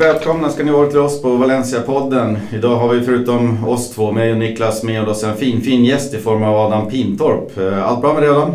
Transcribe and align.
Varmt 0.00 0.14
välkomna 0.14 0.50
ska 0.50 0.64
ni 0.64 0.70
vara 0.70 0.86
till 0.86 0.98
oss 0.98 1.22
på 1.22 1.36
Valencia-podden. 1.36 2.38
Idag 2.52 2.76
har 2.76 2.94
vi 2.94 3.00
förutom 3.00 3.68
oss 3.68 3.94
två, 3.94 4.12
mig 4.12 4.32
och 4.32 4.38
Niklas, 4.38 4.82
med 4.82 5.08
oss 5.08 5.24
en 5.24 5.36
fin, 5.36 5.60
fin 5.60 5.84
gäst 5.84 6.14
i 6.14 6.18
form 6.18 6.42
av 6.42 6.56
Adam 6.56 6.90
Pintorp. 6.90 7.58
Eh, 7.58 7.86
allt 7.86 8.00
bra 8.00 8.12
med 8.12 8.22
dig 8.22 8.30
Adam? 8.30 8.52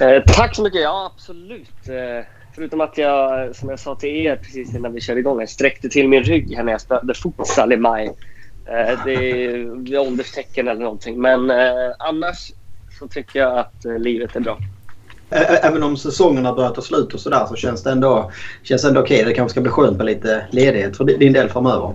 Eh, 0.00 0.22
tack 0.26 0.56
så 0.56 0.62
mycket. 0.62 0.80
Ja, 0.80 1.12
absolut. 1.14 1.88
Eh, 1.88 2.26
förutom 2.54 2.80
att 2.80 2.98
jag, 2.98 3.56
som 3.56 3.68
jag 3.68 3.78
sa 3.78 3.94
till 3.94 4.26
er 4.26 4.36
precis 4.36 4.74
innan 4.74 4.92
vi 4.92 5.00
körde 5.00 5.20
igång, 5.20 5.40
jag 5.40 5.48
sträckte 5.48 5.88
till 5.88 6.08
min 6.08 6.22
rygg 6.22 6.56
här 6.56 6.64
när 6.64 6.72
jag 6.72 6.80
spelade 6.80 7.14
futsal 7.14 7.72
i 7.72 7.76
maj. 7.76 8.06
Eh, 8.66 9.04
det 9.04 9.14
är 9.14 9.98
ålderstecken 9.98 10.68
eller 10.68 10.80
någonting. 10.80 11.20
Men 11.20 11.50
eh, 11.50 11.90
annars 11.98 12.52
så 12.98 13.08
tycker 13.08 13.38
jag 13.38 13.58
att 13.58 13.84
eh, 13.84 13.98
livet 13.98 14.36
är 14.36 14.40
bra. 14.40 14.58
Även 15.30 15.82
om 15.82 15.96
säsongen 15.96 16.44
har 16.44 16.54
börjat 16.54 16.74
ta 16.74 16.80
slut 16.80 17.14
och 17.14 17.20
sådär 17.20 17.46
så 17.46 17.56
känns 17.56 17.82
det 17.82 17.90
ändå, 17.90 18.30
känns 18.62 18.84
ändå 18.84 19.00
okej. 19.00 19.24
Det 19.24 19.34
kanske 19.34 19.50
ska 19.50 19.60
bli 19.60 19.70
skönt 19.70 19.96
med 19.96 20.06
lite 20.06 20.46
ledighet 20.50 20.96
för 20.96 21.04
din 21.04 21.32
del 21.32 21.48
framöver. 21.48 21.94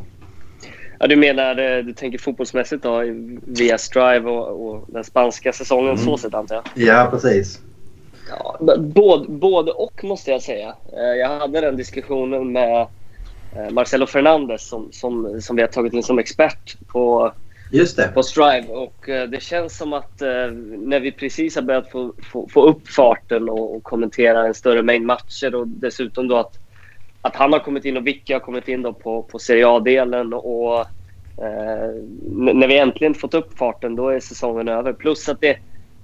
Ja, 1.00 1.08
du 1.08 1.16
menar, 1.16 1.78
eh, 1.78 1.84
du 1.84 1.94
tänker 1.94 2.18
fotbollsmässigt 2.18 2.84
då 2.84 3.04
via 3.48 3.78
Strive 3.78 4.30
och, 4.30 4.68
och 4.68 4.86
den 4.88 5.04
spanska 5.04 5.54
säsongen 5.54 5.94
mm. 5.94 6.06
så 6.06 6.18
sett 6.18 6.34
antar 6.34 6.56
jag? 6.56 6.64
Ja, 6.88 7.08
precis. 7.12 7.59
Ja, 8.30 8.58
både, 8.80 9.28
både 9.30 9.72
och 9.72 10.04
måste 10.04 10.31
jag 10.31 10.42
säga. 10.42 10.76
Eh, 10.94 11.20
jag 11.20 11.39
hade 11.39 11.61
den 11.61 11.78
diskussionen 11.78 12.52
med 12.52 12.88
Marcelo 13.72 14.06
Fernandes 14.06 14.67
som, 14.67 14.89
som, 14.92 15.42
som 15.42 15.56
vi 15.56 15.61
har 15.61 15.70
tagit 15.70 15.94
in 15.94 16.04
som 16.04 16.20
expert 16.20 16.78
på 16.88 17.34
Just 17.74 17.98
det. 17.98 18.08
på 18.14 18.24
Strive. 18.24 18.68
Och 18.68 19.10
uh, 19.10 19.24
det 19.24 19.44
känns 19.44 19.78
som 19.78 19.94
att 19.94 20.22
uh, 20.22 20.52
när 20.78 21.00
vi 21.00 21.12
precis 21.12 21.56
har 21.56 21.62
börjat 21.62 21.92
få, 21.92 22.14
få, 22.32 22.48
få 22.48 22.66
upp 22.66 22.88
farten 22.88 23.50
och, 23.50 23.76
och, 23.76 23.84
kommentera 23.84 24.48
en 24.48 24.54
större 24.54 24.82
mängd 24.82 25.06
matcher 25.06 25.56
och 25.56 25.68
dessutom 25.68 26.28
då 26.28 26.38
att, 26.38 26.60
att 27.22 27.36
han 27.36 27.54
har 27.54 27.60
kommit 27.60 27.86
in 27.86 27.98
och 27.98 28.08
Vicky 28.08 28.34
har 28.34 28.40
kommit 28.40 28.68
in 28.68 28.82
då 28.82 28.94
på, 28.94 29.24
på 29.24 29.40
Serie 29.40 29.68
A-delen 29.68 30.34
och 30.34 30.80
uh, 30.80 30.86
när 32.54 32.68
vi 32.68 32.78
äntligen 32.78 33.14
fått 33.14 33.34
upp 33.34 33.58
farten 33.58 33.96
då 33.96 34.10
är 34.10 34.20
säsongen 34.20 34.68
över. 34.68 34.94
Plus 34.94 35.30
att 35.30 35.42
det, 35.42 35.58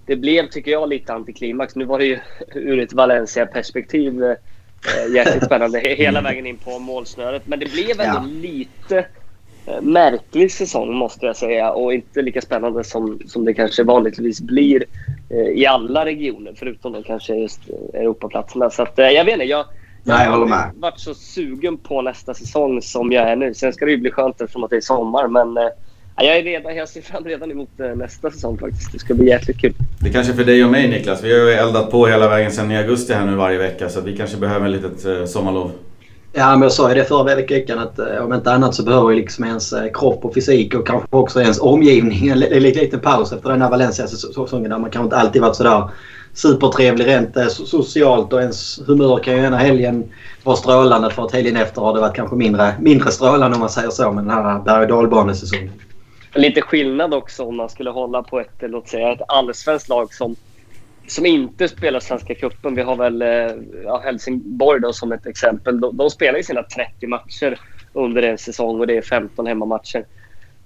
det 0.05 0.15
blev, 0.15 0.47
tycker 0.47 0.71
jag, 0.71 0.89
lite 0.89 1.13
antiklimax. 1.13 1.75
Nu 1.75 1.85
var 1.85 1.99
det 1.99 2.05
ju 2.05 2.19
ur 2.55 2.79
ett 2.79 2.93
Valencia-perspektiv 2.93 4.23
eh, 4.23 4.35
jäkligt 5.15 5.45
spännande 5.45 5.79
hela 5.79 6.21
vägen 6.21 6.45
in 6.45 6.57
på 6.57 6.79
målsnöret. 6.79 7.47
Men 7.47 7.59
det 7.59 7.71
blev 7.71 8.01
ändå 8.01 8.19
ja. 8.19 8.25
lite 8.41 8.97
Eh, 8.97 9.18
märklig 9.81 10.51
säsong 10.51 10.93
måste 10.93 11.25
jag 11.25 11.35
säga 11.35 11.71
och 11.71 11.93
inte 11.93 12.21
lika 12.21 12.41
spännande 12.41 12.83
som, 12.83 13.19
som 13.25 13.45
det 13.45 13.53
kanske 13.53 13.83
vanligtvis 13.83 14.41
blir 14.41 14.85
eh, 15.29 15.37
i 15.37 15.65
alla 15.65 16.05
regioner 16.05 16.53
förutom 16.55 16.93
då 16.93 17.03
kanske 17.03 17.35
just 17.35 17.61
Europaplatserna. 17.93 18.69
Så 18.69 18.83
att, 18.83 18.99
eh, 18.99 19.05
jag 19.09 19.25
vet 19.25 19.33
inte. 19.33 19.45
Jag, 19.45 19.65
Nej, 20.03 20.25
jag 20.25 20.31
håller 20.31 20.45
med. 20.45 20.71
varit 20.75 20.99
så 20.99 21.13
sugen 21.13 21.77
på 21.77 22.01
nästa 22.01 22.33
säsong 22.33 22.81
som 22.81 23.11
jag 23.11 23.29
är 23.29 23.35
nu. 23.35 23.53
Sen 23.53 23.73
ska 23.73 23.85
det 23.85 23.91
ju 23.91 23.97
bli 23.97 24.11
skönt 24.11 24.41
eftersom 24.41 24.63
att 24.63 24.69
det 24.69 24.75
är 24.77 24.81
sommar 24.81 25.27
men 25.27 25.57
eh, 25.57 25.63
jag, 26.17 26.37
är 26.37 26.43
redan, 26.43 26.75
jag 26.75 26.89
ser 26.89 27.01
fram 27.01 27.23
redan 27.23 27.51
emot 27.51 27.79
eh, 27.79 27.95
nästa 27.95 28.31
säsong 28.31 28.57
faktiskt. 28.57 28.91
Det 28.91 28.99
ska 28.99 29.13
bli 29.13 29.27
jäkligt 29.27 29.61
kul. 29.61 29.73
Det 30.01 30.09
är 30.09 30.13
kanske 30.13 30.33
för 30.33 30.43
dig 30.43 30.65
och 30.65 30.71
mig 30.71 30.87
Niklas. 30.87 31.23
Vi 31.23 31.39
har 31.39 31.47
ju 31.47 31.53
eldat 31.53 31.91
på 31.91 32.07
hela 32.07 32.29
vägen 32.29 32.51
sedan 32.51 32.71
i 32.71 32.77
augusti 32.77 33.13
här 33.13 33.25
nu 33.25 33.35
varje 33.35 33.57
vecka 33.57 33.89
så 33.89 34.01
vi 34.01 34.17
kanske 34.17 34.37
behöver 34.37 34.65
ett 34.65 34.71
litet 34.71 35.05
eh, 35.05 35.25
sommarlov. 35.25 35.71
Ja, 36.33 36.49
men 36.51 36.61
jag 36.61 36.71
sa 36.71 36.89
ju 36.89 36.95
det 36.95 37.05
förra 37.05 37.35
veckan 37.35 37.79
att 37.79 37.99
eh, 37.99 38.25
om 38.25 38.33
inte 38.33 38.53
annat 38.53 38.75
så 38.75 38.83
behöver 38.83 39.09
ju 39.09 39.15
liksom 39.15 39.45
ens 39.45 39.73
eh, 39.73 39.91
kropp 39.93 40.25
och 40.25 40.33
fysik 40.33 40.75
och 40.75 40.87
kanske 40.87 41.07
också 41.09 41.41
ens 41.41 41.59
omgivning 41.59 42.27
en 42.27 42.39
liten 42.39 42.99
paus 42.99 43.31
efter 43.31 43.49
den 43.49 43.61
här 43.61 43.69
Valencia-säsongen 43.69 44.69
där 44.69 44.79
man 44.79 44.91
kanske 44.91 45.05
inte 45.05 45.17
alltid 45.17 45.41
varit 45.41 45.55
sådär 45.55 45.89
supertrevlig 46.33 47.07
rent 47.07 47.37
eh, 47.37 47.47
socialt 47.47 48.33
och 48.33 48.41
ens 48.41 48.81
humör 48.87 49.17
kan 49.17 49.35
ju 49.35 49.43
ena 49.43 49.57
helgen 49.57 50.11
vara 50.43 50.55
strålande 50.55 51.09
för 51.09 51.23
att 51.23 51.31
helgen 51.31 51.55
efter 51.55 51.81
har 51.81 51.93
det 51.93 51.99
varit 51.99 52.15
kanske 52.15 52.35
mindre, 52.35 52.75
mindre 52.79 53.11
strålande 53.11 53.55
om 53.55 53.59
man 53.59 53.69
säger 53.69 53.89
så 53.89 54.11
med 54.11 54.23
den 54.23 54.31
här 54.31 54.59
berg 54.59 54.81
och 54.81 54.87
dalbanesäsongen. 54.87 55.71
Lite 56.33 56.61
skillnad 56.61 57.13
också 57.13 57.43
om 57.43 57.57
man 57.57 57.69
skulle 57.69 57.89
hålla 57.89 58.23
på 58.23 58.39
ett, 58.39 58.55
låt 58.61 58.87
säga, 58.87 59.11
ett 59.11 59.21
allsvenskt 59.27 59.89
lag 59.89 60.13
som 60.13 60.35
som 61.11 61.25
inte 61.25 61.67
spelar 61.67 61.99
Svenska 61.99 62.35
cupen. 62.35 62.75
Vi 62.75 62.81
har 62.81 62.95
väl 62.95 63.21
eh, 63.21 63.27
ja, 63.83 64.01
Helsingborg 64.03 64.81
då 64.81 64.93
som 64.93 65.11
ett 65.11 65.25
exempel. 65.25 65.79
De, 65.79 65.97
de 65.97 66.09
spelar 66.09 66.37
ju 66.37 66.43
sina 66.43 66.63
30 66.63 67.07
matcher 67.07 67.59
under 67.93 68.21
en 68.21 68.37
säsong 68.37 68.79
och 68.79 68.87
det 68.87 68.97
är 68.97 69.01
15 69.01 69.47
hemmamatcher. 69.47 70.05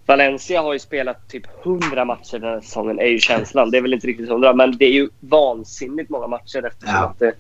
Valencia 0.06 0.62
har 0.62 0.74
ju 0.74 0.80
spelat 0.80 1.30
typ 1.30 1.44
100 1.66 2.06
matcher 2.06 2.40
den 2.40 2.50
här 2.50 2.62
säsongen, 2.62 3.00
är 3.00 3.08
ju 3.08 3.20
känslan. 3.20 3.72
Det 3.72 3.78
är 3.78 3.82
väl 3.82 3.94
inte 3.94 4.08
riktigt 4.08 4.30
100, 4.30 4.54
men 4.54 4.78
det 4.78 4.86
är 4.86 4.92
ju 4.92 5.10
vansinnigt 5.20 6.10
många 6.10 6.28
matcher 6.28 6.66
eftersom 6.66 6.96
ja. 6.96 7.06
att 7.06 7.20
det, 7.20 7.34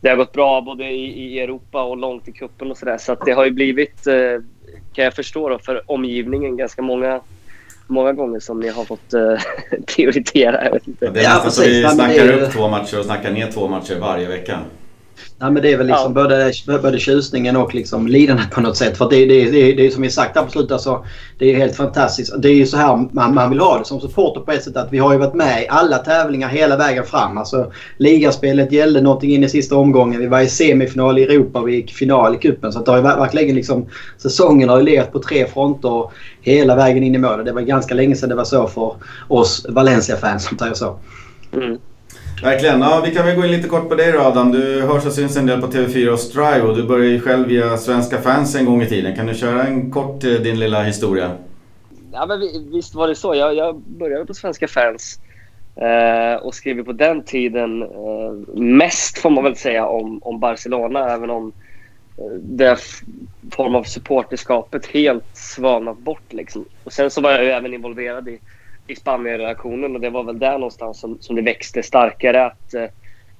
det, 0.00 0.08
har 0.08 0.16
gått 0.16 0.32
bra 0.32 0.60
både 0.60 0.84
i, 0.84 1.34
i 1.34 1.40
Europa 1.40 1.82
och 1.82 1.96
långt 1.96 2.28
i 2.28 2.32
cupen 2.32 2.70
och 2.70 2.76
sådär. 2.76 2.98
Så 2.98 3.12
att 3.12 3.26
det 3.26 3.32
har 3.32 3.44
ju 3.44 3.50
blivit, 3.50 4.06
eh, 4.06 4.40
kan 4.92 5.04
jag 5.04 5.14
förstå 5.14 5.48
då, 5.48 5.58
för 5.58 5.90
omgivningen 5.90 6.56
ganska 6.56 6.82
många 6.82 7.20
många 7.90 8.12
gånger 8.12 8.40
som 8.40 8.60
ni 8.60 8.68
har 8.68 8.84
fått 8.84 9.14
uh, 9.14 9.38
prioritera. 9.96 10.64
Jag 10.64 10.72
vet 10.72 10.88
inte. 10.88 11.04
Ja, 11.04 11.10
det 11.10 11.20
är 11.20 11.24
ja, 11.24 11.34
nästan 11.34 11.50
så 11.50 11.62
vi 11.62 11.88
snackar 11.88 12.26
det... 12.26 12.40
upp 12.40 12.52
två 12.52 12.68
matcher 12.68 12.98
och 12.98 13.04
snackar 13.04 13.30
ner 13.30 13.52
två 13.52 13.68
matcher 13.68 13.98
varje 14.00 14.28
vecka. 14.28 14.58
Ja, 15.38 15.50
men 15.50 15.62
det 15.62 15.72
är 15.72 15.76
väl 15.76 15.86
liksom 15.86 16.12
ja. 16.16 16.22
både, 16.22 16.52
både 16.82 16.98
tjusningen 16.98 17.56
och 17.56 17.74
liksom 17.74 18.08
lidandet 18.08 18.50
på 18.50 18.60
något 18.60 18.76
sätt. 18.76 18.96
För 18.96 19.10
det, 19.10 19.26
det, 19.26 19.50
det, 19.50 19.72
det 19.72 19.86
är 19.86 19.90
som 19.90 20.02
vi 20.02 20.10
sagt 20.10 20.36
absolut 20.36 20.72
alltså, 20.72 21.04
det 21.38 21.52
är 21.52 21.56
helt 21.56 21.76
fantastiskt. 21.76 22.42
Det 22.42 22.48
är 22.48 22.54
ju 22.54 22.66
så 22.66 22.76
här 22.76 23.08
man, 23.12 23.34
man 23.34 23.50
vill 23.50 23.60
ha 23.60 23.78
det 23.78 23.84
som 23.84 24.00
supporter 24.00 24.40
på 24.40 24.52
ett 24.52 24.64
sätt 24.64 24.76
att 24.76 24.92
vi 24.92 24.98
har 24.98 25.12
ju 25.12 25.18
varit 25.18 25.34
med 25.34 25.62
i 25.62 25.66
alla 25.68 25.98
tävlingar 25.98 26.48
hela 26.48 26.76
vägen 26.76 27.04
fram. 27.04 27.38
Alltså 27.38 27.72
ligaspelet 27.96 28.72
gällde 28.72 29.00
någonting 29.00 29.34
in 29.34 29.44
i 29.44 29.48
sista 29.48 29.76
omgången. 29.76 30.20
Vi 30.20 30.26
var 30.26 30.40
i 30.40 30.48
semifinal 30.48 31.18
i 31.18 31.22
Europa 31.22 31.60
och 31.60 31.68
vi 31.68 31.74
gick 31.74 31.92
final 31.92 32.34
i 32.34 32.38
cupen. 32.38 32.72
Så 32.72 32.78
att 32.78 32.84
det 32.84 32.90
har 32.90 32.98
ju 32.98 33.04
verkligen 33.04 33.54
liksom 33.56 33.86
säsongen 34.18 34.68
har 34.68 34.78
ju 34.78 34.84
legat 34.84 35.12
på 35.12 35.18
tre 35.18 35.46
fronter 35.46 36.10
hela 36.40 36.76
vägen 36.76 37.02
in 37.02 37.14
i 37.14 37.18
målet. 37.18 37.46
Det 37.46 37.52
var 37.52 37.62
ganska 37.62 37.94
länge 37.94 38.16
sedan 38.16 38.28
det 38.28 38.34
var 38.34 38.44
så 38.44 38.66
för 38.66 38.94
oss 39.28 39.66
Valencia-fans 39.68 40.44
som 40.44 40.58
säger 40.58 40.74
så. 40.74 40.98
Mm. 41.52 41.78
Verkligen. 42.42 42.80
Ja, 42.80 43.02
vi 43.04 43.14
kan 43.14 43.26
väl 43.26 43.36
gå 43.36 43.44
in 43.44 43.50
lite 43.50 43.68
kort 43.68 43.88
på 43.88 43.94
dig 43.94 44.12
då 44.12 44.20
Adam. 44.20 44.52
Du 44.52 44.82
hörs 44.82 45.06
och 45.06 45.12
syns 45.12 45.36
en 45.36 45.46
del 45.46 45.60
på 45.60 45.66
TV4 45.66 46.08
och 46.08 46.18
Strive 46.18 46.62
och 46.62 46.76
du 46.76 46.82
började 46.82 47.10
ju 47.10 47.20
själv 47.20 47.48
via 47.48 47.76
Svenska 47.76 48.18
fans 48.18 48.54
en 48.54 48.64
gång 48.64 48.82
i 48.82 48.86
tiden. 48.86 49.16
Kan 49.16 49.26
du 49.26 49.34
köra 49.34 49.64
en 49.64 49.90
kort 49.90 50.24
eh, 50.24 50.30
din 50.30 50.58
lilla 50.58 50.82
historia? 50.82 51.30
Ja, 52.12 52.26
men 52.26 52.70
visst 52.72 52.94
var 52.94 53.08
det 53.08 53.14
så. 53.14 53.34
Jag, 53.34 53.54
jag 53.54 53.76
började 53.76 54.26
på 54.26 54.34
Svenska 54.34 54.68
fans 54.68 55.20
eh, 55.76 56.42
och 56.42 56.54
skrev 56.54 56.84
på 56.84 56.92
den 56.92 57.22
tiden 57.22 57.82
eh, 57.82 58.60
mest 58.60 59.18
får 59.18 59.30
man 59.30 59.44
väl 59.44 59.56
säga 59.56 59.86
om, 59.86 60.18
om 60.22 60.40
Barcelona 60.40 61.08
även 61.14 61.30
om 61.30 61.52
eh, 62.18 62.24
det 62.42 62.78
form 63.50 63.74
av 63.74 63.82
supporterskapet 63.82 64.86
helt 64.86 65.36
svalnat 65.36 65.98
bort. 65.98 66.32
Liksom. 66.32 66.64
Och 66.84 66.92
sen 66.92 67.10
så 67.10 67.20
var 67.20 67.30
jag 67.30 67.44
ju 67.44 67.50
även 67.50 67.74
involverad 67.74 68.28
i 68.28 68.38
i 68.90 68.96
Spanien-redaktionen 68.96 69.94
och 69.94 70.00
det 70.00 70.10
var 70.10 70.24
väl 70.24 70.38
där 70.38 70.52
någonstans 70.52 71.00
som, 71.00 71.18
som 71.20 71.36
det 71.36 71.42
växte 71.42 71.82
starkare. 71.82 72.46
Att, 72.46 72.74
eh, 72.74 72.86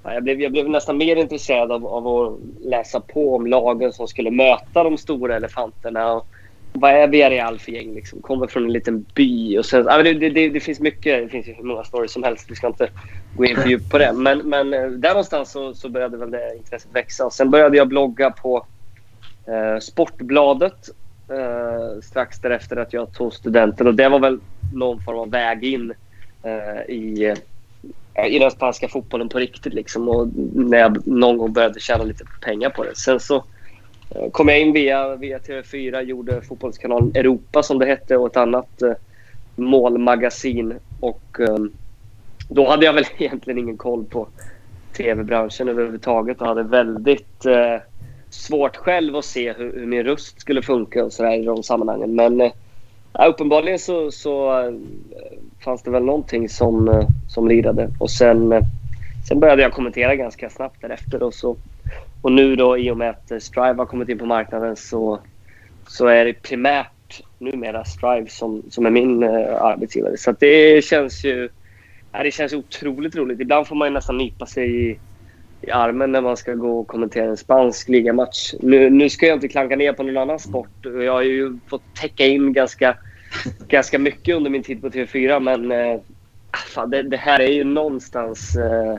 jag, 0.04 0.22
blev, 0.22 0.40
jag 0.40 0.52
blev 0.52 0.68
nästan 0.68 0.96
mer 0.96 1.16
intresserad 1.16 1.72
av, 1.72 1.86
av 1.86 2.08
att 2.08 2.38
läsa 2.60 3.00
på 3.00 3.36
om 3.36 3.46
lagen 3.46 3.92
som 3.92 4.08
skulle 4.08 4.30
möta 4.30 4.84
de 4.84 4.98
stora 4.98 5.36
elefanterna. 5.36 6.12
Och, 6.12 6.26
vad 6.72 6.90
är 6.90 7.08
Villarreal 7.08 7.58
för 7.58 7.72
gäng? 7.72 7.94
Liksom? 7.94 8.22
Kommer 8.22 8.46
från 8.46 8.64
en 8.64 8.72
liten 8.72 9.06
by. 9.14 9.58
Och 9.58 9.66
sen, 9.66 9.84
det, 9.84 10.12
det, 10.12 10.30
det, 10.30 10.48
det, 10.48 10.60
finns 10.60 10.80
mycket, 10.80 11.22
det 11.22 11.28
finns 11.28 11.48
ju 11.48 11.52
hur 11.52 11.64
många 11.64 11.84
stories 11.84 12.12
som 12.12 12.22
helst. 12.22 12.50
Vi 12.50 12.54
ska 12.54 12.66
inte 12.66 12.88
gå 13.36 13.44
in 13.44 13.56
för 13.56 13.68
djupt 13.68 13.90
på 13.90 13.98
det. 13.98 14.12
Men, 14.12 14.38
men 14.38 14.74
eh, 14.74 14.86
där 14.86 15.08
någonstans 15.08 15.50
så, 15.50 15.74
så 15.74 15.88
började 15.88 16.16
väl 16.16 16.30
det 16.30 16.56
intresset 16.56 16.90
växa. 16.92 17.26
Och 17.26 17.32
sen 17.32 17.50
började 17.50 17.76
jag 17.76 17.88
blogga 17.88 18.30
på 18.30 18.66
eh, 19.46 19.78
Sportbladet 19.80 20.88
eh, 21.30 22.00
strax 22.02 22.40
därefter 22.40 22.76
att 22.76 22.92
jag 22.92 23.12
tog 23.12 23.32
studenten. 23.32 23.86
Och 23.86 23.94
det 23.94 24.08
var 24.08 24.18
väl 24.18 24.38
någon 24.72 25.00
form 25.00 25.18
av 25.18 25.30
väg 25.30 25.64
in 25.64 25.92
eh, 26.42 26.94
i, 26.94 27.34
eh, 28.14 28.26
i 28.26 28.38
den 28.38 28.50
spanska 28.50 28.88
fotbollen 28.88 29.28
på 29.28 29.38
riktigt. 29.38 29.74
Liksom. 29.74 30.08
Och 30.08 30.28
när 30.54 30.78
jag 30.78 31.06
någon 31.06 31.38
gång 31.38 31.52
började 31.52 31.80
tjäna 31.80 32.04
lite 32.04 32.24
pengar 32.40 32.70
på 32.70 32.84
det. 32.84 32.96
Sen 32.96 33.20
så 33.20 33.36
eh, 34.10 34.30
kom 34.32 34.48
jag 34.48 34.60
in 34.60 34.72
via, 34.72 35.16
via 35.16 35.38
TV4, 35.38 36.02
gjorde 36.02 36.42
Fotbollskanalen 36.42 37.12
Europa 37.14 37.62
som 37.62 37.78
det 37.78 37.86
hette 37.86 38.16
och 38.16 38.26
ett 38.26 38.36
annat 38.36 38.82
eh, 38.82 38.92
målmagasin. 39.56 40.74
Och 41.00 41.40
eh, 41.40 41.58
då 42.48 42.68
hade 42.68 42.86
jag 42.86 42.92
väl 42.92 43.04
egentligen 43.18 43.58
ingen 43.58 43.76
koll 43.76 44.04
på 44.04 44.28
tv-branschen 44.96 45.68
överhuvudtaget 45.68 46.40
och 46.40 46.46
hade 46.46 46.62
väldigt 46.62 47.46
eh, 47.46 47.76
svårt 48.30 48.76
själv 48.76 49.16
att 49.16 49.24
se 49.24 49.52
hur, 49.52 49.72
hur, 49.72 49.86
min 49.86 50.04
röst 50.04 50.40
skulle 50.40 50.62
funka 50.62 51.04
och 51.04 51.12
sådär 51.12 51.38
i 51.38 51.44
de 51.44 51.62
sammanhangen. 51.62 52.14
Men 52.14 52.40
eh, 52.40 52.52
uppenbarligen 53.18 53.78
så, 53.78 54.10
så 54.10 54.60
eh, 54.60 54.72
fanns 55.64 55.82
det 55.82 55.90
väl 55.90 56.04
någonting 56.04 56.48
som, 56.48 56.88
eh, 56.88 57.08
som 57.28 57.48
lirade. 57.48 57.90
Och 57.98 58.10
sen, 58.10 58.52
eh, 58.52 58.62
sen 59.28 59.40
började 59.40 59.62
jag 59.62 59.72
kommentera 59.72 60.16
ganska 60.16 60.50
snabbt 60.50 60.80
därefter. 60.80 61.22
Och, 61.22 61.34
så, 61.34 61.56
och 62.22 62.32
nu 62.32 62.56
då 62.56 62.78
i 62.78 62.90
och 62.90 62.96
med 62.96 63.10
att 63.10 63.42
Strive 63.42 63.74
har 63.74 63.86
kommit 63.86 64.08
in 64.08 64.18
på 64.18 64.26
marknaden 64.26 64.76
så, 64.76 65.20
så 65.88 66.06
är 66.06 66.24
det 66.24 66.42
primärt 66.42 67.22
numera 67.38 67.84
Strive 67.84 68.26
som, 68.28 68.62
som 68.70 68.86
är 68.86 68.90
min 68.90 69.24
arbetsgivare. 69.24 70.16
Så 70.16 70.32
det 70.32 70.84
känns 70.84 71.24
ju 71.24 71.48
ja, 72.12 72.22
det 72.22 72.30
känns 72.30 72.52
otroligt 72.52 73.16
roligt. 73.16 73.40
Ibland 73.40 73.66
får 73.66 73.76
man 73.76 73.88
ju 73.88 73.94
nästan 73.94 74.18
nypa 74.18 74.46
sig 74.46 74.90
i 74.90 74.98
i 75.62 75.70
armen 75.70 76.12
när 76.12 76.20
man 76.20 76.36
ska 76.36 76.54
gå 76.54 76.80
och 76.80 76.86
kommentera 76.86 77.24
en 77.24 77.36
spansk 77.36 77.88
ligamatch. 77.88 78.54
Nu, 78.60 78.90
nu 78.90 79.10
ska 79.10 79.26
jag 79.26 79.36
inte 79.36 79.48
klanka 79.48 79.76
ner 79.76 79.92
på 79.92 80.02
någon 80.02 80.16
annan 80.16 80.38
sport. 80.38 80.70
Jag 80.82 81.12
har 81.12 81.22
ju 81.22 81.58
fått 81.68 81.82
täcka 81.94 82.26
in 82.26 82.52
ganska, 82.52 82.96
ganska 83.68 83.98
mycket 83.98 84.36
under 84.36 84.50
min 84.50 84.62
tid 84.62 84.80
på 84.80 84.88
TV4 84.88 85.40
men 85.40 85.72
eh, 85.72 86.00
fan, 86.74 86.90
det, 86.90 87.02
det, 87.02 87.16
här 87.16 87.40
är 87.40 87.52
ju 87.52 87.64
någonstans 87.64 88.56
eh, 88.56 88.96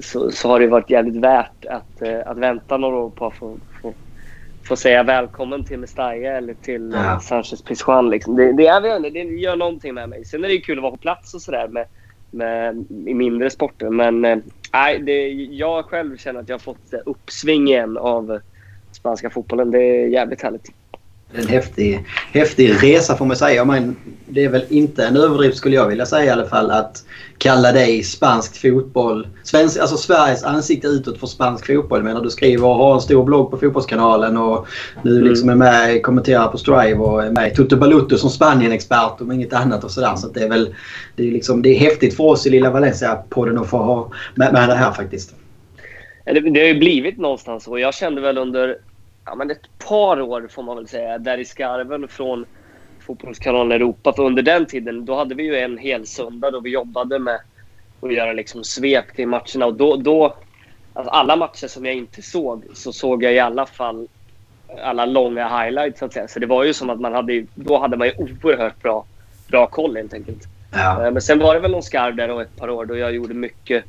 så, 0.00 0.30
så, 0.30 0.48
har 0.48 0.60
det 0.60 0.66
varit 0.66 0.90
jävligt 0.90 1.16
värt 1.16 1.64
att, 1.64 2.02
eh, 2.02 2.20
att 2.26 2.38
vänta 2.38 2.76
några 2.76 2.96
år 2.96 3.10
på 3.10 3.26
att 3.26 3.34
få, 3.34 3.56
få, 3.82 3.94
få 4.64 4.76
säga 4.76 5.02
välkommen 5.02 5.64
till 5.64 5.78
Mestalla 5.78 6.14
eller 6.14 6.54
till 6.54 6.92
ja. 6.94 7.20
Sanchez 7.20 7.62
Pizjuan. 7.62 8.10
Liksom. 8.10 8.36
Det, 8.36 8.52
det, 8.52 8.66
är, 8.66 9.10
det 9.10 9.18
gör 9.18 9.56
någonting 9.56 9.94
med 9.94 10.08
mig. 10.08 10.24
Sen 10.24 10.44
är 10.44 10.48
det 10.48 10.58
kul 10.58 10.78
att 10.78 10.82
vara 10.82 10.92
på 10.92 10.98
plats 10.98 11.34
och 11.34 11.42
sådär 11.42 11.68
med, 11.68 11.86
med, 12.32 12.84
i 13.06 13.14
mindre 13.14 13.50
sporter. 13.50 13.90
Men 13.90 14.24
eh, 14.24 14.38
nej, 14.72 14.98
det, 14.98 15.28
jag 15.32 15.84
själv 15.84 16.16
känner 16.16 16.40
att 16.40 16.48
jag 16.48 16.54
har 16.54 16.60
fått 16.60 16.92
eh, 16.92 17.00
uppsving 17.06 17.68
igen 17.68 17.98
av 17.98 18.40
spanska 18.92 19.30
fotbollen. 19.30 19.70
Det 19.70 19.78
är 19.78 20.06
jävligt 20.06 20.42
härligt 20.42 20.72
en 21.34 21.46
häftig, 21.46 22.04
häftig 22.32 22.82
resa 22.82 23.16
får 23.16 23.26
man 23.26 23.36
säga. 23.36 23.64
Men 23.64 23.96
det 24.26 24.44
är 24.44 24.48
väl 24.48 24.64
inte 24.68 25.06
en 25.06 25.16
överdrift 25.16 25.56
skulle 25.56 25.76
jag 25.76 25.88
vilja 25.88 26.06
säga 26.06 26.24
i 26.24 26.30
alla 26.30 26.46
fall 26.46 26.70
att 26.70 27.04
kalla 27.38 27.72
dig 27.72 28.02
spansk 28.02 28.60
fotboll. 28.60 29.26
Svensk, 29.42 29.78
alltså 29.78 29.96
Sveriges 29.96 30.44
ansikte 30.44 30.86
utåt 30.86 31.20
för 31.20 31.26
spansk 31.26 31.66
fotboll. 31.66 31.98
Jag 31.98 32.04
menar, 32.04 32.20
du 32.20 32.30
skriver 32.30 32.66
och 32.66 32.74
har 32.74 32.94
en 32.94 33.00
stor 33.00 33.24
blogg 33.24 33.50
på 33.50 33.56
Fotbollskanalen 33.56 34.36
och 34.36 34.66
nu 35.02 35.16
mm. 35.16 35.28
liksom 35.28 35.48
är 35.48 35.54
med 35.54 35.96
och 35.96 36.02
kommenterar 36.02 36.48
på 36.48 36.58
Strive 36.58 36.94
och 36.94 37.24
är 37.24 37.30
med 37.30 37.52
i 37.52 37.54
Toto 37.54 37.76
Balutto 37.76 38.16
som 38.16 38.30
Spanien-expert 38.30 39.20
om 39.20 39.32
inget 39.32 39.52
annat 39.52 39.84
och 39.84 39.90
sådär. 39.90 40.14
Så 40.16 40.28
det 40.28 40.40
är 40.40 40.48
väl 40.48 40.74
det 41.16 41.28
är 41.28 41.32
liksom, 41.32 41.62
det 41.62 41.68
är 41.68 41.78
häftigt 41.78 42.16
för 42.16 42.24
oss 42.24 42.46
i 42.46 42.50
lilla 42.50 42.70
Valencia-podden 42.70 43.60
att 43.60 43.70
få 43.70 43.78
ha 43.78 44.10
med, 44.34 44.52
med 44.52 44.68
det 44.68 44.74
här 44.74 44.92
faktiskt. 44.92 45.34
Det, 46.24 46.40
det 46.40 46.60
har 46.60 46.68
ju 46.68 46.78
blivit 46.78 47.18
någonstans 47.18 47.64
så. 47.64 47.78
Jag 47.78 47.94
kände 47.94 48.20
väl 48.20 48.38
under 48.38 48.76
ja, 49.24 49.34
men 49.34 49.50
ett 49.50 49.78
par 49.88 50.20
år 50.20 50.48
får 50.50 50.62
man 50.62 50.76
väl 50.76 50.88
säga, 50.88 51.18
där 51.18 51.38
i 51.38 51.44
skarven 51.44 52.08
från 52.08 52.46
Fotbollskanalen 53.00 53.72
Europa. 53.72 54.12
För 54.12 54.22
under 54.22 54.42
den 54.42 54.66
tiden 54.66 55.04
då 55.04 55.14
hade 55.14 55.34
vi 55.34 55.42
ju 55.42 55.56
en 55.56 55.78
hel 55.78 56.06
söndag 56.06 56.50
då 56.50 56.60
vi 56.60 56.70
jobbade 56.70 57.18
med 57.18 57.40
att 58.00 58.14
göra 58.14 58.32
liksom 58.32 58.64
svep 58.64 59.16
kring 59.16 59.28
matcherna. 59.28 59.66
Och 59.66 59.74
då, 59.74 59.96
då, 59.96 60.36
alltså 60.92 61.10
alla 61.10 61.36
matcher 61.36 61.66
som 61.66 61.84
jag 61.84 61.94
inte 61.94 62.22
såg 62.22 62.64
så 62.74 62.92
såg 62.92 63.24
jag 63.24 63.32
i 63.32 63.38
alla 63.38 63.66
fall 63.66 64.08
alla 64.82 65.06
långa 65.06 65.62
highlights. 65.62 65.98
Så, 65.98 66.04
att 66.04 66.12
säga. 66.12 66.28
så 66.28 66.38
det 66.38 66.46
var 66.46 66.64
ju 66.64 66.74
som 66.74 66.90
att 66.90 67.00
man 67.00 67.14
hade, 67.14 67.46
då 67.54 67.78
hade 67.78 67.96
man 67.96 68.06
ju 68.06 68.14
oerhört 68.16 68.82
bra, 68.82 69.04
bra 69.48 69.66
koll 69.66 69.96
helt 69.96 70.14
enkelt. 70.14 70.42
Ja. 70.72 71.06
Eh, 71.06 71.12
men 71.12 71.22
sen 71.22 71.38
var 71.38 71.54
det 71.54 71.60
väl 71.60 71.70
någon 71.70 71.82
skarv 71.82 72.16
där 72.16 72.30
och 72.30 72.42
ett 72.42 72.56
par 72.56 72.70
år 72.70 72.84
då 72.84 72.96
jag 72.96 73.14
gjorde 73.14 73.34
mycket 73.34 73.84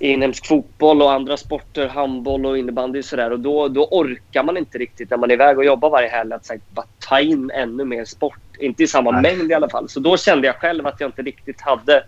inhemsk 0.00 0.46
fotboll 0.46 1.02
och 1.02 1.12
andra 1.12 1.36
sporter, 1.36 1.88
handboll 1.88 2.46
och 2.46 2.58
innebandy 2.58 2.98
och 2.98 3.04
sådär. 3.04 3.30
Och 3.30 3.40
då, 3.40 3.68
då 3.68 3.88
orkar 3.90 4.42
man 4.42 4.56
inte 4.56 4.78
riktigt 4.78 5.10
när 5.10 5.16
man 5.16 5.30
är 5.30 5.34
iväg 5.34 5.58
och 5.58 5.64
jobbar 5.64 5.90
varje 5.90 6.08
helg 6.08 6.32
att 6.32 6.48
här, 6.48 6.60
bara 6.70 6.86
ta 6.98 7.20
in 7.20 7.50
ännu 7.54 7.84
mer 7.84 8.04
sport. 8.04 8.38
Inte 8.58 8.82
i 8.82 8.86
samma 8.86 9.10
Nej. 9.10 9.22
mängd 9.22 9.50
i 9.50 9.54
alla 9.54 9.68
fall. 9.68 9.88
Så 9.88 10.00
då 10.00 10.16
kände 10.16 10.46
jag 10.46 10.56
själv 10.56 10.86
att 10.86 11.00
jag 11.00 11.08
inte 11.08 11.22
riktigt 11.22 11.60
hade... 11.60 12.04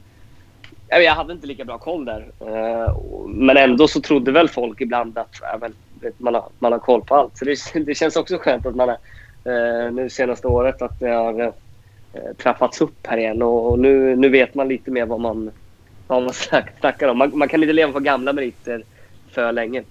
Jag 0.89 1.15
hade 1.15 1.33
inte 1.33 1.47
lika 1.47 1.65
bra 1.65 1.79
koll 1.79 2.05
där. 2.05 2.27
Eh, 2.41 2.97
men 3.29 3.57
ändå 3.57 3.89
så 3.89 4.01
trodde 4.01 4.33
väl 4.33 4.49
folk 4.49 4.81
ibland 4.81 5.19
att 5.19 5.41
man, 6.19 6.35
har, 6.35 6.45
man 6.59 6.73
har 6.73 6.79
koll 6.79 7.05
på 7.05 7.15
allt. 7.15 7.39
Så 7.39 7.45
det, 7.45 7.57
det 7.87 7.95
känns 7.95 8.17
också 8.17 8.39
skönt 8.39 8.67
att 8.67 8.77
man 8.77 8.89
har, 8.89 8.99
eh, 9.53 9.93
nu 9.93 10.11
senaste 10.11 10.49
året 10.49 10.83
att 10.83 11.01
det 11.01 11.09
har 11.09 11.41
eh, 11.41 12.21
trappats 12.39 12.81
upp 12.81 13.07
här 13.07 13.17
igen. 13.17 13.43
Och 13.43 13.79
nu, 13.79 14.17
nu 14.17 14.29
vet 14.29 14.55
man 14.55 14.69
lite 14.69 14.91
mer 14.91 15.07
vad 15.07 15.21
man 15.21 15.51
vad 16.15 16.23
man 16.23 16.35
snackar 16.81 17.09
om. 17.09 17.19
Man, 17.19 17.39
man, 17.39 17.49
kan 17.49 17.63
inte 17.63 17.73
leva 17.73 17.93
på 17.93 18.01
gamla 18.01 18.33
meriter 18.33 18.85
för 19.33 19.53
länge. 19.53 19.83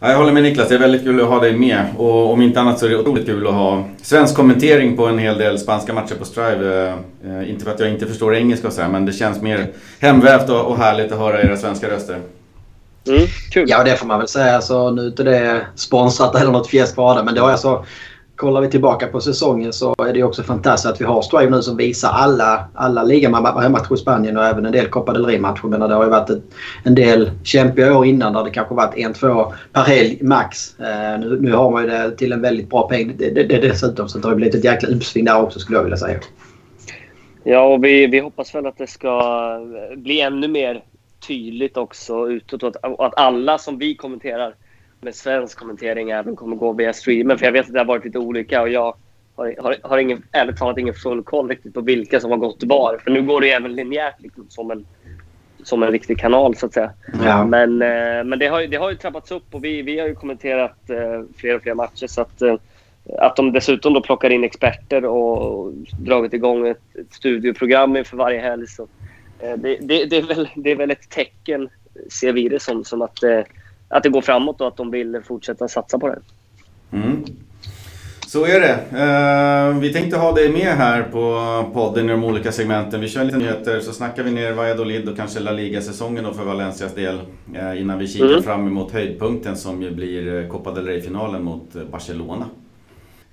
Ja, 0.00 0.10
jag 0.10 0.18
håller 0.18 0.32
med 0.32 0.42
Niklas, 0.42 0.68
det 0.68 0.74
är 0.74 0.78
väldigt 0.78 1.02
kul 1.02 1.20
att 1.20 1.28
ha 1.28 1.40
dig 1.40 1.56
med. 1.56 1.84
Och 1.96 2.32
om 2.32 2.42
inte 2.42 2.60
annat 2.60 2.78
så 2.78 2.86
är 2.86 2.90
det 2.90 2.98
otroligt 2.98 3.26
kul 3.26 3.46
att 3.46 3.54
ha 3.54 3.84
svensk 4.02 4.36
kommentering 4.36 4.96
på 4.96 5.06
en 5.06 5.18
hel 5.18 5.38
del 5.38 5.58
spanska 5.58 5.92
matcher 5.92 6.14
på 6.14 6.24
Strive. 6.24 6.94
Eh, 7.24 7.50
inte 7.50 7.64
för 7.64 7.70
att 7.70 7.80
jag 7.80 7.88
inte 7.88 8.06
förstår 8.06 8.34
engelska 8.34 8.66
och 8.66 8.72
sådär, 8.72 8.88
men 8.88 9.06
det 9.06 9.12
känns 9.12 9.42
mer 9.42 9.66
hemvävt 10.00 10.50
och, 10.50 10.66
och 10.66 10.78
härligt 10.78 11.12
att 11.12 11.18
höra 11.18 11.42
era 11.42 11.56
svenska 11.56 11.90
röster. 11.90 12.18
Mm, 13.08 13.26
kul. 13.52 13.66
Ja, 13.68 13.84
det 13.84 13.96
får 13.96 14.06
man 14.06 14.18
väl 14.18 14.28
säga. 14.28 14.56
Alltså, 14.56 14.90
nu 14.90 15.02
är 15.02 15.06
inte 15.06 15.22
det 15.22 15.66
sponsrat 15.74 16.34
eller 16.34 16.52
något 16.52 16.68
fjäsk 16.68 16.94
för 16.94 17.14
det, 17.14 17.22
men 17.22 17.34
det 17.34 17.40
har 17.40 17.50
alltså 17.50 17.84
kollar 18.38 18.60
vi 18.60 18.70
tillbaka 18.70 19.06
på 19.06 19.20
säsongen 19.20 19.72
så 19.72 19.94
är 19.98 20.12
det 20.12 20.22
också 20.22 20.42
fantastiskt 20.42 20.94
att 20.94 21.00
vi 21.00 21.04
har 21.04 21.22
Strive 21.22 21.50
nu 21.50 21.62
som 21.62 21.76
visar 21.76 22.08
alla, 22.08 22.68
alla 22.74 23.02
ligamatcher 23.02 23.94
i 23.94 23.96
Spanien 23.96 24.36
och 24.36 24.44
även 24.44 24.66
en 24.66 24.72
del 24.72 24.86
Copa 24.86 25.12
del 25.12 25.26
Rey-matcher. 25.26 25.88
det 25.88 25.94
har 25.94 26.04
ju 26.04 26.10
varit 26.10 26.30
ett, 26.30 26.42
en 26.84 26.94
del 26.94 27.30
kämpiga 27.44 27.98
år 27.98 28.06
innan 28.06 28.32
där 28.32 28.44
det 28.44 28.50
kanske 28.50 28.74
varit 28.74 28.96
en, 28.96 29.12
två 29.12 29.52
per 29.72 29.82
helg 29.82 30.18
max. 30.22 30.80
Eh, 30.80 31.20
nu, 31.20 31.38
nu 31.40 31.52
har 31.52 31.70
man 31.70 31.82
ju 31.82 31.88
det 31.88 32.10
till 32.10 32.32
en 32.32 32.42
väldigt 32.42 32.70
bra 32.70 32.88
peng 32.88 33.16
det, 33.16 33.30
det, 33.30 33.42
det, 33.42 33.58
dessutom. 33.58 34.08
Så 34.08 34.18
det 34.18 34.28
har 34.28 34.34
blivit 34.34 34.54
ett 34.54 34.64
jäkla 34.64 34.88
uppsving 34.88 35.24
där 35.24 35.42
också 35.42 35.58
skulle 35.58 35.78
jag 35.78 35.84
vilja 35.84 35.96
säga. 35.96 36.18
Ja, 37.44 37.60
och 37.60 37.84
vi, 37.84 38.06
vi 38.06 38.18
hoppas 38.18 38.54
väl 38.54 38.66
att 38.66 38.78
det 38.78 38.86
ska 38.86 39.22
bli 39.96 40.20
ännu 40.20 40.48
mer 40.48 40.84
tydligt 41.26 41.76
också 41.76 42.28
utåt. 42.28 42.62
Att, 42.62 43.00
att 43.00 43.18
alla 43.18 43.58
som 43.58 43.78
vi 43.78 43.94
kommenterar 43.94 44.54
med 45.00 45.14
svensk 45.14 45.58
kommentering 45.58 46.10
även 46.10 46.36
kommer 46.36 46.56
gå 46.56 46.72
via 46.72 46.92
streamen. 46.92 47.38
För 47.38 47.44
jag 47.44 47.52
vet 47.52 47.66
att 47.66 47.72
det 47.72 47.78
har 47.78 47.84
varit 47.84 48.04
lite 48.04 48.18
olika 48.18 48.62
och 48.62 48.68
jag 48.68 48.94
har, 49.36 49.54
har, 49.58 49.76
har 49.82 49.98
ingen, 49.98 50.22
ärligt 50.32 50.56
talat 50.56 50.78
ingen 50.78 50.94
full 50.94 51.22
koll 51.22 51.48
riktigt 51.48 51.74
på 51.74 51.80
vilka 51.80 52.20
som 52.20 52.30
har 52.30 52.38
gått 52.38 52.62
var. 52.62 52.98
För 53.04 53.10
nu 53.10 53.22
går 53.22 53.40
det 53.40 53.50
även 53.50 53.74
linjärt 53.74 54.20
liksom, 54.20 54.46
som, 54.48 54.70
en, 54.70 54.86
som 55.62 55.82
en 55.82 55.90
riktig 55.90 56.18
kanal 56.18 56.56
så 56.56 56.66
att 56.66 56.74
säga. 56.74 56.90
Ja. 57.24 57.44
Men, 57.44 57.82
eh, 57.82 58.24
men 58.24 58.38
det, 58.38 58.46
har, 58.46 58.66
det 58.66 58.76
har 58.76 58.90
ju 58.90 58.96
trappats 58.96 59.30
upp 59.30 59.54
och 59.54 59.64
vi, 59.64 59.82
vi 59.82 59.98
har 60.00 60.08
ju 60.08 60.14
kommenterat 60.14 60.90
eh, 60.90 61.22
fler 61.36 61.56
och 61.56 61.62
fler 61.62 61.74
matcher. 61.74 62.06
Så 62.06 62.20
att, 62.20 62.42
eh, 62.42 62.54
att 63.18 63.36
de 63.36 63.52
dessutom 63.52 63.94
då 63.94 64.02
plockar 64.02 64.30
in 64.30 64.44
experter 64.44 65.04
och 65.04 65.72
dragit 66.00 66.32
igång 66.32 66.68
ett, 66.68 66.96
ett 67.00 67.12
studioprogram 67.12 67.96
inför 67.96 68.16
varje 68.16 68.40
helg. 68.40 68.66
Så, 68.66 68.82
eh, 69.38 69.56
det, 69.56 69.78
det, 69.80 70.04
det, 70.04 70.16
är 70.16 70.34
väl, 70.34 70.48
det 70.56 70.70
är 70.70 70.76
väl 70.76 70.90
ett 70.90 71.10
tecken, 71.10 71.68
ser 72.10 72.32
vi 72.32 72.48
det 72.48 72.62
som, 72.62 72.84
som 72.84 73.02
att 73.02 73.22
eh, 73.22 73.40
att 73.88 74.02
det 74.02 74.08
går 74.08 74.20
framåt 74.20 74.60
och 74.60 74.68
att 74.68 74.76
de 74.76 74.90
vill 74.90 75.20
fortsätta 75.24 75.68
satsa 75.68 75.98
på 75.98 76.08
det. 76.08 76.18
Mm. 76.92 77.24
Så 78.28 78.46
är 78.46 78.60
det. 78.60 78.78
Uh, 79.72 79.80
vi 79.80 79.92
tänkte 79.92 80.16
ha 80.16 80.32
dig 80.32 80.52
med 80.52 80.76
här 80.76 81.02
på 81.02 81.64
podden 81.74 82.08
i 82.08 82.12
de 82.12 82.24
olika 82.24 82.52
segmenten. 82.52 83.00
Vi 83.00 83.08
kör 83.08 83.24
lite 83.24 83.38
nyheter 83.38 83.80
så 83.80 83.92
snackar 83.92 84.22
vi 84.22 84.30
ner 84.30 84.52
Valladolid 84.52 85.08
och 85.08 85.16
kanske 85.16 85.40
La 85.40 85.52
Liga-säsongen 85.52 86.34
för 86.34 86.44
Valencias 86.44 86.94
del. 86.94 87.20
Uh, 87.54 87.80
innan 87.80 87.98
vi 87.98 88.08
kikar 88.08 88.26
mm. 88.26 88.42
fram 88.42 88.66
emot 88.66 88.92
höjdpunkten 88.92 89.56
som 89.56 89.82
ju 89.82 89.90
blir 89.90 90.42
eh, 90.42 90.48
Copa 90.48 90.74
del 90.74 90.86
Rey-finalen 90.86 91.44
mot 91.44 91.90
Barcelona. 91.90 92.44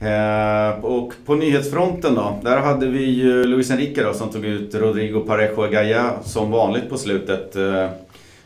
Uh, 0.01 0.85
och 0.85 1.13
på 1.25 1.35
nyhetsfronten 1.35 2.15
då, 2.15 2.39
där 2.43 2.57
hade 2.57 2.87
vi 2.87 3.03
ju 3.03 3.43
Luis 3.43 3.71
Enrique 3.71 4.03
då, 4.03 4.13
som 4.13 4.29
tog 4.29 4.45
ut 4.45 4.75
Rodrigo 4.75 5.19
Parejo 5.19 5.67
Gaya 5.71 6.13
som 6.23 6.51
vanligt 6.51 6.89
på 6.89 6.97
slutet 6.97 7.55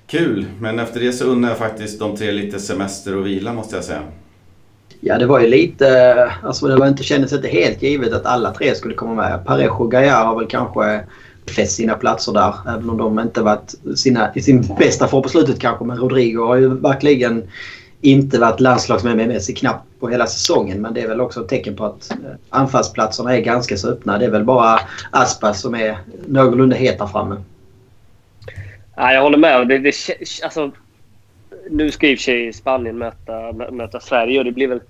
kul. 0.09 0.45
Men 0.59 0.79
efter 0.79 0.99
det 0.99 1.13
så 1.13 1.25
unnar 1.25 1.49
jag 1.49 1.57
faktiskt 1.57 1.99
de 1.99 2.17
tre 2.17 2.31
lite 2.31 2.59
semester 2.59 3.17
och 3.17 3.27
vila 3.27 3.53
måste 3.53 3.75
jag 3.75 3.85
säga. 3.85 4.01
Ja, 4.99 5.17
det 5.17 5.25
var 5.25 5.39
ju 5.39 5.47
lite... 5.47 6.31
Alltså 6.43 6.67
det 6.67 6.75
var 6.75 6.87
inte, 6.87 7.03
kändes 7.03 7.33
inte 7.33 7.47
helt 7.47 7.83
givet 7.83 8.13
att 8.13 8.25
alla 8.25 8.53
tre 8.53 8.75
skulle 8.75 8.93
komma 8.93 9.13
med. 9.13 9.45
Parejo 9.45 9.71
och 9.71 9.91
Gaia 9.91 10.15
har 10.15 10.39
väl 10.39 10.47
kanske 10.47 11.03
fäst 11.55 11.75
sina 11.75 11.93
platser 11.93 12.33
där. 12.33 12.53
Även 12.67 12.89
om 12.89 12.97
de 12.97 13.19
inte 13.19 13.41
varit 13.41 13.75
sina, 13.95 14.31
i 14.35 14.41
sin 14.41 14.75
bästa 14.79 15.07
form 15.07 15.23
på 15.23 15.29
slutet 15.29 15.59
kanske. 15.59 15.85
Men 15.85 15.97
Rodrigo 15.97 16.45
har 16.45 16.55
ju 16.55 16.69
verkligen 16.69 17.43
inte 18.01 18.39
varit 18.39 18.59
landslagsmässig 18.59 19.57
knappt 19.57 19.99
på 19.99 20.09
hela 20.09 20.27
säsongen. 20.27 20.81
Men 20.81 20.93
det 20.93 21.01
är 21.01 21.07
väl 21.07 21.21
också 21.21 21.41
ett 21.41 21.47
tecken 21.47 21.75
på 21.75 21.85
att 21.85 22.11
eh, 22.11 22.17
anfallsplatserna 22.49 23.37
är 23.37 23.41
ganska 23.41 23.77
så 23.77 23.89
öppna. 23.89 24.17
Det 24.17 24.25
är 24.25 24.29
väl 24.29 24.43
bara 24.43 24.79
Aspas 25.11 25.61
som 25.61 25.75
är 25.75 25.97
någorlunda 26.27 26.75
het 26.75 26.99
där 26.99 27.07
framme. 27.07 27.35
Ja, 28.99 29.13
jag 29.13 29.21
håller 29.21 29.37
med. 29.37 29.67
Det, 29.67 29.77
det, 29.77 29.93
alltså, 30.43 30.71
nu 31.69 31.91
ska 31.91 32.07
i 32.07 32.15
och 32.15 32.19
för 32.19 32.23
sig 32.23 32.53
Spanien 32.53 32.97
möta, 32.97 33.51
möta 33.51 33.99
Sverige 33.99 34.39
och 34.39 34.45
det 34.45 34.51
blir 34.51 34.67
väl 34.67 34.81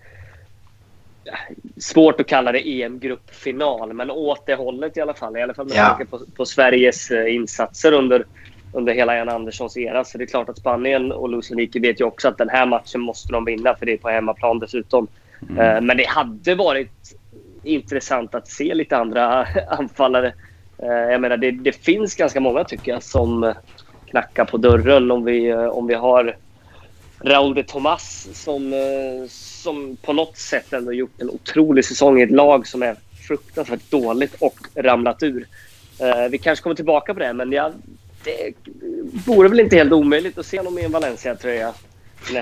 svårt 1.77 2.21
att 2.21 2.27
kalla 2.27 2.51
det 2.51 2.81
EM-gruppfinal, 2.81 3.93
men 3.93 4.11
åt 4.11 4.45
det 4.45 4.55
hållet 4.55 4.97
i 4.97 5.01
alla 5.01 5.13
fall. 5.13 5.37
I 5.37 5.41
alla 5.41 5.53
fall 5.53 5.65
med 5.65 5.77
ja. 5.77 5.85
tanke 5.85 6.05
på, 6.05 6.19
på, 6.35 6.45
Sveriges 6.45 7.11
eh, 7.11 7.35
insatser 7.35 7.91
under, 7.91 8.25
under 8.73 8.93
hela 8.93 9.17
Jan 9.17 9.29
Anderssons 9.29 9.77
era. 9.77 10.03
Så 10.03 10.17
det 10.17 10.23
är 10.23 10.27
klart 10.27 10.49
att 10.49 10.57
Spanien 10.57 11.11
och 11.11 11.29
Luis 11.29 11.51
Enrique 11.51 11.81
vet 11.81 12.01
ju 12.01 12.05
också 12.05 12.27
att 12.27 12.37
den 12.37 12.49
här 12.49 12.65
matchen 12.65 13.01
måste 13.01 13.33
de 13.33 13.45
vinna, 13.45 13.75
för 13.75 13.85
det 13.85 13.93
är 13.93 13.97
på 13.97 14.09
hemmaplan 14.09 14.59
dessutom. 14.59 15.07
Mm. 15.49 15.59
Eh, 15.59 15.81
men 15.81 15.97
det 15.97 16.07
hade 16.07 16.55
varit 16.55 17.15
intressant 17.63 18.35
att 18.35 18.47
se 18.47 18.73
lite 18.73 18.97
andra 18.97 19.47
anfallare. 19.69 20.33
Eh, 20.77 21.11
jag 21.11 21.21
menar, 21.21 21.37
det, 21.37 21.51
det 21.51 21.71
finns 21.71 22.15
ganska 22.15 22.39
många 22.39 22.63
tycker 22.63 22.91
jag 22.91 23.03
som 23.03 23.53
knacka 24.09 24.45
på 24.45 24.57
dörren 24.57 25.11
om 25.11 25.25
vi, 25.25 25.49
eh, 25.49 25.65
om 25.65 25.87
vi 25.87 25.93
har 25.93 26.35
Raúl 27.21 27.53
de 27.53 27.63
Tomas 27.63 28.27
som, 28.33 28.73
eh, 28.73 29.29
som 29.29 29.97
på 30.01 30.13
något 30.13 30.37
sätt 30.37 30.73
ändå 30.73 30.93
gjort 30.93 31.21
en 31.21 31.29
otrolig 31.29 31.85
säsong 31.85 32.19
i 32.19 32.23
ett 32.23 32.31
lag 32.31 32.67
som 32.67 32.83
är 32.83 32.95
fruktansvärt 33.27 33.91
dåligt 33.91 34.35
och 34.39 34.57
ramlat 34.75 35.23
ur. 35.23 35.47
Eh, 35.99 36.29
vi 36.31 36.37
kanske 36.37 36.63
kommer 36.63 36.75
tillbaka 36.75 37.13
på 37.13 37.19
det, 37.19 37.33
men 37.33 37.51
jag, 37.51 37.73
det 38.23 38.53
vore 39.25 39.49
väl 39.49 39.59
inte 39.59 39.75
helt 39.75 39.91
omöjligt 39.91 40.37
att 40.37 40.45
se 40.45 40.57
honom 40.57 40.79
i 40.79 40.83
en 40.83 40.91
Valencia-tröja. 40.91 41.73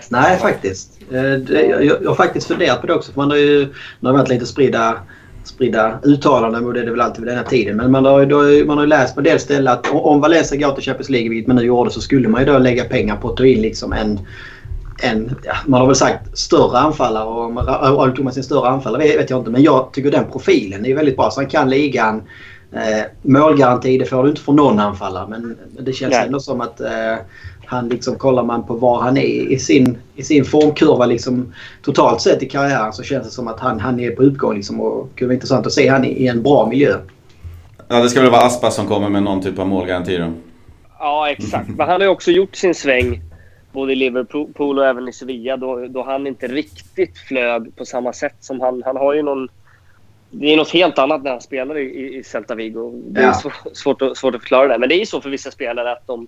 Nej, 0.09 0.37
faktiskt. 0.37 0.99
Det, 1.09 1.65
jag, 1.69 1.85
jag 1.85 2.09
har 2.09 2.15
faktiskt 2.15 2.47
funderat 2.47 2.81
på 2.81 2.87
det 2.87 2.93
också. 2.93 3.11
För 3.11 3.21
man 3.21 3.29
har 3.29 3.37
ju, 3.37 3.65
det 3.99 4.07
har 4.07 4.13
varit 4.13 4.29
lite 4.29 4.45
spridda 4.45 4.99
spridda 5.47 5.99
uttalanden 6.03 6.65
och 6.65 6.73
det 6.73 6.79
är 6.79 6.85
det 6.85 6.91
väl 6.91 7.01
alltid 7.01 7.23
vid 7.23 7.31
den 7.31 7.37
här 7.37 7.45
tiden. 7.45 7.77
Men 7.77 7.91
man 7.91 8.05
har, 8.05 8.21
ju, 8.21 8.65
man 8.65 8.77
har 8.77 8.83
ju 8.83 8.89
läst 8.89 9.15
på 9.15 9.21
del 9.21 9.39
ställen 9.39 9.73
att 9.73 9.87
om 9.91 10.21
Valencia 10.21 10.67
går 10.67 10.75
till 10.75 10.83
Champions 10.83 11.09
League, 11.09 11.29
vilket 11.29 11.47
man 11.47 11.55
nu 11.55 11.63
gjorde, 11.63 11.91
så 11.91 12.01
skulle 12.01 12.27
man 12.27 12.41
ju 12.41 12.45
då 12.51 12.57
lägga 12.57 12.83
pengar 12.83 13.15
på 13.15 13.29
att 13.29 13.37
ta 13.37 13.45
in 13.45 13.61
liksom 13.61 13.93
en, 13.93 14.19
en 15.03 15.35
ja, 15.43 15.53
man 15.65 15.79
har 15.79 15.87
väl 15.87 15.95
sagt 15.95 16.37
större 16.37 16.77
anfallare 16.77 17.25
och, 17.25 18.07
och 18.07 18.15
tog 18.15 18.23
man 18.23 18.33
sin 18.33 18.43
större 18.43 18.69
anfallare 18.69 19.03
vet 19.03 19.29
jag 19.29 19.39
inte. 19.39 19.51
Men 19.51 19.63
jag 19.63 19.93
tycker 19.93 20.11
den 20.11 20.31
profilen 20.31 20.85
är 20.85 20.95
väldigt 20.95 21.17
bra. 21.17 21.31
Så 21.31 21.39
han 21.39 21.49
kan 21.49 21.69
ligan. 21.69 22.23
Eh, 22.71 23.03
målgaranti 23.21 23.97
det 23.97 24.05
får 24.05 24.23
du 24.23 24.29
inte 24.29 24.41
från 24.41 24.55
någon 24.55 24.79
anfallare 24.79 25.27
men 25.29 25.57
det 25.79 25.93
känns 25.93 26.11
Nej. 26.11 26.25
ändå 26.25 26.39
som 26.39 26.61
att 26.61 26.81
eh, 26.81 27.15
han 27.67 27.89
liksom, 27.89 28.15
kollar 28.15 28.43
man 28.43 28.63
på 28.63 28.73
var 28.73 29.01
han 29.01 29.17
är 29.17 29.51
i 29.51 29.59
sin, 29.59 29.97
i 30.15 30.23
sin 30.23 30.45
formkurva 30.45 31.05
liksom, 31.05 31.53
totalt 31.81 32.21
sett 32.21 32.43
i 32.43 32.49
karriären 32.49 32.93
så 32.93 33.03
känns 33.03 33.27
det 33.27 33.33
som 33.33 33.47
att 33.47 33.59
han, 33.59 33.79
han 33.79 33.99
är 33.99 34.11
på 34.11 34.23
utgång. 34.23 34.55
Liksom, 34.55 34.81
och 34.81 35.07
det 35.07 35.19
kunde 35.19 35.27
vara 35.27 35.33
intressant 35.33 35.65
att 35.65 35.73
se 35.73 35.87
han 35.87 36.05
i, 36.05 36.07
i 36.07 36.27
en 36.27 36.43
bra 36.43 36.67
miljö. 36.67 36.97
Ja, 37.87 37.99
det 38.01 38.09
ska 38.09 38.21
väl 38.21 38.31
vara 38.31 38.41
Aspas 38.41 38.75
som 38.75 38.87
kommer 38.87 39.09
med 39.09 39.23
någon 39.23 39.41
typ 39.41 39.59
av 39.59 39.67
målgaranti 39.67 40.17
då? 40.17 40.33
Ja, 40.99 41.29
exakt. 41.29 41.69
Men 41.69 41.87
han 41.87 41.89
har 41.89 42.01
ju 42.01 42.07
också 42.07 42.31
gjort 42.31 42.55
sin 42.55 42.75
sväng 42.75 43.21
både 43.71 43.91
i 43.91 43.95
Liverpool 43.95 44.79
och 44.79 44.85
även 44.85 45.07
i 45.07 45.13
Sevilla 45.13 45.57
då, 45.57 45.87
då 45.87 46.03
han 46.03 46.27
inte 46.27 46.47
riktigt 46.47 47.17
flög 47.17 47.75
på 47.75 47.85
samma 47.85 48.13
sätt 48.13 48.35
som 48.39 48.61
han... 48.61 48.83
Han 48.85 48.97
har 48.97 49.13
ju 49.13 49.21
någon... 49.21 49.47
Det 50.31 50.53
är 50.53 50.57
något 50.57 50.71
helt 50.71 50.99
annat 50.99 51.23
när 51.23 51.31
han 51.31 51.41
spelar 51.41 51.77
i, 51.77 52.17
i 52.17 52.23
Celta 52.23 52.55
Vigo. 52.55 53.01
Det 53.05 53.21
är 53.21 53.25
ja. 53.25 53.33
svår, 53.33 53.53
svårt, 53.73 54.01
att, 54.01 54.17
svårt 54.17 54.35
att 54.35 54.41
förklara 54.41 54.67
det. 54.67 54.77
Men 54.77 54.89
det 54.89 54.95
är 54.95 54.99
ju 54.99 55.05
så 55.05 55.21
för 55.21 55.29
vissa 55.29 55.51
spelare 55.51 55.91
att 55.91 56.07
de 56.07 56.27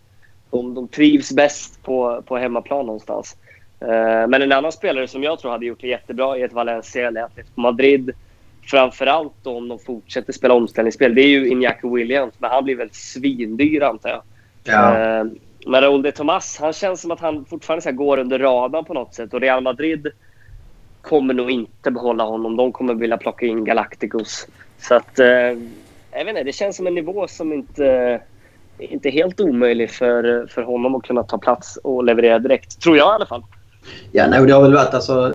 de, 0.51 0.73
de 0.73 0.87
trivs 0.87 1.31
bäst 1.31 1.83
på, 1.83 2.23
på 2.25 2.37
hemmaplan 2.37 2.85
någonstans. 2.85 3.37
Uh, 3.81 4.27
men 4.27 4.41
en 4.41 4.51
annan 4.51 4.71
spelare 4.71 5.07
som 5.07 5.23
jag 5.23 5.39
tror 5.39 5.51
hade 5.51 5.65
gjort 5.65 5.81
det 5.81 5.87
jättebra 5.87 6.37
i 6.37 6.41
ett 6.41 6.53
Valencia 6.53 7.07
eller 7.07 7.21
Atletico 7.21 7.61
Madrid 7.61 8.11
framförallt 8.69 9.47
om 9.47 9.67
de 9.67 9.79
fortsätter 9.79 10.33
spela 10.33 10.53
omställningsspel, 10.53 11.15
det 11.15 11.21
är 11.21 11.27
ju 11.27 11.49
Iñaki 11.49 11.95
Williams. 11.95 12.33
Men 12.37 12.49
han 12.49 12.63
blir 12.63 12.75
väl 12.75 12.89
svindyr 12.91 13.81
antar 13.81 14.09
jag. 14.09 14.21
Ja. 14.63 15.21
Uh, 15.21 15.31
men 15.67 15.81
Raúl 15.81 16.01
de 16.01 16.11
Tomas, 16.11 16.57
han 16.59 16.73
känns 16.73 17.01
som 17.01 17.11
att 17.11 17.19
han 17.19 17.45
fortfarande 17.45 17.81
så 17.81 17.91
går 17.91 18.19
under 18.19 18.39
radarn 18.39 18.85
på 18.85 18.93
något 18.93 19.15
sätt. 19.15 19.33
Och 19.33 19.41
Real 19.41 19.63
Madrid 19.63 20.07
kommer 21.01 21.33
nog 21.33 21.51
inte 21.51 21.91
behålla 21.91 22.23
honom. 22.23 22.55
De 22.55 22.71
kommer 22.71 22.93
vilja 22.93 23.17
plocka 23.17 23.45
in 23.45 23.65
Galacticos. 23.65 24.47
Så 24.77 24.95
att, 24.95 25.19
uh, 25.19 25.25
jag 26.11 26.25
vet 26.25 26.27
inte, 26.27 26.43
det 26.43 26.53
känns 26.53 26.77
som 26.77 26.87
en 26.87 26.95
nivå 26.95 27.27
som 27.27 27.53
inte 27.53 28.21
inte 28.79 29.09
helt 29.09 29.39
omöjlig 29.39 29.91
för, 29.91 30.47
för 30.49 30.61
honom 30.61 30.95
att 30.95 31.03
kunna 31.03 31.23
ta 31.23 31.37
plats 31.37 31.77
och 31.83 32.03
leverera 32.03 32.39
direkt. 32.39 32.81
Tror 32.81 32.97
jag 32.97 33.07
i 33.07 33.15
alla 33.15 33.25
fall. 33.25 33.43
Ja, 34.11 34.27
nej, 34.27 34.45
det 34.45 34.53
har 34.53 34.61
väl 34.61 34.73
varit 34.73 34.93
alltså, 34.93 35.33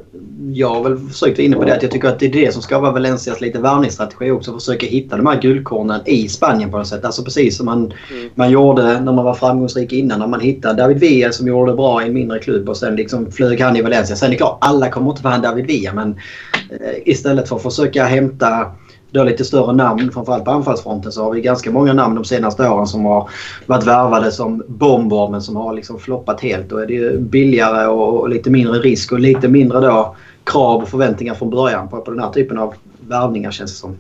Jag 0.53 0.69
har 0.69 0.83
väl 0.83 0.99
försökt 0.99 1.39
vara 1.39 1.45
inne 1.45 1.57
på 1.57 1.65
det 1.65 1.75
att 1.77 1.83
jag 1.83 1.91
tycker 1.91 2.09
att 2.09 2.19
det 2.19 2.27
är 2.27 2.33
det 2.33 2.53
som 2.53 2.63
ska 2.63 2.79
vara 2.79 2.93
Valencias 2.93 3.41
lite 3.41 3.59
värvningsstrategi 3.59 4.31
också. 4.31 4.53
Försöka 4.53 4.87
hitta 4.87 5.17
de 5.17 5.27
här 5.27 5.41
guldkornen 5.41 6.01
i 6.05 6.29
Spanien 6.29 6.71
på 6.71 6.79
något 6.79 6.87
sätt. 6.87 7.05
Alltså 7.05 7.25
precis 7.25 7.57
som 7.57 7.67
man, 7.67 7.79
mm. 7.79 8.31
man 8.35 8.51
gjorde 8.51 9.01
när 9.01 9.13
man 9.13 9.25
var 9.25 9.35
framgångsrik 9.35 9.93
innan. 9.93 10.19
När 10.19 10.27
man 10.27 10.41
hittade 10.41 10.83
David 10.83 10.99
Villa 10.99 11.33
som 11.33 11.49
gjorde 11.49 11.73
det 11.73 11.77
bra 11.77 12.03
i 12.03 12.07
en 12.07 12.15
mindre 12.15 12.39
klubb 12.39 12.69
och 12.69 12.77
sen 12.77 12.97
liksom 12.97 13.31
flög 13.31 13.61
han 13.61 13.77
i 13.77 13.83
Valencia. 13.83 14.17
Sen 14.17 14.27
är 14.27 14.31
det 14.31 14.37
klart, 14.37 14.59
alla 14.61 14.91
kommer 14.91 15.11
inte 15.11 15.23
vara 15.23 15.35
en 15.35 15.43
David 15.43 15.67
Villa 15.67 15.93
men 15.93 16.11
eh, 16.71 16.97
istället 17.05 17.49
för 17.49 17.57
att 17.57 17.63
försöka 17.63 18.05
hämta 18.05 18.73
då 19.15 19.25
lite 19.25 19.45
större 19.45 19.73
namn, 19.73 20.11
framförallt 20.13 20.45
på 20.45 20.51
anfallsfronten, 20.51 21.13
så 21.13 21.25
har 21.25 21.33
vi 21.33 21.41
ganska 21.41 21.71
många 21.71 21.93
namn 21.93 22.15
de 22.15 22.25
senaste 22.25 22.69
åren 22.69 22.87
som 22.87 23.05
har 23.05 23.31
varit 23.67 23.87
värvade 23.87 24.33
som 24.33 24.63
bomber 24.69 25.29
men 25.29 25.43
som 25.43 25.57
har 25.57 25.73
liksom 25.73 25.99
floppat 25.99 26.41
helt. 26.41 26.69
Då 26.69 26.77
är 26.77 26.87
det 26.87 26.93
ju 26.93 27.19
billigare 27.19 27.87
och, 27.87 28.29
lite 28.29 28.51
mindre 28.51 28.79
risk 28.79 29.13
och 29.13 29.21
lite 29.21 29.49
mindre 29.49 29.81
då 29.81 30.17
krav 30.45 30.83
och 30.83 30.89
förväntningar 30.89 31.35
från 31.35 31.51
början 31.51 31.89
på, 31.89 32.01
på 32.01 32.11
den 32.11 32.21
här 32.21 32.31
typen 32.31 32.59
av 32.59 32.75
värvningar 33.09 33.51
känns 33.51 33.73
det 33.73 33.79
som. 33.79 33.97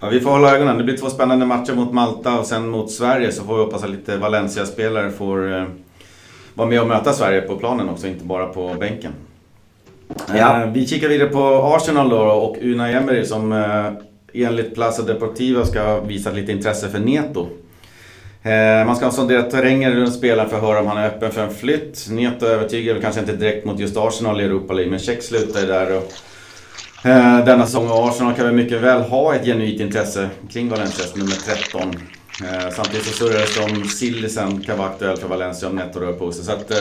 Ja, 0.00 0.08
vi 0.08 0.20
får 0.20 0.30
hålla 0.30 0.56
ögonen. 0.56 0.78
Det 0.78 0.84
blir 0.84 0.96
två 0.96 1.10
spännande 1.10 1.46
matcher 1.46 1.72
mot 1.74 1.92
Malta 1.92 2.38
och 2.38 2.46
sen 2.46 2.68
mot 2.68 2.90
Sverige 2.90 3.32
så 3.32 3.44
får 3.44 3.56
vi 3.56 3.62
hoppas 3.62 3.84
att 3.84 3.90
lite 3.90 4.16
Valencia-spelare 4.16 5.10
får 5.10 5.52
eh, 5.52 5.64
vara 6.54 6.68
med 6.68 6.80
och 6.80 6.88
möta 6.88 7.12
Sverige 7.12 7.40
på 7.40 7.56
planen 7.56 7.88
också, 7.88 8.06
inte 8.06 8.24
bara 8.24 8.46
på 8.46 8.74
bänken. 8.80 9.12
Ja. 10.34 10.62
Eh, 10.62 10.70
vi 10.70 10.86
kikar 10.86 11.08
vidare 11.08 11.28
på 11.28 11.74
Arsenal 11.76 12.08
då 12.08 12.18
och 12.18 12.56
Unai 12.62 12.94
Emery 12.94 13.24
som 13.24 13.52
eh, 13.52 14.09
enligt 14.34 14.74
Plaza 14.74 15.02
Deportiva 15.02 15.66
ska 15.66 15.82
ha 15.82 16.00
visat 16.00 16.34
lite 16.34 16.52
intresse 16.52 16.88
för 16.88 16.98
Neto. 16.98 17.48
Eh, 18.42 18.86
man 18.86 18.96
ska 18.96 19.04
ha 19.04 19.12
sonderat 19.12 19.50
terrängen 19.50 19.92
runt 19.92 20.14
spelaren 20.14 20.50
för 20.50 20.56
att 20.56 20.62
höra 20.62 20.80
om 20.80 20.86
han 20.86 20.98
är 20.98 21.06
öppen 21.06 21.30
för 21.30 21.42
en 21.42 21.54
flytt. 21.54 22.06
Neto 22.10 22.46
övertygar 22.46 22.92
väl 22.92 23.02
kanske 23.02 23.20
inte 23.20 23.36
direkt 23.36 23.66
mot 23.66 23.78
just 23.78 23.96
Arsenal 23.96 24.40
i 24.40 24.44
Europa 24.44 24.72
League, 24.72 24.90
men 24.90 24.98
Check 24.98 25.22
slutar 25.22 25.60
ju 25.60 25.66
där. 25.66 25.96
Och, 25.96 26.12
eh, 27.08 27.44
denna 27.44 27.66
säsong 27.66 27.90
och 27.90 28.08
Arsenal 28.08 28.34
kan 28.34 28.44
väl 28.44 28.54
mycket 28.54 28.80
väl 28.80 29.02
ha 29.02 29.34
ett 29.34 29.44
genuint 29.44 29.80
intresse 29.80 30.30
kring 30.50 30.68
Valencias 30.68 31.16
nummer 31.16 31.36
13. 31.46 31.94
Eh, 32.44 32.70
samtidigt 32.74 33.06
så 33.06 33.12
surrades 33.12 33.56
det 33.56 33.64
om 33.64 33.84
Sillisen 33.84 34.62
kan 34.62 34.78
vara 34.78 34.88
aktuell 34.88 35.16
för 35.16 35.28
Valencia 35.28 35.68
om 35.68 35.76
Neto 35.76 36.00
rör 36.00 36.12
på 36.12 36.32
sig. 36.32 36.44
Så 36.44 36.52
att, 36.52 36.72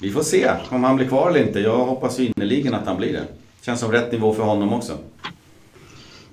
vi 0.00 0.10
får 0.10 0.22
se 0.22 0.50
om 0.68 0.84
han 0.84 0.96
blir 0.96 1.06
kvar 1.06 1.30
eller 1.30 1.40
inte. 1.40 1.60
Jag 1.60 1.78
hoppas 1.78 2.18
ju 2.18 2.26
innerligen 2.26 2.74
att 2.74 2.86
han 2.86 2.96
blir 2.96 3.12
det. 3.12 3.24
Känns 3.62 3.80
som 3.80 3.92
rätt 3.92 4.12
nivå 4.12 4.34
för 4.34 4.42
honom 4.42 4.72
också. 4.72 4.92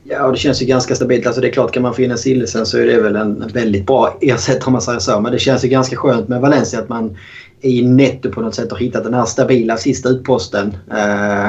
Ja, 0.04 0.32
det 0.32 0.38
känns 0.38 0.62
ju 0.62 0.66
ganska 0.66 0.96
stabilt. 0.96 1.26
Alltså 1.26 1.42
det 1.42 1.48
är 1.48 1.52
klart, 1.52 1.72
kan 1.72 1.84
man 1.84 1.94
få 1.94 2.02
in 2.02 2.12
en 2.12 2.18
Sillesen 2.18 2.66
så 2.66 2.78
är 2.78 2.86
det 2.86 3.02
väl 3.02 3.16
en 3.16 3.48
väldigt 3.48 3.86
bra 3.86 4.18
ersättare 4.22 4.66
om 4.66 4.74
man 4.74 4.82
säger 4.82 5.00
så. 5.00 5.20
Men 5.20 5.32
det 5.32 5.40
känns 5.40 5.66
ju 5.66 5.68
ganska 5.68 5.96
skönt 5.96 6.28
med 6.28 6.42
Valencia 6.42 6.80
att 6.80 6.90
man 6.90 7.18
i 7.62 7.82
netto 7.82 8.32
på 8.32 8.42
något 8.42 8.56
sätt 8.56 8.72
har 8.72 8.78
hittat 8.78 9.04
den 9.04 9.14
här 9.14 9.26
stabila 9.26 9.78
sista 9.78 10.10
utposten. 10.10 10.78
Eh, 10.92 11.48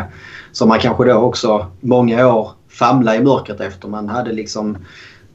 som 0.53 0.69
man 0.69 0.79
kanske 0.79 1.05
då 1.05 1.15
också 1.15 1.67
många 1.81 2.27
år 2.35 2.51
famlade 2.69 3.17
i 3.17 3.23
mörkret 3.23 3.61
efter. 3.61 3.89
Man 3.89 4.09
hade 4.09 4.33
liksom 4.33 4.79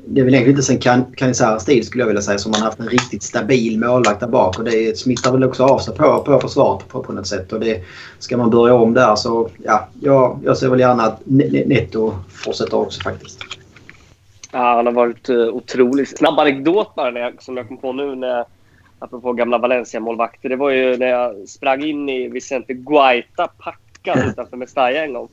det 0.09 0.21
är 0.21 0.25
väl 0.25 0.33
egentligen 0.33 0.59
inte 0.59 0.87
sen 0.87 1.05
Canizares 1.15 1.65
tid 1.65 1.85
skulle 1.85 2.01
jag 2.01 2.07
vilja 2.07 2.21
säga 2.21 2.37
som 2.37 2.51
man 2.51 2.61
haft 2.61 2.79
en 2.79 2.89
riktigt 2.89 3.23
stabil 3.23 3.79
målvakt 3.79 4.19
där 4.19 4.27
bak. 4.27 4.59
Och 4.59 4.65
det 4.65 4.97
smittar 4.97 5.31
väl 5.31 5.43
också 5.43 5.63
av 5.63 5.79
sig 5.79 5.95
på, 5.95 6.23
på 6.23 6.39
försvaret 6.39 6.87
på, 6.87 7.03
på 7.03 7.13
något 7.13 7.27
sätt. 7.27 7.53
Och 7.53 7.59
det, 7.59 7.83
ska 8.19 8.37
man 8.37 8.49
börja 8.49 8.73
om 8.73 8.93
där 8.93 9.15
så 9.15 9.49
ja, 9.63 9.87
jag, 10.01 10.39
jag 10.43 10.57
ser 10.57 10.69
väl 10.69 10.79
gärna 10.79 11.03
att 11.03 11.21
Netto 11.25 12.13
fortsätter 12.29 12.77
också 12.77 13.01
faktiskt. 13.01 13.39
Ja, 14.51 14.75
han 14.75 14.85
har 14.85 14.93
varit 14.93 15.29
uh, 15.29 15.47
otroligt. 15.47 16.17
Snabb 16.17 16.39
anekdot 16.39 16.95
bara 16.95 17.11
när 17.11 17.21
jag, 17.21 17.43
som 17.43 17.57
jag 17.57 17.67
kom 17.67 17.77
på 17.77 17.93
nu 17.93 18.15
när 18.15 18.45
apropå 18.99 19.33
gamla 19.33 19.57
Valencia-målvakter. 19.57 20.49
Det 20.49 20.55
var 20.55 20.69
ju 20.69 20.97
när 20.97 21.07
jag 21.07 21.49
sprang 21.49 21.83
in 21.83 22.09
i 22.09 22.27
Vicente 22.27 22.73
Guaita 22.73 23.47
packad 23.47 24.19
utanför 24.29 24.57
Mestalla 24.57 25.03
en 25.03 25.13
gång. 25.13 25.29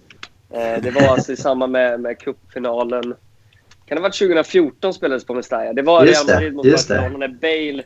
Eh, 0.51 0.83
det 0.83 0.91
var 0.91 1.03
alltså 1.03 1.33
i 1.33 1.37
samband 1.37 1.73
med, 1.73 2.01
med 2.01 2.19
cupfinalen 2.19 3.15
kan 3.87 3.97
det 3.97 4.01
ha 4.01 4.03
varit 4.03 4.19
2014 4.19 4.95
spelades 4.95 5.25
på 5.25 5.35
Mestalla? 5.35 5.73
Det 5.73 5.83
var 5.83 6.07
Real 6.07 6.27
Madrid 6.27 6.55
mot 6.55 6.71
Barcelona 6.71 7.19
när 7.19 7.29
Bale 7.29 7.83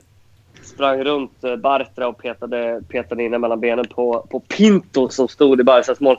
sprang 0.62 1.04
runt 1.04 1.44
eh, 1.44 1.56
Bartra 1.56 2.08
och 2.08 2.18
petade, 2.18 2.82
petade 2.88 3.22
in 3.22 3.40
mellan 3.40 3.60
benen 3.60 3.88
på, 3.88 4.26
på 4.30 4.40
Pinto 4.40 5.08
som 5.08 5.28
stod 5.28 5.60
i 5.60 5.64
Barcas 5.64 6.00
mål. 6.00 6.16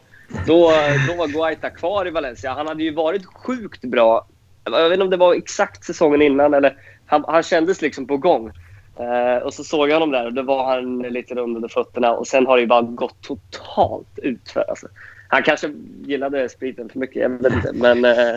Då, 0.48 0.72
då 1.08 1.16
var 1.16 1.28
Guaita 1.28 1.70
kvar 1.70 2.08
i 2.08 2.12
Valencia. 2.12 2.54
Han 2.54 2.68
hade 2.68 2.84
ju 2.84 2.94
varit 2.94 3.26
sjukt 3.26 3.82
bra. 3.82 4.28
Jag 4.64 4.90
vet 4.90 4.94
inte 4.94 5.04
om 5.04 5.10
det 5.10 5.18
var 5.18 5.34
exakt 5.34 5.84
säsongen 5.84 6.22
innan 6.22 6.54
eller 6.54 6.78
han, 7.06 7.24
han 7.28 7.44
kändes 7.44 7.82
liksom 7.82 8.08
på 8.08 8.18
gång. 8.18 8.52
Uh, 9.00 9.44
och 9.44 9.54
så 9.54 9.64
såg 9.64 9.90
jag 9.90 9.96
honom 9.96 10.12
där 10.12 10.26
och 10.26 10.34
då 10.34 10.42
var 10.42 10.66
han 10.66 11.00
lite 11.00 11.36
rund 11.36 11.56
under 11.56 11.70
fötterna 11.70 12.12
och 12.12 12.28
sen 12.28 12.46
har 12.46 12.56
det 12.56 12.62
ju 12.62 12.68
bara 12.68 12.82
gått 12.82 13.22
totalt 13.22 14.20
utför. 14.24 14.66
Alltså. 14.70 14.88
Han 15.28 15.44
kanske 15.44 15.72
gillade 16.06 16.50
spriten 16.50 16.90
för 16.90 17.00
mycket, 17.00 17.22
jag 17.22 17.30
vet 17.30 17.54
inte. 17.54 17.72
Men 17.74 18.06
uh, 18.06 18.36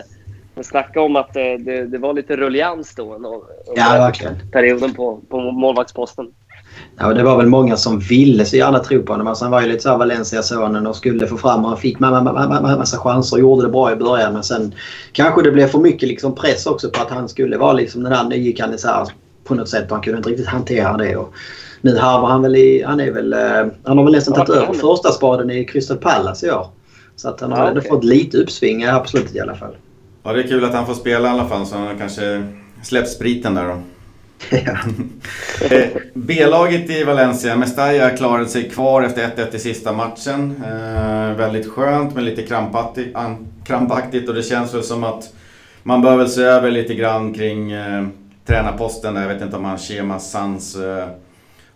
men 0.54 0.64
snacka 0.64 1.00
om 1.00 1.16
att 1.16 1.34
det, 1.34 1.56
det, 1.56 1.86
det, 1.86 1.98
var 1.98 2.14
lite 2.14 2.36
rullians 2.36 2.94
då 2.94 3.14
under 3.14 3.30
ja, 3.76 4.12
perioden 4.52 4.94
på, 4.94 5.20
på 5.28 5.40
målvaktsposten. 5.40 6.26
Ja, 6.98 7.14
det 7.14 7.22
var 7.22 7.36
väl 7.36 7.46
många 7.46 7.76
som 7.76 7.98
ville 7.98 8.44
så 8.44 8.56
gärna 8.56 8.78
tro 8.78 9.02
på 9.02 9.12
honom. 9.12 9.26
Alltså, 9.26 9.44
han 9.44 9.52
var 9.52 9.60
ju 9.60 9.68
lite 9.68 9.82
så 9.82 9.96
Valencia-sonen 9.96 10.86
och 10.86 10.96
skulle 10.96 11.26
få 11.26 11.36
fram 11.36 11.64
och 11.64 11.68
han 11.68 11.78
fick 11.78 11.98
massa 11.98 12.98
chanser 12.98 13.36
och 13.36 13.40
gjorde 13.40 13.62
det 13.62 13.72
bra 13.72 13.92
i 13.92 13.96
början. 13.96 14.32
Men 14.32 14.42
sen 14.42 14.74
kanske 15.12 15.42
det 15.42 15.50
blev 15.50 15.66
för 15.66 15.78
mycket 15.78 16.08
liksom 16.08 16.34
press 16.34 16.66
också 16.66 16.90
på 16.90 17.02
att 17.02 17.10
han 17.10 17.28
skulle 17.28 17.58
vara 17.58 17.72
liksom 17.72 18.02
den 18.02 18.12
där 18.12 18.24
nye 18.24 18.52
Canizares 18.52 19.08
på 19.44 19.54
något 19.54 19.68
sätt. 19.68 19.84
Och 19.84 19.96
han 19.96 20.02
kunde 20.02 20.16
inte 20.16 20.30
riktigt 20.30 20.48
hantera 20.48 20.96
det. 20.96 21.16
Och 21.16 21.34
nu 21.80 21.98
harvar 21.98 22.28
han 22.28 22.42
väl 22.42 22.56
i... 22.56 22.82
Han, 22.86 23.00
är 23.00 23.10
väl, 23.10 23.32
eh, 23.32 23.72
han 23.84 23.98
har 23.98 24.04
väl 24.04 24.12
nästan 24.12 24.34
tagit 24.34 24.50
över 24.50 24.72
första 24.72 25.12
spaden 25.12 25.50
i 25.50 25.64
Crystal 25.64 25.96
Palace 25.96 26.46
i 26.46 26.50
år. 26.50 26.66
Så 27.16 27.28
att 27.28 27.40
han 27.40 27.52
har 27.52 27.66
ja, 27.66 27.70
okay. 27.70 27.88
fått 27.88 28.04
lite 28.04 28.38
uppsving 28.38 28.86
här 28.86 29.00
på 29.00 29.08
slutet 29.08 29.36
i 29.36 29.40
alla 29.40 29.54
fall. 29.54 29.76
Ja, 30.22 30.32
det 30.32 30.42
är 30.42 30.48
kul 30.48 30.64
att 30.64 30.74
han 30.74 30.86
får 30.86 30.94
spela 30.94 31.28
i 31.28 31.30
alla 31.30 31.48
fall 31.48 31.66
så 31.66 31.76
han 31.76 31.98
kanske 31.98 32.42
släppt 32.82 33.08
spriten 33.08 33.54
där 33.54 33.68
då. 33.68 33.80
Eh, 35.70 35.88
B-laget 36.14 36.90
i 36.90 37.04
Valencia, 37.04 37.56
Mestalla 37.56 38.10
klarade 38.10 38.46
sig 38.46 38.70
kvar 38.70 39.02
efter 39.02 39.28
1-1 39.28 39.54
i 39.54 39.58
sista 39.58 39.92
matchen. 39.92 40.62
Eh, 40.64 41.36
väldigt 41.36 41.68
skönt 41.70 42.14
men 42.14 42.24
lite 42.24 42.42
krampaktigt, 42.42 43.16
krampaktigt 43.64 44.28
och 44.28 44.34
det 44.34 44.42
känns 44.42 44.74
väl 44.74 44.82
som 44.82 45.04
att 45.04 45.34
man 45.82 46.02
bör 46.02 46.16
väl 46.16 46.28
se 46.28 46.42
över 46.42 46.70
lite 46.70 46.94
grann 46.94 47.34
kring 47.34 47.72
eh, 47.72 48.06
tränarposten. 48.46 49.16
Jag 49.16 49.28
vet 49.28 49.42
inte 49.42 49.56
om 49.56 49.64
han 49.64 49.78
Chema 49.78 50.18
Sans 50.18 50.76
eh, 50.76 51.08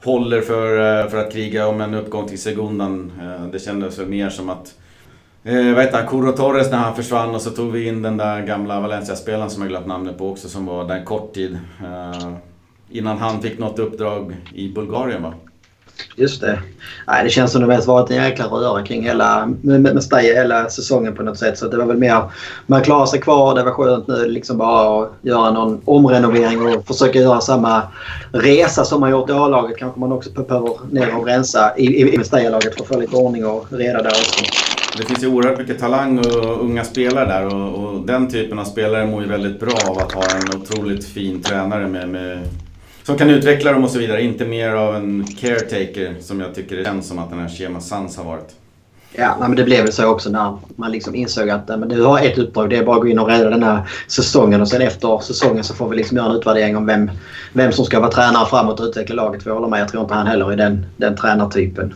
håller 0.04 0.40
för, 0.40 1.00
eh, 1.00 1.10
för 1.10 1.16
att 1.16 1.32
kriga 1.32 1.66
om 1.66 1.80
en 1.80 1.94
uppgång 1.94 2.28
till 2.28 2.42
Segundan. 2.42 3.12
Eh, 3.20 3.46
det 3.46 3.58
kändes 3.58 3.98
väl 3.98 4.06
mer 4.06 4.30
som 4.30 4.50
att 4.50 4.74
Eh, 5.48 5.74
vad 5.74 5.84
heter 5.84 5.98
han? 5.98 6.06
Curo 6.06 6.32
Torres 6.32 6.70
när 6.70 6.78
han 6.78 6.96
försvann 6.96 7.34
och 7.34 7.42
så 7.42 7.50
tog 7.50 7.72
vi 7.72 7.88
in 7.88 8.02
den 8.02 8.16
där 8.16 8.42
gamla 8.42 8.80
Valencia-spelaren 8.80 9.50
som 9.50 9.62
jag 9.62 9.68
glömt 9.70 9.86
namnet 9.86 10.18
på 10.18 10.30
också 10.30 10.48
som 10.48 10.66
var 10.66 10.84
där 10.84 11.04
kort 11.04 11.34
tid. 11.34 11.58
Eh, 11.80 12.32
innan 12.90 13.18
han 13.18 13.42
fick 13.42 13.58
något 13.58 13.78
uppdrag 13.78 14.36
i 14.54 14.68
Bulgarien 14.68 15.22
va? 15.22 15.34
Just 16.16 16.40
det. 16.40 16.58
Nej, 17.06 17.24
det 17.24 17.30
känns 17.30 17.52
som 17.52 17.60
det 17.60 17.66
mest 17.66 17.86
varit 17.86 18.10
en 18.10 18.16
jäkla 18.16 18.44
röra 18.44 18.82
kring 18.82 19.02
hela 19.02 19.46
med, 19.62 19.80
med 19.80 20.02
Steye 20.02 20.34
hela 20.34 20.68
säsongen 20.68 21.14
på 21.14 21.22
något 21.22 21.38
sätt. 21.38 21.58
Så 21.58 21.68
det 21.68 21.76
var 21.76 21.86
väl 21.86 21.96
mer 21.96 22.22
man 22.66 22.82
klarar 22.82 23.06
sig 23.06 23.20
kvar. 23.20 23.54
Det 23.54 23.62
var 23.62 23.70
skönt 23.70 24.06
nu 24.06 24.28
liksom 24.28 24.58
bara 24.58 25.02
att 25.02 25.12
göra 25.22 25.50
någon 25.50 25.80
omrenovering 25.84 26.66
och 26.66 26.86
försöka 26.86 27.18
göra 27.18 27.40
samma 27.40 27.82
resa 28.32 28.84
som 28.84 29.00
man 29.00 29.10
gjort 29.10 29.30
i 29.30 29.32
A-laget. 29.32 29.76
Kanske 29.78 30.00
man 30.00 30.12
också 30.12 30.30
behöver 30.30 30.70
ner 30.90 31.16
och 31.16 31.26
rensa 31.26 31.76
i, 31.76 31.84
i, 31.84 32.20
i 32.20 32.24
Steye-laget 32.24 32.74
för 32.74 32.82
att 32.82 32.88
få 32.88 32.98
lite 32.98 33.16
ordning 33.16 33.46
och 33.46 33.66
reda 33.70 34.02
där 34.02 34.10
också. 34.10 34.65
Det 34.96 35.02
finns 35.02 35.22
ju 35.22 35.26
oerhört 35.26 35.58
mycket 35.58 35.78
talang 35.78 36.18
och 36.18 36.64
unga 36.64 36.84
spelare 36.84 37.26
där 37.26 37.54
och, 37.54 37.84
och, 37.84 38.06
den 38.06 38.28
typen 38.28 38.58
av 38.58 38.64
spelare 38.64 39.06
mår 39.06 39.22
ju 39.22 39.28
väldigt 39.28 39.60
bra 39.60 39.78
av 39.88 39.98
att 39.98 40.12
ha 40.12 40.22
en 40.22 40.60
otroligt 40.60 41.04
fin 41.04 41.42
tränare 41.42 41.86
med, 41.86 42.08
med, 42.08 42.48
som 43.02 43.18
kan 43.18 43.30
utveckla 43.30 43.72
dem 43.72 43.84
och 43.84 43.90
så 43.90 43.98
vidare. 43.98 44.22
Inte 44.22 44.44
mer 44.44 44.72
av 44.72 44.96
en 44.96 45.26
caretaker 45.40 46.14
som 46.20 46.40
jag 46.40 46.54
tycker 46.54 46.76
det 46.76 46.84
känns 46.84 47.08
som 47.08 47.18
att 47.18 47.30
den 47.30 47.38
här 47.38 47.48
Shema 47.48 47.80
Sans 47.80 48.16
har 48.16 48.24
varit. 48.24 48.54
Ja, 49.12 49.36
men 49.40 49.56
det 49.56 49.64
blev 49.64 49.82
väl 49.82 49.92
så 49.92 50.06
också 50.06 50.30
när 50.30 50.58
man 50.76 50.92
liksom 50.92 51.14
insåg 51.14 51.50
att 51.50 51.68
men 51.68 51.88
du 51.88 52.02
har 52.02 52.20
ett 52.20 52.38
uppdrag. 52.38 52.70
Det 52.70 52.76
är 52.76 52.84
bara 52.84 52.96
att 52.96 53.02
gå 53.02 53.08
in 53.08 53.18
och 53.18 53.28
rädda 53.28 53.50
den 53.50 53.62
här 53.62 53.88
säsongen 54.08 54.60
och 54.60 54.68
sen 54.68 54.82
efter 54.82 55.18
säsongen 55.18 55.64
så 55.64 55.74
får 55.74 55.88
vi 55.88 55.96
liksom 55.96 56.16
göra 56.16 56.30
en 56.30 56.36
utvärdering 56.36 56.76
om 56.76 56.86
vem, 56.86 57.10
vem 57.52 57.72
som 57.72 57.84
ska 57.84 58.00
vara 58.00 58.10
tränare 58.10 58.46
framåt 58.46 58.80
och 58.80 58.86
utveckla 58.86 59.14
laget. 59.14 59.42
För 59.42 59.50
jag 59.50 59.54
håller 59.54 59.68
med, 59.68 59.80
jag 59.80 59.88
tror 59.88 60.02
inte 60.02 60.14
han 60.14 60.26
heller 60.26 60.52
är 60.52 60.56
den, 60.56 60.86
den 60.96 61.16
tränartypen. 61.16 61.94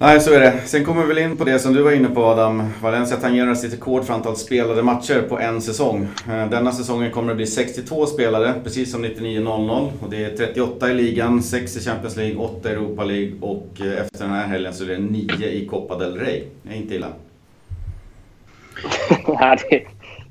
Nej, 0.00 0.20
så 0.20 0.34
är 0.34 0.40
det. 0.40 0.60
Sen 0.64 0.84
kommer 0.84 1.02
vi 1.02 1.08
väl 1.08 1.18
in 1.18 1.36
på 1.36 1.44
det 1.44 1.58
som 1.58 1.72
du 1.72 1.82
var 1.82 1.92
inne 1.92 2.08
på 2.08 2.24
Adam. 2.24 2.62
Valencia 2.82 3.16
tangerar 3.16 3.54
sitt 3.54 3.72
rekord 3.72 4.04
för 4.04 4.14
antal 4.14 4.36
spelade 4.36 4.82
matcher 4.82 5.22
på 5.28 5.38
en 5.38 5.60
säsong. 5.60 6.08
Eh, 6.28 6.50
denna 6.50 6.72
säsongen 6.72 7.10
kommer 7.10 7.28
det 7.28 7.34
bli 7.34 7.46
62 7.46 8.06
spelare, 8.06 8.54
precis 8.64 8.92
som 8.92 9.04
99-00. 9.04 9.90
Och 10.00 10.10
det 10.10 10.24
är 10.24 10.36
38 10.36 10.90
i 10.90 10.94
ligan, 10.94 11.42
6 11.42 11.76
i 11.76 11.80
Champions 11.80 12.16
League, 12.16 12.36
8 12.36 12.68
i 12.68 12.72
Europa 12.72 13.04
League 13.04 13.32
och 13.40 13.66
eh, 13.80 14.00
efter 14.00 14.24
den 14.24 14.30
här 14.30 14.46
helgen 14.46 14.74
så 14.74 14.84
är 14.84 14.88
det 14.88 14.98
9 14.98 15.48
i 15.48 15.66
Copa 15.66 15.98
del 15.98 16.18
Rey. 16.18 16.42
Det 16.62 16.72
är 16.72 16.76
inte 16.76 16.94
illa. 16.94 17.12
det, 19.70 19.84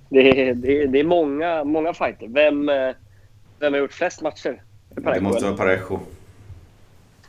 det, 0.09 0.53
det, 0.53 0.85
det 0.87 0.99
är 0.99 1.03
många, 1.03 1.63
många 1.63 1.93
fighter. 1.93 2.27
Vem, 2.27 2.69
eh, 2.69 2.75
vem 3.59 3.73
har 3.73 3.79
gjort 3.79 3.93
flest 3.93 4.21
matcher? 4.21 4.61
Det 4.89 5.21
måste 5.21 5.45
vara 5.45 5.57
Parejo. 5.57 5.99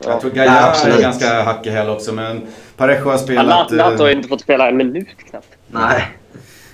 Ja. 0.03 0.09
Jag 0.09 0.21
tror 0.21 0.31
Gaia 0.31 0.51
är 0.51 1.01
ganska 1.01 1.43
hack 1.43 1.67
i 1.67 1.69
häl 1.69 1.89
också, 1.89 2.13
men 2.13 2.41
Parejo 2.77 3.09
har 3.09 3.17
spelat... 3.17 3.71
Lato 3.71 3.75
ja, 3.75 4.05
har 4.05 4.09
inte 4.09 4.27
fått 4.27 4.41
spela 4.41 4.69
en 4.69 4.77
minut 4.77 5.07
knappt. 5.29 5.47
Nej. 5.67 6.07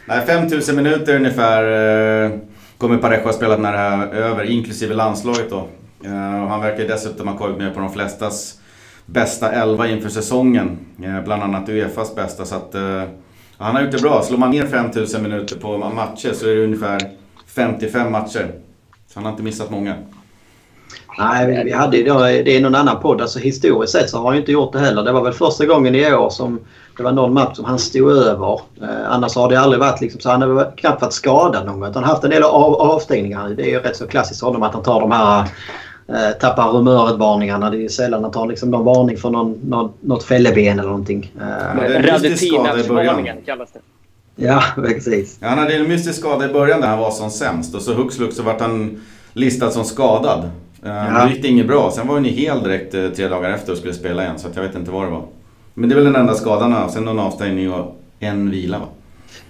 Nej, 0.06 0.26
5000 0.26 0.76
minuter 0.76 1.16
ungefär 1.16 1.64
eh, 2.26 2.32
kommer 2.78 2.98
Parejo 2.98 3.24
ha 3.24 3.34
spelat 3.34 3.60
när 3.60 3.72
det 3.72 3.78
här 3.78 4.08
är 4.08 4.14
över, 4.14 4.44
inklusive 4.44 4.94
landslaget 4.94 5.50
då. 5.50 5.68
Eh, 6.06 6.44
och 6.44 6.50
han 6.50 6.62
verkar 6.62 6.84
dessutom 6.88 7.28
ha 7.28 7.38
kommit 7.38 7.58
med 7.58 7.74
på 7.74 7.80
de 7.80 7.94
flestas 7.94 8.60
bästa 9.06 9.52
elva 9.52 9.88
inför 9.88 10.10
säsongen. 10.10 10.78
Eh, 11.04 11.24
bland 11.24 11.44
annat 11.44 11.70
Uefas 11.70 12.16
bästa. 12.16 12.46
Så 12.46 12.56
att, 12.56 12.76
han 13.58 13.76
har 13.76 13.82
gjort 13.82 13.92
det 13.92 14.02
bra. 14.02 14.22
Slår 14.24 14.38
man 14.38 14.52
ner 14.52 14.66
5000 14.66 15.24
minuter 15.24 15.56
på 15.56 15.78
matcher 15.78 16.34
så 16.34 16.50
är 16.50 16.56
det 16.56 16.64
ungefär 16.64 17.02
55 17.56 18.12
matcher. 18.12 18.52
Så 19.08 19.14
han 19.14 19.24
har 19.24 19.32
inte 19.32 19.44
missat 19.44 19.70
många. 19.70 19.96
Nej, 21.18 21.64
vi 21.66 21.72
hade 21.72 21.98
ju 21.98 22.04
det 22.44 22.58
är 22.58 22.62
någon 22.62 22.76
annan 22.76 23.00
podd. 23.00 23.22
Alltså 23.22 23.40
historiskt 23.40 23.94
sett 23.94 24.10
så 24.10 24.18
har 24.18 24.26
han 24.26 24.38
inte 24.38 24.52
gjort 24.52 24.74
det 24.74 24.80
heller. 24.80 25.04
Det 25.04 25.12
var 25.12 25.24
väl 25.24 25.34
första 25.34 25.66
gången 25.66 25.96
i 25.96 26.14
år 26.14 26.30
som 26.30 26.60
det 26.98 27.04
var 27.04 27.12
någon 27.12 27.34
match 27.34 27.56
som 27.56 27.66
han 27.66 27.80
stod 27.80 28.12
över. 28.12 28.60
Eh, 28.82 28.90
annars 29.12 29.36
har 29.36 29.50
det 29.50 29.60
aldrig 29.60 29.80
varit 29.80 30.02
liksom 30.02 30.22
så. 30.22 30.30
Han 30.30 30.42
har 30.42 30.78
knappt 30.78 31.02
varit 31.02 31.14
skadad 31.14 31.66
någon 31.66 31.80
gång. 31.80 31.94
Han 31.94 32.04
har 32.04 32.12
haft 32.12 32.24
en 32.24 32.30
del 32.30 32.44
av, 32.44 32.76
avstängningar. 32.76 33.50
Det 33.50 33.64
är 33.64 33.70
ju 33.70 33.80
rätt 33.80 33.96
så 33.96 34.08
klassiskt 34.08 34.42
honom 34.42 34.64
att 34.64 34.74
han 34.74 34.84
tar 34.84 35.02
de 35.02 35.12
här 35.12 35.48
eh, 36.08 36.38
tappar 36.40 36.72
humöret-varningarna. 36.72 37.70
Det 37.70 37.78
är 37.78 37.82
ju 37.82 37.90
sällan 37.90 38.24
han 38.24 38.32
tar 38.32 38.48
liksom 38.48 38.72
någon 38.72 38.86
varning 38.86 39.18
för 39.18 39.30
någon, 39.30 39.60
någon, 39.64 39.94
något 40.02 40.24
fälleben 40.24 40.80
eller 40.80 40.90
någonting. 40.90 41.32
Eh, 41.42 42.02
Radetinavarningen 42.02 43.38
kallas 43.46 43.72
det. 43.72 43.80
Ja, 44.36 44.64
precis. 44.76 45.38
Ja, 45.42 45.48
han 45.48 45.58
hade 45.58 45.74
en 45.76 45.88
mystisk 45.88 46.20
skada 46.20 46.50
i 46.50 46.54
början 46.54 46.80
när 46.80 46.88
han 46.88 47.00
var 47.00 47.12
som 47.12 47.30
sämst 47.30 47.76
och 47.76 47.82
så 47.82 47.94
hux 47.94 48.16
flux 48.16 48.36
så 48.36 48.44
vart 48.44 48.62
han 48.62 49.02
listad 49.34 49.72
som 49.72 49.84
skadad. 49.84 50.50
Eh, 50.86 50.92
ja. 50.92 51.24
Då 51.24 51.30
gick 51.30 51.42
det 51.42 51.48
inget 51.48 51.68
bra. 51.68 51.92
Sen 51.92 52.08
var 52.08 52.20
ni 52.20 52.30
hel 52.30 52.64
direkt 52.64 52.94
eh, 52.94 53.08
tre 53.08 53.28
dagar 53.28 53.50
efter 53.50 53.72
och 53.72 53.78
skulle 53.78 53.94
spela 53.94 54.24
igen. 54.24 54.40
Så 54.40 54.48
jag 54.54 54.62
vet 54.62 54.76
inte 54.76 54.92
vad 54.92 55.04
det 55.04 55.12
var. 55.12 55.26
Men 55.74 55.90
det 55.90 55.94
är 55.94 55.96
väl 55.96 56.06
den 56.06 56.16
enda 56.16 56.34
skadan. 56.34 56.90
Sen 56.90 57.04
någon 57.04 57.20
avstängning 57.20 57.74
och 57.74 58.02
en 58.20 58.52
vila 58.52 58.80
va? 58.80 58.86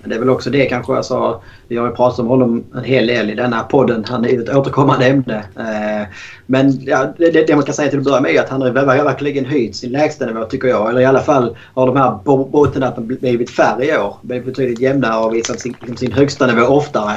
Men 0.01 0.09
det 0.09 0.15
är 0.15 0.19
väl 0.19 0.29
också 0.29 0.49
det 0.49 0.65
kanske. 0.65 0.93
Alltså, 0.93 1.41
vi 1.67 1.77
har 1.77 1.87
ju 1.87 1.95
pratat 1.95 2.19
om 2.19 2.27
honom 2.27 2.63
en 2.75 2.83
hel 2.83 3.07
del 3.07 3.29
i 3.29 3.35
den 3.35 3.53
här 3.53 3.63
podden. 3.63 4.05
Han 4.07 4.25
är 4.25 4.41
ett 4.41 4.55
återkommande 4.55 5.05
ämne. 5.05 5.43
Eh, 5.59 6.07
men 6.45 6.85
ja, 6.85 7.13
det, 7.17 7.47
det, 7.47 7.55
man 7.55 7.65
kan 7.65 7.75
säga 7.75 7.89
till 7.89 7.99
att 7.99 8.05
börja 8.05 8.21
med 8.21 8.31
är 8.31 8.39
att 8.39 8.49
han 8.49 8.61
har 8.61 8.71
verkligen 8.71 9.45
höjt 9.45 9.75
sin 9.75 9.91
lägstanivå 9.91 10.45
tycker 10.45 10.67
jag. 10.67 10.89
Eller 10.89 11.01
i 11.01 11.05
alla 11.05 11.21
fall 11.21 11.57
har 11.73 11.87
de 11.87 11.97
här 11.97 12.19
bottennappen 12.51 13.07
blivit 13.07 13.49
färre 13.49 13.85
i 13.85 13.97
år. 13.97 14.15
Blivit 14.21 14.45
betydligt 14.45 14.79
jämnare 14.79 15.25
och 15.25 15.33
visat 15.33 15.59
sin, 15.59 15.75
sin 15.95 16.11
högsta 16.11 16.47
nivå 16.47 16.61
oftare. 16.61 17.13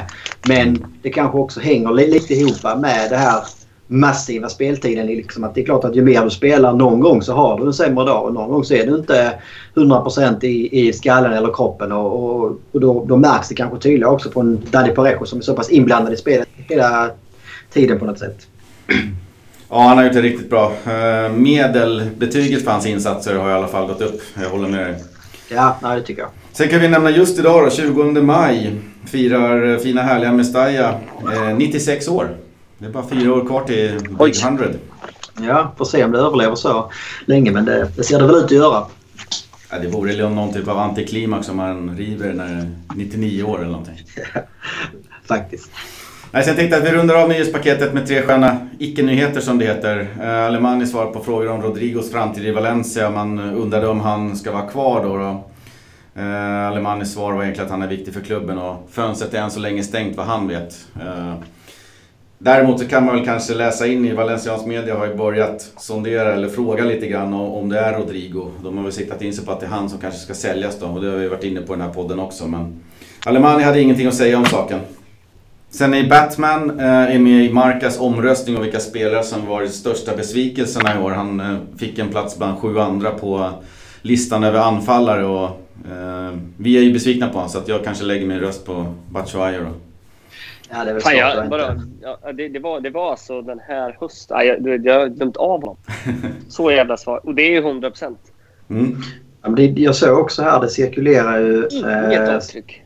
Men 0.48 0.84
det 1.02 1.10
kanske 1.10 1.38
också 1.38 1.60
hänger 1.60 1.92
lite 1.92 2.34
ihop 2.34 2.80
med 2.80 3.10
det 3.10 3.16
här 3.16 3.42
massiva 3.88 4.48
speltiden. 4.48 5.06
Liksom 5.06 5.44
att 5.44 5.54
det 5.54 5.60
är 5.60 5.64
klart 5.64 5.84
att 5.84 5.96
ju 5.96 6.02
mer 6.02 6.24
du 6.24 6.30
spelar 6.30 6.72
någon 6.72 7.00
gång 7.00 7.22
så 7.22 7.32
har 7.32 7.60
du 7.60 7.66
en 7.66 7.72
sämre 7.72 8.04
dag 8.04 8.24
och 8.24 8.34
någon 8.34 8.50
gång 8.50 8.64
så 8.64 8.74
är 8.74 8.86
du 8.86 8.94
inte 8.94 9.32
100% 9.74 10.44
i, 10.44 10.88
i 10.88 10.92
skallen 10.92 11.32
eller 11.32 11.52
kroppen 11.52 11.92
och, 11.92 12.24
och, 12.24 12.60
och 12.72 12.80
då, 12.80 13.04
då, 13.04 13.16
märks 13.16 13.48
det 13.48 13.54
kanske 13.54 13.78
tydligare 13.78 14.12
också 14.12 14.40
en 14.40 14.66
Danny 14.70 14.90
Parejo 14.90 15.24
som 15.24 15.38
är 15.38 15.42
så 15.42 15.54
pass 15.54 15.70
inblandad 15.70 16.12
i 16.12 16.16
spelet 16.16 16.48
hela 16.56 17.10
tiden 17.72 17.98
på 17.98 18.04
något 18.04 18.18
sätt. 18.18 18.46
Ja, 19.70 19.82
han 19.82 19.98
har 19.98 20.04
gjort 20.04 20.12
det 20.12 20.22
riktigt 20.22 20.50
bra. 20.50 20.72
Eh, 20.86 21.32
medelbetyget 21.32 22.64
för 22.64 22.70
hans 22.70 22.86
insatser 22.86 23.34
har 23.34 23.50
i 23.50 23.52
alla 23.52 23.68
fall 23.68 23.86
gått 23.86 24.00
upp. 24.00 24.20
Jag 24.42 24.50
håller 24.50 24.68
med 24.68 24.86
dig. 24.86 24.94
Ja, 25.50 25.76
nej, 25.82 25.96
det 25.96 26.06
tycker 26.06 26.22
jag. 26.22 26.30
Sen 26.52 26.68
kan 26.68 26.80
vi 26.80 26.88
nämna 26.88 27.10
just 27.10 27.38
idag 27.38 27.64
då, 27.64 27.70
20 27.70 28.22
maj. 28.22 28.72
Firar 29.06 29.78
fina 29.78 30.02
härliga 30.02 30.32
Mestalla, 30.32 30.94
96 31.56 32.08
år. 32.08 32.28
Det 32.78 32.86
är 32.86 32.90
bara 32.90 33.08
fyra 33.08 33.34
år 33.34 33.46
kvar 33.46 33.64
till 33.64 34.00
Big 34.18 34.42
100. 34.42 34.64
Ja, 35.40 35.72
får 35.78 35.84
se 35.84 36.04
om 36.04 36.12
det 36.12 36.18
överlever 36.18 36.54
så 36.54 36.92
länge 37.24 37.50
men 37.50 37.64
det, 37.64 37.90
det 37.96 38.04
ser 38.04 38.18
det 38.18 38.26
väl 38.26 38.36
ut 38.36 38.44
att 38.44 38.50
göra. 38.50 38.86
Ja, 39.70 39.78
det 39.78 39.88
vore 39.88 40.28
någon 40.28 40.52
typ 40.52 40.68
av 40.68 40.78
antiklimax 40.78 41.48
om 41.48 41.56
man 41.56 41.96
river 41.96 42.32
när 42.32 42.46
det 42.46 42.52
är 42.52 42.70
99 42.94 43.42
år 43.42 43.58
eller 43.58 43.70
någonting. 43.70 43.98
Faktiskt. 45.24 45.70
Nej, 46.30 46.44
jag 46.46 46.56
tänkte 46.56 46.76
att 46.76 46.84
vi 46.84 46.90
rundar 46.90 47.14
av 47.14 47.28
nyhetspaketet 47.28 47.94
med 47.94 48.06
tre 48.06 48.22
sköna 48.22 48.68
icke-nyheter 48.78 49.40
som 49.40 49.58
det 49.58 49.64
heter. 49.64 50.00
Uh, 50.20 50.46
Alemani 50.46 50.86
svarar 50.86 51.10
på 51.10 51.20
frågor 51.20 51.48
om 51.48 51.62
Rodrigos 51.62 52.12
framtid 52.12 52.46
i 52.46 52.50
Valencia. 52.50 53.10
Man 53.10 53.38
undrade 53.38 53.88
om 53.88 54.00
han 54.00 54.36
ska 54.36 54.52
vara 54.52 54.66
kvar 54.66 55.04
då. 55.04 55.16
då. 55.16 55.44
Uh, 56.22 56.66
Alemanis 56.66 57.12
svar 57.12 57.32
var 57.32 57.42
egentligen 57.42 57.66
att 57.66 57.72
han 57.72 57.82
är 57.82 57.88
viktig 57.88 58.14
för 58.14 58.20
klubben 58.20 58.58
och 58.58 58.88
fönstret 58.90 59.34
är 59.34 59.38
än 59.38 59.50
så 59.50 59.60
länge 59.60 59.82
stängt 59.82 60.16
vad 60.16 60.26
han 60.26 60.48
vet. 60.48 60.86
Uh, 60.96 61.34
Däremot 62.40 62.80
så 62.80 62.88
kan 62.88 63.04
man 63.04 63.16
väl 63.16 63.24
kanske 63.24 63.54
läsa 63.54 63.86
in 63.86 64.04
i 64.04 64.12
Valencians 64.12 64.66
media 64.66 64.98
har 64.98 65.06
ju 65.06 65.14
börjat 65.14 65.72
sondera 65.76 66.34
eller 66.34 66.48
fråga 66.48 66.84
lite 66.84 67.06
grann 67.06 67.34
om 67.34 67.68
det 67.68 67.78
är 67.78 67.98
Rodrigo. 67.98 68.50
De 68.62 68.76
har 68.76 68.84
väl 68.84 68.92
siktat 68.92 69.22
in 69.22 69.32
sig 69.32 69.44
på 69.44 69.52
att 69.52 69.60
det 69.60 69.66
är 69.66 69.70
han 69.70 69.88
som 69.88 69.98
kanske 69.98 70.20
ska 70.20 70.34
säljas 70.34 70.78
då 70.80 70.86
och 70.86 71.00
det 71.00 71.10
har 71.10 71.16
vi 71.16 71.28
varit 71.28 71.44
inne 71.44 71.60
på 71.60 71.74
i 71.74 71.76
den 71.76 71.86
här 71.86 71.94
podden 71.94 72.18
också. 72.18 72.48
Men 72.48 72.80
Alemani 73.26 73.62
hade 73.62 73.80
ingenting 73.80 74.06
att 74.06 74.14
säga 74.14 74.38
om 74.38 74.44
saken. 74.44 74.80
Sen 75.70 75.94
är 75.94 76.08
Batman 76.08 76.80
eh, 76.80 76.86
är 76.86 77.18
med 77.18 77.44
i 77.44 77.52
Marcas 77.52 78.00
omröstning 78.00 78.56
om 78.56 78.62
vilka 78.62 78.80
spelare 78.80 79.22
som 79.22 79.46
varit 79.46 79.74
största 79.74 80.16
besvikelserna 80.16 80.96
i 80.96 81.02
år. 81.02 81.10
Han 81.10 81.40
eh, 81.40 81.56
fick 81.78 81.98
en 81.98 82.08
plats 82.08 82.38
bland 82.38 82.58
sju 82.58 82.78
andra 82.78 83.10
på 83.10 83.50
listan 84.02 84.44
över 84.44 84.58
anfallare 84.58 85.24
och 85.24 85.44
eh, 85.90 86.38
vi 86.56 86.78
är 86.78 86.82
ju 86.82 86.92
besvikna 86.92 87.28
på 87.28 87.34
honom 87.34 87.48
så 87.48 87.58
att 87.58 87.68
jag 87.68 87.84
kanske 87.84 88.04
lägger 88.04 88.26
min 88.26 88.40
röst 88.40 88.66
på 88.66 88.94
Batshuayi 89.10 89.58
då. 89.58 89.87
Ja, 90.70 90.84
det 90.84 91.00
Fan, 91.00 91.16
jag, 91.16 91.48
bara, 91.48 91.80
ja, 92.00 92.32
det, 92.32 92.48
det, 92.48 92.58
var, 92.58 92.80
det 92.80 92.90
var 92.90 93.10
alltså 93.10 93.42
den 93.42 93.60
här 93.68 93.96
hösten. 94.00 94.46
Jag, 94.46 94.86
jag 94.86 95.00
har 95.00 95.06
glömt 95.06 95.36
av 95.36 95.60
honom. 95.60 95.76
Så 96.48 96.70
jävla 96.70 96.96
svar. 96.96 97.26
Och 97.26 97.34
det 97.34 97.42
är 97.42 97.50
ju 97.50 97.58
100 97.58 97.90
procent. 97.90 98.18
Mm. 98.70 98.96
Ja, 99.42 99.58
jag 99.58 99.94
såg 99.94 100.18
också 100.18 100.42
här, 100.42 100.60
det 100.60 100.68
cirkulerar 100.68 101.38
ju... 101.38 101.68
Inget 101.70 102.28
eh, 102.28 102.36
avtryck. 102.36 102.82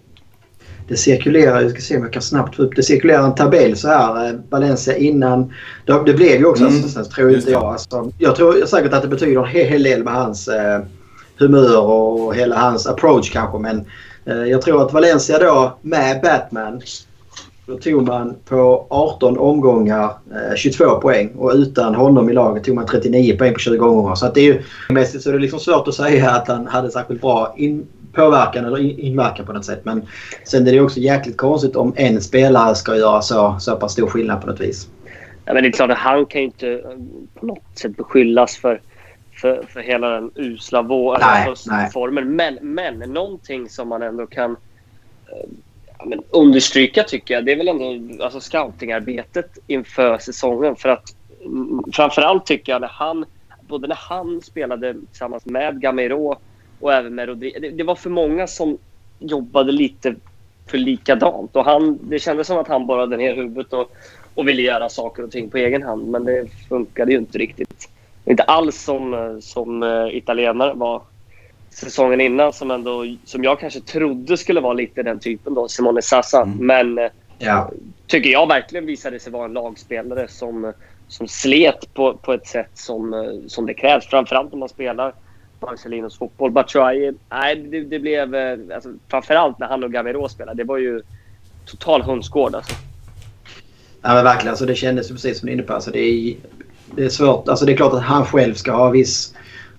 Det 0.89 0.97
cirkulerar, 0.97 1.61
jag 1.61 1.71
ska 1.71 1.81
se 1.81 1.97
om 1.97 2.03
jag 2.03 2.13
kan 2.13 2.23
snabbt 2.23 2.57
få 2.57 2.63
upp 2.63 2.77
det. 2.77 2.83
cirkulerar 2.83 3.25
en 3.25 3.35
tabell 3.35 3.77
så 3.77 3.89
här. 3.89 4.29
Eh, 4.29 4.35
Valencia 4.49 4.97
innan. 4.97 5.53
Det, 5.87 6.03
det 6.07 6.15
blev 6.15 6.39
ju 6.39 6.45
också 6.45 6.65
mm. 6.65 6.79
assistans 6.79 7.09
tror 7.09 7.35
inte 7.35 7.51
jag. 7.51 7.65
Alltså, 7.65 8.13
jag 8.19 8.37
tror 8.37 8.67
säkert 8.67 8.93
att 8.93 9.03
det 9.03 9.09
betyder 9.09 9.41
en 9.41 9.49
hel 9.49 9.83
del 9.83 10.05
med 10.05 10.15
hans 10.15 10.49
eh, 10.49 10.81
humör 11.39 11.87
och 11.87 12.35
hela 12.35 12.57
hans 12.57 12.87
approach 12.87 13.31
kanske. 13.31 13.59
Men 13.59 13.85
eh, 14.25 14.45
jag 14.51 14.63
tror 14.63 14.87
att 14.87 14.93
Valencia 14.93 15.39
då 15.39 15.79
med 15.83 16.21
Batman 16.23 16.83
Då 17.67 17.79
tog 17.79 18.07
man 18.07 18.37
på 18.45 18.87
18 18.91 19.39
omgångar 19.39 20.05
eh, 20.05 20.57
22 20.57 21.01
poäng 21.01 21.33
och 21.37 21.53
utan 21.55 21.95
honom 21.95 22.31
i 22.31 22.33
laget 22.33 22.65
tog 22.65 22.75
man 22.75 22.87
39 22.87 23.37
poäng 23.39 23.53
på 23.53 23.59
20 23.59 23.85
omgångar. 23.85 24.15
Så 24.15 24.27
att 24.27 24.35
det 24.35 24.41
är 24.41 24.45
ju 24.45 24.63
mässigt 24.89 25.25
så 25.25 25.31
det 25.31 25.37
är 25.37 25.41
liksom 25.41 25.61
svårt 25.61 25.89
att 25.89 25.95
säga 25.95 26.31
att 26.31 26.49
han 26.49 26.67
hade 26.67 26.91
särskilt 26.91 27.21
bra 27.21 27.55
in, 27.57 27.87
påverkan 28.13 28.65
eller 28.65 28.79
in, 28.79 28.99
inverkan 28.99 29.47
på 29.47 29.53
något 29.53 29.65
sätt. 29.65 29.85
Men 29.85 30.07
sen 30.45 30.67
är 30.67 30.73
det 30.73 30.81
också 30.81 31.01
jäkligt 31.01 31.37
konstigt 31.37 31.77
om 31.77 31.93
en 31.97 32.21
spelare 32.21 32.75
ska 32.75 32.97
göra 32.97 33.23
så, 33.23 33.57
så 33.61 33.77
pass 33.77 33.93
stor 33.93 34.07
skillnad 34.07 34.41
på 34.41 34.47
något 34.47 34.61
vis. 34.61 34.89
Ja, 35.45 35.55
men 35.55 35.63
det 35.63 35.69
är 35.69 35.73
klart 35.73 35.91
att 35.91 35.99
han 35.99 36.27
kan 36.27 36.41
ju 36.41 36.45
inte 36.45 36.69
eh, 36.69 36.81
på 37.41 37.47
något 37.47 37.79
sätt 37.79 37.97
beskyllas 37.97 38.57
för, 38.57 38.81
för, 39.41 39.63
för 39.69 39.81
hela 39.81 40.09
den 40.09 40.31
usla 40.35 40.83
vår, 40.83 41.19
Nej, 41.21 41.49
alltså, 41.49 41.71
nej. 41.71 41.91
formen. 41.91 42.37
Men, 42.37 42.59
men 42.63 42.99
någonting 42.99 43.69
som 43.69 43.89
man 43.89 44.03
ändå 44.03 44.27
kan 44.27 44.51
eh, 44.51 45.49
men 46.07 46.23
understryka 46.31 47.03
tycker 47.03 47.35
jag, 47.35 47.45
det 47.45 47.53
är 47.53 47.57
väl 47.57 47.69
ändå 47.69 48.25
alltså, 48.25 48.41
scoutingarbetet 48.41 49.59
inför 49.67 50.19
säsongen. 50.19 50.77
För 50.77 50.89
att 50.89 51.17
mm, 51.45 51.83
framförallt 51.93 52.47
tycker 52.47 52.73
jag 52.73 52.81
när 52.81 52.89
han, 52.89 53.25
både 53.61 53.89
när 53.89 53.99
han 53.99 54.41
spelade 54.41 54.95
tillsammans 54.95 55.47
med 55.47 55.81
Gamero 55.81 56.37
och 56.81 56.93
även 56.93 57.15
med 57.15 57.29
Rodriguez. 57.29 57.61
Det, 57.61 57.71
det 57.71 57.85
var 57.85 57.95
för 57.95 58.11
många 58.11 58.47
som 58.47 58.79
jobbade 59.19 59.73
lite 59.73 60.15
för 60.67 60.79
likadant. 60.79 61.57
Och 61.57 61.65
han, 61.65 61.99
det 62.03 62.19
kändes 62.19 62.47
som 62.47 62.59
att 62.59 62.69
han 62.69 62.87
borrade 62.87 63.17
ner 63.17 63.35
huvudet 63.35 63.73
och, 63.73 63.93
och 64.35 64.49
ville 64.49 64.63
göra 64.63 64.89
saker 64.89 65.23
och 65.23 65.31
ting 65.31 65.51
på 65.51 65.59
egen 65.59 65.83
hand. 65.83 66.09
Men 66.09 66.25
det 66.25 66.47
funkade 66.69 67.13
ju 67.13 67.19
inte 67.19 67.39
riktigt. 67.39 67.89
Inte 68.25 68.43
alls 68.43 68.83
som, 68.83 69.15
eh, 69.15 69.39
som 69.41 69.83
eh, 69.83 70.17
italienare 70.17 70.75
var 70.75 71.03
säsongen 71.73 72.21
innan 72.21 72.53
som, 72.53 72.71
ändå, 72.71 73.17
som 73.25 73.45
jag 73.45 73.61
kanske 73.61 73.81
trodde 73.81 74.37
skulle 74.37 74.61
vara 74.61 74.73
lite 74.73 75.03
den 75.03 75.19
typen 75.19 75.55
då, 75.55 75.69
Simone 75.69 76.03
Sassa. 76.03 76.43
Mm. 76.43 76.67
Men 76.67 76.99
eh, 76.99 77.11
Ja. 77.39 77.71
tycker 78.07 78.31
jag 78.31 78.49
verkligen 78.49 78.87
visade 78.87 79.21
sig 79.21 79.33
vara 79.33 79.45
en 79.45 79.53
lagspelare 79.53 80.29
som, 80.29 80.73
som 81.09 81.29
slet 81.29 81.95
på, 81.95 82.15
på 82.17 82.33
ett 82.33 82.47
sätt 82.47 82.71
som, 82.75 83.15
eh, 83.15 83.21
som 83.47 83.67
det 83.67 83.75
krävs. 83.75 84.07
Framförallt 84.07 84.53
om 84.53 84.59
man 84.59 84.69
spelar 84.69 85.15
Marcelinos 85.61 86.19
fotboll. 86.19 86.51
Batshuayi, 86.51 87.13
nej 87.31 87.57
det, 87.57 87.81
det 87.81 87.99
blev... 87.99 88.35
eh, 88.35 88.59
Alltså, 88.75 88.91
framförallt 89.09 89.59
när 89.59 89.67
han 89.67 89.85
och 89.85 89.93
Gamero 89.93 90.29
spelade. 90.29 90.57
Det 90.63 90.65
var 90.69 90.79
ju 90.79 91.03
total 91.67 92.03
hönsgård 92.03 92.55
alltså. 92.55 92.75
Ja 94.03 94.15
men 94.15 94.25
verkligen. 94.25 94.51
Alltså, 94.51 94.67
det 94.67 94.75
kändes 94.75 95.09
precis 95.09 95.39
som 95.39 95.47
du 95.47 95.53
är 95.53 95.55
inne 95.55 95.63
på. 95.63 95.73
Alltså, 95.73 95.91
det, 95.91 95.99
är, 95.99 96.35
det 96.97 97.05
är 97.05 97.09
svårt. 97.09 97.49
Alltså, 97.49 97.65
det 97.67 97.73
är 97.73 97.77
klart 97.77 97.93
att 97.93 98.03
han 98.03 98.25
själv 98.25 98.55
ska 98.55 98.73
ha 98.73 98.91
viss, 98.91 99.35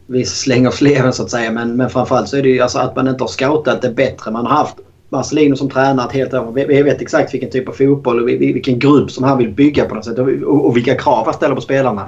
vi 0.08 0.26
slänger 0.26 0.72
fleven 0.72 0.94
sleven 0.94 1.14
så 1.14 1.24
att 1.24 1.32
säga. 1.32 1.52
Men, 1.52 1.76
men 1.78 1.90
framförallt 1.90 2.30
så 2.30 2.38
är 2.38 2.42
det 2.44 2.50
ju 2.50 2.60
alltså, 2.60 2.80
att 2.80 2.96
man 2.96 3.08
inte 3.08 3.24
har 3.24 3.28
scoutat 3.28 3.82
det 3.82 3.90
bättre. 3.90 4.32
Man 4.32 4.46
har 4.46 4.54
haft 4.54 4.76
Marcelino 5.10 5.56
som 5.56 5.70
tränare 5.70 6.08
ett 6.08 6.14
helt 6.14 6.34
år. 6.34 6.52
Vi, 6.56 6.66
vi 6.66 6.82
vet 6.82 7.02
exakt 7.02 7.34
vilken 7.34 7.50
typ 7.50 7.70
av 7.70 7.74
fotboll 7.74 8.20
och 8.22 8.30
vi- 8.30 8.54
vilken 8.54 8.80
grupp 8.80 9.12
som 9.12 9.24
han 9.24 9.38
vill 9.38 9.50
bygga 9.50 9.86
på 9.86 9.96
något 9.96 10.06
sätt. 10.06 10.20
Och, 10.20 10.66
och 10.66 10.78
vilka 10.78 10.96
krav 10.96 11.26
han 11.26 11.34
ställer 11.34 11.56
på 11.56 11.62
spelarna. 11.62 12.08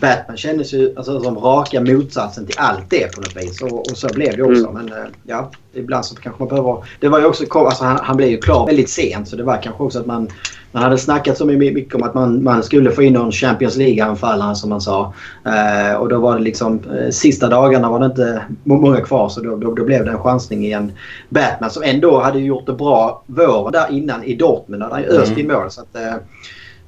Batman 0.00 0.36
kändes 0.36 0.74
ju 0.74 0.94
alltså, 0.96 1.20
som 1.20 1.38
raka 1.38 1.80
motsatsen 1.80 2.46
till 2.46 2.58
allt 2.58 2.90
det 2.90 3.14
på 3.14 3.20
något 3.20 3.36
vis. 3.36 3.62
Och, 3.62 3.90
och 3.90 3.96
så 3.96 4.08
blev 4.08 4.36
det 4.36 4.42
också. 4.42 4.68
Mm. 4.68 4.74
Men 4.74 4.88
eh, 4.88 5.08
ja, 5.26 5.50
ibland 5.74 6.04
så 6.04 6.14
kanske 6.14 6.42
man 6.42 6.48
behöver... 6.48 6.84
Det 7.00 7.08
var 7.08 7.18
ju 7.18 7.26
också... 7.26 7.44
Alltså, 7.58 7.84
han, 7.84 7.98
han 8.02 8.16
blev 8.16 8.28
ju 8.28 8.38
klar 8.38 8.66
väldigt 8.66 8.90
sent 8.90 9.28
så 9.28 9.36
det 9.36 9.42
var 9.42 9.62
kanske 9.62 9.82
också 9.82 9.98
att 9.98 10.06
man... 10.06 10.28
Man 10.72 10.82
hade 10.82 10.98
snackat 10.98 11.38
så 11.38 11.44
mycket 11.44 11.94
om 11.94 12.02
att 12.02 12.14
man, 12.14 12.44
man 12.44 12.62
skulle 12.62 12.90
få 12.90 13.02
in 13.02 13.12
någon 13.12 13.32
Champions 13.32 13.76
League-anfallare 13.76 14.54
som 14.54 14.70
man 14.70 14.80
sa. 14.80 15.12
Eh, 15.44 15.96
och 15.96 16.08
då 16.08 16.18
var 16.18 16.36
det 16.36 16.42
liksom... 16.42 16.80
Eh, 16.98 17.10
sista 17.10 17.48
dagarna 17.48 17.90
var 17.90 18.00
det 18.00 18.06
inte 18.06 18.42
må- 18.64 18.80
många 18.80 19.00
kvar 19.00 19.28
så 19.28 19.40
då, 19.40 19.56
då, 19.56 19.74
då 19.74 19.84
blev 19.84 20.04
det 20.04 20.10
en 20.10 20.18
chansning 20.18 20.64
igen. 20.64 20.92
Batman 21.28 21.70
som 21.70 21.82
ändå 21.82 22.20
hade 22.20 22.38
gjort 22.38 22.66
det 22.66 22.72
bra 22.72 23.22
våren 23.26 23.72
där 23.72 23.86
innan 23.90 24.24
i 24.24 24.34
Dortmund. 24.34 24.82
Där 24.82 24.90
han 24.90 25.02
ju 25.02 25.08
öst 25.08 25.38
i 25.38 25.44
mål. 25.44 25.70
Så 25.70 25.80
att, 25.80 25.96
eh, 25.96 26.14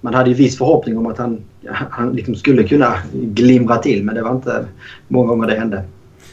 man 0.01 0.15
hade 0.15 0.31
ju 0.31 0.37
viss 0.37 0.59
förhoppning 0.59 0.99
om 0.99 1.07
att 1.07 1.19
han, 1.19 1.41
han 1.71 2.13
liksom 2.13 2.35
skulle 2.35 2.69
kunna 2.69 2.95
glimra 3.13 3.77
till 3.77 4.05
men 4.05 4.15
det 4.15 4.23
var 4.23 4.35
inte 4.35 4.67
många 5.09 5.29
gånger 5.29 5.47
det 5.47 5.55
hände. 5.55 5.85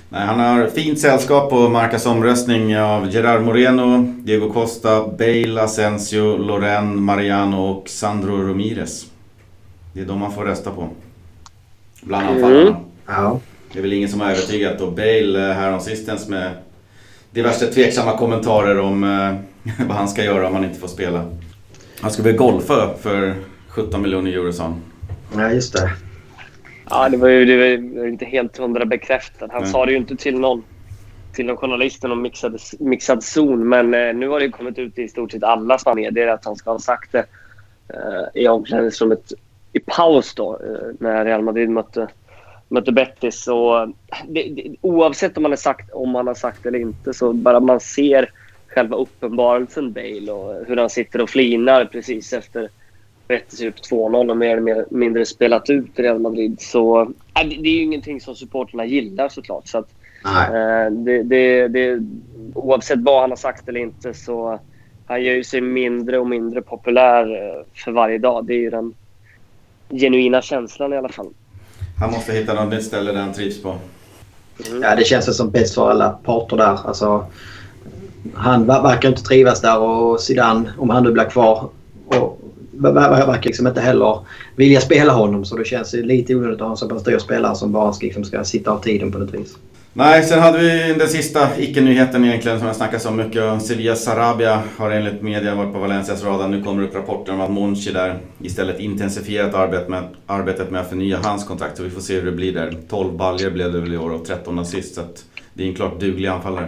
Nej, 0.10 0.26
han 0.26 0.40
har 0.40 0.68
fint 0.68 1.00
sällskap 1.00 1.50
på 1.50 1.70
Marcas 1.70 2.06
omröstning 2.06 2.80
av 2.80 3.10
Gerard 3.14 3.42
Moreno, 3.42 4.14
Diego 4.24 4.54
Costa, 4.54 5.08
Bale, 5.08 5.62
Asensio, 5.62 6.38
Loren, 6.38 7.04
Mariano 7.04 7.58
och 7.58 7.90
Sandro 7.90 8.48
Ramirez. 8.48 9.06
Det 9.94 10.02
är 10.02 10.06
de 10.06 10.20
man 10.20 10.32
får 10.32 10.44
rösta 10.44 10.72
på. 10.72 10.90
Bland 12.02 12.28
anfallarna. 12.28 12.62
Mm. 12.62 12.74
Ja. 13.08 13.40
Det 13.74 13.80
är 13.80 13.82
väl 13.82 13.94
ingen 13.94 14.10
som 14.10 14.22
har 14.22 14.32
övertygat 14.32 14.82
och 14.82 14.92
Bale 14.92 15.50
eh, 15.50 15.56
häromsistens 15.56 16.28
med 16.28 16.52
diverse 17.32 17.68
tveksamma 17.68 18.18
kommentarer 18.18 18.80
om 18.80 19.04
eh, 19.04 19.86
vad 19.88 19.98
han 19.98 20.08
ska 20.08 20.24
göra 20.24 20.48
om 20.48 20.54
han 20.54 20.64
inte 20.64 20.80
får 20.80 20.88
spela. 20.88 21.26
Han 22.02 22.12
ska 22.12 22.24
väl 22.24 22.36
golfa 22.36 22.90
för 23.02 23.36
17 23.68 24.02
miljoner 24.02 24.32
euro 24.32 24.54
sa 24.54 24.64
han. 24.64 24.82
Ja, 25.34 25.52
just 25.52 25.74
det. 25.74 25.92
Ja, 26.90 27.10
det 27.10 27.18
var 27.18 27.28
ju, 27.28 27.46
det 27.46 27.58
var 27.58 28.08
inte 28.08 28.26
helt 28.26 28.58
hundra 28.58 28.86
bekräftat. 28.86 29.52
Han 29.52 29.62
Nej. 29.62 29.72
sa 29.72 29.86
det 29.86 29.92
ju 29.92 29.98
inte 29.98 30.16
till 30.16 30.40
någon, 30.40 30.64
till 31.34 31.46
någon 31.46 31.58
journalist 31.58 32.04
någon 32.04 32.22
mixad, 32.22 32.60
mixad 32.80 33.24
zon. 33.24 33.70
Men 33.70 33.94
eh, 33.94 34.16
nu 34.16 34.28
har 34.28 34.40
det 34.40 34.50
kommit 34.50 34.78
ut 34.78 35.00
i 35.00 35.08
stort 35.08 35.32
sett 35.32 35.44
alla 35.44 35.80
medier 35.96 36.28
att 36.28 36.46
han 36.46 36.56
ska 36.56 36.72
ha 36.72 36.80
sagt 36.80 37.12
det 37.12 37.26
eh, 37.90 38.42
i 38.42 38.48
omklädningsrummet 38.48 39.34
i 39.74 39.80
paus 39.80 40.36
då, 40.36 40.54
eh, 40.54 40.96
när 41.00 41.26
Real 41.26 41.42
Madrid 41.42 41.70
mötte, 41.70 42.08
mötte 42.68 42.92
Betis. 42.92 43.48
Och 43.48 43.88
det, 44.28 44.44
det, 44.44 44.76
oavsett 44.82 45.38
om 45.38 45.44
man, 45.44 45.52
är 45.52 45.56
sagt, 45.56 45.92
om 45.92 46.16
han 46.16 46.28
har 46.28 46.34
sagt 46.34 46.64
det 46.64 46.70
eller 46.70 46.80
inte 46.80 47.14
så 47.14 47.34
bara 47.34 47.60
man 47.60 47.80
ser 47.80 48.32
själva 48.68 48.98
uppenbarelsen 48.98 49.94
Bale 49.94 50.32
och 50.32 50.66
hur 50.68 50.78
han 50.78 50.90
sitter 50.90 51.22
och 51.22 51.30
flinar 51.30 51.86
precis 51.86 52.34
efter 52.34 52.70
Betis 53.28 53.62
upp 53.62 53.76
2-0 53.76 54.30
och 54.30 54.38
mer 54.38 54.58
eller 54.58 54.86
mindre 54.90 55.26
spelat 55.26 55.70
ut 55.70 55.92
Real 55.96 56.20
Madrid. 56.20 56.62
Så 56.62 57.02
äh, 57.02 57.08
det, 57.34 57.56
det 57.56 57.70
är 57.70 57.74
ju 57.74 57.84
ingenting 57.84 58.22
som 58.22 58.36
supporterna 58.36 58.86
gillar 58.86 59.30
såklart. 59.30 59.68
Så 59.68 59.78
att, 59.78 59.90
eh, 60.26 60.92
det, 60.92 61.24
det, 61.24 61.68
det, 61.68 62.00
oavsett 62.54 63.00
vad 63.00 63.22
han 63.22 63.30
har 63.30 63.38
sagt 63.38 63.70
eller 63.70 63.80
inte 63.80 64.14
så 64.14 64.60
han 65.08 65.24
gör 65.24 65.34
ju 65.34 65.44
sig 65.44 65.62
mindre 65.62 66.20
och 66.20 66.28
mindre 66.28 66.62
populär 66.62 67.22
eh, 67.22 67.66
för 67.84 67.92
varje 67.92 68.18
dag. 68.18 68.46
Det 68.46 68.54
är 68.54 68.60
ju 68.60 68.70
den 68.70 68.94
genuina 69.90 70.42
känslan 70.42 70.94
i 70.94 70.98
alla 70.98 71.10
fall. 71.10 71.30
Han 72.00 72.12
måste 72.12 72.34
hitta 72.34 72.54
något 72.54 72.74
nytt 72.74 72.84
ställe 72.84 73.12
där 73.12 73.20
han 73.20 73.34
trivs 73.34 73.62
på. 73.62 73.78
Ja, 74.82 74.96
det 74.96 75.04
känns 75.04 75.38
som 75.38 75.52
bäst 75.52 75.76
för 75.76 75.90
alla 75.90 76.10
parter 76.10 76.58
där. 76.58 76.88
Alltså, 76.88 77.26
han 78.34 78.66
ver- 78.66 78.84
verkar 78.84 79.10
inte 79.10 79.24
trivas 79.24 79.62
där 79.62 79.80
och 79.80 80.22
Zidane, 80.22 80.74
om 80.78 80.90
han 80.90 81.04
nu 81.04 81.12
blir 81.12 81.24
kvar, 81.24 81.70
och 82.08 82.40
verkar 82.80 83.44
liksom 83.44 83.68
inte 83.68 83.82
heller 83.82 84.20
vilja 84.56 84.82
spela 84.82 85.14
honom. 85.14 85.46
Så 85.46 85.58
det 85.58 85.66
känns 85.66 85.94
lite 85.94 86.36
onödigt 86.36 86.56
att 86.62 86.68
ha 86.68 86.72
en 86.72 86.78
så 86.78 86.90
pass 86.90 87.04
dyr 87.04 87.18
spelare 87.18 87.56
som 87.56 87.72
bara 87.72 87.94
ska, 87.94 88.06
liksom 88.06 88.24
ska 88.24 88.44
sitta 88.44 88.72
av 88.72 88.80
tiden 88.80 89.12
på 89.12 89.18
något 89.18 89.34
vis. 89.34 89.56
Nej, 89.98 90.24
sen 90.24 90.40
hade 90.40 90.58
vi 90.58 90.94
den 91.00 91.08
sista 91.08 91.48
icke-nyheten 91.58 92.26
egentligen 92.26 92.58
som 92.58 92.68
jag 92.68 92.76
snackat 92.76 93.02
så 93.02 93.12
mycket 93.12 93.44
om. 93.44 93.60
Sevilla 93.60 93.96
Sarabia 93.96 94.62
har 94.78 94.92
enligt 94.92 95.22
media 95.22 95.56
varit 95.56 95.74
på 95.74 95.80
Valencias 95.80 96.24
radar. 96.24 96.48
Nu 96.48 96.64
kommer 96.64 96.82
det 96.82 96.88
upp 96.88 96.96
rapporter 96.96 97.34
om 97.34 97.42
att 97.42 97.52
Monchi 97.52 97.92
där 97.92 98.20
istället 98.42 98.80
intensifierat 98.80 99.54
arbet 99.54 99.90
med, 99.90 100.04
arbetet 100.28 100.72
med 100.72 100.82
att 100.82 100.90
förnya 100.90 101.18
hans 101.24 101.44
kontrakt. 101.44 101.78
Så 101.78 101.84
vi 101.84 101.90
får 101.90 102.02
se 102.02 102.14
hur 102.16 102.26
det 102.26 102.32
blir 102.32 102.54
där. 102.54 102.74
12 102.90 103.14
baljor 103.18 103.50
blev 103.52 103.74
det 103.74 103.80
väl 103.80 103.94
i 103.94 103.98
år 103.98 104.10
och 104.14 104.26
13 104.26 104.60
assist. 104.60 104.96
Så 104.96 105.02
att 105.02 105.26
det 105.54 105.64
är 105.64 105.68
en 105.68 105.76
klart 105.76 106.00
duglig 106.00 106.28
anfallare. 106.30 106.68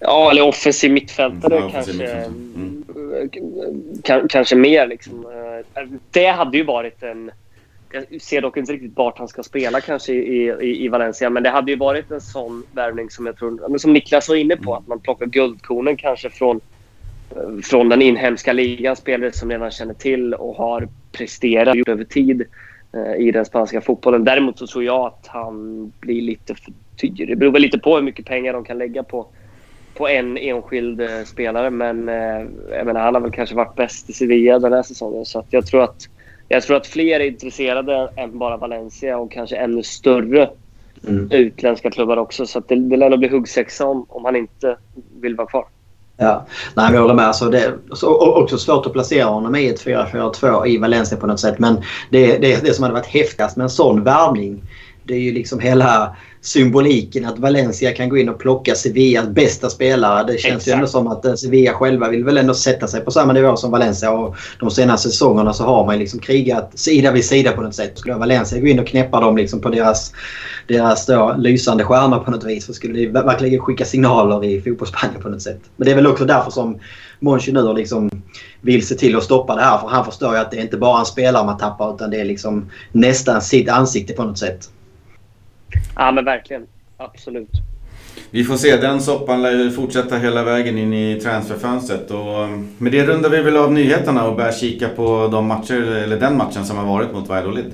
Ja, 0.00 0.30
eller 0.30 0.42
offensiv 0.42 0.92
mittfältare 0.92 1.54
Ja, 1.54 1.66
offensiv 1.66 1.98
kanske. 1.98 2.02
mittfältare. 2.02 2.24
Mm. 2.56 2.83
K- 4.06 4.26
kanske 4.28 4.56
mer 4.56 4.86
liksom. 4.86 5.26
Det 6.10 6.26
hade 6.26 6.56
ju 6.56 6.64
varit 6.64 7.02
en... 7.02 7.30
Jag 7.90 8.22
ser 8.22 8.40
dock 8.40 8.56
inte 8.56 8.72
riktigt 8.72 8.96
vart 8.96 9.18
han 9.18 9.28
ska 9.28 9.42
spela 9.42 9.80
kanske 9.80 10.12
i, 10.12 10.46
i, 10.60 10.84
i 10.84 10.88
Valencia. 10.88 11.30
Men 11.30 11.42
det 11.42 11.50
hade 11.50 11.70
ju 11.70 11.76
varit 11.76 12.10
en 12.10 12.20
sån 12.20 12.64
värvning 12.72 13.10
som 13.10 13.26
jag 13.26 13.36
tror... 13.36 13.78
Som 13.78 13.92
Niklas 13.92 14.28
var 14.28 14.36
inne 14.36 14.56
på. 14.56 14.74
Att 14.74 14.86
man 14.86 15.00
plockar 15.00 15.26
guldkornen 15.26 15.96
kanske 15.96 16.30
från, 16.30 16.60
från 17.64 17.88
den 17.88 18.02
inhemska 18.02 18.52
ligan. 18.52 18.96
Spelare 18.96 19.32
som 19.32 19.50
redan 19.50 19.70
känner 19.70 19.94
till 19.94 20.34
och 20.34 20.56
har 20.56 20.88
presterat 21.12 21.76
gjort 21.76 21.88
över 21.88 22.04
tid 22.04 22.44
eh, 22.92 23.26
i 23.26 23.30
den 23.30 23.44
spanska 23.44 23.80
fotbollen. 23.80 24.24
Däremot 24.24 24.58
så 24.58 24.66
tror 24.66 24.84
jag 24.84 25.06
att 25.06 25.26
han 25.26 25.92
blir 26.00 26.22
lite 26.22 26.54
för 26.54 26.72
dyr. 27.00 27.26
Det 27.26 27.36
beror 27.36 27.52
väl 27.52 27.62
lite 27.62 27.78
på 27.78 27.94
hur 27.94 28.02
mycket 28.02 28.26
pengar 28.26 28.52
de 28.52 28.64
kan 28.64 28.78
lägga 28.78 29.02
på 29.02 29.26
på 29.94 30.08
en 30.08 30.36
enskild 30.36 31.00
eh, 31.00 31.24
spelare. 31.24 31.70
Men 31.70 32.08
eh, 32.08 32.46
jag 32.70 32.86
menar, 32.86 33.00
han 33.00 33.14
har 33.14 33.20
väl 33.20 33.30
kanske 33.30 33.54
varit 33.54 33.76
bäst 33.76 34.10
i 34.10 34.12
Sevilla 34.12 34.58
den 34.58 34.72
här 34.72 34.82
säsongen. 34.82 35.24
Så 35.24 35.44
jag, 35.50 35.66
tror 35.66 35.82
att, 35.82 36.08
jag 36.48 36.62
tror 36.62 36.76
att 36.76 36.86
fler 36.86 37.20
är 37.20 37.24
intresserade 37.24 38.10
än 38.16 38.38
bara 38.38 38.56
Valencia 38.56 39.18
och 39.18 39.32
kanske 39.32 39.56
ännu 39.56 39.82
större 39.82 40.48
Mm. 41.08 41.28
utländska 41.30 41.90
klubbar 41.90 42.16
också. 42.16 42.46
Så 42.46 42.60
det, 42.60 42.74
det 42.74 42.96
lär 42.96 43.10
nog 43.10 43.18
bli 43.18 43.28
huggsexa 43.28 43.86
om, 43.86 44.06
om 44.08 44.24
han 44.24 44.36
inte 44.36 44.76
vill 45.20 45.36
vara 45.36 45.46
kvar. 45.46 45.66
Ja, 46.16 46.46
nej, 46.74 46.92
jag 46.92 47.00
håller 47.00 47.14
med. 47.14 47.26
Alltså 47.26 47.50
det 47.50 47.60
är 47.60 47.78
också 48.38 48.58
svårt 48.58 48.86
att 48.86 48.92
placera 48.92 49.24
honom 49.24 49.56
i 49.56 49.68
ett 49.68 49.86
4-4-2 49.86 50.66
i 50.66 50.78
Valencia 50.78 51.18
på 51.18 51.26
något 51.26 51.40
sätt. 51.40 51.58
Men 51.58 51.76
det, 52.10 52.38
det, 52.38 52.64
det 52.64 52.74
som 52.74 52.82
hade 52.82 52.94
varit 52.94 53.06
häftigast 53.06 53.56
med 53.56 53.64
en 53.64 53.70
sån 53.70 54.04
värvning 54.04 54.62
Det 55.04 55.14
är 55.14 55.18
ju 55.18 55.32
liksom 55.32 55.60
hela 55.60 56.16
symboliken 56.44 57.24
att 57.24 57.38
Valencia 57.38 57.92
kan 57.92 58.08
gå 58.08 58.18
in 58.18 58.28
och 58.28 58.38
plocka 58.38 58.74
Sevillas 58.74 59.28
bästa 59.28 59.70
spelare. 59.70 60.24
Det 60.26 60.38
känns 60.38 60.54
Exakt. 60.54 60.68
ju 60.68 60.72
ändå 60.72 60.86
som 60.86 61.06
att 61.06 61.24
eh, 61.24 61.34
Sevilla 61.34 61.72
själva 61.72 62.08
vill 62.08 62.24
väl 62.24 62.38
ändå 62.38 62.54
sätta 62.54 62.86
sig 62.86 63.00
på 63.00 63.10
samma 63.10 63.32
nivå 63.32 63.56
som 63.56 63.70
Valencia. 63.70 64.10
Och 64.10 64.36
de 64.60 64.70
senaste 64.70 65.08
säsongerna 65.08 65.52
så 65.52 65.64
har 65.64 65.86
man 65.86 65.98
liksom 65.98 66.20
krigat 66.20 66.78
sida 66.78 67.12
vid 67.12 67.24
sida 67.24 67.52
på 67.52 67.62
något 67.62 67.74
sätt. 67.74 67.98
Skulle 67.98 68.14
Valencia 68.14 68.60
gå 68.60 68.66
in 68.66 68.78
och 68.78 68.86
knäppa 68.86 69.20
dem 69.20 69.36
liksom 69.36 69.60
på 69.60 69.68
deras, 69.68 70.12
deras 70.68 71.06
då, 71.06 71.34
lysande 71.38 71.84
stjärnor 71.84 72.18
på 72.18 72.30
något 72.30 72.44
vis 72.44 72.66
så 72.66 72.72
skulle 72.72 72.98
det 72.98 73.06
verkligen 73.06 73.60
skicka 73.60 73.84
signaler 73.84 74.44
i 74.44 74.60
fotbollsspanien 74.60 75.22
på 75.22 75.28
något 75.28 75.42
sätt. 75.42 75.60
Men 75.76 75.86
det 75.86 75.92
är 75.92 75.96
väl 75.96 76.06
också 76.06 76.24
därför 76.24 76.50
som 76.50 76.78
Monchi 77.20 77.52
nu 77.52 77.74
liksom 77.74 78.10
vill 78.60 78.86
se 78.86 78.94
till 78.94 79.16
att 79.16 79.24
stoppa 79.24 79.54
det 79.54 79.62
här. 79.62 79.78
För 79.78 79.88
han 79.88 80.04
förstår 80.04 80.34
ju 80.34 80.40
att 80.40 80.50
det 80.50 80.56
är 80.56 80.62
inte 80.62 80.76
bara 80.76 80.98
en 80.98 81.06
spelare 81.06 81.46
man 81.46 81.58
tappar 81.58 81.94
utan 81.94 82.10
det 82.10 82.20
är 82.20 82.24
liksom 82.24 82.70
nästan 82.92 83.42
sitt 83.42 83.68
ansikte 83.68 84.12
på 84.12 84.24
något 84.24 84.38
sätt. 84.38 84.68
Ja 85.96 86.12
men 86.12 86.24
verkligen. 86.24 86.66
Absolut. 86.96 87.50
Vi 88.30 88.44
får 88.44 88.56
se, 88.56 88.76
den 88.76 89.00
soppan 89.00 89.42
lär 89.42 89.52
ju 89.52 89.70
fortsätta 89.70 90.16
hela 90.18 90.42
vägen 90.42 90.78
in 90.78 90.92
i 90.92 91.20
transferfönstret. 91.20 92.10
Och 92.10 92.42
eh, 92.42 92.60
med 92.78 92.92
det 92.92 93.06
rundar 93.06 93.30
vi 93.30 93.42
väl 93.42 93.56
av 93.56 93.72
nyheterna 93.72 94.26
och 94.26 94.36
börjar 94.36 94.52
kika 94.52 94.88
på 94.88 95.28
de 95.32 95.46
matcher, 95.46 95.82
eller 95.82 96.20
den 96.20 96.36
matchen 96.36 96.64
som 96.64 96.76
har 96.76 96.86
varit 96.86 97.12
mot 97.12 97.28
Valladolid. 97.28 97.72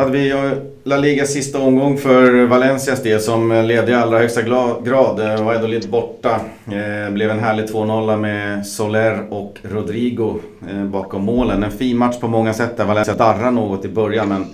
Hade 0.00 0.12
vi 0.12 0.54
La 0.84 0.96
Ligas 0.96 1.32
sista 1.32 1.58
omgång 1.58 1.98
för 1.98 2.46
Valencias 2.46 3.02
del 3.02 3.20
som 3.20 3.52
ledde 3.66 3.90
i 3.90 3.94
allra 3.94 4.18
högsta 4.18 4.42
grad. 4.84 5.20
Eh, 5.20 5.44
Valladolid 5.44 5.90
borta. 5.90 6.40
Eh, 6.66 7.12
blev 7.12 7.30
en 7.30 7.38
härlig 7.38 7.66
2-0 7.66 8.16
med 8.16 8.66
Soler 8.66 9.32
och 9.32 9.58
Rodrigo 9.62 10.40
eh, 10.70 10.84
bakom 10.84 11.24
målen. 11.24 11.62
En 11.62 11.70
fin 11.70 11.98
match 11.98 12.16
på 12.20 12.28
många 12.28 12.54
sätt 12.54 12.76
där 12.76 12.84
Valencia 12.84 13.14
darrade 13.14 13.50
något 13.50 13.84
i 13.84 13.88
början 13.88 14.28
men 14.28 14.46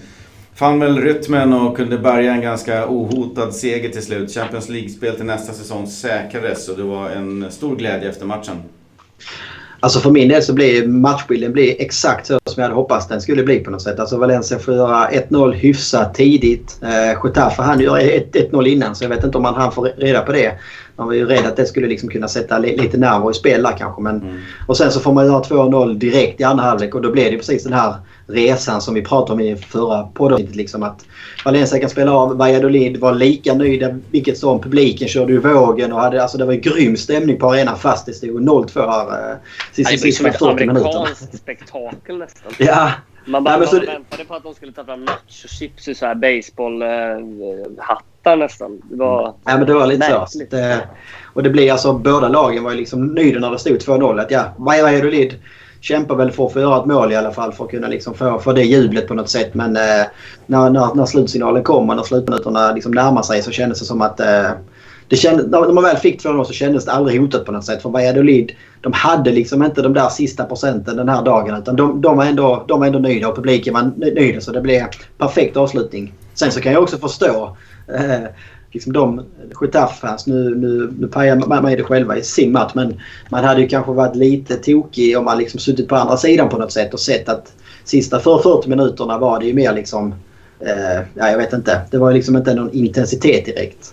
fann 0.54 0.80
väl 0.80 1.00
rytmen 1.00 1.52
och 1.52 1.76
kunde 1.76 1.98
bärga 1.98 2.32
en 2.32 2.40
ganska 2.40 2.88
ohotad 2.88 3.54
seger 3.54 3.88
till 3.88 4.02
slut. 4.02 4.34
Champions 4.34 4.68
League-spel 4.68 5.16
till 5.16 5.24
nästa 5.24 5.52
säsong 5.52 5.86
säkrades 5.86 6.68
och 6.68 6.76
det 6.76 6.82
var 6.82 7.10
en 7.10 7.46
stor 7.50 7.76
glädje 7.76 8.08
efter 8.08 8.26
matchen. 8.26 8.56
Alltså 9.80 10.00
för 10.00 10.10
min 10.10 10.28
del 10.28 10.42
så 10.42 10.52
blir 10.52 10.86
matchbilden 10.86 11.52
blir 11.52 11.74
exakt 11.78 12.26
så 12.26 12.38
som 12.44 12.60
jag 12.60 12.62
hade 12.62 12.74
hoppats 12.74 13.08
den 13.08 13.20
skulle 13.20 13.42
bli 13.42 13.58
på 13.58 13.70
något 13.70 13.82
sätt. 13.82 14.00
Alltså 14.00 14.16
Valencia 14.16 14.58
får 14.58 14.74
göra 14.74 15.08
1-0 15.10 15.52
hyfsat 15.52 16.14
tidigt. 16.14 16.78
Eh, 16.82 17.20
Getafe 17.24 17.62
han 17.62 17.80
gör 17.80 17.98
1-0 17.98 18.66
innan 18.66 18.94
så 18.94 19.04
jag 19.04 19.08
vet 19.08 19.24
inte 19.24 19.38
om 19.38 19.42
man 19.42 19.54
hann 19.54 19.72
få 19.72 19.84
reda 19.84 20.20
på 20.20 20.32
det. 20.32 20.52
Man 20.96 21.06
var 21.06 21.14
ju 21.14 21.26
rädd 21.26 21.46
att 21.46 21.56
det 21.56 21.66
skulle 21.66 21.86
liksom 21.86 22.08
kunna 22.08 22.28
sätta 22.28 22.58
lite 22.58 22.96
nerver 22.96 23.30
i 23.30 23.34
spel 23.34 23.62
där 23.62 23.76
kanske. 23.78 24.02
Men, 24.02 24.22
mm. 24.22 24.40
Och 24.66 24.76
sen 24.76 24.92
så 24.92 25.00
får 25.00 25.12
man 25.12 25.26
göra 25.26 25.42
2-0 25.42 25.98
direkt 25.98 26.40
i 26.40 26.44
andra 26.44 26.64
halvlek 26.64 26.94
och 26.94 27.02
då 27.02 27.10
blir 27.10 27.30
det 27.30 27.36
precis 27.36 27.64
den 27.64 27.72
här 27.72 27.94
resan 28.26 28.80
som 28.80 28.94
vi 28.94 29.02
pratade 29.02 29.32
om 29.32 29.40
i 29.40 29.56
förra 29.56 30.02
podden. 30.02 30.46
Liksom 30.52 30.82
att 30.82 31.06
Valencia 31.44 31.78
kan 31.78 31.90
spela 31.90 32.12
av 32.12 32.36
Valladolid, 32.36 32.96
var 32.96 33.14
lika 33.14 33.54
nöjda 33.54 33.98
vilket 34.10 34.38
som. 34.38 34.60
Publiken 34.60 35.08
körde 35.08 35.32
ju 35.32 35.38
vågen 35.38 35.92
och 35.92 36.00
hade, 36.00 36.22
alltså 36.22 36.38
det 36.38 36.44
var 36.44 36.52
en 36.52 36.60
grym 36.60 36.96
stämning 36.96 37.38
på 37.38 37.50
arenan 37.50 37.78
fast 37.78 38.06
det 38.06 38.12
stod 38.12 38.48
0-2 38.48 38.90
här. 38.90 39.30
Eh, 39.30 39.36
sista, 39.72 39.92
det 39.92 39.98
sista 39.98 40.32
40 40.32 40.44
minuterna. 40.44 40.72
Det 40.72 40.80
amerikanskt 40.80 41.38
spektakel 41.38 42.18
nästan. 42.18 42.52
ja. 42.58 42.90
Man 43.28 43.44
bara, 43.44 43.56
Nej, 43.56 43.68
så... 43.68 43.80
väntade 43.80 44.24
på 44.24 44.34
att 44.34 44.42
de 44.42 44.54
skulle 44.54 44.72
ta 44.72 44.84
fram 44.84 45.04
nachochips 45.04 45.88
i 45.88 45.94
så 45.94 46.06
här 46.06 46.14
baseballhattar 46.14 48.32
eh, 48.32 48.36
nästan. 48.36 48.82
Det 48.90 48.96
var, 48.96 49.34
ja, 49.44 49.56
men 49.56 49.66
det 49.66 49.74
var 49.74 49.86
lite 49.86 50.24
så. 50.28 50.42
Det, 50.50 50.88
och 51.34 51.42
det 51.42 51.50
blir 51.50 51.72
alltså, 51.72 51.92
båda 51.92 52.28
lagen 52.28 52.64
var 52.64 52.70
ju 52.70 52.76
liksom 52.76 53.06
nöjda 53.06 53.40
när 53.40 53.50
det 53.50 53.58
stod 53.58 53.76
2-0. 53.76 54.20
Att 54.20 54.30
ja, 54.30 54.54
Valladolid 54.56 55.34
kämpar 55.86 56.14
väl 56.14 56.30
för 56.30 56.46
att 56.46 56.52
få 56.52 56.60
göra 56.60 56.80
ett 56.80 56.86
mål 56.86 57.12
i 57.12 57.16
alla 57.16 57.30
fall 57.30 57.52
för 57.52 57.64
att 57.64 57.70
kunna 57.70 57.88
liksom 57.88 58.14
få, 58.14 58.38
få 58.38 58.52
det 58.52 58.62
jublet 58.62 59.08
på 59.08 59.14
något 59.14 59.28
sätt. 59.28 59.54
Men 59.54 59.76
eh, 59.76 60.06
när, 60.46 60.70
när, 60.70 60.94
när 60.94 61.06
slutsignalen 61.06 61.62
kommer, 61.62 61.94
när 61.94 62.02
slutminuterna 62.02 62.72
liksom 62.72 62.92
närmar 62.92 63.22
sig 63.22 63.42
så 63.42 63.50
kändes 63.50 63.78
det 63.78 63.84
som 63.84 64.02
att 64.02 64.20
eh, 64.20 64.50
det 65.08 65.16
kändes, 65.16 65.46
när 65.46 65.72
man 65.72 65.84
väl 65.84 65.96
fick 65.96 66.24
2-0 66.24 66.44
så 66.44 66.52
kändes 66.52 66.84
det 66.84 66.92
aldrig 66.92 67.20
hotat 67.20 67.44
på 67.44 67.52
något 67.52 67.64
sätt. 67.64 67.82
För 67.82 67.90
Valladolid, 67.90 68.52
de 68.80 68.92
hade 68.92 69.32
liksom 69.32 69.62
inte 69.62 69.82
de 69.82 69.92
där 69.92 70.08
sista 70.08 70.44
procenten 70.44 70.96
den 70.96 71.08
här 71.08 71.22
dagen. 71.22 71.56
Utan 71.56 71.76
de, 71.76 72.00
de, 72.00 72.16
var, 72.16 72.24
ändå, 72.24 72.64
de 72.68 72.80
var 72.80 72.86
ändå 72.86 72.98
nöjda 72.98 73.28
och 73.28 73.36
publiken 73.36 73.74
var 73.74 73.92
nöjd. 73.96 74.42
Så 74.42 74.52
det 74.52 74.60
blev 74.60 74.82
perfekt 75.18 75.56
avslutning. 75.56 76.14
Sen 76.34 76.52
så 76.52 76.60
kan 76.60 76.72
jag 76.72 76.82
också 76.82 76.98
förstå 76.98 77.56
eh, 77.94 78.24
liksom 78.76 78.92
de 78.92 79.24
Getafe-fans, 79.60 80.26
nu, 80.26 80.54
nu, 80.54 80.94
nu 80.98 81.08
pajar 81.08 81.36
man 81.36 81.64
det 81.64 81.82
själva 81.82 82.16
i 82.16 82.22
sin 82.22 82.52
match, 82.52 82.72
men 82.74 83.00
man 83.30 83.44
hade 83.44 83.60
ju 83.60 83.68
kanske 83.68 83.92
varit 83.92 84.16
lite 84.16 84.56
tokig 84.56 85.18
om 85.18 85.24
man 85.24 85.38
liksom 85.38 85.60
suttit 85.60 85.88
på 85.88 85.96
andra 85.96 86.16
sidan 86.16 86.48
på 86.48 86.58
något 86.58 86.72
sätt 86.72 86.94
och 86.94 87.00
sett 87.00 87.28
att 87.28 87.52
sista 87.84 88.20
för 88.20 88.38
40 88.38 88.68
minuterna 88.68 89.18
var 89.18 89.40
det 89.40 89.46
ju 89.46 89.54
mer 89.54 89.72
liksom, 89.72 90.14
eh, 90.60 91.02
ja 91.14 91.28
jag 91.30 91.38
vet 91.38 91.52
inte, 91.52 91.80
det 91.90 91.98
var 91.98 92.12
liksom 92.12 92.36
inte 92.36 92.54
någon 92.54 92.72
intensitet 92.72 93.44
direkt. 93.44 93.92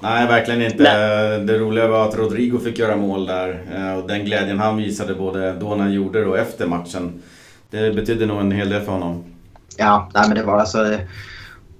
Nej, 0.00 0.26
verkligen 0.26 0.62
inte. 0.62 0.82
Nej. 0.82 1.40
Det 1.40 1.58
roliga 1.58 1.88
var 1.88 2.08
att 2.08 2.18
Rodrigo 2.18 2.58
fick 2.58 2.78
göra 2.78 2.96
mål 2.96 3.26
där 3.26 3.60
eh, 3.74 3.98
och 3.98 4.08
den 4.08 4.24
glädjen 4.24 4.58
han 4.58 4.76
visade 4.76 5.14
både 5.14 5.52
då 5.52 5.74
när 5.74 5.84
han 5.84 5.92
gjorde 5.92 6.20
det 6.20 6.26
och 6.26 6.38
efter 6.38 6.66
matchen. 6.66 7.22
Det 7.70 7.94
betydde 7.94 8.26
nog 8.26 8.40
en 8.40 8.52
hel 8.52 8.68
del 8.68 8.82
för 8.82 8.92
honom. 8.92 9.24
Ja, 9.76 10.10
nej 10.14 10.24
men 10.28 10.36
det 10.36 10.42
var 10.42 10.58
alltså 10.58 10.98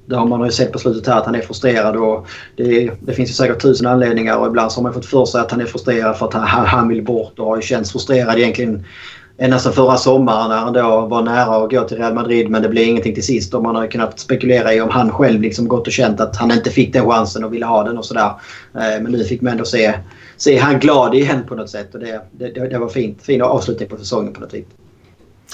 det 0.09 0.17
har 0.17 0.27
man 0.27 0.45
ju 0.45 0.51
sett 0.51 0.73
på 0.73 0.79
slutet 0.79 1.07
här 1.07 1.19
att 1.19 1.27
han 1.27 1.35
är 1.35 1.41
frustrerad. 1.41 1.97
Och 1.97 2.27
det, 2.57 2.91
det 3.01 3.13
finns 3.13 3.31
ju 3.31 3.35
säkert 3.35 3.63
tusen 3.63 3.87
anledningar 3.87 4.37
och 4.37 4.47
ibland 4.47 4.73
så 4.73 4.79
har 4.79 4.83
man 4.83 4.95
fått 4.95 5.07
för 5.07 5.25
sig 5.25 5.41
att 5.41 5.51
han 5.51 5.61
är 5.61 5.67
frustrerad 5.67 6.17
för 6.17 6.27
att 6.27 6.35
han, 6.35 6.67
han 6.67 6.89
vill 6.89 7.05
bort 7.05 7.39
och 7.39 7.47
har 7.47 7.57
ju 7.57 7.63
känts 7.63 7.93
frustrerad 7.93 8.39
egentligen 8.39 8.85
ända 9.39 9.59
sedan 9.59 9.73
förra 9.73 9.97
sommaren 9.97 10.51
när 10.51 10.57
han 10.57 10.73
då 10.73 11.07
var 11.07 11.23
nära 11.23 11.65
att 11.65 11.71
gå 11.71 11.85
till 11.85 11.97
Real 11.97 12.15
Madrid 12.15 12.51
men 12.51 12.63
det 12.63 12.69
blev 12.69 12.85
ingenting 12.85 13.15
till 13.15 13.25
sist. 13.25 13.55
Och 13.55 13.63
man 13.63 13.77
har 13.77 13.87
kunnat 13.87 14.21
spekulera 14.21 14.75
i 14.75 14.81
om 14.81 14.91
han 14.91 15.13
själv 15.13 15.41
liksom 15.41 15.69
gått 15.69 15.87
och 15.87 15.93
känt 15.93 16.21
att 16.21 16.37
han 16.37 16.51
inte 16.51 16.71
fick 16.71 16.93
den 16.93 17.11
chansen 17.11 17.45
och 17.45 17.53
ville 17.53 17.67
ha 17.67 17.85
den 17.85 17.99
och 17.99 18.05
sådär. 18.05 18.33
Eh, 18.75 19.03
men 19.03 19.13
nu 19.13 19.25
fick 19.25 19.41
man 19.41 19.53
ändå 19.53 19.65
se, 19.65 19.95
se 20.37 20.59
han 20.59 20.79
glad 20.79 21.15
igen 21.15 21.45
på 21.49 21.55
något 21.55 21.71
sätt 21.71 21.95
och 21.95 22.01
det, 22.01 22.21
det, 22.33 22.69
det 22.69 22.79
var 22.79 22.89
fint. 22.89 23.23
Fin 23.23 23.43
avslutning 23.43 23.89
på 23.89 23.97
säsongen 23.97 24.33
på 24.33 24.41
något 24.41 24.55
vis. 24.55 24.65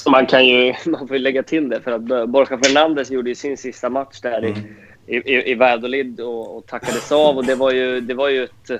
Man 0.07 0.27
kan 0.27 0.47
ju 0.47 0.75
man 0.87 1.09
får 1.09 1.19
lägga 1.19 1.43
till 1.43 1.69
det 1.69 1.81
för 1.81 1.93
att 1.93 2.29
Borja 2.29 2.59
Fernandes 2.59 3.11
gjorde 3.11 3.29
ju 3.29 3.35
sin 3.35 3.57
sista 3.57 3.89
match 3.89 4.21
där 4.21 4.39
mm. 4.39 4.59
i, 5.07 5.17
i, 5.17 5.51
i 5.51 5.55
Valladolid 5.55 6.21
och, 6.21 6.57
och 6.57 6.67
tackades 6.67 7.13
av. 7.13 7.37
Och 7.37 7.45
det 7.45 7.55
var 7.55 7.71
ju, 7.71 8.01
det 8.01 8.15
var 8.15 8.29
ju 8.29 8.45
ett... 8.45 8.71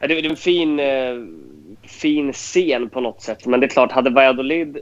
Det 0.00 0.14
var 0.14 0.30
en 0.30 0.36
fin, 0.36 0.80
eh, 0.80 1.14
fin 1.82 2.32
scen 2.32 2.88
på 2.88 3.00
något 3.00 3.22
sätt. 3.22 3.46
Men 3.46 3.60
det 3.60 3.66
är 3.66 3.68
klart, 3.68 3.92
hade 3.92 4.10
Valladolid 4.10 4.78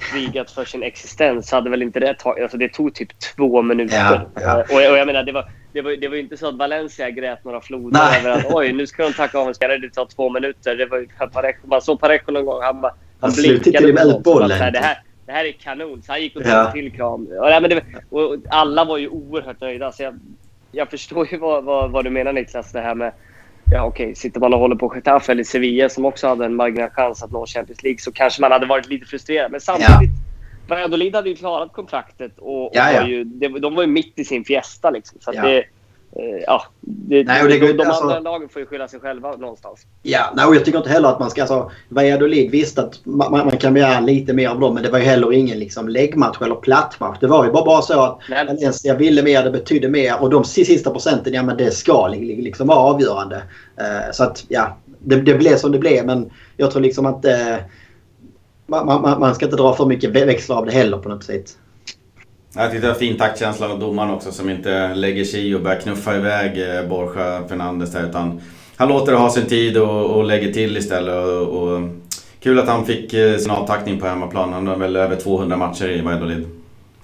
krigat 0.00 0.50
för 0.50 0.64
sin 0.64 0.82
existens 0.82 1.52
hade 1.52 1.70
väl 1.70 1.82
inte 1.82 2.00
det 2.00 2.14
tagit... 2.14 2.42
Alltså 2.42 2.58
det 2.58 2.68
tog 2.68 2.94
typ 2.94 3.08
två 3.18 3.62
minuter. 3.62 3.96
Ja, 3.96 4.22
ja. 4.34 4.64
Och, 4.70 4.74
och, 4.74 4.98
jag 4.98 5.06
menar, 5.06 5.22
det 5.22 5.32
var, 5.32 5.50
det 5.72 5.82
var, 5.82 5.96
det 5.96 6.08
var 6.08 6.16
inte 6.16 6.36
så 6.36 6.48
att 6.48 6.54
Valencia 6.54 7.10
grät 7.10 7.44
några 7.44 7.60
floder 7.60 7.98
Nej. 7.98 8.20
över 8.20 8.30
att 8.30 8.54
oj, 8.54 8.72
nu 8.72 8.86
ska 8.86 9.02
de 9.02 9.12
tacka 9.12 9.38
av 9.38 9.48
en 9.48 9.54
spelare. 9.54 9.78
Det 9.78 9.90
tar 9.90 10.06
två 10.06 10.30
minuter. 10.30 10.76
Det 10.76 10.86
var, 10.86 11.66
man 11.66 11.82
såg 11.82 12.00
Parejo 12.00 12.32
någon 12.32 12.44
gång. 12.44 12.62
Han, 12.62 12.84
han 13.20 13.32
blinkade 13.32 13.92
på 13.92 14.08
något. 14.08 14.22
Bollen. 14.24 14.48
Det 14.48 14.78
här, 14.78 15.02
det 15.26 15.32
här 15.32 15.44
är 15.44 15.52
kanon. 15.52 16.02
Så 16.02 16.12
han 16.12 16.22
gick 16.22 16.36
och 16.36 16.42
tog 16.42 16.52
ja. 16.52 16.72
till 16.72 16.92
kram. 16.92 17.28
Och, 17.40 17.68
det, 17.68 17.82
och 18.10 18.36
alla 18.48 18.84
var 18.84 18.98
ju 18.98 19.08
oerhört 19.08 19.60
nöjda. 19.60 19.92
Så 19.92 20.02
jag, 20.02 20.18
jag 20.72 20.90
förstår 20.90 21.32
ju 21.32 21.38
vad, 21.38 21.64
vad, 21.64 21.90
vad, 21.90 22.04
du 22.04 22.10
menar 22.10 22.32
Niklas. 22.32 22.72
Det 22.72 22.80
här 22.80 22.94
med... 22.94 23.12
Ja 23.72 23.84
okej, 23.84 24.04
okay, 24.04 24.14
sitter 24.14 24.40
man 24.40 24.54
och 24.54 24.60
håller 24.60 24.76
på 24.76 24.92
Getafe 24.94 25.32
eller 25.32 25.44
Sevilla 25.44 25.88
som 25.88 26.04
också 26.04 26.28
hade 26.28 26.44
en 26.44 26.54
marginal 26.54 26.90
chans 26.90 27.22
att 27.22 27.30
nå 27.30 27.46
Champions 27.46 27.82
League 27.82 27.98
så 27.98 28.12
kanske 28.12 28.40
man 28.40 28.52
hade 28.52 28.66
varit 28.66 28.88
lite 28.88 29.06
frustrerad. 29.06 29.50
Men 29.50 29.60
samtidigt, 29.60 30.10
ja. 30.68 30.74
Valladolid 30.74 31.14
hade 31.14 31.28
ju 31.28 31.36
klarat 31.36 31.72
kontraktet 31.72 32.38
och, 32.38 32.66
och 32.66 32.70
ja, 32.74 32.92
ja. 32.92 33.00
Var 33.00 33.08
ju, 33.08 33.24
de 33.60 33.74
var 33.74 33.82
ju 33.82 33.88
mitt 33.88 34.18
i 34.18 34.24
sin 34.24 34.44
fiesta. 34.44 34.90
Liksom, 34.90 35.18
så 35.20 35.30
ja. 35.34 35.42
det, 35.42 35.64
ja, 36.46 36.62
det, 36.80 37.24
nej, 37.24 37.48
det, 37.48 37.58
de, 37.58 37.72
de 37.72 37.84
alltså, 37.84 38.02
andra 38.02 38.20
lagen 38.20 38.48
får 38.48 38.60
ju 38.60 38.66
skylla 38.66 38.88
sig 38.88 39.00
själva 39.00 39.36
någonstans. 39.36 39.86
Ja, 40.02 40.32
nej, 40.34 40.46
och 40.46 40.54
jag 40.54 40.64
tycker 40.64 40.78
inte 40.78 40.90
heller 40.90 41.08
att 41.08 41.20
man 41.20 41.30
ska... 41.30 41.40
Alltså, 41.40 41.70
Valladolid 41.88 42.50
visste 42.50 42.82
att 42.82 43.00
man, 43.04 43.30
man, 43.30 43.50
kan 43.50 43.74
begära 43.74 44.00
lite 44.00 44.32
mer 44.32 44.48
av 44.48 44.60
dem 44.60 44.74
men 44.74 44.82
det 44.82 44.90
var 44.90 44.98
ju 44.98 45.04
heller 45.04 45.32
ingen 45.32 45.58
liksom, 45.58 45.88
läggmatch 45.88 46.42
eller 46.42 46.54
plattmatch. 46.54 47.18
Det 47.20 47.26
var 47.26 47.44
ju 47.44 47.52
bara, 47.52 47.64
bara 47.64 47.82
så 47.82 48.02
att 48.02 48.18
Valencia 48.30 48.94
ville 48.94 49.22
mer, 49.22 49.44
det 49.44 49.50
betydde 49.50 49.88
mer 49.88 50.22
och 50.22 50.30
de 50.30 50.44
sista 50.44 50.90
procenten, 50.90 51.32
ja 51.32 51.42
men 51.42 51.56
det 51.56 51.70
ska 51.70 52.08
liksom 52.08 52.66
vara 52.66 52.78
avgörande. 52.78 53.36
Uh, 53.80 54.12
så 54.12 54.24
att 54.24 54.44
ja, 54.48 54.76
det, 54.98 55.20
det 55.20 55.34
blev 55.34 55.56
som 55.56 55.72
det 55.72 55.78
blev 55.78 56.06
men 56.06 56.30
jag 56.56 56.70
tror 56.70 56.82
liksom 56.82 57.06
att 57.06 57.24
uh, 57.24 57.56
man, 58.66 58.86
man, 58.86 59.20
man 59.20 59.34
ska 59.34 59.44
inte 59.44 59.56
dra 59.56 59.74
för 59.74 59.86
mycket 59.86 60.10
växlar 60.10 60.56
av 60.56 60.66
det 60.66 60.72
heller 60.72 60.98
på 60.98 61.08
något 61.08 61.24
sätt. 61.24 61.56
Jag 62.54 62.70
tyckte 62.70 62.86
det 62.86 62.92
var 62.92 62.98
fin 62.98 63.16
taktkänsla 63.16 63.68
av 63.68 63.78
domaren 63.78 64.10
också 64.10 64.32
som 64.32 64.50
inte 64.50 64.94
lägger 64.94 65.24
sig 65.24 65.48
i 65.48 65.54
och 65.54 65.60
börjar 65.60 65.80
knuffa 65.80 66.16
iväg 66.16 66.76
eh, 66.76 66.88
Borja 66.88 67.42
Fernandes 67.48 67.92
där 67.92 68.08
utan 68.08 68.40
han 68.76 68.88
låter 68.88 69.12
det 69.12 69.18
ha 69.18 69.30
sin 69.30 69.46
tid 69.46 69.76
och, 69.76 70.16
och 70.16 70.24
lägger 70.24 70.52
till 70.52 70.76
istället. 70.76 71.14
Och, 71.14 71.62
och, 71.62 71.80
kul 72.40 72.58
att 72.58 72.68
han 72.68 72.86
fick 72.86 73.14
eh, 73.14 73.36
sin 73.36 73.50
avtackning 73.50 74.00
på 74.00 74.06
hemmaplan. 74.06 74.52
Han 74.52 74.66
har 74.66 74.76
väl 74.76 74.96
över 74.96 75.16
200 75.16 75.56
matcher 75.56 75.88
i 75.88 76.00
Valladolid. 76.00 76.46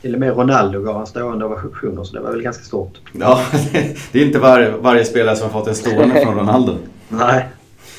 Till 0.02 0.14
och 0.14 0.20
med 0.20 0.36
Ronaldo 0.36 0.80
gav 0.80 0.96
han 0.96 1.06
stående 1.06 1.44
ovationer 1.44 2.04
så 2.04 2.14
det 2.14 2.20
var 2.20 2.30
väl 2.30 2.42
ganska 2.42 2.64
stort. 2.64 3.00
Ja, 3.12 3.40
det 4.12 4.18
är 4.20 4.26
inte 4.26 4.38
var, 4.38 4.74
varje 4.80 5.04
spelare 5.04 5.36
som 5.36 5.50
har 5.50 5.60
fått 5.60 5.68
en 5.68 5.74
stående 5.74 6.20
från 6.20 6.34
Ronaldo. 6.34 6.76
Nej. 7.08 7.44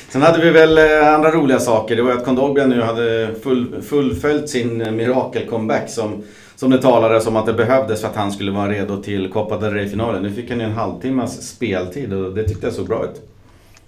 Sen 0.08 0.22
hade 0.22 0.40
vi 0.40 0.50
väl 0.50 0.78
eh, 0.78 1.14
andra 1.14 1.30
roliga 1.30 1.58
saker. 1.58 1.96
Det 1.96 2.02
var 2.02 2.12
att 2.12 2.24
Kondogbia 2.24 2.66
nu 2.66 2.82
hade 2.82 3.34
full, 3.42 3.82
fullföljt 3.82 4.48
sin 4.48 4.82
mirakel-comeback 4.82 5.88
som, 5.88 6.22
som 6.58 6.70
det 6.70 6.82
talades 6.82 7.26
om 7.26 7.36
att 7.36 7.46
det 7.46 7.52
behövdes 7.52 8.00
för 8.00 8.08
att 8.08 8.16
han 8.16 8.32
skulle 8.32 8.50
vara 8.50 8.68
redo 8.68 9.02
till 9.02 9.32
Copa 9.32 9.58
del 9.58 9.72
Rey-finalen. 9.72 10.22
Nu 10.22 10.32
fick 10.32 10.50
han 10.50 10.60
ju 10.60 10.64
en 10.64 10.72
halvtimmas 10.72 11.48
speltid 11.48 12.12
och 12.12 12.34
det 12.34 12.48
tyckte 12.48 12.66
jag 12.66 12.74
såg 12.74 12.86
bra 12.86 13.04
ut. 13.04 13.22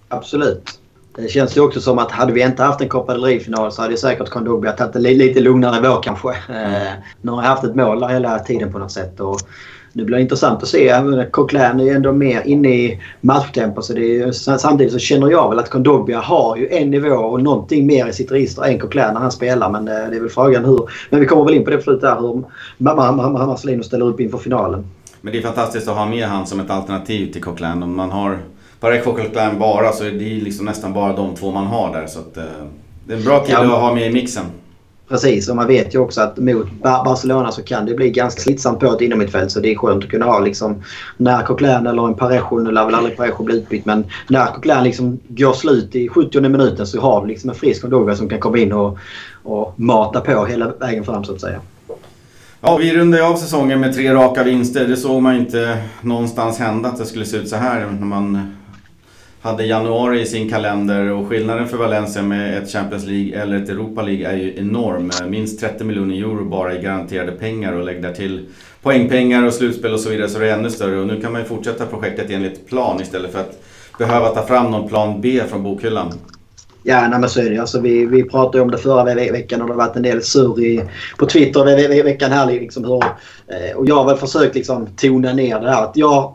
Absolut. 0.09 0.79
Det 1.17 1.29
känns 1.29 1.57
ju 1.57 1.61
också 1.61 1.81
som 1.81 1.99
att 1.99 2.11
hade 2.11 2.33
vi 2.33 2.43
inte 2.43 2.63
haft 2.63 2.81
en 2.81 2.89
Copa 2.89 3.13
del 3.13 3.25
Rey-final 3.25 3.73
så 3.73 3.83
hade 3.83 3.97
säkert 3.97 4.29
Kondogbia 4.29 4.73
tagit 4.73 4.93
det 4.93 4.99
lite 4.99 5.41
lugnare 5.41 5.89
vår 5.89 6.03
kanske. 6.03 6.35
Mm. 6.49 6.97
nu 7.21 7.31
har 7.31 7.43
jag 7.43 7.49
haft 7.49 7.65
ett 7.65 7.75
mål 7.75 8.01
där 8.01 8.09
hela 8.09 8.39
tiden 8.39 8.73
på 8.73 8.79
något 8.79 8.93
sätt. 8.93 9.21
Och 9.21 9.41
det 9.93 10.05
blir 10.05 10.19
intressant 10.19 10.63
att 10.63 10.69
se. 10.69 10.95
Coquelin 11.31 11.81
är 11.81 11.85
ju 11.85 11.91
ändå 11.91 12.13
mer 12.13 12.43
inne 12.47 12.69
i 12.69 13.01
matchtempo. 13.21 13.83
Så 13.83 13.93
det 13.93 14.21
är, 14.21 14.33
samtidigt 14.33 14.93
så 14.93 14.99
känner 14.99 15.31
jag 15.31 15.51
väl 15.51 15.59
att 15.59 15.71
Kondogbia 15.71 16.21
har 16.21 16.57
ju 16.57 16.69
en 16.69 16.91
nivå 16.91 17.15
och 17.15 17.43
någonting 17.43 17.87
mer 17.87 18.07
i 18.07 18.13
sitt 18.13 18.33
register 18.33 18.63
än 18.63 18.79
Coquelin 18.79 19.15
när 19.15 19.21
han 19.21 19.33
spelar. 19.33 19.71
Men 19.71 19.89
eh, 19.89 20.11
det 20.11 20.17
är 20.17 20.21
väl 20.21 20.31
frågan 20.31 20.65
hur... 20.65 20.89
Men 21.11 21.21
vi 21.21 21.27
kommer 21.27 21.45
väl 21.45 21.55
in 21.55 21.65
på 21.65 21.71
det 21.71 21.77
på 21.77 21.83
slutet 21.83 22.03
där 22.03 22.21
hur 22.21 23.47
Marcelino 23.47 23.83
ställer 23.83 24.07
upp 24.07 24.21
inför 24.21 24.39
finalen. 24.39 24.85
Men 25.21 25.33
det 25.33 25.39
är 25.39 25.43
fantastiskt 25.43 25.89
att 25.89 25.97
ha 25.97 26.07
med 26.07 26.27
han 26.27 26.47
som 26.47 26.61
ett 26.61 26.71
alternativ 26.71 27.33
till 27.33 27.43
Coquelin. 27.43 27.83
Om 27.83 27.97
man 27.97 28.11
har 28.11 28.39
Parek 28.81 29.05
Coquelin 29.05 29.59
bara 29.59 29.93
så 29.93 30.05
är 30.05 30.11
det 30.11 30.19
liksom 30.19 30.67
nästan 30.67 30.93
bara 30.93 31.17
de 31.17 31.35
två 31.35 31.51
man 31.51 31.67
har 31.67 31.93
där. 31.93 32.07
Så 32.07 32.19
att, 32.19 32.37
eh, 32.37 32.45
det 33.07 33.13
är 33.13 33.17
en 33.17 33.25
bra 33.25 33.45
kille 33.45 33.59
ja. 33.59 33.75
att 33.75 33.81
ha 33.81 33.95
med 33.95 34.07
i 34.07 34.13
mixen. 34.13 34.45
Precis, 35.11 35.49
och 35.49 35.57
man 35.57 35.67
vet 35.67 35.95
ju 35.95 35.99
också 35.99 36.21
att 36.21 36.39
mot 36.39 36.71
Barcelona 36.83 37.53
så 37.53 37.63
kan 37.63 37.87
det 37.87 37.95
bli 37.95 38.11
ganska 38.11 38.41
slitsamt 38.41 38.81
på 38.81 38.87
ett 38.87 39.01
innermittfält. 39.01 39.53
Så 39.53 39.61
det 39.61 39.73
är 39.73 39.77
skönt 39.77 40.05
att 40.05 40.11
kunna 40.11 40.25
ha 40.25 40.39
liksom 40.39 40.83
när 41.17 41.43
Coquelin 41.43 41.87
eller 41.87 42.07
en 42.07 42.15
Parejo, 42.15 42.59
nu 42.59 42.71
lär 42.71 42.87
väl 42.87 42.95
aldrig 42.95 43.17
Parejo 43.17 43.43
bli 43.43 43.57
utbytt, 43.57 43.87
men 43.87 44.05
när 44.29 44.47
Coquelin 44.47 44.85
liksom 44.85 45.21
går 45.29 45.53
slut 45.53 45.95
i 45.95 46.09
70 46.09 46.41
minuten 46.41 46.87
så 46.87 47.01
har 47.01 47.23
vi 47.23 47.29
liksom 47.29 47.51
en 47.51 47.57
frisk 47.57 47.81
Kondoga 47.81 48.17
som 48.17 48.29
kan 48.29 48.41
komma 48.41 48.59
in 48.59 48.73
och, 48.73 48.99
och 49.43 49.81
mata 49.81 50.21
på 50.21 50.45
hela 50.45 50.73
vägen 50.81 51.05
fram 51.05 51.25
så 51.25 51.33
att 51.33 51.41
säga. 51.41 51.61
Ja, 52.61 52.77
vi 52.77 52.97
rundade 52.97 53.27
av 53.27 53.37
säsongen 53.37 53.81
med 53.81 53.95
tre 53.95 54.15
raka 54.15 54.43
vinster. 54.43 54.89
Det 54.89 54.97
såg 54.97 55.23
man 55.23 55.37
inte 55.37 55.79
någonstans 56.01 56.59
hända 56.59 56.89
att 56.89 56.99
det 56.99 57.07
skulle 57.07 57.25
se 57.25 57.37
ut 57.37 57.49
så 57.49 57.57
här 57.57 57.87
när 58.01 58.07
man 58.07 58.55
hade 59.43 59.67
januari 59.67 60.21
i 60.21 60.27
sin 60.27 60.51
kalender 60.51 61.11
och 61.11 61.29
skillnaden 61.29 61.69
för 61.69 61.77
Valencia 61.77 62.23
med 62.23 62.63
ett 62.63 62.73
Champions 62.73 63.07
League 63.07 63.43
eller 63.43 63.57
ett 63.57 63.69
Europa 63.69 64.03
League 64.03 64.29
är 64.29 64.37
ju 64.37 64.59
enorm. 64.59 65.11
Eh, 65.21 65.27
minst 65.27 65.61
30 65.61 65.85
miljoner 65.85 66.15
euro 66.15 66.45
bara 66.45 66.75
i 66.75 66.83
garanterade 66.83 67.33
pengar 67.33 67.73
och 67.73 67.85
lägg 67.85 68.03
där 68.03 68.13
till 68.13 68.47
poängpengar 68.83 69.47
och 69.47 69.53
slutspel 69.53 69.93
och 69.93 70.01
så 70.01 70.11
vidare 70.11 70.29
så 70.29 70.39
det 70.39 70.51
är 70.51 70.59
ännu 70.59 70.71
större. 70.71 71.01
Och 71.01 71.07
nu 71.07 71.21
kan 71.21 71.33
man 71.33 71.41
ju 71.41 71.47
fortsätta 71.47 71.87
projektet 71.87 72.31
enligt 72.31 72.69
plan 72.69 73.01
istället 73.01 73.33
för 73.33 73.41
att 73.41 73.63
behöva 73.99 74.29
ta 74.29 74.47
fram 74.47 74.71
någon 74.71 74.89
plan 74.89 75.21
B 75.21 75.41
från 75.49 75.63
bokhyllan. 75.63 76.13
Ja, 76.83 77.09
nej, 77.09 77.21
men 77.21 77.31
så 77.31 77.41
är 77.41 77.51
det. 77.51 77.59
Alltså, 77.59 77.81
vi, 77.81 78.07
vi 78.07 78.23
pratade 78.23 78.63
om 78.63 78.71
det 78.71 78.79
förra 78.79 79.05
ve 79.05 79.33
veckan 79.33 79.63
och 79.63 79.67
det 79.67 79.73
har 79.73 79.79
varit 79.79 79.97
en 79.97 80.03
del 80.03 80.23
surr 80.23 80.61
i, 80.61 80.83
på 81.19 81.27
Twitter 81.27 81.65
ve 81.65 81.89
ve 81.89 82.03
veckan 82.03 82.33
här. 82.33 82.47
Liksom, 82.47 82.85
hur, 82.85 83.05
eh, 83.49 83.77
och 83.77 83.89
jag 83.89 83.95
har 83.95 84.05
väl 84.07 84.17
försökt 84.17 84.55
liksom, 84.55 84.87
tona 84.87 85.33
ner 85.33 85.61
det 85.61 85.71
här. 85.71 85.85
Att 85.85 85.97
jag 85.97 86.33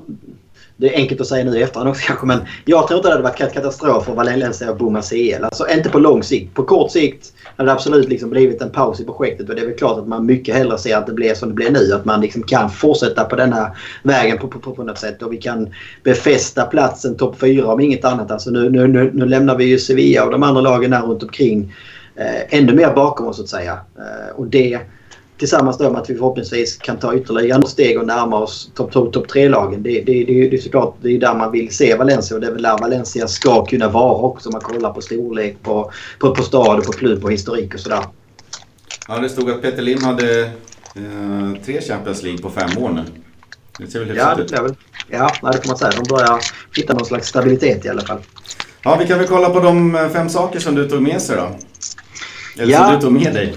det 0.77 0.93
är 0.93 0.97
enkelt 0.97 1.21
att 1.21 1.27
säga 1.27 1.45
nu 1.45 1.57
i 1.57 1.61
efterhand 1.61 1.89
också 1.89 2.07
kanske 2.07 2.25
men 2.25 2.39
jag 2.65 2.88
tror 2.88 2.97
inte 2.97 3.09
det 3.09 3.13
hade 3.13 3.23
varit 3.23 3.53
katastrof 3.53 4.05
för 4.05 4.13
Valencia 4.13 4.69
att 4.69 4.77
bomma 4.77 5.01
CL. 5.01 5.43
Alltså 5.43 5.69
inte 5.69 5.89
på 5.89 5.99
lång 5.99 6.23
sikt. 6.23 6.53
På 6.53 6.63
kort 6.63 6.91
sikt 6.91 7.33
hade 7.57 7.69
det 7.69 7.73
absolut 7.73 8.09
liksom 8.09 8.29
blivit 8.29 8.61
en 8.61 8.69
paus 8.69 8.99
i 8.99 9.05
projektet 9.05 9.49
och 9.49 9.55
det 9.55 9.61
är 9.61 9.65
väl 9.65 9.75
klart 9.75 9.99
att 9.99 10.07
man 10.07 10.25
mycket 10.25 10.55
hellre 10.55 10.77
ser 10.77 10.97
att 10.97 11.07
det 11.07 11.13
blir 11.13 11.33
som 11.33 11.49
det 11.49 11.55
blir 11.55 11.71
nu. 11.71 11.93
Att 11.93 12.05
man 12.05 12.21
liksom 12.21 12.43
kan 12.43 12.69
fortsätta 12.69 13.23
på 13.23 13.35
den 13.35 13.53
här 13.53 13.77
vägen 14.03 14.38
på, 14.38 14.47
på, 14.47 14.59
på, 14.59 14.75
på 14.75 14.83
något 14.83 14.97
sätt 14.97 15.21
och 15.21 15.33
vi 15.33 15.38
kan 15.38 15.73
befästa 16.03 16.65
platsen 16.65 17.15
topp 17.15 17.39
4 17.39 17.67
om 17.67 17.79
inget 17.79 18.05
annat. 18.05 18.31
Alltså 18.31 18.49
nu, 18.49 18.69
nu, 18.69 18.88
nu, 18.88 19.11
nu 19.13 19.25
lämnar 19.25 19.55
vi 19.55 19.65
ju 19.65 19.79
Sevilla 19.79 20.25
och 20.25 20.31
de 20.31 20.43
andra 20.43 20.61
lagen 20.61 20.91
där 20.91 21.01
runt 21.01 21.23
omkring 21.23 21.73
eh, 22.15 22.57
ännu 22.59 22.73
mer 22.73 22.93
bakom 22.93 23.27
oss 23.27 23.38
så 23.38 23.43
att 23.43 23.49
säga. 23.49 23.79
Eh, 23.97 24.35
och 24.35 24.47
det 24.47 24.79
Tillsammans 25.37 25.77
då 25.77 25.91
med 25.91 26.01
att 26.01 26.09
vi 26.09 26.15
förhoppningsvis 26.15 26.77
kan 26.77 26.99
ta 26.99 27.15
ytterligare 27.15 27.57
några 27.57 27.69
steg 27.69 27.99
och 27.99 28.07
närma 28.07 28.39
oss 28.39 28.71
topp 28.73 28.91
top, 28.91 29.13
top 29.13 29.27
3-lagen. 29.27 29.83
Det, 29.83 30.01
det, 30.01 30.23
det, 30.23 30.49
det 30.49 30.55
är 30.55 30.61
såklart 30.61 30.95
det 31.01 31.09
är 31.09 31.19
där 31.19 31.35
man 31.35 31.51
vill 31.51 31.75
se 31.75 31.95
Valencia 31.95 32.35
och 32.35 32.41
det 32.41 32.47
är 32.47 32.51
väl 32.51 32.61
där 32.61 32.77
Valencia 32.77 33.27
ska 33.27 33.65
kunna 33.65 33.89
vara 33.89 34.21
också 34.21 34.49
om 34.49 34.53
man 34.53 34.61
kollar 34.61 34.93
på 34.93 35.01
storlek 35.01 35.57
på, 35.63 35.91
på, 36.19 36.35
på 36.35 36.43
stad 36.43 36.79
och 36.79 36.85
på 36.85 36.91
klubb 36.91 37.23
och 37.23 37.31
historik 37.31 37.73
och 37.73 37.79
sådär. 37.79 38.05
Ja, 39.07 39.19
det 39.19 39.29
stod 39.29 39.49
att 39.49 39.61
Peter 39.61 39.81
Lim 39.81 40.03
hade 40.03 40.41
eh, 40.95 41.63
tre 41.65 41.81
Champions 41.81 42.23
League 42.23 42.41
på 42.41 42.49
fem 42.49 42.83
år 42.83 42.89
nu. 42.89 43.03
Det 43.79 43.87
ser 43.87 43.99
väl 43.99 44.17
ja, 44.17 44.35
det 44.35 44.43
ut? 44.43 44.51
Väl. 44.51 44.75
Ja, 45.09 45.31
det 45.41 45.61
får 45.61 45.67
man 45.67 45.77
säga. 45.77 45.91
De 45.91 46.15
börjar 46.15 46.39
hitta 46.75 46.93
någon 46.93 47.05
slags 47.05 47.27
stabilitet 47.27 47.85
i 47.85 47.89
alla 47.89 48.01
fall. 48.01 48.19
Ja, 48.83 48.97
vi 48.99 49.07
kan 49.07 49.17
väl 49.17 49.27
kolla 49.27 49.49
på 49.49 49.59
de 49.59 50.09
fem 50.13 50.29
saker 50.29 50.59
som 50.59 50.75
du 50.75 50.89
tog 50.89 51.01
med 51.01 51.21
sig 51.21 51.37
då. 51.37 51.49
Eller 52.61 52.73
ja. 52.73 52.85
som 52.85 52.95
du 52.95 53.01
tog 53.01 53.11
med 53.11 53.33
dig. 53.33 53.55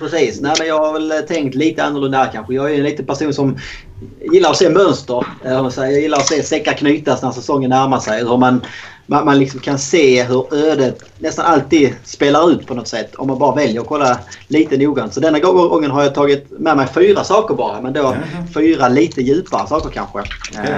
Precis. 0.00 0.40
Nej, 0.40 0.54
men 0.58 0.68
jag 0.68 0.78
har 0.78 0.92
väl 0.92 1.26
tänkt 1.28 1.54
lite 1.54 1.84
annorlunda 1.84 2.18
här 2.18 2.32
kanske. 2.32 2.54
Jag 2.54 2.70
är 2.70 2.74
en 2.74 2.82
liten 2.82 3.06
person 3.06 3.34
som 3.34 3.58
gillar 4.32 4.50
att 4.50 4.56
se 4.56 4.68
mönster. 4.68 5.26
Jag 5.44 5.92
gillar 5.92 6.18
att 6.18 6.26
se 6.26 6.42
säckar 6.42 6.72
knytas 6.72 7.22
när 7.22 7.30
säsongen 7.30 7.70
närmar 7.70 7.98
sig. 7.98 8.20
Hur 8.20 8.36
man, 8.36 8.62
man, 9.06 9.38
liksom 9.38 9.60
kan 9.60 9.78
se 9.78 10.22
hur 10.22 10.54
ödet 10.54 11.02
nästan 11.18 11.46
alltid 11.46 11.94
spelar 12.04 12.50
ut 12.50 12.66
på 12.66 12.74
något 12.74 12.88
sätt 12.88 13.14
om 13.14 13.26
man 13.26 13.38
bara 13.38 13.54
väljer 13.54 13.80
att 13.80 13.86
kolla 13.86 14.18
lite 14.48 14.76
noggrant. 14.76 15.14
Så 15.14 15.20
denna 15.20 15.38
gången 15.38 15.90
har 15.90 16.02
jag 16.02 16.14
tagit 16.14 16.50
med 16.50 16.76
mig 16.76 16.86
fyra 16.94 17.24
saker 17.24 17.54
bara. 17.54 17.80
Men 17.80 17.92
då 17.92 18.06
mm. 18.06 18.22
fyra 18.54 18.88
lite 18.88 19.22
djupare 19.22 19.68
saker 19.68 19.90
kanske. 19.90 20.18
Okay. 20.18 20.74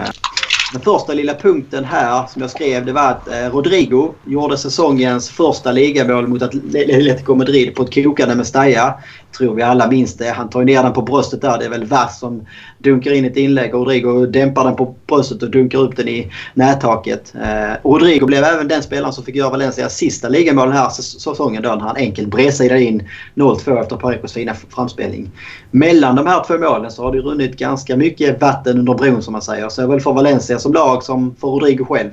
Den 0.73 0.83
första 0.83 1.15
lilla 1.15 1.35
punkten 1.35 1.85
här 1.85 2.27
som 2.27 2.43
jag 2.43 2.51
skrev 2.51 2.87
det 2.87 2.93
var 2.93 3.11
att 3.11 3.29
eh, 3.29 3.35
Rodrigo 3.35 4.15
gjorde 4.25 4.57
säsongens 4.57 5.31
första 5.31 5.73
ligamål 5.73 6.29
mot 6.29 6.43
Atletico 6.43 7.35
Madrid 7.35 7.75
på 7.75 7.83
ett 7.83 7.95
kokande 7.95 8.35
Mestalla 8.35 8.95
tror 9.39 9.55
vi 9.55 9.63
alla 9.63 9.89
minns 9.89 10.17
det. 10.17 10.31
Han 10.31 10.51
tar 10.51 10.65
ner 10.65 10.83
den 10.83 10.93
på 10.93 11.03
bröstet 11.03 11.41
där. 11.41 11.59
Det 11.59 11.65
är 11.65 11.71
väl 11.71 11.85
Vass 11.85 12.19
som 12.19 12.47
dunkar 12.79 13.13
in 13.13 13.25
ett 13.25 13.37
inlägg 13.37 13.75
Rodrigo 13.75 14.27
dämpar 14.27 14.65
den 14.65 14.77
på 14.77 14.95
bröstet 15.07 15.43
och 15.43 15.51
dunkar 15.51 15.79
upp 15.79 15.97
den 15.97 16.09
i 16.09 16.33
nättaket. 16.55 17.35
Eh, 17.43 17.91
Rodrigo 17.91 18.27
blev 18.27 18.45
även 18.45 18.69
den 18.69 18.83
spelaren 18.83 19.13
som 19.13 19.25
fick 19.25 19.37
göra 19.37 19.51
Valencias 19.51 19.97
sista 19.97 20.29
ligamål 20.29 20.69
den 20.69 20.77
här 20.77 20.89
säsongen 20.89 21.63
då 21.63 21.69
när 21.69 21.81
han 21.81 21.97
enkelt 21.97 22.29
bredsidade 22.29 22.83
in 22.83 23.09
0-2 23.35 23.81
efter 23.81 23.97
Parecos 23.97 24.33
fina 24.33 24.55
framspelning. 24.55 25.31
Mellan 25.71 26.17
de 26.17 26.27
här 26.27 26.45
två 26.47 26.59
målen 26.59 26.91
så 26.91 27.03
har 27.03 27.13
det 27.13 27.19
runnit 27.19 27.57
ganska 27.57 27.97
mycket 27.97 28.41
vatten 28.41 28.79
under 28.79 28.95
bron 28.95 29.23
som 29.23 29.33
man 29.33 29.43
säger. 29.43 29.69
Såväl 29.69 30.01
för 30.01 30.13
Valencia 30.13 30.59
som 30.59 30.73
lag 30.73 31.03
som 31.03 31.35
för 31.41 31.49
Rodrigo 31.49 31.85
själv. 31.85 32.11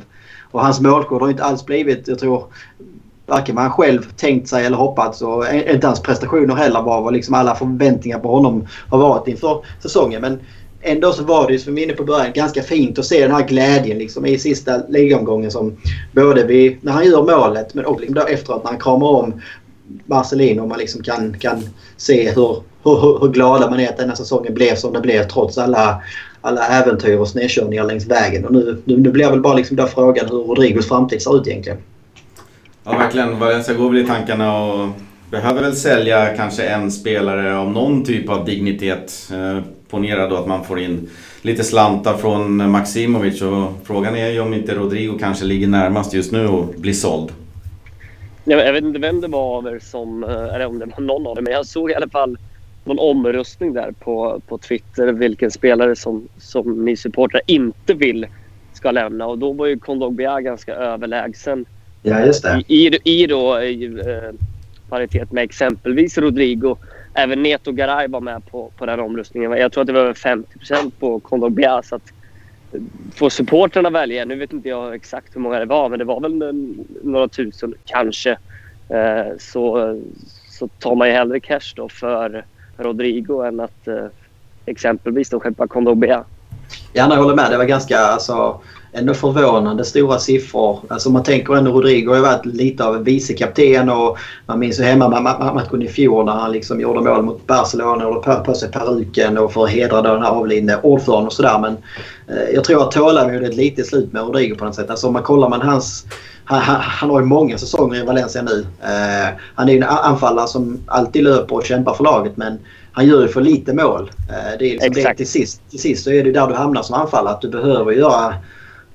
Och 0.52 0.62
hans 0.62 0.80
målkod 0.82 1.22
har 1.22 1.30
inte 1.30 1.44
alls 1.44 1.66
blivit, 1.66 2.08
jag 2.08 2.20
tror, 2.20 2.44
varken 3.30 3.56
vad 3.56 3.64
han 3.64 3.74
själv 3.74 4.02
tänkt 4.16 4.50
sig 4.50 4.66
eller 4.66 4.78
hoppats 4.78 5.22
och 5.22 5.46
inte 5.74 5.88
hans 5.88 6.02
prestationer 6.02 6.56
heller 6.56 6.82
var 6.82 7.02
vad 7.02 7.14
liksom 7.14 7.34
alla 7.34 7.56
förväntningar 7.56 8.20
på 8.20 8.32
honom 8.32 8.68
har 8.90 8.98
varit 8.98 9.28
inför 9.28 9.66
säsongen. 9.82 10.22
Men 10.22 10.40
ändå 10.82 11.12
så 11.14 11.24
var 11.24 11.48
det 11.48 11.54
ju 11.54 11.60
som 11.60 11.76
vi 11.76 11.82
var 11.82 11.86
inne 11.86 11.98
på 11.98 12.04
början 12.04 12.34
ganska 12.34 12.64
fint 12.64 13.00
att 13.00 13.06
se 13.06 13.22
den 13.22 13.32
här 13.32 13.48
glädjen 13.48 13.98
liksom 13.98 14.26
i 14.26 14.40
sista 14.40 14.78
ligaomgången 14.90 15.52
som 15.52 15.78
både 16.12 16.44
vid, 16.44 16.78
när 16.82 16.92
han 16.92 17.06
gör 17.06 17.24
målet 17.24 17.74
men 17.74 17.86
också 17.86 18.02
liksom 18.02 18.28
efteråt 18.28 18.64
när 18.64 18.72
han 18.72 18.80
kramar 18.80 19.08
om 19.08 19.42
Marcelino 20.06 20.62
och 20.62 20.68
man 20.68 20.80
liksom 20.80 21.04
kan, 21.04 21.36
kan 21.40 21.64
se 21.98 22.32
hur, 22.32 22.64
hur, 22.84 23.20
hur 23.20 23.28
glada 23.28 23.70
man 23.70 23.80
är 23.80 23.90
att 23.90 23.98
denna 23.98 24.16
säsongen 24.16 24.54
blev 24.54 24.76
som 24.76 24.94
den 24.94 25.02
blev 25.02 25.28
trots 25.28 25.58
alla, 25.58 26.02
alla 26.42 26.68
äventyr 26.68 27.18
och 27.18 27.28
snedkörningar 27.28 27.84
längs 27.84 28.06
vägen. 28.06 28.46
Och 28.46 28.52
nu, 28.54 28.82
nu, 28.86 28.98
nu 28.98 29.12
blir 29.12 29.30
väl 29.30 29.42
bara 29.42 29.54
liksom 29.54 29.76
där 29.76 29.88
frågan 29.88 30.26
hur 30.30 30.38
Rodrigos 30.38 30.88
framtid 30.88 31.22
ser 31.22 31.38
ut 31.38 31.48
egentligen. 31.48 31.80
Ja, 32.92 32.98
verkligen. 32.98 33.40
Valencia 33.40 33.74
går 33.74 33.90
väl 33.90 34.00
i 34.00 34.06
tankarna 34.06 34.64
och 34.64 34.90
behöver 35.32 35.62
väl 35.62 35.76
sälja 35.76 36.36
kanske 36.36 36.64
en 36.64 36.92
spelare 36.92 37.58
av 37.58 37.72
någon 37.72 38.06
typ 38.06 38.30
av 38.30 38.46
dignitet. 38.46 39.30
Eh, 39.32 39.64
ponera 39.90 40.28
då 40.28 40.36
att 40.36 40.48
man 40.48 40.64
får 40.64 40.80
in 40.80 41.10
lite 41.42 41.64
slantar 41.64 42.14
från 42.14 42.72
Maximovic 42.72 43.42
och 43.42 43.72
frågan 43.84 44.16
är 44.16 44.30
ju 44.30 44.40
om 44.40 44.54
inte 44.54 44.76
Rodrigo 44.76 45.18
kanske 45.20 45.46
ligger 45.46 45.68
närmast 45.68 46.14
just 46.14 46.32
nu 46.32 46.48
och 46.48 46.66
blir 46.78 46.94
såld. 46.94 47.32
Jag 48.44 48.74
vet 48.74 48.84
inte 48.84 49.00
vem 49.00 49.22
det 49.22 49.28
var 49.28 49.58
av 49.58 49.68
er 49.68 49.80
som, 49.80 50.24
eh, 50.24 50.56
eller 50.56 50.66
om 50.66 50.80
det 50.80 50.86
var 50.86 51.04
någon 51.04 51.28
av 51.28 51.38
er, 51.38 51.42
men 51.42 51.54
jag 51.54 51.66
såg 51.66 51.92
i 51.92 51.96
alla 51.96 52.10
fall 52.10 52.38
någon 52.84 53.00
omröstning 53.00 53.74
där 53.74 53.92
på, 53.92 54.42
på 54.48 54.58
Twitter 54.58 55.08
vilken 55.08 55.52
spelare 55.52 55.96
som, 55.96 56.28
som 56.38 56.86
ni 56.86 56.96
supportrar 56.96 57.42
inte 57.46 57.94
vill 57.94 58.28
ska 58.74 58.92
lämna 58.92 59.28
och 59.28 59.38
då 59.38 59.54
var 59.54 59.66
ju 59.66 59.80
Kondogbia 59.80 60.42
ganska 60.42 60.76
överlägsen 60.76 61.66
Ja, 62.02 62.26
just 62.26 62.44
det. 62.44 62.64
I, 62.68 63.00
i, 63.04 63.28
då 63.28 63.62
i, 63.62 63.86
eh, 63.86 64.32
paritet 64.90 65.32
med 65.32 65.44
exempelvis 65.44 66.18
Rodrigo. 66.18 66.76
Även 67.14 67.44
Neto 67.44 67.72
Garay 67.72 68.08
var 68.08 68.22
med 68.22 68.46
på, 68.46 68.72
på 68.78 68.86
den 68.86 69.00
omröstningen. 69.00 69.52
Jag 69.52 69.72
tror 69.72 69.82
att 69.82 69.88
det 69.88 69.94
var 69.94 70.00
över 70.00 70.14
50% 70.14 70.92
på 71.00 71.20
Condor 71.20 71.82
Så 71.82 71.96
att 71.96 72.14
eh, 72.72 72.82
få 73.16 73.30
supportrarna 73.30 73.90
välja. 73.90 74.26
Nu 74.26 74.36
vet 74.36 74.54
inte 74.54 74.70
jag 74.70 74.96
exakt 74.96 75.36
hur 75.36 75.42
många 75.42 75.60
det 75.60 75.66
var, 75.66 75.90
men 75.90 76.00
det 76.00 76.06
var 76.06 76.22
väl 76.22 76.54
några 77.04 77.28
tusen 77.28 77.74
kanske. 77.86 78.38
Eh, 78.90 79.38
så, 79.40 79.96
så 80.50 80.68
tar 80.68 80.96
man 80.96 81.08
ju 81.08 81.14
hellre 81.14 81.40
cash 81.40 81.74
då 81.76 81.90
för 81.90 82.46
Rodrigo 82.78 83.44
än 83.44 83.60
att 83.60 83.88
eh, 83.88 84.06
exempelvis 84.66 85.30
då 85.30 85.40
skeppa 85.40 85.68
Condor 85.68 86.06
Ja, 86.06 86.26
jag 86.94 87.08
håller 87.08 87.36
med. 87.36 87.52
Det 87.52 87.58
var 87.58 87.66
ganska 87.66 88.00
alltså, 88.00 88.62
ändå 88.92 89.14
förvånande 89.14 89.86
stora 89.86 90.20
siffror. 90.20 90.80
Alltså 90.88 91.10
man 91.10 91.24
tänker 91.24 91.56
ändå 91.56 91.72
Rodrigo 91.72 92.14
har 92.14 92.20
varit 92.20 92.46
lite 92.46 92.86
av 92.86 92.96
en 92.96 93.04
vicekapten 93.04 93.90
och 93.90 94.18
man 94.46 94.60
minns 94.60 94.80
ju 94.80 94.84
hemmamatchen 94.84 95.82
i 95.82 95.88
fjol 95.88 96.26
när 96.26 96.34
han 96.34 96.52
liksom 96.52 96.82
gjorde 96.82 97.02
mål 97.02 97.22
mot 97.22 97.48
Barcelona 97.48 98.08
och 98.08 98.24
på, 98.24 98.36
på 98.36 98.54
sig 98.54 98.72
peruken 98.72 99.38
och 99.38 99.54
för 99.54 99.64
att 99.64 99.70
hedra 99.70 100.02
den 100.02 100.22
här 100.22 100.30
avlidne 100.30 100.80
ordföranden 100.84 101.28
och 101.28 101.34
sådär. 101.34 101.60
Men 101.60 101.78
eh, 102.28 102.50
jag 102.54 102.64
tror 102.64 102.84
att 102.84 102.92
tålamodet 102.92 103.50
är 103.50 103.56
lite 103.56 103.84
slut 103.84 104.14
med 104.14 104.22
Rodrigo 104.22 104.56
på 104.56 104.66
något 104.66 104.76
sätt. 104.76 104.90
Alltså 104.90 105.08
om 105.08 105.14
man 105.14 105.24
kollar 105.24 105.50
man 105.50 105.62
hans 105.62 106.06
han, 106.44 106.62
han, 106.62 106.82
han, 106.82 107.10
har 107.10 107.20
ju 107.20 107.26
många 107.26 107.58
säsonger 107.58 108.00
i 108.00 108.06
Valencia 108.06 108.42
nu. 108.42 108.66
Eh, 108.84 109.30
han 109.56 109.70
är 109.70 109.74
ju 109.74 109.78
en 109.78 109.84
anfallare 109.84 110.48
som 110.48 110.80
alltid 110.88 111.24
löper 111.24 111.56
och 111.56 111.66
kämpar 111.66 111.94
för 111.94 112.04
laget 112.04 112.38
men 112.38 112.60
han 112.92 113.08
gör 113.08 113.22
ju 113.22 113.28
för 113.28 113.42
lite 113.42 113.74
mål. 113.74 114.12
Eh, 114.30 114.58
det 114.60 114.66
är 114.66 114.72
liksom 114.72 114.94
det, 114.94 115.14
till, 115.14 115.28
sist, 115.28 115.62
till 115.70 115.80
sist 115.80 116.04
så 116.04 116.12
är 116.12 116.24
det 116.24 116.32
där 116.32 116.48
du 116.48 116.54
hamnar 116.54 116.82
som 116.82 116.96
anfallare. 116.96 117.34
Att 117.34 117.42
du 117.42 117.50
behöver 117.50 117.92
göra 117.92 118.34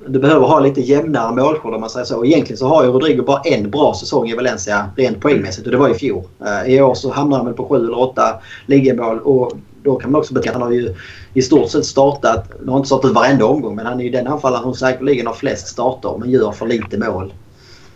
du 0.06 0.18
behöver 0.18 0.46
ha 0.46 0.60
lite 0.60 0.80
jämnare 0.80 1.34
målskörd 1.34 1.74
om 1.74 1.80
man 1.80 1.90
säger 1.90 2.06
så. 2.06 2.24
Egentligen 2.24 2.58
så 2.58 2.66
har 2.66 2.84
ju 2.84 2.90
Rodrigo 2.90 3.22
bara 3.22 3.40
en 3.40 3.70
bra 3.70 3.94
säsong 3.94 4.28
i 4.28 4.34
Valencia 4.34 4.90
rent 4.96 5.20
poängmässigt 5.20 5.66
och 5.66 5.72
det 5.72 5.78
var 5.78 5.88
i 5.88 5.94
fjol. 5.94 6.22
Eh, 6.46 6.74
I 6.74 6.80
år 6.80 6.94
så 6.94 7.12
hamnar 7.12 7.36
han 7.36 7.46
väl 7.46 7.54
på 7.54 7.68
sju 7.68 7.76
eller 7.76 7.98
åtta 7.98 8.40
ligamål 8.66 9.18
och 9.18 9.52
då 9.82 9.96
kan 9.96 10.12
man 10.12 10.18
också 10.18 10.34
betänka 10.34 10.50
att 10.50 10.62
han 10.62 10.72
har 10.72 10.72
ju 10.72 10.94
i 11.34 11.42
stort 11.42 11.70
sett 11.70 11.84
startat, 11.84 12.52
han 12.58 12.68
har 12.68 12.76
inte 12.76 12.86
startat 12.86 13.12
varenda 13.12 13.46
omgång 13.46 13.76
men 13.76 13.86
han 13.86 14.00
är 14.00 14.04
ju 14.04 14.10
den 14.10 14.26
anfallaren 14.26 14.62
som 14.62 14.74
säkerligen 14.74 15.26
har 15.26 15.34
flest 15.34 15.66
starter 15.66 16.16
men 16.18 16.30
gör 16.30 16.52
för 16.52 16.66
lite 16.66 16.98
mål. 16.98 17.32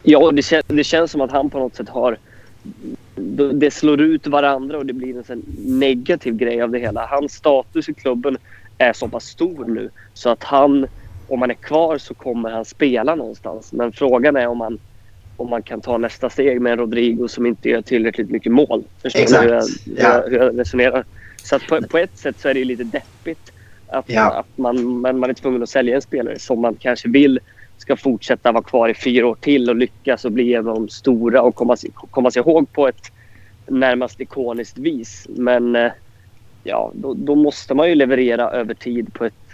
Ja, 0.03 0.31
det, 0.31 0.43
kän 0.43 0.63
det 0.67 0.85
känns 0.85 1.11
som 1.11 1.21
att 1.21 1.33
han 1.33 1.51
på 1.51 1.59
något 1.59 1.77
sätt 1.77 1.89
har 1.89 2.19
det 3.53 3.71
slår 3.71 4.01
ut 4.01 4.27
varandra 4.27 4.79
och 4.79 4.87
det 4.87 4.93
blir 4.93 5.17
en 5.17 5.25
sån 5.25 5.43
negativ 5.59 6.37
grej 6.37 6.63
av 6.63 6.71
det 6.71 6.79
hela. 6.79 7.07
Hans 7.07 7.33
status 7.33 7.89
i 7.89 7.95
klubben 7.95 8.39
är 8.79 8.93
så 8.93 9.09
pass 9.09 9.25
stor 9.25 9.65
nu 9.65 9.91
så 10.15 10.31
att 10.31 10.45
han 10.45 10.87
om 11.29 11.41
han 11.41 11.51
är 11.51 11.55
kvar 11.55 11.99
så 11.99 12.15
kommer 12.15 12.51
han 12.51 12.65
spela 12.65 13.15
någonstans. 13.15 13.73
Men 13.73 13.93
frågan 13.93 14.37
är 14.37 14.47
om 14.47 14.59
man, 14.59 14.79
om 15.37 15.51
man 15.51 15.63
kan 15.63 15.81
ta 15.81 15.99
nästa 15.99 16.31
steg 16.31 16.61
med 16.61 16.73
en 16.73 16.79
Rodrigo 16.79 17.29
som 17.29 17.47
inte 17.47 17.69
gör 17.69 17.83
tillräckligt 17.83 18.31
mycket 18.31 18.53
mål. 18.53 18.85
Förstår 19.03 19.21
Exakt. 19.21 19.43
du 19.43 19.49
hur 19.49 19.55
jag, 19.55 19.65
ja. 19.97 20.23
hur 20.27 20.39
jag 20.39 20.59
resonerar? 20.59 21.05
Så 21.43 21.57
att 21.57 21.67
på, 21.67 21.83
på, 21.83 21.99
ett 21.99 22.19
sätt 22.19 22.41
så 22.41 22.49
är 22.49 22.55
det 22.55 22.65
lite 22.65 22.85
deppigt 22.85 23.53
att, 23.89 24.05
ja. 24.11 24.31
att 24.31 24.59
man, 24.59 25.01
man, 25.01 25.19
man 25.19 25.31
är 25.31 25.35
tvungen 25.35 25.63
att 25.63 25.69
sälja 25.69 25.97
en 25.97 26.03
spelare 26.03 26.39
som 26.39 26.61
man 26.61 26.75
kanske 26.75 27.09
vill 27.09 27.41
ska 27.79 27.97
fortsätta 27.97 28.53
vara 28.53 28.65
kvar 28.65 28.89
i 28.89 28.95
fyra 28.95 29.27
år 29.27 29.35
till 29.35 29.71
och 29.71 29.77
lyckas 29.77 30.25
och 30.25 30.33
bli 30.33 30.55
en 30.55 30.69
av 30.69 30.75
de 30.75 30.89
stora 30.89 31.43
och 31.43 31.55
komma, 31.55 31.77
komma 32.11 32.31
sig 32.31 32.41
ihåg 32.41 32.73
på 32.73 32.89
ett 32.89 33.13
närmast 33.67 34.21
ikoniskt 34.21 34.79
vis. 34.79 35.27
Men 35.29 35.77
eh, 35.77 35.93
ja, 36.65 36.93
då, 36.95 37.15
då 37.15 37.35
måste 37.35 37.75
man 37.75 37.89
ju 37.89 37.95
leverera 37.95 38.51
över 38.51 38.75
tid 38.75 39.15
på 39.15 39.25
ett 39.25 39.48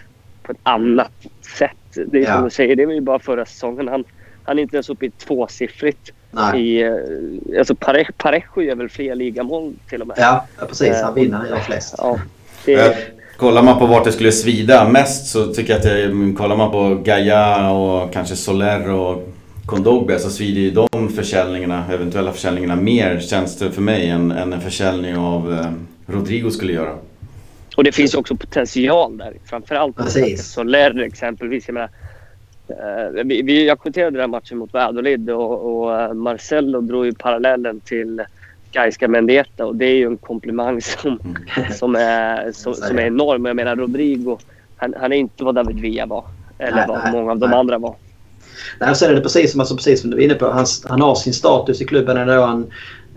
på 0.44 0.52
ett 0.52 0.58
annat 0.62 1.12
sätt. 1.58 1.70
Det 2.06 2.18
är 2.18 2.22
ja. 2.22 2.34
som 2.34 2.44
du 2.44 2.50
säger, 2.50 2.76
det 2.76 2.86
var 2.86 2.92
ju 2.92 3.00
bara 3.00 3.18
förra 3.18 3.46
säsongen. 3.46 3.88
Han, 3.88 4.04
han 4.44 4.58
är 4.58 4.62
inte 4.62 4.76
ens 4.76 4.88
uppe 4.88 5.06
i 5.06 5.10
tvåsiffrigt. 5.10 6.12
Nej. 6.30 6.60
I, 6.60 6.82
eh, 6.82 7.58
alltså 7.58 7.74
Parejo, 7.74 8.12
Parejo 8.16 8.62
gör 8.62 8.74
väl 8.74 8.88
fler 8.88 9.14
ligamål 9.14 9.74
till 9.88 10.00
och 10.00 10.06
med. 10.06 10.16
Ja, 10.20 10.46
precis. 10.68 11.02
Han 11.02 11.14
vinner. 11.14 11.38
Han 11.38 11.48
gör 11.48 11.58
flest. 11.58 11.94
Ja, 11.98 12.18
det... 12.64 12.96
Kollar 13.36 13.62
man 13.62 13.78
på 13.78 13.86
vart 13.86 14.04
det 14.04 14.12
skulle 14.12 14.32
svida 14.32 14.88
mest 14.88 15.26
så 15.26 15.46
tycker 15.46 15.72
jag 15.72 15.78
att 15.78 15.84
det, 15.84 16.34
kollar 16.36 16.56
man 16.56 16.70
på 16.70 16.94
Gaia 17.04 17.70
och 17.70 18.12
kanske 18.12 18.36
Soler 18.36 18.90
och 18.90 19.28
Kondogbe 19.66 20.18
så 20.18 20.30
svider 20.30 20.60
ju 20.60 20.70
de 20.70 21.08
försäljningarna, 21.08 21.84
eventuella 21.92 22.32
försäljningarna 22.32 22.76
mer 22.76 23.20
känns 23.20 23.58
det 23.58 23.70
för 23.70 23.82
mig 23.82 24.08
än, 24.08 24.30
än 24.30 24.52
en 24.52 24.60
försäljning 24.60 25.16
av 25.16 25.52
eh, 25.52 25.66
Rodrigo 26.06 26.50
skulle 26.50 26.72
göra. 26.72 26.94
Och 27.76 27.84
det 27.84 27.92
finns 27.92 28.14
också 28.14 28.36
potential 28.36 29.16
där. 29.16 29.34
Framförallt 29.44 29.96
Soler 30.38 30.98
exempelvis. 31.00 31.68
Jag 31.68 31.74
menar, 31.74 31.88
eh, 32.68 33.24
vi, 33.24 33.42
vi, 33.42 33.66
jag 33.66 33.78
kommenterade 33.78 34.18
den 34.18 34.30
matchen 34.30 34.58
mot 34.58 34.72
Valladolid 34.72 35.30
och, 35.30 35.82
och 35.82 36.00
eh, 36.00 36.12
Marcelo 36.12 36.80
drog 36.80 37.06
ju 37.06 37.14
parallellen 37.14 37.80
till 37.80 38.22
Gaiska 38.72 39.08
Mendieta 39.08 39.66
och 39.66 39.76
det 39.76 39.86
är 39.86 39.94
ju 39.94 40.06
en 40.06 40.16
komplimang 40.16 40.82
som, 40.82 41.20
mm. 41.24 41.72
som, 41.72 41.96
är, 41.96 42.52
som, 42.52 42.74
som 42.74 42.98
är 42.98 43.06
enorm. 43.06 43.44
Jag 43.44 43.56
menar 43.56 43.76
Rodrigo, 43.76 44.38
han, 44.76 44.94
han 45.00 45.12
är 45.12 45.16
inte 45.16 45.44
vad 45.44 45.54
David 45.54 45.80
Villa 45.80 46.06
var. 46.06 46.24
Eller 46.58 46.76
nej, 46.76 46.84
vad 46.88 46.98
nej, 47.04 47.12
många 47.12 47.30
av 47.30 47.38
de 47.38 47.50
nej. 47.50 47.58
andra 47.58 47.78
var. 47.78 47.96
Nej, 48.80 48.94
sen 48.94 49.10
är 49.10 49.14
det 49.14 49.20
precis 49.20 49.50
som, 49.52 49.60
alltså, 49.60 49.76
precis 49.76 50.00
som 50.00 50.10
du 50.10 50.16
är 50.16 50.24
inne 50.24 50.34
på. 50.34 50.50
Han, 50.50 50.66
han 50.84 51.00
har 51.00 51.14
sin 51.14 51.32
status 51.32 51.80
i 51.80 51.84
klubben 51.84 52.16
ändå. 52.16 52.42
Han, 52.42 52.66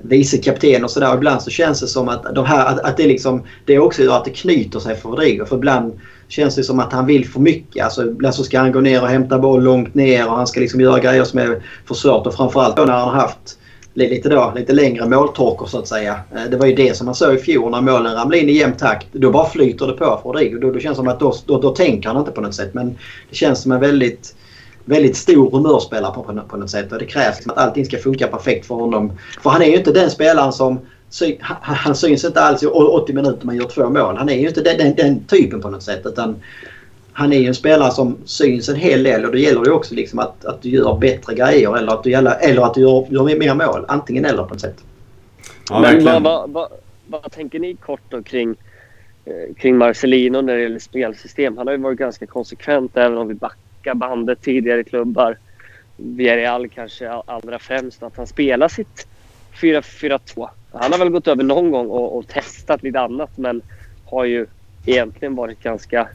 vice 0.07 0.37
kapten 0.37 0.83
och 0.83 0.91
sådär. 0.91 1.13
Ibland 1.15 1.41
så 1.41 1.49
känns 1.49 1.79
det 1.79 1.87
som 1.87 2.09
att, 2.09 2.35
de 2.35 2.45
här, 2.45 2.65
att, 2.65 2.79
att 2.79 2.97
det, 2.97 3.07
liksom, 3.07 3.43
det 3.65 3.79
också 3.79 4.03
gör 4.03 4.17
att 4.17 4.25
det 4.25 4.31
knyter 4.31 4.79
sig 4.79 4.95
för 4.95 5.09
Rodrigo. 5.09 5.45
För 5.45 5.55
ibland 5.55 5.99
känns 6.27 6.55
det 6.55 6.63
som 6.63 6.79
att 6.79 6.93
han 6.93 7.05
vill 7.05 7.27
för 7.27 7.39
mycket. 7.39 7.83
Alltså, 7.83 8.07
ibland 8.07 8.35
så 8.35 8.43
ska 8.43 8.59
han 8.59 8.71
gå 8.71 8.79
ner 8.79 9.01
och 9.01 9.07
hämta 9.07 9.39
boll 9.39 9.63
långt 9.63 9.95
ner 9.95 10.27
och 10.27 10.35
han 10.35 10.47
ska 10.47 10.59
liksom 10.59 10.81
göra 10.81 10.99
grejer 10.99 11.23
som 11.23 11.39
är 11.39 11.63
för 11.85 11.95
svårt. 11.95 12.27
Och 12.27 12.33
framförallt 12.33 12.77
då 12.77 12.83
när 12.83 12.93
han 12.93 13.09
har 13.09 13.21
haft 13.21 13.57
lite, 13.93 14.29
då, 14.29 14.53
lite 14.55 14.73
längre 14.73 15.09
måltorkor 15.09 15.65
så 15.65 15.79
att 15.79 15.87
säga. 15.87 16.19
Eh, 16.35 16.49
det 16.51 16.57
var 16.57 16.65
ju 16.65 16.75
det 16.75 16.97
som 16.97 17.05
man 17.05 17.15
såg 17.15 17.35
i 17.35 17.37
fjol 17.37 17.71
när 17.71 17.81
målen 17.81 18.15
ramlade 18.15 18.39
in 18.39 18.49
i 18.49 18.51
jämn 18.51 18.73
takt. 18.77 19.07
Då 19.11 19.31
bara 19.31 19.49
flyter 19.49 19.87
det 19.87 19.93
på 19.93 20.19
för 20.23 20.29
Rodrigo. 20.29 20.59
Då, 20.61 20.71
då 20.71 20.79
känns 20.79 20.97
det 20.97 20.99
som 20.99 21.07
att 21.07 21.19
då, 21.19 21.33
då, 21.45 21.61
då 21.61 21.75
tänker 21.75 22.09
han 22.09 22.17
inte 22.19 22.31
på 22.31 22.41
något 22.41 22.55
sätt. 22.55 22.73
Men 22.73 22.97
det 23.29 23.35
känns 23.35 23.61
som 23.61 23.71
en 23.71 23.79
väldigt 23.79 24.35
väldigt 24.87 25.17
stor 25.17 25.51
humörspelare 25.51 26.13
på, 26.13 26.23
på, 26.23 26.41
på 26.47 26.57
något 26.57 26.69
sätt. 26.69 26.91
Och 26.91 26.99
det 26.99 27.05
krävs 27.05 27.35
liksom 27.35 27.51
att 27.51 27.57
allting 27.57 27.85
ska 27.85 27.97
funka 27.97 28.27
perfekt 28.27 28.65
för 28.65 28.75
honom. 28.75 29.11
För 29.43 29.49
han 29.49 29.61
är 29.61 29.65
ju 29.65 29.75
inte 29.75 29.91
den 29.91 30.11
spelaren 30.11 30.53
som... 30.53 30.79
Han 31.61 31.95
syns 31.95 32.25
inte 32.25 32.41
alls 32.41 32.63
i 32.63 32.65
80 32.65 33.13
minuter 33.13 33.45
man 33.45 33.55
gör 33.55 33.65
två 33.65 33.89
mål. 33.89 34.17
Han 34.17 34.29
är 34.29 34.39
ju 34.39 34.47
inte 34.47 34.61
den, 34.61 34.77
den, 34.77 34.95
den 34.95 35.23
typen 35.23 35.61
på 35.61 35.69
något 35.69 35.83
sätt. 35.83 36.01
Utan 36.05 36.35
han 37.13 37.33
är 37.33 37.37
ju 37.37 37.47
en 37.47 37.55
spelare 37.55 37.91
som 37.91 38.17
syns 38.25 38.69
en 38.69 38.75
hel 38.75 39.03
del 39.03 39.25
och 39.25 39.31
då 39.31 39.37
gäller 39.37 39.61
det 39.61 39.71
också 39.71 39.95
liksom 39.95 40.19
att, 40.19 40.45
att 40.45 40.61
du 40.61 40.69
gör 40.69 40.97
bättre 40.97 41.35
grejer 41.35 41.77
eller 41.77 41.93
att 41.93 42.03
du, 42.03 42.11
gäller, 42.11 42.37
eller 42.41 42.61
att 42.61 42.73
du 42.73 42.81
gör, 42.81 43.05
gör 43.09 43.39
mer 43.39 43.55
mål. 43.55 43.85
Antingen 43.87 44.25
eller 44.25 44.43
på 44.43 44.49
något 44.49 44.61
sätt. 44.61 44.83
Ja, 45.69 45.79
Men 45.79 46.03
vad, 46.03 46.23
vad, 46.23 46.49
vad, 46.49 46.69
vad, 47.07 47.31
tänker 47.31 47.59
ni 47.59 47.75
kort 47.75 48.01
då 48.09 48.23
kring, 48.23 48.55
eh, 49.25 49.55
kring 49.57 49.77
Marcelino 49.77 50.41
när 50.41 50.55
det 50.55 50.61
gäller 50.61 50.79
spelsystem? 50.79 51.57
Han 51.57 51.67
har 51.67 51.73
ju 51.73 51.79
varit 51.79 51.97
ganska 51.97 52.25
konsekvent 52.25 52.97
även 52.97 53.17
om 53.17 53.27
vi 53.27 53.33
backar 53.33 53.66
backa 53.87 53.95
bandet 53.95 54.41
tidigare 54.41 54.83
klubbar. 54.83 55.37
Villarreal 55.97 56.67
kanske 56.69 57.09
allra 57.09 57.59
främst. 57.59 58.03
Att 58.03 58.17
han 58.17 58.27
spelar 58.27 58.67
sitt 58.67 59.07
4-4-2. 59.61 60.49
Han 60.71 60.91
har 60.91 60.99
väl 60.99 61.09
gått 61.09 61.27
över 61.27 61.43
någon 61.43 61.71
gång 61.71 61.87
och, 61.87 62.17
och, 62.17 62.27
testat 62.27 62.83
lite 62.83 62.99
annat 62.99 63.37
men 63.37 63.61
har 64.05 64.25
ju 64.25 64.45
egentligen 64.85 65.35
varit 65.35 65.63
ganska 65.63 66.07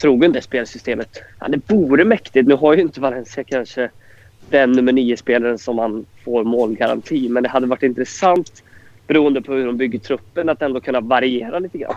trogen 0.00 0.32
det 0.32 0.42
spelsystemet. 0.42 1.22
Ja, 1.40 1.48
det 1.48 1.60
vore 1.66 2.04
mäktigt. 2.04 2.48
Nu 2.48 2.54
har 2.54 2.74
ju 2.74 2.80
inte 2.82 3.00
Valencia 3.00 3.44
kanske 3.44 3.90
den 4.50 4.72
nummer 4.72 4.92
nio-spelaren 4.92 5.58
som 5.58 5.76
man 5.76 6.06
får 6.24 6.44
målgaranti. 6.44 7.28
Men 7.28 7.42
det 7.42 7.48
hade 7.48 7.66
varit 7.66 7.82
intressant 7.82 8.62
beroende 9.06 9.42
på 9.42 9.52
hur 9.52 9.66
de 9.66 9.76
bygger 9.76 9.98
truppen 9.98 10.48
att 10.48 10.62
ändå 10.62 10.80
kunna 10.80 11.00
variera 11.00 11.58
lite 11.58 11.78
grann. 11.78 11.94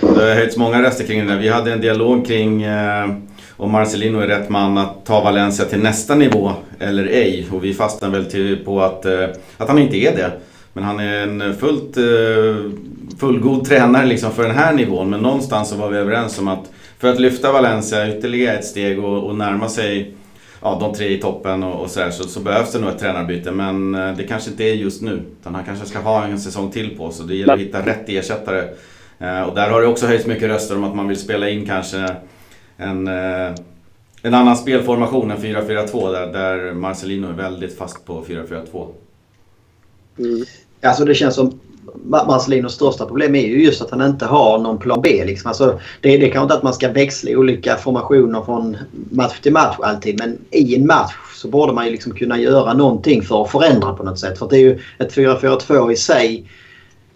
Det 0.00 0.06
har 0.06 0.34
höjts 0.34 0.56
många 0.56 0.82
röster 0.82 1.04
kring 1.04 1.26
det 1.26 1.32
där. 1.32 1.40
Vi 1.40 1.48
hade 1.48 1.72
en 1.72 1.80
dialog 1.80 2.26
kring 2.26 2.62
eh, 2.62 3.08
om 3.62 3.70
Marcelino 3.70 4.18
är 4.18 4.26
rätt 4.26 4.48
man 4.48 4.78
att 4.78 5.06
ta 5.06 5.24
Valencia 5.24 5.64
till 5.64 5.78
nästa 5.78 6.14
nivå 6.14 6.52
eller 6.78 7.04
ej. 7.06 7.46
Och 7.52 7.64
vi 7.64 7.74
fastnade 7.74 8.18
väl 8.18 8.30
till 8.30 8.64
på 8.64 8.82
att, 8.82 9.04
eh, 9.04 9.28
att 9.56 9.68
han 9.68 9.78
inte 9.78 9.96
är 9.96 10.16
det. 10.16 10.32
Men 10.72 10.84
han 10.84 11.00
är 11.00 11.22
en 11.22 11.54
fullt 11.54 11.96
eh, 11.96 12.70
fullgod 13.18 13.64
tränare 13.64 14.06
liksom 14.06 14.32
för 14.32 14.42
den 14.42 14.56
här 14.56 14.72
nivån. 14.72 15.10
Men 15.10 15.20
någonstans 15.20 15.68
så 15.68 15.76
var 15.76 15.88
vi 15.88 15.98
överens 15.98 16.38
om 16.38 16.48
att 16.48 16.70
för 16.98 17.08
att 17.08 17.20
lyfta 17.20 17.52
Valencia 17.52 18.08
ytterligare 18.08 18.58
ett 18.58 18.64
steg 18.64 19.04
och, 19.04 19.24
och 19.24 19.36
närma 19.36 19.68
sig 19.68 20.14
ja, 20.62 20.78
de 20.80 20.94
tre 20.94 21.08
i 21.08 21.20
toppen 21.20 21.62
och, 21.62 21.80
och 21.80 21.90
så, 21.90 22.10
så, 22.10 22.24
så, 22.24 22.40
behövs 22.40 22.72
det 22.72 22.78
nog 22.78 22.90
ett 22.90 22.98
tränarbyte. 22.98 23.50
Men 23.50 23.94
eh, 23.94 24.16
det 24.16 24.24
kanske 24.24 24.50
inte 24.50 24.64
är 24.64 24.74
just 24.74 25.02
nu. 25.02 25.22
Utan 25.40 25.54
han 25.54 25.64
kanske 25.64 25.86
ska 25.86 25.98
ha 25.98 26.24
en 26.24 26.40
säsong 26.40 26.70
till 26.70 26.96
på 26.96 27.10
sig. 27.10 27.26
Det 27.26 27.34
gäller 27.34 27.54
att 27.54 27.60
hitta 27.60 27.86
rätt 27.86 28.08
ersättare. 28.08 28.64
Eh, 29.18 29.42
och 29.42 29.54
där 29.54 29.70
har 29.70 29.80
det 29.80 29.86
också 29.86 30.06
höjts 30.06 30.26
mycket 30.26 30.48
röster 30.48 30.76
om 30.76 30.84
att 30.84 30.96
man 30.96 31.08
vill 31.08 31.18
spela 31.18 31.48
in 31.48 31.66
kanske 31.66 32.16
en, 32.82 33.08
eh, 33.08 33.54
en 34.22 34.34
annan 34.34 34.56
spelformation 34.56 35.30
än 35.30 35.38
4-4-2 35.38 36.12
där, 36.12 36.26
där 36.26 36.72
Marcelino 36.74 37.28
är 37.28 37.32
väldigt 37.32 37.78
fast 37.78 38.04
på 38.04 38.24
4-4-2. 38.24 38.88
Mm. 40.18 40.44
Alltså 40.82 41.04
det 41.04 41.14
känns 41.14 41.34
som 41.34 41.60
Marcelinos 42.04 42.74
största 42.74 43.06
problem 43.06 43.34
är 43.34 43.46
ju 43.46 43.64
just 43.64 43.82
att 43.82 43.90
han 43.90 44.02
inte 44.02 44.26
har 44.26 44.58
någon 44.58 44.78
plan 44.78 45.00
B. 45.02 45.24
Liksom. 45.24 45.48
Alltså, 45.48 45.80
det, 46.00 46.16
det 46.16 46.28
kan 46.28 46.42
inte 46.42 46.54
att 46.54 46.62
man 46.62 46.74
ska 46.74 46.92
växla 46.92 47.30
olika 47.30 47.76
formationer 47.76 48.42
från 48.42 48.76
match 49.10 49.40
till 49.40 49.52
match 49.52 49.76
alltid. 49.82 50.18
Men 50.18 50.38
i 50.50 50.74
en 50.74 50.86
match 50.86 51.12
så 51.34 51.48
borde 51.48 51.72
man 51.72 51.84
ju 51.84 51.90
liksom 51.90 52.14
kunna 52.14 52.38
göra 52.38 52.74
någonting 52.74 53.22
för 53.22 53.42
att 53.42 53.50
förändra 53.50 53.92
på 53.92 54.02
något 54.02 54.18
sätt. 54.18 54.38
För 54.38 54.48
det 54.48 54.56
är 54.56 54.60
ju 54.60 54.80
ett 54.98 55.14
4-4-2 55.14 55.92
i 55.92 55.96
sig 55.96 56.46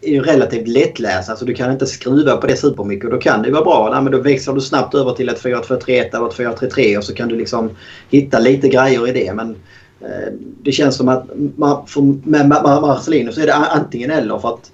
är 0.06 0.12
ju 0.12 0.22
relativt 0.22 0.68
lättläst. 0.68 1.30
Alltså 1.30 1.44
du 1.44 1.54
kan 1.54 1.72
inte 1.72 1.86
skruva 1.86 2.36
på 2.36 2.46
det 2.46 2.56
supermycket 2.56 3.10
då 3.10 3.18
kan 3.18 3.42
det 3.42 3.50
vara 3.50 3.64
bra. 3.64 3.90
Nej, 3.92 4.02
men 4.02 4.12
då 4.12 4.18
växlar 4.18 4.54
du 4.54 4.60
snabbt 4.60 4.94
över 4.94 5.12
till 5.12 5.28
ett 5.28 5.42
4-2-3-1 5.42 6.16
eller 6.16 6.26
ett 6.26 6.60
4-3-3 6.60 6.98
och 6.98 7.04
så 7.04 7.14
kan 7.14 7.28
du 7.28 7.36
liksom 7.36 7.70
hitta 8.10 8.38
lite 8.38 8.68
grejer 8.68 9.08
i 9.08 9.12
det. 9.12 9.34
Men 9.34 9.56
eh, 10.00 10.32
det 10.62 10.72
känns 10.72 10.96
som 10.96 11.08
att 11.08 11.24
man, 11.56 11.86
för, 11.86 12.28
med 12.28 12.48
Marcelino 12.48 13.32
så 13.32 13.40
är 13.40 13.46
det 13.46 13.54
antingen 13.54 14.10
eller. 14.10 14.38
för 14.38 14.48
att 14.48 14.70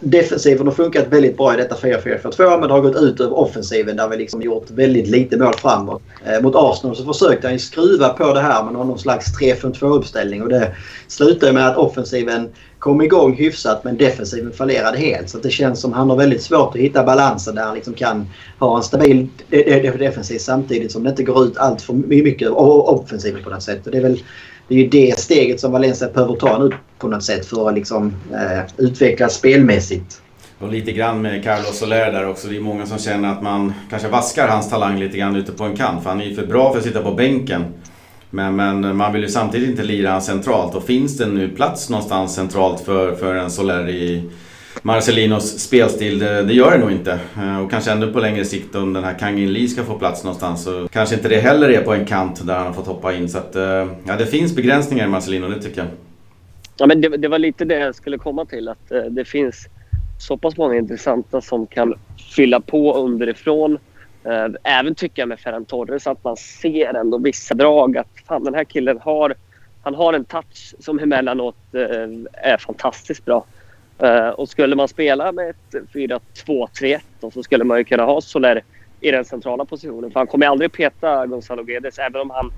defensiven 0.00 0.66
har 0.66 0.74
funkat 0.74 1.06
väldigt 1.08 1.36
bra 1.36 1.54
i 1.54 1.56
detta 1.56 1.74
4-4-2 1.74 2.60
men 2.60 2.68
det 2.68 2.74
har 2.74 2.80
gått 2.80 2.96
ut 2.96 3.20
över 3.20 3.38
offensiven 3.38 3.96
där 3.96 4.08
vi 4.08 4.16
liksom 4.16 4.42
gjort 4.42 4.70
väldigt 4.70 5.08
lite 5.08 5.36
mål 5.36 5.54
framåt. 5.54 6.02
Eh, 6.24 6.42
mot 6.42 6.54
Arsenal 6.56 6.96
så 6.96 7.04
försökte 7.04 7.48
han 7.48 7.58
skruva 7.58 8.08
på 8.08 8.34
det 8.34 8.40
här 8.40 8.64
med 8.64 8.72
någon 8.72 8.98
slags 8.98 9.40
3-5-2 9.40 9.96
uppställning 9.96 10.42
och 10.42 10.48
det 10.48 10.72
slutade 11.08 11.52
med 11.52 11.68
att 11.68 11.76
offensiven 11.76 12.48
kom 12.82 13.02
igång 13.02 13.34
hyfsat 13.34 13.84
men 13.84 13.96
defensiven 13.96 14.52
fallerade 14.52 14.98
helt. 14.98 15.30
Så 15.30 15.38
det 15.38 15.50
känns 15.50 15.80
som 15.80 15.92
han 15.92 16.10
har 16.10 16.16
väldigt 16.16 16.42
svårt 16.42 16.74
att 16.74 16.80
hitta 16.80 17.04
balansen 17.04 17.54
där 17.54 17.62
han 17.62 17.74
liksom 17.74 17.94
kan 17.94 18.26
ha 18.58 18.76
en 18.76 18.82
stabil 18.82 19.28
eh, 19.50 19.60
eh, 19.60 19.94
defensiv 19.94 20.38
samtidigt 20.38 20.92
som 20.92 21.04
det 21.04 21.10
inte 21.10 21.22
går 21.22 21.44
ut 21.44 21.56
allt 21.56 21.82
för 21.82 21.92
mycket 21.92 22.48
offensivt 22.48 23.44
på 23.44 23.50
något 23.50 23.62
sätt. 23.62 23.86
Och 23.86 23.92
det 23.92 23.98
är 23.98 24.02
väl 24.02 24.22
det 24.68 24.74
är 24.74 24.78
ju 24.78 24.88
det 24.88 25.18
steget 25.18 25.60
som 25.60 25.72
Valencia 25.72 26.08
behöver 26.08 26.34
ta 26.34 26.58
nu 26.58 26.70
på 26.98 27.08
något 27.08 27.24
sätt 27.24 27.46
för 27.46 27.68
att 27.68 27.74
liksom, 27.74 28.14
eh, 28.32 28.64
utvecklas 28.76 29.34
spelmässigt. 29.34 30.22
Och 30.58 30.68
lite 30.68 30.92
grann 30.92 31.22
med 31.22 31.44
Carlos 31.44 31.78
Soler 31.78 32.12
där 32.12 32.28
också. 32.28 32.48
Det 32.48 32.56
är 32.56 32.60
många 32.60 32.86
som 32.86 32.98
känner 32.98 33.32
att 33.32 33.42
man 33.42 33.74
kanske 33.90 34.08
vaskar 34.08 34.48
hans 34.48 34.70
talang 34.70 34.98
lite 34.98 35.18
grann 35.18 35.36
ute 35.36 35.52
på 35.52 35.64
en 35.64 35.76
kant. 35.76 36.02
För 36.02 36.10
han 36.10 36.20
är 36.20 36.24
ju 36.24 36.34
för 36.34 36.46
bra 36.46 36.72
för 36.72 36.78
att 36.78 36.84
sitta 36.84 37.02
på 37.02 37.12
bänken. 37.12 37.64
Men, 38.34 38.56
men 38.56 38.96
man 38.96 39.12
vill 39.12 39.22
ju 39.22 39.28
samtidigt 39.28 39.68
inte 39.68 39.82
lira 39.82 40.20
centralt. 40.20 40.74
Och 40.74 40.84
finns 40.84 41.18
det 41.18 41.26
nu 41.26 41.48
plats 41.48 41.90
någonstans 41.90 42.34
centralt 42.34 42.80
för, 42.80 43.14
för 43.14 43.34
en 43.34 43.50
Soler 43.50 43.88
i 43.88 44.30
Marcelinos 44.82 45.58
spelstil, 45.58 46.18
det, 46.18 46.42
det, 46.42 46.52
gör 46.52 46.70
det 46.70 46.78
nog 46.78 46.90
inte. 46.90 47.18
Eh, 47.36 47.62
och 47.64 47.70
kanske 47.70 47.90
ännu 47.90 48.12
på 48.12 48.20
längre 48.20 48.44
sikt 48.44 48.74
om 48.74 48.92
den 48.92 49.04
här 49.04 49.18
Kangin 49.18 49.52
Lee 49.52 49.68
ska 49.68 49.82
få 49.84 49.98
plats 49.98 50.24
någonstans 50.24 50.64
så 50.64 50.88
kanske 50.88 51.14
inte 51.14 51.28
det 51.28 51.40
heller 51.40 51.68
är 51.68 51.82
på 51.82 51.92
en 51.92 52.06
kant 52.06 52.46
där 52.46 52.54
han 52.54 52.66
har 52.66 52.72
fått 52.72 52.86
hoppa 52.86 53.14
in. 53.14 53.28
Så 53.28 53.38
att, 53.38 53.56
eh, 53.56 53.92
ja, 54.04 54.16
det 54.18 54.26
finns 54.26 54.56
begränsningar 54.56 55.04
i 55.04 55.08
Marcelino, 55.08 55.48
det 55.48 55.62
tycker 55.62 55.78
jag. 55.78 55.88
Ja, 56.76 56.86
men 56.86 57.00
det, 57.00 57.08
det 57.08 57.28
var 57.28 57.38
lite 57.38 57.64
det 57.64 57.78
jag 57.78 57.94
skulle 57.94 58.18
komma 58.18 58.44
till. 58.44 58.68
Att 58.68 58.92
eh, 58.92 59.02
det 59.02 59.24
finns 59.24 59.66
så 60.18 60.36
pass 60.36 60.56
många 60.56 60.76
intressanta 60.76 61.40
som 61.40 61.66
kan 61.66 61.94
fylla 62.36 62.60
på 62.60 62.94
underifrån. 62.94 63.78
Även 64.62 64.94
tycker 64.94 65.22
jag 65.22 65.28
med 65.28 65.40
Ferran 65.40 65.64
Torres 65.64 66.06
att 66.06 66.24
man 66.24 66.36
ser 66.36 66.94
ändå 66.94 67.18
vissa 67.18 67.54
drag. 67.54 67.96
Att 67.96 68.11
fan, 68.32 68.44
den 68.44 68.54
här 68.54 68.64
killen 68.64 68.98
har, 68.98 69.34
han 69.82 69.94
har 69.94 70.12
en 70.12 70.24
touch 70.24 70.74
som 70.78 70.98
emellanåt 70.98 71.56
är 72.32 72.56
fantastiskt 72.56 73.24
bra. 73.24 73.44
Uh, 74.02 74.28
och 74.28 74.48
skulle 74.48 74.76
man 74.76 74.88
spela 74.88 75.32
med 75.32 75.50
ett 75.50 75.74
4-2-3-1 75.94 77.00
så 77.32 77.42
skulle 77.42 77.64
man 77.64 77.78
ju 77.78 77.84
kunna 77.84 78.04
ha 78.04 78.20
Soler 78.20 78.62
i 79.00 79.10
den 79.10 79.24
centrala 79.24 79.64
positionen. 79.64 80.10
För 80.10 80.20
han 80.20 80.26
kommer 80.26 80.46
aldrig 80.46 80.72
peta 80.72 81.26
Gonzalo 81.26 81.62
Guedes 81.62 81.98
även 81.98 82.20
om 82.20 82.30
han 82.30 82.52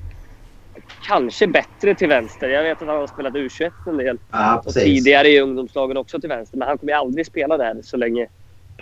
kanske 1.06 1.46
bättre 1.46 1.94
till 1.94 2.08
vänster. 2.08 2.48
Jag 2.48 2.62
vet 2.62 2.82
att 2.82 2.88
han 2.88 2.96
har 2.96 3.06
spelat 3.06 3.34
U21 3.34 3.70
en 3.86 3.96
del. 3.96 4.18
Ja, 4.30 4.62
och 4.66 4.72
tidigare 4.72 5.28
i 5.28 5.40
ungdomslagen 5.40 5.96
också 5.96 6.20
till 6.20 6.28
vänster. 6.28 6.58
Men 6.58 6.68
han 6.68 6.78
kommer 6.78 6.92
aldrig 6.92 7.26
spela 7.26 7.56
där 7.56 7.82
så 7.82 7.96
länge 7.96 8.26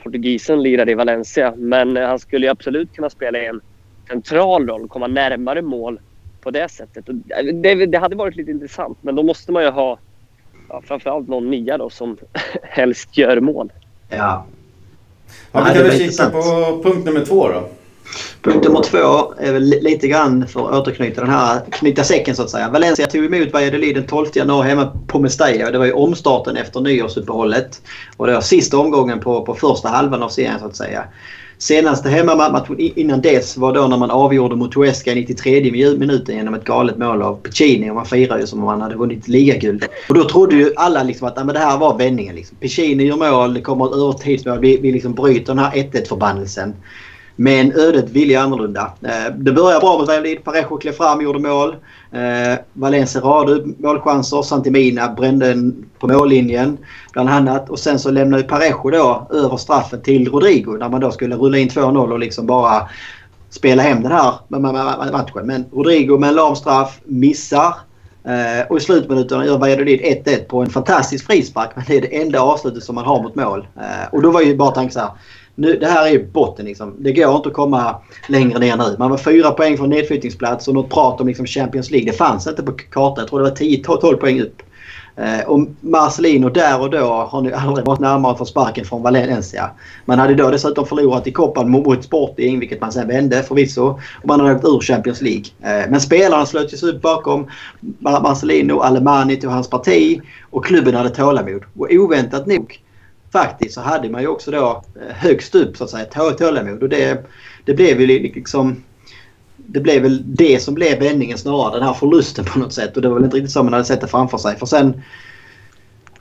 portugisen 0.03 0.63
lirar 0.63 0.89
i 0.89 0.95
Valencia. 0.95 1.55
Men 1.57 1.97
uh, 1.97 2.07
han 2.07 2.19
skulle 2.19 2.51
absolut 2.51 2.95
kunna 2.95 3.11
spela 3.11 3.39
i 3.39 3.47
en 3.47 3.61
central 4.09 4.67
roll, 4.69 4.89
komma 4.89 5.07
närmare 5.07 5.63
mål 5.63 6.01
på 6.43 6.51
det 6.51 6.69
sättet. 6.69 7.05
Det, 7.63 7.87
det 7.87 7.99
hade 7.99 8.17
varit 8.17 8.37
lite 8.37 8.51
intressant 8.51 8.99
men 9.01 9.15
då 9.15 9.23
måste 9.23 9.53
man 9.53 9.63
ju 9.63 9.71
ha 9.71 9.99
ja, 10.69 10.83
framförallt 10.87 11.29
någon 11.29 11.51
nia 11.51 11.79
då 11.79 11.91
som 11.91 12.17
helst 12.63 13.17
gör 13.17 13.41
mål. 13.41 13.73
Ja. 14.09 14.47
ja 15.53 15.65
vi 15.65 15.75
kan 15.75 15.83
väl 15.83 15.99
kika 15.99 16.31
på 16.31 16.43
punkt 16.83 17.05
nummer 17.05 17.25
två 17.25 17.49
då. 17.49 17.69
Punkt 18.43 18.65
nummer 18.65 18.83
två 18.83 19.35
är 19.39 19.53
väl 19.53 19.63
lite 19.63 20.09
grann 20.09 20.47
för 20.47 20.61
att 20.61 20.75
återknyta 20.75 21.21
den 21.21 21.31
här, 21.31 21.61
knyta 21.71 22.05
säcken 22.05 22.37
så 22.37 22.43
att 22.43 22.51
säga. 22.51 22.71
Valencia 22.71 23.07
tog 23.07 23.25
emot 23.25 23.53
Valladolid 23.53 23.95
den 23.95 24.07
12 24.07 24.27
januari 24.35 24.69
hemma 24.69 24.93
på 25.07 25.19
Mestalla. 25.19 25.71
Det 25.71 25.79
var 25.79 25.87
ju 25.87 25.93
omstarten 25.93 26.57
efter 26.57 26.81
nyårsuppehållet. 26.81 27.83
Och 28.17 28.27
det 28.27 28.33
var 28.33 28.41
sista 28.41 28.79
omgången 28.79 29.21
på, 29.21 29.43
på 29.47 29.55
första 29.55 29.89
halvan 29.89 30.23
av 30.23 30.29
serien 30.29 30.61
så 30.61 30.67
att 30.67 30.77
säga. 30.77 31.05
Senaste 31.63 32.09
hemmamatchen 32.09 32.77
innan 32.79 33.21
dess 33.21 33.57
var 33.57 33.73
då 33.73 33.87
när 33.87 33.97
man 33.97 34.11
avgjorde 34.11 34.57
mot 34.57 34.75
Huesca 34.75 35.13
i 35.13 35.15
93 35.15 35.73
minuten 35.99 36.37
genom 36.37 36.55
ett 36.55 36.65
galet 36.65 36.99
mål 36.99 37.23
av 37.23 37.37
Piccini. 37.37 37.91
Och 37.91 37.95
man 37.95 38.07
firade 38.07 38.41
ju 38.41 38.47
som 38.47 38.59
om 38.59 38.65
man 38.65 38.81
hade 38.81 38.97
vunnit 38.97 39.29
ligaguld. 39.29 39.85
Och 40.09 40.15
då 40.15 40.25
trodde 40.25 40.57
ju 40.57 40.73
alla 40.77 41.03
liksom 41.03 41.29
att 41.29 41.37
men 41.37 41.47
det 41.47 41.59
här 41.59 41.79
var 41.79 41.99
vändningen. 41.99 42.35
Liksom. 42.35 42.57
Piccini 42.57 43.05
gör 43.05 43.17
mål, 43.17 43.55
det 43.55 43.61
kommer 43.61 43.87
ett 43.87 43.93
övertidsmål. 43.93 44.59
Vi, 44.59 44.77
vi 44.77 44.93
liksom 44.93 45.15
bryter 45.15 45.55
den 45.55 45.59
här 45.59 45.71
1-1 45.71 46.09
förbannelsen. 46.09 46.75
Men 47.37 47.73
ödet 47.73 48.11
ville 48.11 48.41
annorlunda. 48.41 48.93
Eh, 49.03 49.35
det 49.37 49.53
började 49.53 49.81
bra 49.81 49.99
med 49.99 50.07
Valid. 50.07 50.45
Parejo 50.45 50.79
klev 50.79 50.93
fram 50.93 51.19
och 51.19 51.25
gjorde 51.25 51.39
mål. 51.39 51.77
Eh, 52.13 52.59
Valencia 52.73 53.21
radade 53.21 53.53
upp 53.53 53.79
målchanser. 53.79 54.43
Santimina 54.43 55.09
brände 55.09 55.51
en 55.51 55.85
på 55.99 56.09
mållinjen 56.09 56.79
bland 57.13 57.29
annat. 57.29 57.71
Och 57.71 57.79
sen 57.79 57.99
så 57.99 58.11
lämnade 58.11 58.43
Parejo 58.43 58.91
då 58.91 59.27
över 59.31 59.57
straffet 59.57 60.05
till 60.05 60.29
Rodrigo 60.29 60.77
när 60.79 60.89
man 60.89 61.01
då 61.01 61.11
skulle 61.11 61.37
rulla 61.37 61.59
in 61.59 61.69
2-0 61.69 62.13
och 62.13 62.19
liksom 62.19 62.47
bara 62.47 62.89
spela 63.51 63.83
hem 63.83 64.03
den 64.03 64.13
här 64.13 64.33
matchen. 65.13 65.47
Men 65.47 65.65
Rodrigo 65.73 66.19
med 66.19 66.29
en 66.29 66.35
lam 66.35 66.57
straff 66.57 67.01
missar. 67.05 67.75
Eh, 68.25 68.67
och 68.71 68.77
i 68.77 68.81
slutminuterna 68.81 69.47
gör 69.47 69.59
Valladolid 69.59 70.01
1-1 70.01 70.45
på 70.45 70.63
en 70.63 70.71
fantastisk 70.71 71.27
frispark. 71.27 71.71
Men 71.75 71.85
det 71.89 71.97
är 71.97 72.01
det 72.01 72.23
enda 72.23 72.41
avslutet 72.41 72.83
som 72.85 72.95
man 72.95 73.05
har 73.05 73.23
mot 73.23 73.35
mål. 73.35 73.67
Eh, 73.77 74.15
och 74.15 74.23
då 74.23 74.31
var 74.31 74.41
ju 74.41 74.57
bara 74.57 74.71
tanken 74.71 74.93
så 74.93 75.01
här 75.01 75.11
nu, 75.55 75.77
det 75.77 75.87
här 75.87 76.15
är 76.15 76.19
botten. 76.19 76.65
Liksom. 76.65 76.95
Det 76.99 77.13
går 77.13 77.37
inte 77.37 77.49
att 77.49 77.55
komma 77.55 77.97
längre 78.29 78.59
ner 78.59 78.77
nu. 78.77 78.97
Man 78.99 79.11
var 79.11 79.19
fyra 79.19 79.51
poäng 79.51 79.77
från 79.77 79.91
nedflyttningsplats 79.91 80.69
och 80.69 80.75
något 80.75 80.91
prat 80.91 81.21
om 81.21 81.27
liksom 81.27 81.47
Champions 81.47 81.91
League. 81.91 82.11
Det 82.11 82.17
fanns 82.17 82.47
inte 82.47 82.63
på 82.63 82.73
kartan. 82.73 83.23
Jag 83.23 83.29
tror 83.29 83.39
det 83.41 83.51
var 83.51 83.57
10-12 83.57 84.17
poäng 84.17 84.41
upp. 84.41 84.63
Eh, 85.17 85.47
och 85.47 85.67
Marcelino 85.81 86.49
där 86.49 86.81
och 86.81 86.91
då 86.91 86.99
har 86.99 87.41
nu 87.41 87.53
aldrig 87.53 87.87
varit 87.87 88.01
närmare 88.01 88.33
att 88.33 88.39
få 88.39 88.45
sparken 88.45 88.85
från 88.85 89.03
Valencia. 89.03 89.71
Man 90.05 90.19
hade 90.19 90.35
då 90.35 90.51
dessutom 90.51 90.87
förlorat 90.87 91.27
i 91.27 91.33
koppan 91.33 91.71
mot 91.71 92.05
Sporting, 92.05 92.59
vilket 92.59 92.81
man 92.81 92.93
sen 92.93 93.09
vände 93.09 93.43
förvisso. 93.43 94.01
Och 94.23 94.29
man 94.29 94.41
hade 94.41 94.55
åkt 94.55 94.65
ur 94.65 94.81
Champions 94.81 95.21
League. 95.21 95.45
Eh, 95.61 95.91
men 95.91 96.01
spelarna 96.01 96.47
slöt 96.47 96.79
sig 96.79 96.89
upp 96.89 97.03
bakom 97.03 97.47
Marcelino, 97.99 98.81
Alemani 98.81 99.37
tog 99.37 99.51
hans 99.51 99.71
parti 99.71 100.21
och 100.51 100.65
klubben 100.65 100.95
hade 100.95 101.11
tålamod. 101.11 101.63
Och 101.79 101.89
oväntat 101.91 102.47
nog 102.47 102.81
faktiskt 103.33 103.75
så 103.75 103.81
hade 103.81 104.11
man 104.11 104.21
ju 104.23 104.29
också 104.29 104.51
då 104.51 104.83
eh, 105.01 105.15
högst 105.15 105.55
upp 105.55 105.77
så 105.77 105.85
att 105.85 105.91
säga 105.91 106.05
tålamod. 106.35 106.83
Och 106.83 106.89
det, 106.89 107.27
det 107.65 107.75
blev 107.75 108.01
ju 108.01 108.07
liksom... 108.07 108.83
Det 109.57 109.81
blev 109.81 110.03
väl 110.03 110.23
det 110.25 110.63
som 110.63 110.75
blev 110.75 110.99
vändningen 110.99 111.39
snarare. 111.39 111.75
Den 111.75 111.87
här 111.87 111.95
förlusten 111.95 112.45
på 112.45 112.59
något 112.59 112.73
sätt. 112.73 112.97
Och 112.97 113.03
det 113.03 113.09
var 113.09 113.15
väl 113.15 113.25
inte 113.25 113.37
riktigt 113.37 113.53
så 113.53 113.63
man 113.63 113.73
hade 113.73 113.85
sett 113.85 114.01
det 114.01 114.07
framför 114.07 114.39
sig. 114.39 114.57
För 114.57 114.67
sen 114.67 115.03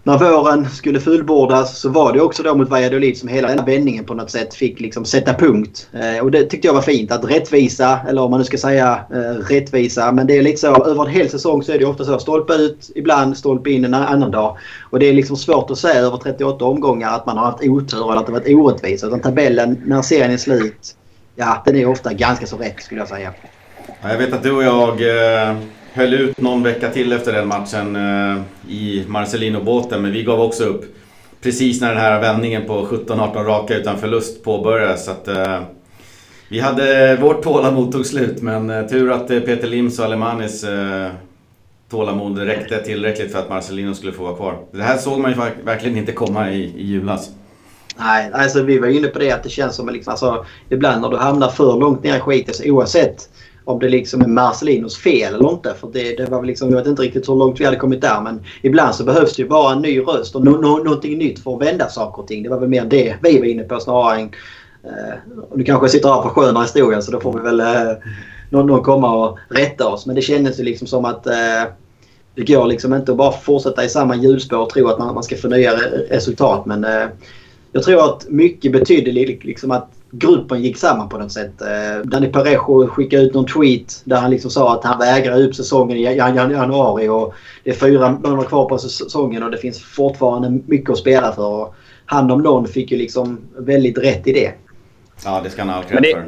när 0.03 0.17
våren 0.17 0.69
skulle 0.69 0.99
fullbordas 0.99 1.79
så 1.79 1.89
var 1.89 2.13
det 2.13 2.21
också 2.21 2.43
då 2.43 2.55
mot 2.55 2.69
Valladolid 2.69 3.17
som 3.17 3.29
hela 3.29 3.47
den 3.47 3.65
vändningen 3.65 4.05
på 4.05 4.13
något 4.13 4.31
sätt 4.31 4.53
fick 4.53 4.79
liksom 4.79 5.05
sätta 5.05 5.33
punkt. 5.33 5.89
Eh, 5.93 6.23
och 6.23 6.31
det 6.31 6.43
tyckte 6.43 6.67
jag 6.67 6.73
var 6.73 6.81
fint. 6.81 7.11
Att 7.11 7.25
rättvisa, 7.25 7.99
eller 8.07 8.21
om 8.21 8.31
man 8.31 8.39
nu 8.39 8.43
ska 8.43 8.57
säga 8.57 8.99
eh, 9.13 9.45
rättvisa, 9.49 10.11
men 10.11 10.27
det 10.27 10.37
är 10.37 10.41
lite 10.41 10.57
så 10.57 10.85
över 10.85 11.05
en 11.05 11.11
hel 11.11 11.29
säsong 11.29 11.63
så 11.63 11.71
är 11.71 11.79
det 11.79 11.85
ofta 11.85 12.05
så. 12.05 12.19
Stolpe 12.19 12.53
ut 12.53 12.91
ibland, 12.95 13.37
stolpe 13.37 13.69
in 13.69 13.85
en 13.85 13.93
annan 13.93 14.31
dag. 14.31 14.57
Och 14.89 14.99
det 14.99 15.05
är 15.05 15.13
liksom 15.13 15.37
svårt 15.37 15.71
att 15.71 15.77
säga 15.77 15.99
över 15.99 16.17
38 16.17 16.65
omgångar 16.65 17.15
att 17.15 17.25
man 17.25 17.37
har 17.37 17.45
haft 17.45 17.63
otur 17.63 18.11
eller 18.11 18.21
att 18.21 18.25
det 18.25 18.31
varit 18.31 18.55
orättvist. 18.55 19.03
Utan 19.03 19.19
tabellen 19.19 19.81
när 19.85 20.01
serien 20.01 20.31
är 20.31 20.37
slut, 20.37 20.95
ja 21.35 21.63
den 21.65 21.75
är 21.75 21.85
ofta 21.85 22.13
ganska 22.13 22.45
så 22.45 22.57
rätt 22.57 22.83
skulle 22.83 23.01
jag 23.01 23.09
säga. 23.09 23.33
Jag 24.01 24.17
vet 24.17 24.33
att 24.33 24.43
du 24.43 24.51
och 24.51 24.63
jag 24.63 25.01
eh 25.01 25.55
höll 25.93 26.13
ut 26.13 26.41
någon 26.41 26.63
vecka 26.63 26.89
till 26.89 27.13
efter 27.13 27.33
den 27.33 27.47
matchen 27.47 27.95
eh, 27.95 28.41
i 28.69 29.05
Marcelino-båten, 29.07 30.01
men 30.01 30.11
vi 30.11 30.23
gav 30.23 30.41
också 30.41 30.63
upp 30.63 30.95
precis 31.41 31.81
när 31.81 31.89
den 31.89 31.97
här 31.97 32.21
vändningen 32.21 32.65
på 32.67 32.85
17-18 32.85 33.43
raka 33.43 33.77
utan 33.77 33.97
förlust 33.97 34.43
påbörjades. 34.43 35.05
Så 35.05 35.11
att, 35.11 35.27
eh, 35.27 35.59
vi 36.49 36.59
hade, 36.59 37.15
vårt 37.21 37.43
tålamod 37.43 37.91
tog 37.91 38.05
slut, 38.05 38.41
men 38.41 38.69
eh, 38.69 38.87
tur 38.87 39.11
att 39.11 39.27
Peter 39.27 39.67
Lims 39.67 39.99
och 39.99 40.05
Alemanis 40.05 40.65
tålamod 41.89 42.37
räckte 42.37 42.83
tillräckligt 42.83 43.31
för 43.31 43.39
att 43.39 43.49
Marcelino 43.49 43.93
skulle 43.93 44.11
få 44.11 44.23
vara 44.23 44.35
kvar. 44.35 44.57
Det 44.71 44.83
här 44.83 44.97
såg 44.97 45.19
man 45.19 45.31
ju 45.31 45.37
verkligen 45.63 45.97
inte 45.97 46.11
komma 46.11 46.51
i, 46.51 46.63
i 46.63 46.85
julas. 46.85 47.29
Nej, 47.97 48.31
alltså 48.33 48.63
vi 48.63 48.79
var 48.79 48.87
inne 48.87 49.07
på 49.07 49.19
det 49.19 49.31
att 49.31 49.43
det 49.43 49.49
känns 49.49 49.75
som 49.75 49.89
liksom, 49.89 50.11
alltså, 50.11 50.45
ibland 50.69 51.01
när 51.01 51.09
du 51.09 51.17
hamnar 51.17 51.49
för 51.49 51.79
långt 51.79 52.03
ner 52.03 52.17
i 52.17 52.19
skiten, 52.19 52.71
oavsett 52.71 53.29
om 53.65 53.79
det 53.79 53.89
liksom 53.89 54.21
är 54.21 54.27
Marcelinos 54.27 54.97
fel 54.97 55.33
eller 55.33 55.51
inte. 55.51 55.73
För 55.79 55.89
det, 55.93 56.15
det 56.17 56.25
var 56.29 56.39
väl 56.39 56.47
liksom, 56.47 56.69
jag 56.69 56.77
vet 56.77 56.87
inte 56.87 57.01
riktigt 57.01 57.29
hur 57.29 57.35
långt 57.35 57.59
vi 57.59 57.65
hade 57.65 57.77
kommit 57.77 58.01
där 58.01 58.21
men 58.21 58.43
ibland 58.61 58.95
så 58.95 59.03
behövs 59.03 59.35
det 59.35 59.41
ju 59.41 59.49
bara 59.49 59.73
en 59.73 59.81
ny 59.81 59.99
röst 59.99 60.35
och 60.35 60.45
no, 60.45 60.49
no, 60.49 60.83
någonting 60.83 61.17
nytt 61.17 61.39
för 61.39 61.55
att 61.55 61.61
vända 61.61 61.89
saker 61.89 62.21
och 62.21 62.27
ting. 62.27 62.43
Det 62.43 62.49
var 62.49 62.59
väl 62.59 62.69
mer 62.69 62.85
det 62.85 63.15
vi 63.21 63.39
var 63.39 63.45
inne 63.45 63.63
på 63.63 63.79
snarare 63.79 64.19
än... 64.19 64.29
Eh, 64.83 65.13
nu 65.55 65.63
kanske 65.63 65.83
jag 65.83 65.91
sitter 65.91 66.09
här 66.09 66.21
på 66.21 66.29
skönare 66.29 66.63
historien 66.63 67.03
så 67.03 67.11
då 67.11 67.19
får 67.19 67.33
vi 67.33 67.39
väl 67.39 67.59
eh, 67.59 67.97
någon, 68.49 68.67
någon 68.67 68.83
komma 68.83 69.15
och 69.15 69.37
rätta 69.49 69.87
oss. 69.87 70.05
Men 70.05 70.15
det 70.15 70.21
kändes 70.21 70.59
ju 70.59 70.63
liksom 70.63 70.87
som 70.87 71.05
att 71.05 71.27
eh, 71.27 71.63
det 72.35 72.43
går 72.43 72.65
liksom 72.65 72.93
inte 72.93 73.11
att 73.11 73.17
bara 73.17 73.31
fortsätta 73.31 73.83
i 73.83 73.89
samma 73.89 74.15
hjulspår 74.15 74.57
och 74.57 74.69
tro 74.69 74.87
att 74.87 74.99
man, 74.99 75.13
man 75.13 75.23
ska 75.23 75.35
få 75.35 75.47
nya 75.47 75.71
resultat. 76.09 76.65
Men 76.65 76.83
eh, 76.83 77.07
jag 77.71 77.83
tror 77.83 78.05
att 78.05 78.25
mycket 78.29 78.71
betydde 78.71 79.11
liksom 79.11 79.71
att 79.71 79.89
gruppen 80.11 80.61
gick 80.61 80.77
samman 80.77 81.09
på 81.09 81.17
något 81.17 81.31
sätt. 81.31 81.61
Eh, 81.61 82.01
Danny 82.03 82.27
Parejo 82.27 82.87
skickade 82.87 83.23
ut 83.23 83.33
någon 83.33 83.45
tweet 83.45 84.01
där 84.05 84.17
han 84.17 84.31
liksom 84.31 84.51
sa 84.51 84.73
att 84.73 84.83
han 84.83 84.99
vägrar 84.99 85.41
upp 85.41 85.55
säsongen 85.55 85.97
i 85.97 86.01
januari 86.01 87.07
och 87.09 87.33
det 87.63 87.69
är 87.69 87.73
fyra 87.73 88.11
månader 88.11 88.47
kvar 88.47 88.65
på 88.65 88.77
säsongen 88.77 89.43
och 89.43 89.51
det 89.51 89.57
finns 89.57 89.83
fortfarande 89.83 90.59
mycket 90.65 90.89
att 90.89 90.97
spela 90.97 91.31
för. 91.31 91.73
han 92.05 92.31
om 92.31 92.41
någon 92.41 92.67
fick 92.67 92.91
ju 92.91 92.97
liksom 92.97 93.39
väldigt 93.57 93.97
rätt 93.97 94.27
i 94.27 94.33
det. 94.33 94.53
Ja, 95.25 95.41
det 95.43 95.49
ska 95.49 95.61
han 95.61 95.69
ha 95.69 95.81
för. 95.81 96.25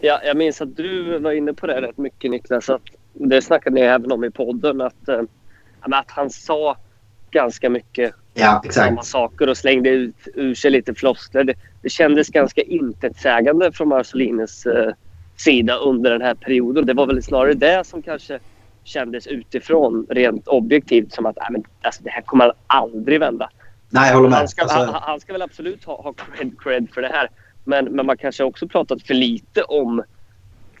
Ja, 0.00 0.20
jag 0.24 0.36
minns 0.36 0.60
att 0.60 0.76
du 0.76 1.18
var 1.18 1.32
inne 1.32 1.52
på 1.52 1.66
det 1.66 1.80
rätt 1.80 1.98
mycket 1.98 2.30
Niklas. 2.30 2.70
Att 2.70 2.82
det 3.12 3.42
snackade 3.42 3.74
ni 3.74 3.80
även 3.80 4.12
om 4.12 4.24
i 4.24 4.30
podden. 4.30 4.80
Att, 4.80 5.08
äh, 5.08 5.20
att 5.80 6.10
han 6.10 6.30
sa 6.30 6.76
ganska 7.30 7.70
mycket 7.70 8.14
ja, 8.34 8.60
exakt. 8.64 8.86
samma 8.86 9.02
saker 9.02 9.48
och 9.48 9.56
slängde 9.56 9.88
ut 9.90 10.28
ur 10.34 10.54
sig 10.54 10.70
lite 10.70 10.94
floskler. 10.94 11.44
Det, 11.44 11.54
det 11.82 11.88
kändes 11.88 12.28
ganska 12.28 12.62
intetsägande 12.62 13.72
från 13.72 13.88
Marcelines 13.88 14.66
äh, 14.66 14.92
sida 15.36 15.76
under 15.76 16.10
den 16.10 16.22
här 16.22 16.34
perioden. 16.34 16.86
Det 16.86 16.94
var 16.94 17.06
väl 17.06 17.22
snarare 17.22 17.54
det 17.54 17.86
som 17.86 18.02
kanske 18.02 18.38
kändes 18.84 19.26
utifrån 19.26 20.06
rent 20.10 20.48
objektivt 20.48 21.12
som 21.12 21.26
att 21.26 21.38
äh, 21.38 21.44
men, 21.50 21.64
alltså, 21.82 22.02
det 22.02 22.10
här 22.10 22.22
kommer 22.22 22.52
aldrig 22.66 23.20
vända. 23.20 23.50
Nej, 23.90 24.08
jag 24.08 24.16
håller 24.16 24.28
med. 24.28 24.38
Han 24.38 24.48
ska, 24.48 24.62
alltså... 24.62 24.78
han, 24.78 25.02
han 25.02 25.20
ska 25.20 25.32
väl 25.32 25.42
absolut 25.42 25.84
ha, 25.84 26.02
ha 26.02 26.12
cred, 26.12 26.52
cred 26.60 26.88
för 26.94 27.02
det 27.02 27.08
här. 27.08 27.28
Men, 27.64 27.84
men 27.84 28.06
man 28.06 28.16
kanske 28.16 28.44
också 28.44 28.68
pratat 28.68 29.02
för 29.02 29.14
lite 29.14 29.62
om 29.62 30.02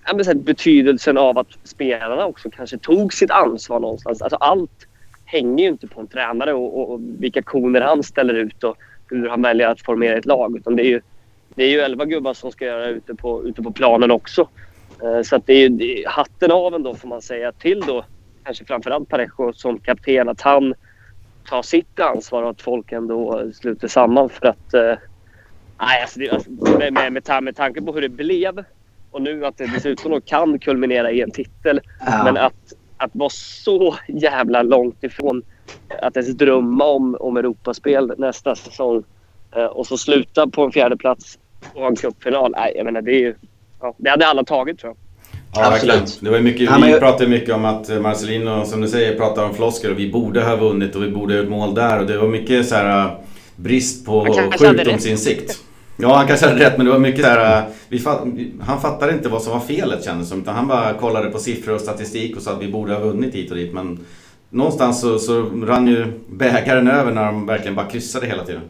ja, 0.06 0.16
men, 0.16 0.26
här, 0.26 0.34
betydelsen 0.34 1.18
av 1.18 1.38
att 1.38 1.48
spelarna 1.64 2.26
också 2.26 2.50
kanske 2.50 2.78
tog 2.78 3.14
sitt 3.14 3.30
ansvar 3.30 3.80
någonstans. 3.80 4.22
Alltså, 4.22 4.36
allt 4.36 4.86
hänger 5.30 5.64
ju 5.64 5.70
inte 5.70 5.86
på 5.86 6.00
en 6.00 6.06
tränare 6.06 6.52
och, 6.52 6.80
och, 6.80 6.90
och 6.90 7.00
vilka 7.18 7.42
koner 7.42 7.80
han 7.80 8.02
ställer 8.02 8.34
ut 8.34 8.64
och 8.64 8.76
hur 9.10 9.28
han 9.28 9.42
väljer 9.42 9.68
att 9.68 9.80
formera 9.80 10.18
ett 10.18 10.26
lag. 10.26 10.56
Utan 10.56 10.76
det 10.76 10.82
är 10.82 10.88
ju, 10.88 11.00
det 11.54 11.64
är 11.64 11.68
ju 11.68 11.80
elva 11.80 12.04
gubbar 12.04 12.34
som 12.34 12.52
ska 12.52 12.64
göra 12.64 12.86
ute 12.86 13.14
på, 13.14 13.44
ute 13.44 13.62
på 13.62 13.72
planen 13.72 14.10
också. 14.10 14.48
Uh, 15.02 15.22
så 15.22 15.36
att 15.36 15.46
det 15.46 15.52
är 15.52 15.58
ju 15.58 15.68
det 15.68 16.04
hatten 16.06 16.50
av 16.50 16.74
ändå 16.74 16.94
får 16.94 17.08
man 17.08 17.22
säga 17.22 17.52
till 17.52 17.80
då 17.80 18.04
kanske 18.44 18.64
framförallt 18.64 19.08
Parejo 19.08 19.52
som 19.52 19.78
kapten 19.78 20.28
att 20.28 20.40
han 20.40 20.74
tar 21.48 21.62
sitt 21.62 22.00
ansvar 22.00 22.42
och 22.42 22.50
att 22.50 22.62
folk 22.62 22.92
ändå 22.92 23.50
sluter 23.54 23.88
samman 23.88 24.28
för 24.28 24.46
att 24.46 24.74
uh, 24.74 24.94
Nej, 25.80 26.02
alltså, 26.02 26.18
det, 26.18 26.30
alltså 26.30 26.50
med, 26.50 26.92
med, 26.92 27.12
med, 27.12 27.42
med 27.42 27.56
tanke 27.56 27.82
på 27.82 27.92
hur 27.92 28.00
det 28.00 28.08
blev 28.08 28.64
och 29.10 29.22
nu 29.22 29.46
att 29.46 29.58
det 29.58 29.66
dessutom 29.66 30.20
kan 30.20 30.58
kulminera 30.58 31.10
i 31.10 31.20
en 31.20 31.30
titel. 31.30 31.80
Ja. 32.06 32.24
Men 32.24 32.36
att, 32.36 32.72
att 33.00 33.10
vara 33.12 33.30
så 33.30 33.96
jävla 34.08 34.62
långt 34.62 35.04
ifrån 35.04 35.42
att 36.02 36.16
ens 36.16 36.36
drömma 36.36 36.84
om, 36.84 37.16
om 37.20 37.36
Europaspel 37.36 38.12
nästa 38.18 38.54
säsong 38.54 39.02
eh, 39.56 39.64
och 39.64 39.86
så 39.86 39.98
sluta 39.98 40.46
på 40.46 40.64
en 40.64 40.72
fjärde 40.72 40.96
plats 40.96 41.38
och 41.74 41.86
en 41.86 41.96
cupfinal. 41.96 42.50
Nej, 42.56 42.72
jag 42.76 42.84
menar 42.84 43.02
det 43.02 43.12
är 43.12 43.20
ju... 43.20 43.34
Ja, 43.80 43.94
det 43.96 44.10
hade 44.10 44.26
alla 44.26 44.44
tagit 44.44 44.78
tror 44.78 44.90
jag. 44.90 44.96
Ja, 45.64 45.70
verkligen. 45.70 46.06
Det 46.20 46.30
var 46.30 46.40
mycket, 46.40 46.60
vi 46.60 46.98
pratade 46.98 47.30
mycket 47.30 47.54
om 47.54 47.64
att 47.64 47.88
Marcelino, 48.02 48.64
som 48.64 48.80
du 48.80 48.88
säger, 48.88 49.16
pratar 49.16 49.44
om 49.44 49.54
floskler 49.54 49.90
och 49.90 49.98
vi 49.98 50.12
borde 50.12 50.42
ha 50.42 50.56
vunnit 50.56 50.96
och 50.96 51.02
vi 51.02 51.10
borde 51.10 51.34
ha 51.34 51.40
gjort 51.40 51.50
mål 51.50 51.74
där. 51.74 52.00
Och 52.00 52.06
det 52.06 52.18
var 52.18 52.28
mycket 52.28 52.68
så 52.68 52.74
här 52.74 53.06
eh, 53.06 53.12
brist 53.56 54.06
på 54.06 54.26
sjukdomsinsikt. 54.58 55.64
Ja, 56.02 56.16
han 56.16 56.26
kanske 56.26 56.46
hade 56.46 56.64
rätt 56.64 56.76
men 56.76 56.86
det 56.86 56.92
var 56.92 56.98
mycket 56.98 57.22
där. 57.22 57.66
Fatt, 58.04 58.20
han 58.60 58.80
fattade 58.80 59.12
inte 59.12 59.28
vad 59.28 59.42
som 59.42 59.52
var 59.52 59.60
felet 59.60 60.04
kändes 60.04 60.28
som. 60.28 60.40
Utan 60.40 60.54
han 60.54 60.68
bara 60.68 60.94
kollade 60.94 61.30
på 61.30 61.38
siffror 61.38 61.74
och 61.74 61.80
statistik 61.80 62.36
och 62.36 62.42
sa 62.42 62.52
att 62.52 62.62
vi 62.62 62.68
borde 62.68 62.92
ha 62.94 63.00
vunnit 63.00 63.34
hit 63.34 63.50
och 63.50 63.56
dit. 63.56 63.74
Men 63.74 63.98
någonstans 64.50 65.00
så, 65.00 65.18
så 65.18 65.42
rann 65.42 65.86
ju 65.86 66.06
bägaren 66.28 66.88
över 66.88 67.12
när 67.12 67.24
de 67.24 67.46
verkligen 67.46 67.74
bara 67.74 67.86
kryssade 67.86 68.26
hela 68.26 68.44
tiden. 68.44 68.62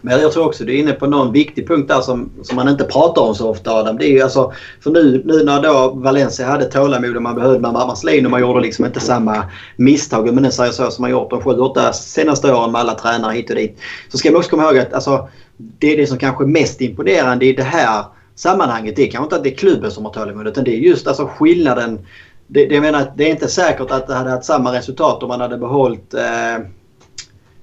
Men 0.00 0.20
jag 0.20 0.32
tror 0.32 0.46
också 0.46 0.64
du 0.64 0.74
är 0.74 0.78
inne 0.78 0.92
på 0.92 1.06
någon 1.06 1.32
viktig 1.32 1.68
punkt 1.68 1.88
där 1.88 2.00
som, 2.00 2.30
som 2.42 2.56
man 2.56 2.68
inte 2.68 2.84
pratar 2.84 3.22
om 3.22 3.34
så 3.34 3.50
ofta 3.50 3.70
Adam. 3.70 3.98
Det 3.98 4.06
är 4.06 4.10
ju 4.10 4.20
alltså, 4.20 4.52
för 4.80 4.90
nu, 4.90 5.22
nu 5.24 5.44
när 5.44 5.62
då 5.62 5.90
Valencia 5.90 6.46
hade 6.46 6.64
tålamod 6.64 7.16
och 7.16 7.22
man 7.22 7.34
behövde 7.34 7.60
man 7.60 7.72
Marcelino 7.72 8.26
och 8.26 8.30
man 8.30 8.40
gjorde 8.40 8.60
liksom 8.60 8.84
inte 8.84 9.00
samma 9.00 9.44
misstag 9.76 10.28
om 10.28 10.34
man 10.34 10.52
säger 10.52 10.72
så 10.72 10.90
som 10.90 11.02
man 11.02 11.10
gjort 11.10 11.30
de 11.30 11.40
7-8 11.40 11.92
senaste 11.92 12.54
åren 12.54 12.72
med 12.72 12.80
alla 12.80 12.94
tränare 12.94 13.34
hit 13.34 13.50
och 13.50 13.56
dit. 13.56 13.78
Så 14.08 14.18
ska 14.18 14.30
man 14.30 14.38
också 14.38 14.50
komma 14.50 14.64
ihåg 14.64 14.78
att 14.78 14.92
alltså, 14.92 15.28
det 15.56 15.92
är 15.92 15.96
det 15.96 16.06
som 16.06 16.18
kanske 16.18 16.44
är 16.44 16.48
mest 16.48 16.80
imponerande 16.80 17.46
i 17.46 17.52
det 17.52 17.62
här 17.62 18.04
sammanhanget. 18.34 18.96
Det 18.96 19.02
är 19.02 19.10
kanske 19.10 19.24
inte 19.24 19.36
att 19.36 19.44
det 19.44 19.50
är 19.50 19.56
klubben 19.56 19.90
som 19.90 20.04
har 20.04 20.12
tålamod 20.12 20.46
utan 20.46 20.64
det 20.64 20.70
är 20.70 20.78
just 20.78 21.06
alltså 21.06 21.26
skillnaden. 21.26 22.06
Det, 22.46 22.66
det, 22.66 22.74
jag 22.74 22.82
menar, 22.82 23.12
det 23.16 23.24
är 23.24 23.30
inte 23.30 23.48
säkert 23.48 23.90
att 23.90 24.06
det 24.06 24.14
hade 24.14 24.30
haft 24.30 24.44
samma 24.44 24.72
resultat 24.72 25.22
om 25.22 25.28
man 25.28 25.40
hade 25.40 25.58
behållit 25.58 26.14
eh, 26.14 26.66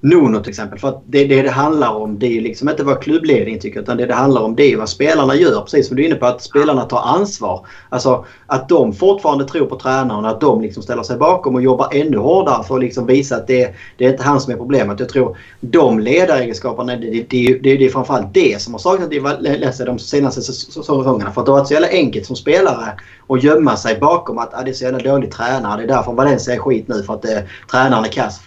Nuno 0.04 0.39
till 0.39 0.49
exempel. 0.49 0.80
För 0.80 0.88
att 0.88 1.04
det, 1.06 1.24
det 1.26 1.41
det 1.41 1.49
handlar 1.49 1.95
om 1.95 2.20
det 2.20 2.38
är 2.38 2.41
liksom 2.41 2.70
inte 2.70 2.84
vad 2.84 3.02
klubbledningen 3.02 3.60
tycker 3.60 3.82
utan 3.82 3.97
det 3.97 4.06
det 4.06 4.14
handlar 4.14 4.41
om 4.41 4.56
det 4.56 4.74
är 4.74 4.78
vad 4.78 4.89
spelarna 4.89 5.36
gör. 5.36 5.62
Precis 5.62 5.88
som 5.88 5.97
du 5.97 6.04
är 6.04 6.08
inne 6.08 6.16
på 6.16 6.26
att 6.26 6.41
spelarna 6.41 6.82
tar 6.82 7.02
ansvar. 7.02 7.66
Alltså 7.89 8.26
att 8.47 8.70
de 8.70 8.93
fortfarande 8.93 9.45
tror 9.45 9.66
på 9.66 9.80
tränaren 9.80 10.26
att 10.26 10.41
de 10.41 10.62
liksom 10.62 10.84
ställer 10.84 11.04
sig 11.04 11.18
bakom 11.18 11.56
och 11.56 11.62
jobbar 11.62 11.88
ännu 11.91 12.18
hårdare 12.18 12.64
för 12.64 12.76
att 12.76 12.82
liksom 12.82 13.06
visa 13.06 13.36
att 13.36 13.47
det, 13.47 13.74
det 13.97 14.06
är 14.06 14.12
inte 14.12 14.24
han 14.24 14.41
som 14.41 14.54
är 14.54 14.58
problemet. 14.58 14.99
Jag 14.99 15.10
tror 15.10 15.38
de 15.60 15.99
ledaregenskaperna, 15.99 16.95
det, 16.95 17.10
det, 17.10 17.26
det, 17.30 17.60
det, 17.64 17.78
det 17.78 17.86
är 17.86 17.89
framförallt 17.89 18.34
det 18.34 18.62
som 18.62 18.74
har 18.74 18.80
saknat 18.80 19.14
i 19.14 19.20
Valencia 19.20 19.86
de 19.86 19.99
senaste 19.99 20.41
säsongerna. 20.41 21.32
För 21.32 21.41
att 21.41 21.45
det 21.45 21.52
har 21.52 21.60
varit 21.60 21.68
så 21.68 21.74
jävla 21.74 21.89
enkelt 21.89 22.26
som 22.26 22.36
spelare 22.36 22.93
att 23.32 23.44
gömma 23.44 23.78
sig 23.78 23.98
bakom 24.00 24.38
att 24.38 24.54
ah, 24.54 24.64
det 24.64 24.72
är 24.72 24.74
så 24.74 24.84
jävla 24.84 25.00
dålig 25.00 25.32
tränare. 25.32 25.78
Det 25.78 25.84
är 25.84 25.88
därför 25.88 26.12
Valencia 26.12 26.54
är 26.54 26.60
skit 26.60 26.88
nu 26.88 27.04
för 27.04 27.14
att 27.14 27.26
eh, 27.26 27.38
tränaren 27.72 28.06
är 28.06 28.10
kass. 28.10 28.42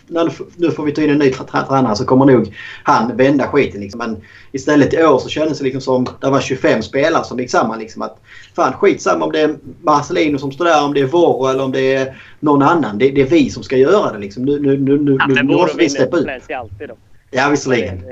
Nu 0.57 0.71
får 0.71 0.85
vi 0.85 0.93
ta 0.93 1.03
in 1.03 1.11
en 1.11 1.19
ny 1.19 1.31
tränare 1.69 1.97
så 1.97 2.05
kommer 2.05 2.25
nog 2.25 2.55
han 2.83 3.17
vända 3.17 3.47
skiten. 3.47 3.81
Liksom. 3.81 3.99
Men 3.99 4.17
istället 4.53 4.95
i 4.95 5.05
år 5.05 5.19
så 5.19 5.29
kändes 5.29 5.59
det 5.59 5.65
liksom 5.65 5.81
som 5.81 6.07
det 6.21 6.31
var 6.31 6.41
25 6.41 6.83
spelare 6.83 7.25
som 7.25 7.39
gick 7.39 7.51
samman. 7.51 7.79
Liksom, 7.79 8.03
att, 8.03 8.21
fan 8.57 8.73
skitsamma 8.73 9.25
om 9.25 9.33
det 9.33 9.41
är 9.41 9.57
Marcelino 9.83 10.39
som 10.39 10.53
står 10.53 10.65
där, 10.65 10.85
om 10.85 10.95
det 10.95 11.01
är 11.01 11.07
Voro 11.07 11.47
eller 11.47 11.65
om 11.65 11.73
det 11.73 11.95
är 11.95 12.17
någon 12.41 12.63
annan. 12.63 12.99
Det, 12.99 13.11
det 13.11 13.21
är 13.21 13.27
vi 13.27 13.51
som 13.51 13.63
ska 13.63 13.77
göra 13.77 14.13
det. 14.13 14.19
Liksom. 14.19 14.45
Nu, 14.45 14.61
nu, 14.61 14.79
nu, 14.79 14.99
nu, 14.99 15.17
ja, 15.21 15.27
nu 15.27 15.43
måste 15.43 15.77
vi 15.77 15.91
släppa 15.91 16.17
ut. 16.17 16.51
alltid 16.51 16.89
då. 16.89 16.97
Ja, 17.35 17.49
visserligen. 17.49 18.03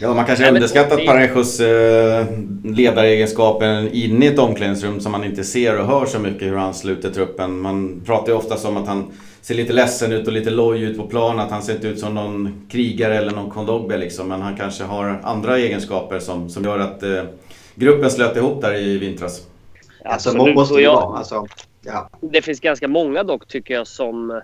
Ja, 0.00 0.14
man 0.14 0.24
kanske 0.24 0.48
underskattat 0.48 1.06
Parejos 1.06 1.60
eh, 1.60 2.26
ledaregenskaper 2.64 3.94
inne 3.94 4.26
i 4.26 4.28
ett 4.28 4.38
omklädningsrum 4.38 5.00
som 5.00 5.12
man 5.12 5.24
inte 5.24 5.44
ser 5.44 5.80
och 5.80 5.86
hör 5.86 6.06
så 6.06 6.18
mycket 6.18 6.48
hur 6.48 6.56
han 6.56 6.74
sluter 6.74 7.10
truppen. 7.10 7.60
Man 7.60 8.02
pratar 8.06 8.32
ju 8.32 8.38
ofta 8.38 8.68
om 8.68 8.76
att 8.76 8.86
han 8.86 9.12
ser 9.40 9.54
lite 9.54 9.72
ledsen 9.72 10.12
ut 10.12 10.26
och 10.26 10.32
lite 10.32 10.50
loj 10.50 10.82
ut 10.82 10.96
på 10.96 11.06
plan. 11.06 11.40
Att 11.40 11.50
han 11.50 11.62
ser 11.62 11.74
inte 11.74 11.88
ut 11.88 11.98
som 11.98 12.14
någon 12.14 12.66
krigare 12.70 13.18
eller 13.18 13.30
någon 13.30 13.50
kondogbe 13.50 13.98
liksom. 13.98 14.28
Men 14.28 14.42
han 14.42 14.56
kanske 14.56 14.84
har 14.84 15.20
andra 15.22 15.58
egenskaper 15.58 16.18
som, 16.18 16.48
som 16.50 16.64
gör 16.64 16.78
att 16.78 17.02
eh, 17.02 17.22
gruppen 17.74 18.10
slöt 18.10 18.36
ihop 18.36 18.62
där 18.62 18.74
i 18.74 18.98
vintras. 18.98 19.46
Alltså, 20.04 20.36
måste 20.36 20.74
det 20.74 20.88
vara. 20.88 21.18
Alltså, 21.18 21.46
ja. 21.84 22.10
Det 22.20 22.42
finns 22.42 22.60
ganska 22.60 22.88
många 22.88 23.22
dock 23.22 23.48
tycker 23.48 23.74
jag 23.74 23.86
som, 23.86 24.40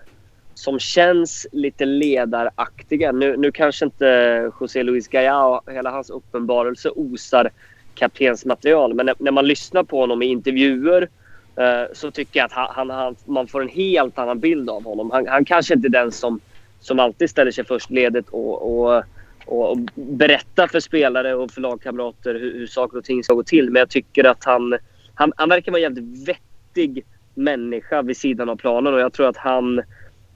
som 0.57 0.78
känns 0.78 1.46
lite 1.52 1.84
ledaraktiga. 1.84 3.12
Nu, 3.12 3.36
nu 3.36 3.52
kanske 3.52 3.84
inte 3.84 4.50
José 4.61 4.82
Luis 4.82 5.09
Gaya 5.09 5.44
och 5.44 5.72
hela 5.72 5.90
hans 5.90 6.11
uppenbarelse 6.11 6.90
osar 6.90 7.50
kaptensmaterial. 7.94 8.94
Men 8.94 9.07
när, 9.07 9.14
när 9.18 9.32
man 9.32 9.46
lyssnar 9.46 9.82
på 9.82 10.00
honom 10.00 10.22
i 10.22 10.26
intervjuer 10.26 11.09
Eh, 11.57 11.92
så 11.92 12.11
tycker 12.11 12.40
jag 12.40 12.44
att 12.44 12.52
han, 12.52 12.90
han, 12.90 13.16
man 13.24 13.46
får 13.46 13.62
en 13.62 13.68
helt 13.68 14.18
annan 14.18 14.40
bild 14.40 14.70
av 14.70 14.84
honom. 14.84 15.11
Han, 15.11 15.26
han 15.26 15.44
kanske 15.44 15.74
inte 15.74 15.88
är 15.88 15.90
den 15.90 16.12
som, 16.12 16.40
som 16.80 16.98
alltid 16.98 17.30
ställer 17.30 17.50
sig 17.50 17.64
först 17.64 17.90
ledet 17.90 18.28
och, 18.28 18.62
och, 18.62 19.02
och, 19.46 19.70
och 19.70 19.78
berättar 19.94 20.66
för 20.66 20.80
spelare 20.80 21.34
och 21.34 21.50
för 21.50 21.61
lagkamrater 21.61 22.34
hur, 22.34 22.59
hur 22.59 22.66
saker 22.66 22.98
och 22.98 23.04
ting 23.04 23.24
ska 23.24 23.34
gå 23.34 23.42
till. 23.42 23.70
Men 23.70 23.80
jag 23.80 23.90
tycker 23.90 24.24
att 24.24 24.44
han, 24.44 24.76
han, 25.14 25.32
han 25.36 25.48
verkar 25.48 25.72
vara 25.72 25.82
en 25.82 25.94
jävligt 25.94 26.28
vettig 26.28 27.04
människa 27.34 28.02
vid 28.02 28.16
sidan 28.16 28.48
av 28.48 28.57
planen 28.57 28.94
och 28.94 29.00
jag 29.00 29.12
tror 29.12 29.28
att 29.28 29.36
han 29.36 29.82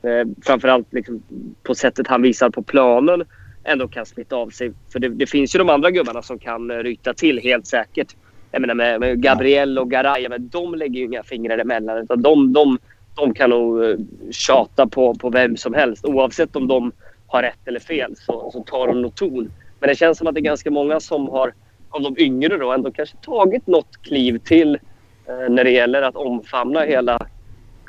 eh, 0.03 0.29
framförallt 0.43 0.93
liksom, 0.93 1.23
på 1.63 1.75
sättet 1.75 2.07
han 2.07 2.23
visar 2.23 2.51
på 2.51 2.63
planen 2.63 3.25
ändå 3.65 3.89
kan 3.89 4.07
smitta 4.07 4.37
av 4.37 4.51
sig. 4.51 4.73
För 4.93 4.99
det, 4.99 5.09
det 5.09 5.27
finns 5.27 5.55
ju 5.55 5.59
de 5.59 5.69
andra 5.69 5.91
gubbarna 5.91 6.23
som 6.23 6.39
kan 6.39 6.71
eh, 6.71 6.77
ryta 6.77 7.15
till 7.15 7.39
helt 7.39 7.67
säkert 7.67 8.17
jag 8.51 8.61
menar 8.61 8.75
med, 8.75 9.01
med 9.01 9.23
Gabriel 9.23 9.79
och 9.79 9.91
Garay, 9.91 10.29
men 10.29 10.49
de 10.49 10.75
lägger 10.75 11.01
ju 11.01 11.07
inga 11.07 11.23
fingrar 11.23 11.59
emellan. 11.59 11.99
Utan 11.99 12.23
de, 12.23 12.53
de, 12.53 12.79
de 13.15 13.35
kan 13.35 13.51
nog 13.51 13.85
eh, 13.85 13.97
tjata 14.31 14.87
på, 14.87 15.15
på 15.15 15.31
vem 15.31 15.57
som 15.57 15.75
helst. 15.75 16.05
Oavsett 16.05 16.57
om 16.57 16.69
de 16.69 16.93
har 17.27 17.43
rätt 17.43 17.69
eller 17.69 17.81
fel 17.81 18.17
så, 18.17 18.51
så 18.53 18.63
tar 18.63 18.87
de 18.87 19.03
nog 19.03 19.15
ton. 19.15 19.53
Men 19.81 19.89
det 19.89 19.95
känns 19.95 20.19
som 20.19 20.27
att 20.27 20.35
det 20.35 20.41
är 20.41 20.43
ganska 20.43 20.71
många 20.71 21.01
som 21.01 21.29
har, 21.29 21.55
av 21.91 22.03
de 22.03 22.19
yngre 22.19 22.57
då, 22.57 22.73
ändå 22.73 22.93
kanske 22.93 23.17
tagit 23.17 23.67
något 23.67 24.03
kliv 24.03 24.39
till 24.39 24.75
eh, 25.29 25.51
när 25.51 25.65
det 25.65 25.71
gäller 25.71 26.03
att 26.03 26.17
omfamna 26.17 26.81
hela 26.81 27.27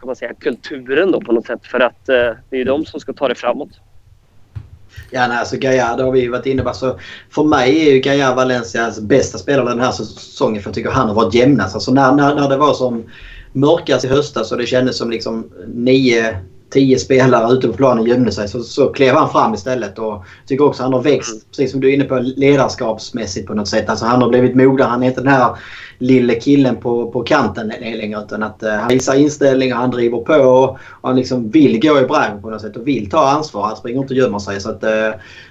kan 0.02 0.08
man 0.08 0.16
säga, 0.16 0.34
kulturen 0.34 1.12
då 1.12 1.22
på 1.22 1.32
något 1.32 1.46
sätt. 1.46 1.60
För 1.64 1.80
att 1.80 2.10
eh, 2.10 2.16
det 2.16 2.56
är 2.56 2.58
ju 2.58 2.64
de 2.64 2.86
som 2.86 3.00
ska 3.00 3.14
ta 3.14 3.28
det 3.28 3.36
framåt. 3.36 3.70
Ja, 5.12 5.28
nej, 5.28 5.38
alltså 5.38 5.58
Gaia, 5.58 5.96
det 5.96 6.04
har 6.04 6.12
vi 6.12 6.28
varit 6.28 6.46
inne 6.46 6.64
på. 6.64 6.70
Alltså, 6.70 7.00
för 7.30 7.44
mig 7.44 7.88
är 7.88 7.94
ju 7.94 8.00
Gaia 8.00 8.36
Valencias 8.36 9.00
bästa 9.00 9.38
spelare 9.38 9.70
den 9.70 9.80
här 9.80 9.92
säsongen. 9.92 10.62
För 10.62 10.70
jag 10.70 10.76
tycker 10.76 10.92
han 10.92 11.08
har 11.08 11.16
varit 11.16 11.34
jämnast. 11.34 11.76
Alltså 11.76 11.92
när, 11.94 12.12
när, 12.12 12.36
när 12.36 12.50
det 12.50 12.58
var 12.58 12.74
som 12.74 13.04
mörkast 13.54 14.06
i 14.06 14.08
höstas 14.08 14.52
och 14.52 14.58
det 14.58 14.66
kändes 14.66 14.98
som 14.98 15.12
liksom 15.12 15.50
nio 15.68 16.38
tio 16.72 17.00
spelare 17.00 17.54
ute 17.54 17.68
på 17.68 17.74
planen 17.74 18.06
gömde 18.06 18.32
sig 18.32 18.48
så, 18.48 18.60
så 18.64 18.88
klev 18.88 19.16
han 19.16 19.30
fram 19.30 19.54
istället. 19.54 20.00
Och 20.00 20.26
tycker 20.46 20.66
också 20.66 20.84
han 20.84 20.94
har 20.94 21.02
växt, 21.02 21.32
mm. 21.32 21.44
precis 21.50 21.72
som 21.72 21.80
du 21.80 21.90
är 21.90 21.94
inne 21.94 22.04
på, 22.04 22.20
ledarskapsmässigt 22.20 23.48
på 23.48 23.54
något 23.54 23.68
sätt. 23.68 23.90
Alltså 23.90 24.06
han 24.06 24.22
har 24.22 24.30
blivit 24.30 24.56
mognare. 24.56 24.88
Han 24.88 25.04
är 25.04 25.08
inte 25.08 25.22
den 25.22 25.34
här 25.34 25.56
lille 25.98 26.36
killen 26.36 26.76
på, 26.76 27.12
på 27.12 27.24
kanten 27.24 27.68
längre. 27.68 28.22
Utan 28.22 28.44
att 28.44 28.64
uh, 28.64 28.70
han 28.70 28.90
visar 28.90 29.16
inställning 29.16 29.74
och 29.74 29.80
han 29.80 29.92
driver 29.92 30.18
på 30.18 30.34
och, 30.34 30.78
han 31.02 31.16
liksom 31.16 31.50
vill 31.50 31.80
gå 31.80 32.00
i 32.00 32.06
bräschen 32.06 32.42
på 32.42 32.50
något 32.50 32.62
sätt 32.62 32.78
och 32.78 32.88
vill 32.88 33.10
ta 33.10 33.30
ansvar. 33.30 33.64
Han 33.64 33.76
springer 33.76 34.02
inte 34.02 34.14
och 34.14 34.18
gömmer 34.18 34.40
sig. 34.40 34.62
Så 34.62 34.70
att, 34.70 34.84
uh, 34.84 34.90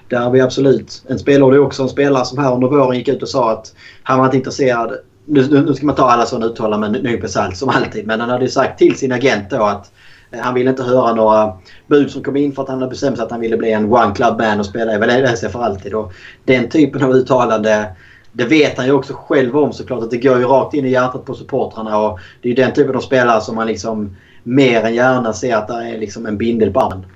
där 0.08 0.20
har 0.20 0.30
vi 0.30 0.40
absolut 0.40 1.02
en 1.08 1.18
spelare. 1.18 1.50
Det 1.50 1.56
är 1.56 1.64
också 1.64 1.82
en 1.82 1.88
spelare 1.88 2.24
som 2.24 2.38
här 2.38 2.54
under 2.54 2.68
våren 2.68 2.98
gick 2.98 3.08
ut 3.08 3.22
och 3.22 3.28
sa 3.28 3.52
att 3.52 3.74
han 4.02 4.18
var 4.18 4.24
inte 4.24 4.36
intresserad 4.36 4.92
nu, 5.24 5.62
nu 5.66 5.74
ska 5.74 5.86
man 5.86 5.94
ta 5.94 6.10
alla 6.10 6.26
sådana 6.26 6.46
uttalanden 6.46 6.92
med 6.92 7.00
en 7.00 7.12
nypa 7.12 7.28
salt 7.28 7.56
som 7.56 7.68
alltid. 7.68 8.06
Men 8.06 8.20
han 8.20 8.30
hade 8.30 8.48
sagt 8.48 8.78
till 8.78 8.96
sin 8.96 9.12
agent 9.12 9.50
då 9.50 9.62
att 9.62 9.84
eh, 9.84 9.99
han 10.38 10.54
ville 10.54 10.70
inte 10.70 10.82
höra 10.82 11.14
några 11.14 11.58
bud 11.86 12.10
som 12.10 12.22
kom 12.22 12.36
in 12.36 12.52
för 12.52 12.62
att 12.62 12.68
han 12.68 12.78
hade 12.78 12.90
bestämt 12.90 13.16
sig 13.16 13.24
att 13.24 13.30
han 13.30 13.40
ville 13.40 13.56
bli 13.56 13.72
en 13.72 13.92
one 13.92 14.14
club 14.14 14.38
man 14.38 14.60
och 14.60 14.66
spela 14.66 14.94
i 14.94 14.98
Valencia 14.98 15.48
för 15.48 15.62
alltid. 15.62 15.94
Och 15.94 16.12
den 16.44 16.68
typen 16.68 17.02
av 17.02 17.10
uttalande 17.10 17.94
det 18.32 18.44
vet 18.44 18.76
han 18.76 18.86
ju 18.86 18.92
också 18.92 19.14
själv 19.14 19.56
om 19.56 19.72
såklart 19.72 20.02
att 20.02 20.10
det 20.10 20.16
går 20.16 20.38
ju 20.38 20.44
rakt 20.44 20.74
in 20.74 20.84
i 20.84 20.90
hjärtat 20.90 21.24
på 21.24 21.34
supportrarna 21.34 21.98
och 21.98 22.20
det 22.42 22.48
är 22.48 22.50
ju 22.50 22.62
den 22.62 22.72
typen 22.72 22.96
av 22.96 23.00
spelare 23.00 23.40
som 23.40 23.54
man 23.54 23.66
liksom 23.66 24.16
mer 24.42 24.84
än 24.84 24.94
gärna 24.94 25.32
ser 25.32 25.56
att 25.56 25.68
det 25.68 25.74
är 25.74 25.98
liksom 25.98 26.26
en 26.26 26.38
bindel 26.38 26.72
på 26.72 26.80
armen. 26.80 27.06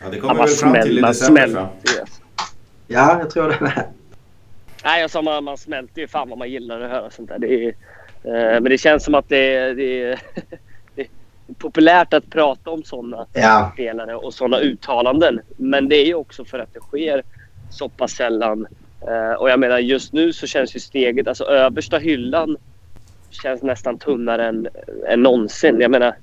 Ja, 0.00 0.10
det 0.10 0.18
kommer 0.18 0.34
ja, 0.34 0.42
väl 0.42 0.48
fram 0.48 0.82
till 0.82 0.98
i 0.98 1.02
december. 1.02 1.68
Ja, 2.86 3.18
jag 3.18 3.30
tror 3.30 3.48
det 3.48 3.60
med. 3.60 3.84
Nej, 4.84 5.00
jag 5.00 5.10
sa 5.10 5.22
man, 5.22 5.44
man 5.44 5.58
smälter 5.58 6.00
ju. 6.00 6.08
Fan 6.08 6.28
vad 6.28 6.38
man 6.38 6.50
gillar 6.50 6.80
att 6.80 6.90
höra 6.90 7.10
sånt 7.10 7.28
där. 7.28 7.38
Det 7.38 7.64
är, 7.64 7.68
eh, 7.68 8.60
men 8.60 8.64
det 8.64 8.78
känns 8.78 9.04
som 9.04 9.14
att 9.14 9.28
det, 9.28 9.74
det, 9.74 9.74
det 9.74 10.02
är 10.02 10.18
populärt 11.58 12.14
att 12.14 12.30
prata 12.30 12.70
om 12.70 12.82
sådana 12.82 13.26
ja. 13.32 13.70
spelare 13.74 14.16
och 14.16 14.34
sådana 14.34 14.58
uttalanden. 14.58 15.40
Men 15.56 15.88
det 15.88 15.96
är 15.96 16.06
ju 16.06 16.14
också 16.14 16.44
för 16.44 16.58
att 16.58 16.74
det 16.74 16.80
sker 16.80 17.22
så 17.70 17.88
pass 17.88 18.12
sällan. 18.12 18.66
Eh, 19.08 19.32
och 19.32 19.50
jag 19.50 19.60
menar 19.60 19.78
just 19.78 20.12
nu 20.12 20.32
så 20.32 20.46
känns 20.46 20.76
ju 20.76 20.80
steget, 20.80 21.28
alltså 21.28 21.44
översta 21.44 21.98
hyllan 21.98 22.56
känns 23.30 23.62
nästan 23.62 23.98
tunnare 23.98 24.48
än, 24.48 24.68
än 25.08 25.22
någonsin. 25.22 25.80
Jag 25.80 25.90
menar 25.90 26.14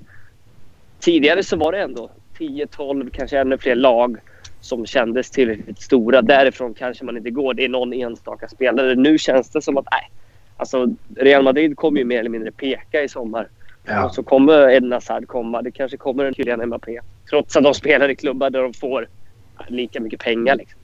tidigare 0.99 1.43
så 1.43 1.57
var 1.57 1.71
det 1.71 1.81
ändå 1.81 2.09
10, 2.37 2.67
12, 2.67 3.09
kanske 3.09 3.39
ännu 3.39 3.57
fler 3.57 3.75
lag 3.75 4.17
som 4.61 4.85
kändes 4.85 5.31
tillräckligt 5.31 5.81
stora. 5.81 6.21
Därifrån 6.21 6.73
kanske 6.73 7.05
man 7.05 7.17
inte 7.17 7.29
går. 7.29 7.53
Det 7.53 7.65
är 7.65 7.69
någon 7.69 7.93
enstaka 7.93 8.47
spelare. 8.47 8.95
Nu 8.95 9.17
känns 9.17 9.49
det 9.49 9.61
som 9.61 9.77
att 9.77 9.87
nej, 9.91 10.11
alltså 10.57 10.87
Real 11.15 11.43
Madrid 11.43 11.77
kommer 11.77 11.99
ju 11.99 12.05
mer 12.05 12.19
eller 12.19 12.29
mindre 12.29 12.51
peka 12.51 13.03
i 13.03 13.09
sommar. 13.09 13.47
Ja. 13.87 14.05
Och 14.05 14.15
så 14.15 14.23
kommer 14.23 14.69
Eden 14.69 14.91
Hazard 14.91 15.27
komma. 15.27 15.61
Det 15.61 15.71
kanske 15.71 15.97
kommer 15.97 16.25
en 16.25 16.33
Kylian 16.33 16.65
Mbappé. 16.65 16.99
Trots 17.29 17.55
att 17.55 17.63
de 17.63 17.73
spelar 17.73 18.09
i 18.09 18.15
klubbar 18.15 18.49
där 18.49 18.61
de 18.61 18.73
får 18.73 19.07
lika 19.67 19.99
mycket 19.99 20.19
pengar. 20.19 20.55
Liksom. 20.55 20.79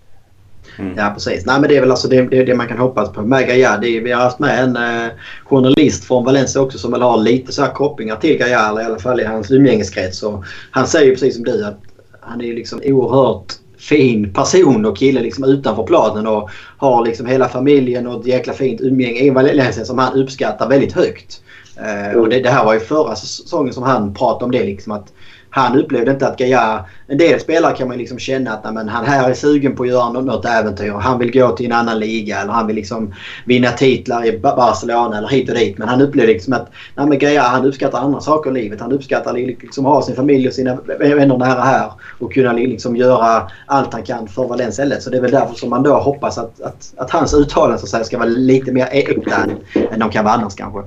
Mm. 0.80 0.94
Ja 0.98 1.12
precis. 1.14 1.46
Nej, 1.46 1.60
men 1.60 1.70
det 1.70 1.78
är 1.78 1.82
väl 1.82 1.92
alltså 1.92 2.08
det, 2.08 2.22
det, 2.22 2.44
det 2.44 2.56
man 2.56 2.68
kan 2.68 2.78
hoppas 2.78 3.14
på 3.14 3.22
med 3.22 3.48
Gaia. 3.48 3.80
vi 3.80 4.12
har 4.12 4.22
haft 4.22 4.40
med 4.40 4.64
en 4.64 4.76
eh, 4.76 5.12
journalist 5.44 6.06
från 6.06 6.26
Valencia 6.26 6.62
också 6.62 6.78
som 6.78 6.92
väl 6.92 7.02
har 7.02 7.18
lite 7.18 7.52
så 7.52 7.62
här 7.62 7.72
kopplingar 7.72 8.16
till 8.16 8.38
Gaia. 8.38 8.70
Eller 8.70 8.82
i 8.82 8.86
alla 8.86 9.00
fall 9.00 9.20
i 9.20 9.26
hans 9.26 9.52
umgängeskrets. 9.52 10.24
Och 10.24 10.44
han 10.72 10.88
säger 10.88 11.06
ju 11.06 11.12
precis 11.12 11.36
som 11.36 11.44
du 11.44 11.66
att 11.66 11.80
han 12.20 12.42
är 12.42 12.54
liksom 12.54 12.82
oerhört 12.84 13.54
fin 13.78 14.34
person 14.34 14.86
och 14.86 14.98
kille 14.98 15.22
liksom 15.22 15.44
utanför 15.44 15.84
planen 15.84 16.28
och 16.28 16.50
har 16.78 17.06
liksom 17.06 17.26
hela 17.26 17.50
familjen 17.50 18.08
och 18.08 18.20
ett 18.20 18.28
jäkla 18.28 18.54
fint 18.54 18.82
umgänge 18.82 19.20
i 19.20 19.30
Valencia 19.30 19.86
som 19.86 19.98
han 19.98 20.14
uppskattar 20.14 20.70
väldigt 20.70 20.94
högt. 20.94 21.42
Mm. 21.78 22.20
och 22.20 22.30
det, 22.30 22.40
det, 22.40 22.50
här 22.50 22.66
var 22.66 22.74
ju 22.74 22.80
förra 22.80 23.16
säsongen 23.16 23.74
som 23.74 23.84
han 23.84 24.14
pratade 24.14 24.46
om 24.46 24.52
det 24.52 24.64
liksom 24.64 24.92
att 24.92 25.14
han 25.56 25.80
upplevde 25.80 26.12
inte 26.12 26.28
att 26.28 26.38
Gaia... 26.38 26.86
En 27.08 27.18
del 27.18 27.40
spelare 27.40 27.76
kan 27.76 27.88
man 27.88 27.98
liksom 27.98 28.20
känna 28.20 28.52
att 28.52 28.74
men, 28.74 28.90
han 28.90 29.06
här 29.06 29.30
är 29.30 29.34
sugen 29.34 29.76
på 29.76 29.84
att 29.84 29.90
göra 29.90 30.10
något 30.10 30.46
äventyr. 30.46 30.92
Han 30.92 31.20
vill 31.20 31.32
gå 31.32 31.52
till 31.52 31.66
en 31.66 31.72
annan 31.72 32.00
liga 32.00 32.42
eller 32.42 32.54
han 32.54 32.68
vill 32.68 32.76
liksom 32.76 33.14
vinna 33.46 33.72
titlar 33.72 34.26
i 34.26 34.40
Barcelona 34.40 35.18
eller 35.18 35.28
hit 35.28 35.50
och 35.50 35.56
dit. 35.56 35.78
Men 35.78 35.88
han 35.88 36.02
upplevde 36.02 36.34
liksom 36.34 36.54
att 36.54 36.72
nej, 36.96 37.08
men 37.08 37.20
Gaia 37.20 37.42
han 37.42 37.66
uppskattar 37.66 38.00
andra 38.00 38.20
saker 38.20 38.58
i 38.58 38.62
livet. 38.62 38.82
Han 38.82 38.92
uppskattar 38.92 39.34
liksom 39.34 39.86
att 39.86 39.94
ha 39.94 40.02
sin 40.02 40.16
familj 40.16 40.48
och 40.48 40.54
sina 40.54 40.76
vänner 41.00 41.38
nära 41.38 41.62
här 41.62 41.92
och 42.20 42.34
kunna 42.34 42.54
liksom 42.54 42.96
göra 42.96 43.48
allt 43.66 43.94
han 43.94 44.04
kan 44.04 44.28
för 44.28 44.48
Valencia 44.48 45.00
Så 45.00 45.10
det 45.10 45.18
är 45.18 45.22
väl 45.22 45.32
därför 45.32 45.56
som 45.56 45.70
man 45.70 45.84
då 45.84 45.94
hoppas 45.94 46.38
att, 46.38 46.62
att, 46.62 46.94
att 46.98 47.12
hans 47.12 47.34
uttalanden 47.34 47.80
så 47.80 47.86
att 47.86 47.90
säga, 47.90 48.04
ska 48.04 48.18
vara 48.18 48.30
lite 48.30 48.72
mer 48.72 48.86
e-, 48.86 49.00
äkta 49.00 49.36
än, 49.36 49.58
än 49.92 50.00
de 50.00 50.10
kan 50.10 50.26
vara 50.26 50.36
annars 50.36 50.56
kanske. 50.56 50.80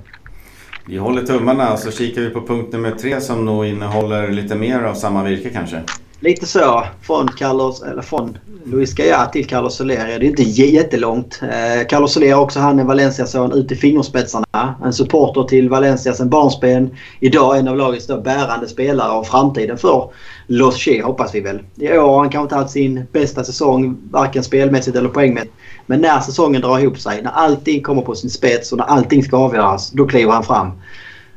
Vi 0.88 0.98
håller 0.98 1.22
tummarna 1.22 1.76
så 1.76 1.90
kikar 1.90 2.22
vi 2.22 2.30
på 2.30 2.46
punkt 2.46 2.72
nummer 2.72 2.90
tre 2.90 3.20
som 3.20 3.44
nog 3.44 3.66
innehåller 3.66 4.30
lite 4.30 4.54
mer 4.54 4.82
av 4.82 4.94
samma 4.94 5.24
virke 5.24 5.50
kanske. 5.50 5.82
Lite 6.20 6.46
så. 6.46 6.84
Från, 7.02 7.28
Carlos, 7.28 7.82
eller 7.82 8.02
från 8.02 8.38
Luis 8.64 8.94
Gaya 8.94 9.26
till 9.26 9.46
Carlos 9.46 9.76
Soler. 9.76 10.06
Det 10.06 10.12
är 10.12 10.24
inte 10.24 10.42
jättelångt. 10.42 11.40
Eh, 11.42 11.86
Carlos 11.86 12.12
Soler 12.12 12.34
också 12.34 12.60
han 12.60 12.78
är 12.78 12.84
Valencia-son 12.84 13.52
ut 13.52 13.72
i 13.72 13.76
fingerspetsarna. 13.76 14.74
En 14.84 14.92
supporter 14.92 15.42
till 15.42 15.68
Valencia 15.68 16.14
sen 16.14 16.28
barnsben. 16.28 16.90
Idag 17.20 17.58
en 17.58 17.68
av 17.68 17.76
lagets 17.76 18.06
då 18.06 18.20
bärande 18.20 18.68
spelare 18.68 19.10
av 19.10 19.24
framtiden 19.24 19.78
för 19.78 20.10
Los 20.46 20.76
Che 20.76 21.02
hoppas 21.02 21.34
vi 21.34 21.40
väl. 21.40 21.60
I 21.76 21.98
år 21.98 22.08
har 22.08 22.18
han 22.18 22.30
kanske 22.30 22.44
inte 22.44 22.54
haft 22.54 22.70
sin 22.70 23.06
bästa 23.12 23.44
säsong 23.44 23.96
varken 24.10 24.44
spelmässigt 24.44 24.96
eller 24.96 25.08
poängmässigt. 25.08 25.54
Men 25.86 26.00
när 26.00 26.20
säsongen 26.20 26.62
drar 26.62 26.78
ihop 26.78 26.98
sig, 26.98 27.22
när 27.22 27.30
allting 27.30 27.82
kommer 27.82 28.02
på 28.02 28.14
sin 28.14 28.30
spets 28.30 28.72
och 28.72 28.78
när 28.78 28.84
allting 28.84 29.22
ska 29.22 29.36
avgöras, 29.36 29.90
då 29.90 30.06
kliver 30.06 30.32
han 30.32 30.44
fram. 30.44 30.72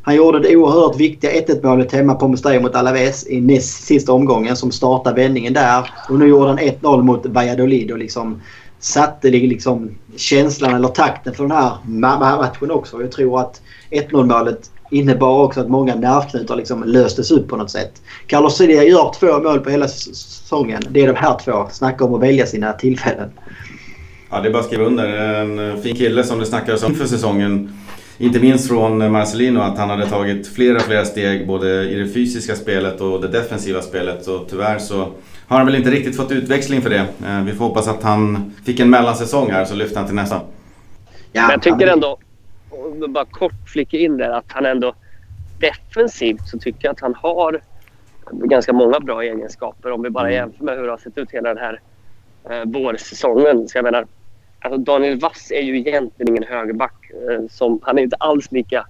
Han 0.02 0.16
gjorde 0.16 0.40
det 0.40 0.56
oerhört 0.56 1.00
viktiga 1.00 1.32
1-1 1.32 1.66
målet 1.66 1.92
hemma 1.92 2.16
på 2.16 2.28
Mestalla 2.28 2.60
mot 2.60 2.76
Alaves 2.76 3.28
i 3.28 3.42
näst 3.42 3.84
sista 3.84 4.14
omgången 4.14 4.56
som 4.56 4.72
startade 4.72 5.22
vändningen 5.22 5.54
där. 5.54 5.90
Och 6.10 6.20
nu 6.20 6.28
gjorde 6.28 6.48
han 6.48 6.60
1-0 6.60 7.02
mot 7.02 7.26
Valladolid 7.26 7.92
och 7.92 7.98
liksom 7.98 8.42
satte 8.80 9.30
liksom 9.30 9.92
känslan 10.16 10.76
eller 10.76 10.88
takten 10.88 11.34
för 11.34 11.44
den 11.44 11.52
här 11.52 12.38
matchen 12.38 12.72
också. 12.72 13.02
Jag 13.02 13.12
tror 13.12 13.40
att 13.40 13.62
1-0 13.92 14.26
målet 14.26 14.72
innebar 14.92 15.44
också 15.44 15.62
att 15.62 15.70
många 15.70 15.96
nervknutar 15.96 16.56
liksom 16.56 16.84
löstes 16.84 17.32
upp 17.32 17.48
på 17.48 17.58
något 17.58 17.72
sätt. 17.72 18.02
Carlos 18.28 18.58
Celia 18.58 18.84
gör 18.84 19.14
två 19.20 19.40
mål 19.40 19.60
på 19.60 19.70
hela 19.70 19.88
säsongen. 19.88 20.82
Det 20.90 21.02
är 21.02 21.08
de 21.08 21.16
här 21.16 21.40
två. 21.44 21.68
Snacka 21.72 22.06
om 22.06 22.14
att 22.14 22.22
välja 22.22 22.46
sina 22.46 22.74
tillfällen. 22.74 23.30
Ja, 24.30 24.42
det 24.42 24.50
är 24.50 24.52
bara 24.52 24.60
att 24.60 24.66
skriva 24.66 24.84
under. 24.84 25.08
En 25.08 25.70
eh, 25.70 25.76
fin 25.76 25.96
kille 25.96 26.24
som 26.24 26.40
det 26.40 26.46
snackades 26.46 26.84
om 26.84 26.96
för 26.96 27.06
säsongen. 27.06 27.74
Inte 28.22 28.40
minst 28.40 28.68
från 28.68 29.12
Marcelino 29.12 29.60
att 29.60 29.78
han 29.78 29.90
hade 29.90 30.06
tagit 30.06 30.48
flera, 30.48 30.80
flera 30.80 31.06
steg 31.06 31.48
både 31.48 31.90
i 31.90 31.96
det 31.96 32.08
fysiska 32.08 32.56
spelet 32.56 33.02
och 33.02 33.22
det 33.22 33.28
defensiva 33.28 33.82
spelet. 33.82 34.24
Så 34.24 34.40
tyvärr 34.40 34.80
så 34.80 34.98
har 35.48 35.58
han 35.58 35.66
väl 35.66 35.76
inte 35.76 35.92
riktigt 35.92 36.18
fått 36.18 36.32
utväxling 36.32 36.82
för 36.82 36.90
det. 36.90 37.06
Eh, 37.26 37.44
vi 37.46 37.52
får 37.52 37.66
hoppas 37.66 37.88
att 37.88 38.04
han 38.04 38.54
fick 38.66 38.80
en 38.80 38.90
mellansäsong 38.90 39.52
här 39.52 39.66
så 39.66 39.76
lyfter 39.76 39.98
han 39.98 40.06
till 40.06 40.16
nästa. 40.16 40.42
Ja, 41.32 41.42
Men 41.42 41.52
jag 41.52 41.62
tycker 41.62 41.88
ändå, 41.88 42.18
bara 43.10 43.26
kort 43.26 43.54
flika 43.68 43.98
in 43.98 44.18
där, 44.18 44.30
att 44.30 44.46
han 44.48 44.66
ändå 44.66 44.94
defensivt 45.60 46.48
så 46.48 46.60
tycker 46.60 46.80
jag 46.86 46.92
att 46.92 47.02
han 47.02 47.16
har 47.16 47.62
ganska 48.32 48.74
många 48.74 49.00
bra 49.00 49.24
egenskaper 49.24 49.92
om 49.92 50.04
vi 50.04 50.10
bara 50.10 50.28
mm. 50.28 50.34
jämför 50.34 50.64
med 50.64 50.78
hur 50.78 50.84
det 50.84 50.92
har 50.92 50.98
sett 50.98 51.18
ut 51.18 51.32
hela 51.32 51.54
den 51.54 51.58
här 51.58 51.80
eh, 52.50 52.66
vårsäsongen. 52.66 53.68
Så 53.68 53.78
jag 53.78 53.84
menar, 53.84 54.08
Alltså 54.60 54.78
Daniel 54.78 55.20
Wass 55.20 55.52
är 55.52 55.62
ju 55.62 55.78
egentligen 55.78 56.30
ingen 56.30 56.44
högerback. 56.44 57.12
Eh, 57.12 57.48
som, 57.50 57.80
han 57.84 57.98
är 57.98 58.04
inte 58.04 58.16
alls 58.16 58.52
lika 58.52 58.86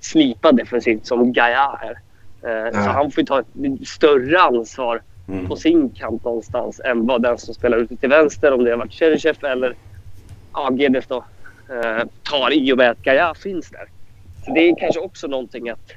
slipad 0.00 0.56
defensivt 0.56 1.06
som 1.06 1.32
Gaia 1.32 1.78
är. 1.82 1.98
Eh, 2.48 2.72
så 2.72 2.90
han 2.90 3.10
får 3.10 3.22
ta 3.22 3.40
ett 3.40 3.46
större 3.88 4.40
ansvar 4.40 5.02
mm. 5.28 5.46
på 5.46 5.56
sin 5.56 5.90
kant 5.90 6.24
någonstans 6.24 6.80
än 6.84 7.06
vad 7.06 7.22
den 7.22 7.38
som 7.38 7.54
spelar 7.54 7.78
ute 7.78 7.96
till 7.96 8.08
vänster, 8.08 8.52
om 8.52 8.64
det 8.64 8.70
har 8.70 8.78
varit 8.78 8.92
Cheryshev 8.92 9.44
eller 9.44 9.74
ja, 10.52 10.72
Gedes 10.72 11.06
då, 11.06 11.24
eh, 11.68 12.04
tar 12.22 12.52
i 12.52 12.72
och 12.72 12.78
med 12.78 12.90
att 12.90 13.02
Gaia 13.02 13.34
finns 13.34 13.70
där. 13.70 13.88
Så 14.44 14.54
det 14.54 14.60
är 14.60 14.76
kanske 14.80 15.00
också 15.00 15.26
någonting 15.26 15.68
att 15.68 15.92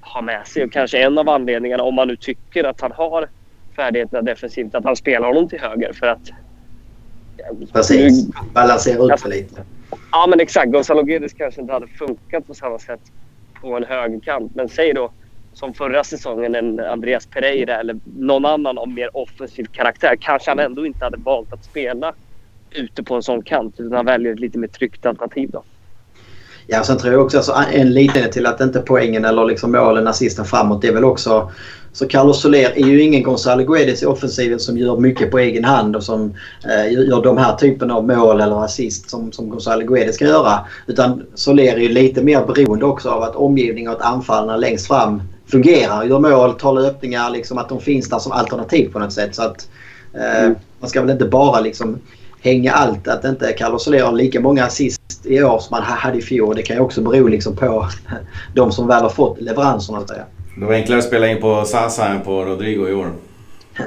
ha 0.00 0.22
med 0.22 0.46
sig 0.46 0.64
och 0.64 0.72
kanske 0.72 0.98
en 0.98 1.18
av 1.18 1.28
anledningarna 1.28 1.82
om 1.82 1.94
man 1.94 2.08
nu 2.08 2.16
tycker 2.16 2.64
att 2.64 2.80
han 2.80 2.92
har 2.92 3.28
färdigheterna 3.76 4.22
defensivt, 4.22 4.74
att 4.74 4.84
han 4.84 4.96
spelar 4.96 5.28
honom 5.28 5.48
till 5.48 5.60
höger 5.60 5.92
för 5.92 6.06
att 6.06 6.30
Precis. 7.72 8.26
Balansera 8.52 9.14
ut 9.14 9.20
för 9.20 9.28
lite. 9.28 9.62
Ja, 10.12 10.26
men 10.28 10.40
exakt. 10.40 10.72
Gonzalo 10.72 11.02
Guedes 11.02 11.32
kanske 11.32 11.60
inte 11.60 11.72
hade 11.72 11.86
funkat 11.86 12.46
på 12.46 12.54
samma 12.54 12.78
sätt 12.78 13.00
på 13.60 13.76
en 13.76 13.84
högerkant. 13.84 14.54
Men 14.54 14.68
säg 14.68 14.92
då 14.94 15.10
som 15.52 15.74
förra 15.74 16.04
säsongen 16.04 16.54
en 16.54 16.80
Andreas 16.80 17.26
Pereira 17.26 17.80
eller 17.80 17.96
någon 18.18 18.44
annan 18.44 18.78
av 18.78 18.88
mer 18.88 19.16
offensiv 19.16 19.64
karaktär. 19.64 20.16
Kanske 20.20 20.50
han 20.50 20.58
ändå 20.58 20.86
inte 20.86 21.04
hade 21.04 21.16
valt 21.16 21.52
att 21.52 21.64
spela 21.64 22.14
ute 22.70 23.02
på 23.02 23.14
en 23.14 23.22
sån 23.22 23.42
kant 23.42 23.74
utan 23.78 23.92
han 23.92 24.06
väljer 24.06 24.32
ett 24.32 24.40
lite 24.40 24.58
mer 24.58 24.68
tryggt 24.68 25.06
alternativ 25.06 25.50
då. 25.50 25.62
Ja, 26.66 26.82
sen 26.84 26.98
tror 26.98 27.12
jag 27.12 27.22
också 27.22 27.36
alltså, 27.36 27.54
en 27.72 27.92
liten 27.92 28.30
till 28.30 28.46
att 28.46 28.60
inte 28.60 28.80
poängen 28.80 29.24
eller 29.24 29.44
liksom 29.44 29.72
målen, 29.72 30.06
assisten 30.06 30.44
framåt, 30.44 30.82
det 30.82 30.88
är 30.88 30.94
väl 30.94 31.04
också 31.04 31.50
så 31.96 32.08
Carlos 32.08 32.40
Soler 32.42 32.72
är 32.76 32.86
ju 32.86 33.02
ingen 33.02 33.22
Gonzalo 33.22 33.64
Guedes 33.64 34.02
i 34.02 34.06
offensiven 34.06 34.60
som 34.60 34.78
gör 34.78 34.96
mycket 34.96 35.30
på 35.30 35.38
egen 35.38 35.64
hand 35.64 35.96
och 35.96 36.02
som 36.02 36.34
eh, 36.64 36.92
gör 36.92 37.22
de 37.22 37.38
här 37.38 37.56
typen 37.56 37.90
av 37.90 38.06
mål 38.06 38.40
eller 38.40 38.64
assist 38.64 39.10
som, 39.10 39.32
som 39.32 39.48
Gonzalo 39.48 39.86
Guedes 39.86 40.14
ska 40.14 40.24
göra. 40.24 40.58
Utan 40.86 41.22
Soler 41.34 41.72
är 41.72 41.76
ju 41.76 41.88
lite 41.88 42.22
mer 42.22 42.46
beroende 42.46 42.84
också 42.84 43.10
av 43.10 43.22
att 43.22 43.36
omgivningen 43.36 43.92
och 43.92 44.00
att 44.00 44.12
anfallarna 44.12 44.56
längst 44.56 44.86
fram 44.86 45.22
fungerar, 45.46 46.04
gör 46.04 46.18
mål, 46.18 46.54
tar 46.54 46.72
löpningar. 46.72 47.30
Liksom, 47.30 47.58
att 47.58 47.68
de 47.68 47.80
finns 47.80 48.08
där 48.08 48.18
som 48.18 48.32
alternativ 48.32 48.92
på 48.92 48.98
något 48.98 49.12
sätt. 49.12 49.34
Så 49.34 49.42
att, 49.42 49.68
eh, 50.14 50.44
mm. 50.44 50.54
Man 50.80 50.90
ska 50.90 51.00
väl 51.00 51.10
inte 51.10 51.24
bara 51.24 51.60
liksom 51.60 51.98
hänga 52.40 52.72
allt. 52.72 53.08
Att 53.08 53.24
inte 53.24 53.52
Carlos 53.52 53.84
Soler 53.84 54.02
har 54.02 54.12
lika 54.12 54.40
många 54.40 54.64
assist 54.64 55.26
i 55.26 55.42
år 55.42 55.58
som 55.58 55.74
han 55.74 55.82
hade 55.82 56.18
i 56.18 56.22
fjol. 56.22 56.56
Det 56.56 56.62
kan 56.62 56.76
ju 56.76 56.82
också 56.82 57.00
bero 57.00 57.28
liksom 57.28 57.56
på 57.56 57.88
de 58.54 58.72
som 58.72 58.86
väl 58.86 59.02
har 59.02 59.10
fått 59.10 59.40
leveranserna. 59.40 60.00
Det 60.56 60.64
var 60.64 60.74
enklare 60.74 60.98
att 60.98 61.04
spela 61.04 61.28
in 61.28 61.40
på 61.40 61.64
Sasa 61.64 62.08
än 62.08 62.20
på 62.20 62.44
Rodrigo 62.44 62.88
i 62.88 62.94
år. 62.94 63.12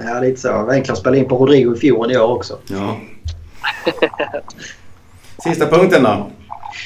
Ja, 0.06 0.20
lite 0.20 0.42
så. 0.42 0.48
Det 0.48 0.64
var 0.64 0.74
enklare 0.74 0.94
att 0.94 1.00
spela 1.00 1.18
in 1.18 1.26
på 1.28 1.38
Rodrigo 1.38 1.76
i 1.76 1.80
fjol 1.80 2.06
än 2.06 2.12
i 2.12 2.18
år 2.18 2.28
också. 2.36 2.58
Ja. 2.68 2.98
Sista 5.44 5.66
punkten 5.66 6.04
då? 6.04 6.32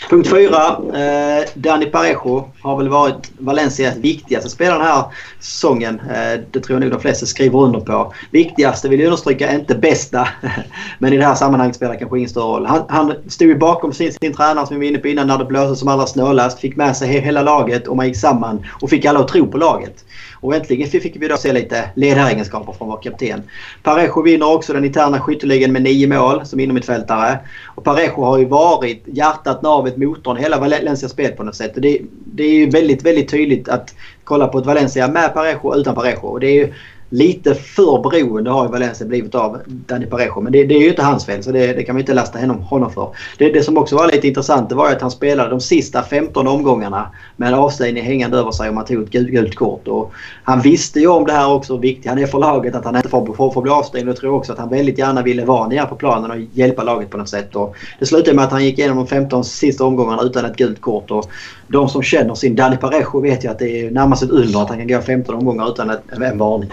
Punkt 0.10 0.30
fyra. 0.30 0.78
Eh, 0.94 1.46
Dani 1.54 1.86
Parejo 1.86 2.52
har 2.62 2.78
väl 2.78 2.90
varit 2.90 3.32
Valencias 3.38 3.98
viktigaste 3.98 4.50
spelare 4.50 4.78
den 4.78 4.88
här 4.88 5.04
säsongen. 5.40 6.00
Eh, 6.00 6.40
det 6.52 6.60
tror 6.60 6.76
jag 6.76 6.82
nog 6.82 6.92
de 6.92 7.02
flesta 7.02 7.26
skriver 7.26 7.60
under 7.60 7.80
på. 7.80 8.14
Viktigaste 8.32 8.90
vill 8.90 9.00
jag 9.00 9.08
understryka, 9.08 9.54
inte 9.54 9.76
bästa. 9.76 10.28
Men 11.00 11.14
i 11.14 11.18
det 11.18 11.26
här 11.26 11.36
sammanhanget 11.36 11.76
spelar 11.76 11.94
det 11.94 12.00
kanske 12.00 12.18
ingen 12.18 12.30
större 12.30 12.44
roll. 12.44 12.66
Han, 12.66 12.86
han 12.90 13.14
stod 13.28 13.48
ju 13.48 13.58
bakom 13.58 13.94
sin, 13.94 14.14
sin 14.14 14.34
tränare 14.34 14.68
som 14.68 14.80
vi 14.80 14.86
var 14.86 14.90
inne 14.90 15.00
på 15.00 15.08
innan 15.08 15.28
när 15.28 15.38
det 15.38 15.46
blåste 15.46 15.76
som 15.76 15.88
allra 15.88 16.06
snålast. 16.06 16.60
Fick 16.60 16.76
med 16.76 16.98
sig 16.98 17.08
hela 17.08 17.42
laget 17.42 17.88
och 17.88 17.96
man 17.96 18.08
gick 18.08 18.18
samman 18.18 18.66
och 18.82 18.90
fick 18.90 19.06
alla 19.06 19.20
att 19.20 19.28
tro 19.28 19.48
på 19.48 19.58
laget. 19.58 20.06
Och 20.44 20.56
äntligen 20.56 20.90
fick 20.90 21.16
vi 21.16 21.28
då 21.28 21.38
se 21.38 21.54
lite 21.54 21.90
ledaregenskaper 21.96 22.74
från 22.74 22.88
vår 22.88 23.00
kapten. 23.02 23.44
Parejo 23.84 24.22
vinner 24.22 24.54
också 24.54 24.74
den 24.74 24.86
interna 24.86 25.20
skytteligan 25.20 25.72
med 25.72 25.82
nio 25.82 26.08
mål 26.08 26.46
som 26.46 26.60
innermittfältare. 26.60 27.38
Och 27.76 27.84
Parejo 27.84 28.24
har 28.24 28.38
ju 28.38 28.46
varit 28.46 29.04
hjärtat, 29.06 29.62
navet, 29.62 29.98
motorn 29.98 30.38
hela 30.38 30.60
Valencias 30.60 31.12
spel 31.12 31.32
på 31.32 31.44
något 31.44 31.56
sätt. 31.56 31.76
Och 31.76 31.82
det, 31.82 32.00
det 32.26 32.44
är 32.44 32.54
ju 32.54 32.70
väldigt, 32.70 33.04
väldigt 33.04 33.30
tydligt 33.30 33.70
att 33.70 33.96
kolla 34.24 34.48
på 34.48 34.60
ett 34.60 34.66
Valencia 34.66 35.08
med 35.08 35.34
Parejo 35.34 35.60
och 35.68 35.76
utan 35.76 35.96
Parejo. 35.96 36.28
Och 36.28 36.40
det 36.40 36.48
är 36.48 36.56
ju 36.56 36.74
lite 37.14 37.56
för 37.56 38.02
beroende 38.02 38.50
har 38.50 38.66
ju 38.66 38.72
Valencia 38.72 39.08
blivit 39.08 39.36
av 39.36 39.62
Dani 39.66 40.06
Parejo. 40.06 40.42
Men 40.42 40.52
det, 40.52 40.64
det, 40.64 40.76
är 40.76 40.80
ju 40.80 40.90
inte 40.90 41.04
hans 41.04 41.26
fel 41.26 41.44
så 41.44 41.52
det, 41.52 41.74
det 41.74 41.84
kan 41.84 41.96
vi 41.96 42.02
inte 42.02 42.14
lasta 42.14 42.40
honom, 42.40 42.62
honom 42.62 42.92
för. 42.92 43.10
Det, 43.38 43.50
det, 43.50 43.64
som 43.64 43.78
också 43.78 43.96
var 43.96 44.12
lite 44.12 44.28
intressant 44.28 44.70
det 44.70 44.76
var 44.76 44.92
att 44.92 45.02
han 45.02 45.12
spelade 45.12 45.50
de 45.50 45.62
sista 45.62 46.04
15 46.04 46.48
omgångarna 46.48 47.08
med 47.38 47.48
en 47.48 47.54
avstängning 47.54 48.04
hängande 48.04 48.38
över 48.38 48.52
sig 48.52 48.70
och 48.70 48.76
man 48.76 48.86
tog 48.86 49.04
ett 49.04 49.10
gult, 49.10 49.30
gult 49.30 49.56
kort. 49.56 49.88
Och 49.88 50.14
han 50.44 50.62
visste 50.62 51.00
ju 51.00 51.08
om 51.08 51.26
det 51.26 51.34
här 51.34 51.54
också 51.54 51.74
hur 51.74 51.82
viktigt 51.82 52.10
han 52.10 52.18
är 52.18 52.28
för 52.28 52.40
laget 52.40 52.76
att 52.76 52.86
han 52.86 52.96
inte 52.96 53.10
får, 53.10 53.34
får, 53.34 53.52
får 53.52 53.62
bli 53.62 53.72
avstängd. 53.72 54.10
Jag 54.10 54.16
tror 54.16 54.36
också 54.36 54.54
att 54.54 54.60
han 54.60 54.70
väldigt 54.70 54.98
gärna 54.98 55.22
ville 55.22 55.46
vara 55.46 55.68
nere 55.68 55.86
på 55.86 55.96
planen 55.96 56.32
och 56.32 56.38
hjälpa 56.54 56.84
laget 56.84 57.10
på 57.10 57.18
något 57.18 57.30
sätt. 57.30 57.56
Och 57.56 57.76
det 58.00 58.06
slutade 58.06 58.36
med 58.36 58.46
att 58.46 58.52
han 58.52 58.66
gick 58.66 58.80
igenom 58.80 58.98
de 58.98 59.08
15 59.08 59.44
sista 59.44 59.84
omgångarna 59.84 60.22
utan 60.22 60.46
ett 60.46 60.58
gult 60.58 60.82
kort. 60.82 61.12
Och 61.12 61.30
de 61.68 61.90
som 61.90 62.04
känner 62.04 62.36
sin 62.36 62.56
Dani 62.56 62.78
Parejo 62.78 63.20
vet 63.20 63.44
ju 63.44 63.50
att 63.50 63.60
det 63.60 63.86
är 63.86 63.92
närmast 63.92 64.24
ett 64.24 64.30
under 64.30 64.62
att 64.62 64.70
han 64.70 64.78
kan 64.78 64.88
gå 64.88 65.02
15 65.02 65.36
omgångar 65.36 65.70
utan 65.70 65.90
ett, 65.90 66.02
en 66.12 66.38
varning. 66.38 66.72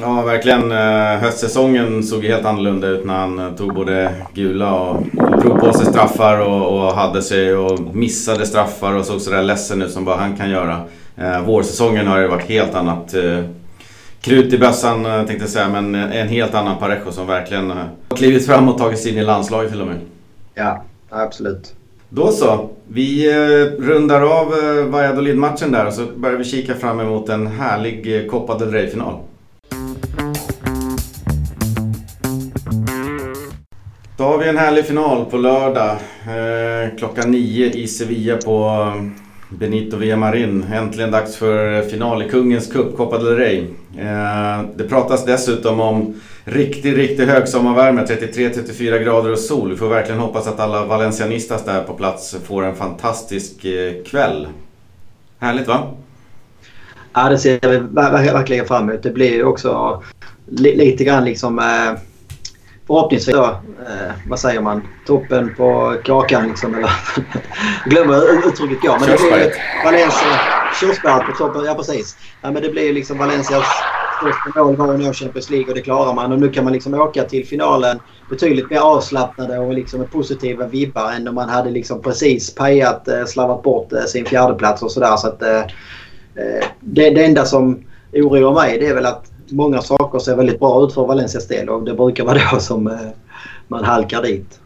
Ja, 0.00 0.22
verkligen. 0.22 0.72
Eh, 0.72 1.18
höstsäsongen 1.20 2.02
såg 2.02 2.24
helt 2.24 2.44
annorlunda 2.44 2.86
ut 2.86 3.04
när 3.04 3.14
han 3.14 3.38
eh, 3.38 3.54
tog 3.54 3.74
både 3.74 4.12
gula 4.34 4.74
och, 4.74 5.02
drog 5.42 5.60
på 5.60 5.72
sig 5.72 5.86
straffar 5.86 6.40
och, 6.40 6.78
och, 6.78 6.92
hade 6.92 7.22
sig 7.22 7.56
och 7.56 7.80
missade 7.94 8.46
straffar 8.46 8.94
och 8.94 9.04
såg 9.04 9.20
sådär 9.20 9.42
ledsen 9.42 9.82
ut 9.82 9.90
som 9.90 10.04
bara 10.04 10.16
han 10.16 10.36
kan 10.36 10.50
göra. 10.50 10.80
Eh, 11.16 11.40
vårsäsongen 11.40 12.06
har 12.06 12.20
det 12.20 12.28
varit 12.28 12.48
helt 12.48 12.74
annat. 12.74 13.14
Krut 14.20 14.52
i 14.52 14.58
bössan 14.58 15.04
tänkte 15.04 15.34
jag 15.34 15.48
säga, 15.48 15.68
men 15.68 15.94
en 15.94 16.28
helt 16.28 16.54
annan 16.54 16.78
Parejo 16.78 17.12
som 17.12 17.26
verkligen 17.26 17.70
har 17.70 17.88
klivit 18.16 18.46
fram 18.46 18.68
och 18.68 18.78
tagit 18.78 18.98
sig 18.98 19.12
in 19.12 19.18
i 19.18 19.24
landslaget 19.24 19.70
till 19.70 19.80
och 19.80 19.86
med. 19.86 19.96
Ja, 20.54 20.84
absolut. 21.10 21.74
Då 22.08 22.32
så. 22.32 22.68
Vi 22.88 23.32
rundar 23.78 24.20
av 24.20 24.54
Valladolid-matchen 24.90 25.72
där 25.72 25.86
och 25.86 25.92
så 25.92 26.02
börjar 26.16 26.36
vi 26.36 26.44
kika 26.44 26.74
fram 26.74 27.00
emot 27.00 27.28
en 27.28 27.46
härlig 27.46 28.26
Copa 28.30 28.58
del 28.58 28.70
Rey-final. 28.70 29.14
Då 34.16 34.24
har 34.24 34.38
vi 34.38 34.48
en 34.48 34.58
härlig 34.58 34.86
final 34.86 35.24
på 35.24 35.36
lördag. 35.36 35.90
Eh, 36.26 36.96
klockan 36.98 37.30
nio 37.30 37.70
i 37.70 37.88
Sevilla 37.88 38.36
på 38.36 38.68
eh, 38.96 39.02
Benito 39.48 39.96
Villamarin. 39.96 40.66
Äntligen 40.72 41.10
dags 41.10 41.36
för 41.36 41.82
final 41.82 42.22
i 42.22 42.28
Kungens 42.28 42.72
Cup, 42.72 42.96
Copa 42.96 43.18
del 43.18 43.36
Rey. 43.36 43.58
Eh, 43.98 44.62
det 44.76 44.84
pratas 44.88 45.24
dessutom 45.24 45.80
om 45.80 46.20
riktig, 46.44 46.98
riktig 46.98 47.26
högsommarvärme. 47.26 48.04
33-34 48.04 48.98
grader 48.98 49.32
och 49.32 49.38
sol. 49.38 49.70
Vi 49.70 49.76
får 49.76 49.88
verkligen 49.88 50.20
hoppas 50.20 50.46
att 50.46 50.60
alla 50.60 50.84
valencianistas 50.84 51.64
där 51.64 51.82
på 51.82 51.94
plats 51.94 52.36
får 52.44 52.64
en 52.64 52.74
fantastisk 52.74 53.64
eh, 53.64 54.04
kväll. 54.06 54.48
Härligt 55.38 55.68
va? 55.68 55.90
Ja, 57.12 57.28
det 57.28 57.38
ser 57.38 57.68
vi 57.68 57.78
verkligen 58.32 58.66
fram 58.66 58.90
emot. 58.90 59.02
Det 59.02 59.10
blir 59.10 59.32
ju 59.32 59.44
också 59.44 60.02
lite 60.46 61.04
grann 61.04 61.24
liksom 61.24 61.58
eh, 61.58 61.98
förhoppningsvis 62.86 63.36
då, 63.36 63.44
eh, 63.44 64.12
vad 64.28 64.40
säger 64.40 64.60
man, 64.60 64.82
toppen 65.06 65.54
på 65.56 65.96
kakan 66.04 66.48
liksom. 66.48 66.74
Eller, 66.74 66.90
glömmer 67.84 68.48
uttrycket 68.48 68.80
går. 68.80 68.98
Men 69.00 69.08
det 69.08 69.16
blir 69.16 69.52
Valencia, 69.84 70.40
körsbäret 70.80 71.26
på 71.26 71.32
toppen, 71.32 71.64
ja 71.64 71.74
precis. 71.74 72.16
Ja, 72.42 72.50
men 72.50 72.62
det 72.62 72.68
blir 72.68 72.92
liksom 72.92 73.18
Valencias 73.18 73.66
största 74.16 74.64
mål 74.64 74.76
var 74.76 74.94
att 74.94 75.00
nå 75.00 75.12
Champions 75.12 75.50
League 75.50 75.68
och 75.68 75.74
det 75.74 75.80
klarar 75.80 76.14
man. 76.14 76.32
Och 76.32 76.38
nu 76.38 76.48
kan 76.48 76.64
man 76.64 76.72
liksom 76.72 76.94
åka 76.94 77.24
till 77.24 77.46
finalen 77.46 78.00
betydligt 78.30 78.70
mer 78.70 78.78
avslappnade 78.78 79.58
och 79.58 79.74
liksom 79.74 80.00
med 80.00 80.10
positiva 80.10 80.66
vibbar 80.66 81.12
än 81.12 81.28
om 81.28 81.34
man 81.34 81.48
hade 81.48 81.70
liksom 81.70 82.02
precis 82.02 82.54
pajat, 82.54 83.08
eh, 83.08 83.24
slavat 83.24 83.62
bort 83.62 83.92
eh, 83.92 84.04
sin 84.04 84.24
fjärdeplats 84.24 84.82
och 84.82 84.92
sådär. 84.92 85.16
Så 85.16 85.28
att, 85.28 85.42
eh, 85.42 85.60
eh, 86.34 86.66
det, 86.80 87.10
det 87.10 87.24
enda 87.24 87.44
som 87.44 87.84
oroar 88.12 88.54
mig 88.54 88.78
det 88.78 88.86
är 88.86 88.94
väl 88.94 89.06
att 89.06 89.30
många 89.52 89.82
saker 89.82 90.18
ser 90.18 90.36
väldigt 90.36 90.60
bra 90.60 90.84
ut 90.84 90.94
för 90.94 91.06
Valencias 91.06 91.48
del 91.48 91.68
och 91.68 91.82
det 91.82 91.94
brukar 91.94 92.24
vara 92.24 92.38
då 92.52 92.60
som 92.60 92.86
eh, 92.86 93.00
man 93.68 93.84
halkar 93.84 94.22
dit. 94.22 94.60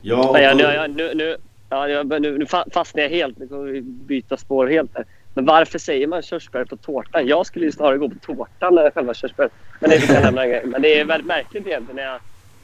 Ja, 0.00 0.40
ja, 0.40 0.54
nu, 0.54 0.62
ja, 0.62 0.86
nu, 0.86 1.14
nu, 1.14 1.36
ja, 1.68 2.02
nu, 2.02 2.38
nu 2.38 2.46
fastnar 2.46 3.02
jag 3.02 3.10
helt. 3.10 3.38
Nu 3.38 3.48
kommer 3.48 3.64
vi 3.64 3.80
byta 3.82 4.36
spår 4.36 4.66
helt 4.66 4.94
där. 4.94 5.04
Men 5.34 5.44
varför 5.44 5.78
säger 5.78 6.06
man 6.06 6.22
körsbär 6.22 6.64
på 6.64 6.76
tårtan? 6.76 7.26
Jag 7.26 7.46
skulle 7.46 7.64
ju 7.64 7.72
snarare 7.72 7.98
gå 7.98 8.08
på 8.08 8.14
tårtan 8.26 8.78
än 8.78 8.90
själva 8.90 9.14
körsbäret. 9.14 9.52
Men 9.80 9.90
det 9.90 9.96
är, 9.96 10.66
Men 10.66 10.82
det 10.82 11.00
är 11.00 11.04
väldigt 11.04 11.26
märkligt 11.26 11.66
egentligen 11.66 11.96
när 11.96 12.02
jag 12.02 12.20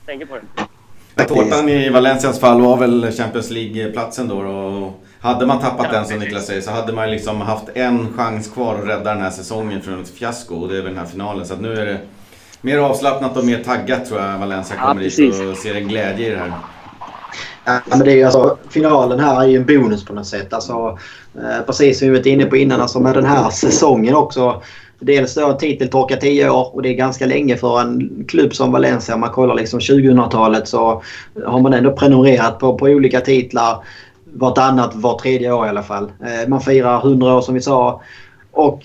tänker 0.07 0.27
på 0.27 0.35
det. 0.35 1.25
Tårtan 1.25 1.69
i 1.69 1.89
Valencias 1.89 2.41
fall 2.41 2.61
var 2.61 2.77
väl 2.77 3.13
Champions 3.13 3.51
League-platsen 3.51 4.29
då. 4.29 4.37
Och 4.37 5.05
hade 5.21 5.47
man 5.47 5.61
tappat 5.61 5.87
ja, 5.93 5.99
den 5.99 6.07
som 6.07 6.19
Niklas 6.19 6.47
säger 6.47 6.61
så 6.61 6.71
hade 6.71 6.93
man 6.93 7.11
liksom 7.11 7.41
haft 7.41 7.69
en 7.75 8.13
chans 8.17 8.49
kvar 8.49 8.75
att 8.75 8.89
rädda 8.89 9.15
den 9.15 9.23
här 9.23 9.31
säsongen 9.31 9.83
från 9.83 10.03
ett 10.03 10.09
fiasko 10.09 10.55
och 10.55 10.69
det 10.69 10.79
är 10.79 10.83
väl 10.83 10.95
den 10.95 10.99
här 10.99 11.07
finalen. 11.07 11.47
Så 11.47 11.57
nu 11.57 11.73
är 11.73 11.87
det 11.87 11.99
mer 12.61 12.79
avslappnat 12.79 13.37
och 13.37 13.45
mer 13.45 13.65
taggat 13.65 14.07
tror 14.07 14.21
jag 14.21 14.39
Valencia 14.39 14.77
kommer 14.77 15.03
ja, 15.03 15.09
dit 15.09 15.51
och 15.51 15.57
ser 15.57 15.75
en 15.75 15.89
glädje 15.89 16.27
i 16.27 16.31
det 16.31 16.39
här. 16.39 16.53
Ja, 17.65 17.81
men 17.87 17.99
det 17.99 18.21
är 18.21 18.25
alltså, 18.25 18.57
finalen 18.71 19.21
här 19.21 19.43
är 19.43 19.47
ju 19.47 19.57
en 19.57 19.67
bonus 19.67 20.05
på 20.05 20.13
något 20.13 20.27
sätt. 20.27 20.53
Alltså, 20.53 20.99
eh, 21.35 21.67
precis 21.67 21.99
som 21.99 22.09
vi 22.09 22.15
varit 22.15 22.27
inne 22.27 22.45
på 22.45 22.57
innan, 22.57 22.81
alltså 22.81 23.01
med 23.01 23.15
den 23.15 23.25
här 23.25 23.51
säsongen 23.51 24.15
också. 24.15 24.63
Dels 25.01 25.35
då 25.35 25.53
titeltorka 25.53 26.17
10 26.17 26.51
år 26.51 26.75
och 26.75 26.83
det 26.83 26.89
är 26.89 26.95
ganska 26.95 27.27
länge 27.27 27.57
för 27.57 27.81
en 27.81 28.25
klubb 28.29 28.55
som 28.55 28.73
Valencia. 28.73 29.15
Om 29.15 29.21
man 29.21 29.31
kollar 29.31 29.55
liksom 29.55 29.81
2000-talet 29.81 30.69
så 30.69 31.03
har 31.47 31.61
man 31.61 31.75
ändå 31.75 31.93
prenumererat 31.93 32.59
på, 32.59 32.79
på 32.79 32.85
olika 32.85 33.21
titlar 33.21 33.85
vartannat, 34.33 34.95
var 34.95 35.19
tredje 35.19 35.53
år 35.53 35.67
i 35.67 35.69
alla 35.69 35.83
fall. 35.83 36.13
Eh, 36.25 36.49
man 36.49 36.61
firar 36.61 36.99
100 36.99 37.35
år 37.35 37.41
som 37.41 37.55
vi 37.55 37.61
sa. 37.61 38.03
Och 38.53 38.83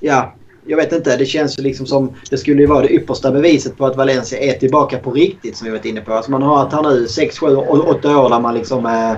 ja, 0.00 0.34
jag 0.66 0.76
vet 0.76 0.92
inte. 0.92 1.16
Det 1.16 1.26
känns 1.26 1.58
ju 1.58 1.62
liksom 1.62 1.86
som 1.86 2.14
det 2.30 2.38
skulle 2.38 2.60
ju 2.60 2.66
vara 2.66 2.82
det 2.82 2.92
yppersta 2.92 3.30
beviset 3.30 3.76
på 3.76 3.86
att 3.86 3.96
Valencia 3.96 4.38
är 4.38 4.52
tillbaka 4.52 4.98
på 4.98 5.12
riktigt 5.12 5.56
som 5.56 5.64
vi 5.64 5.70
varit 5.70 5.84
inne 5.84 6.00
på. 6.00 6.12
Alltså 6.14 6.30
man 6.30 6.42
har 6.42 6.56
haft 6.56 6.72
här 6.72 6.82
nu 6.82 7.08
6, 7.08 7.38
7, 7.38 7.46
8 7.56 8.18
år 8.18 8.30
där 8.30 8.40
man 8.40 8.54
liksom 8.54 8.86
eh, 8.86 9.16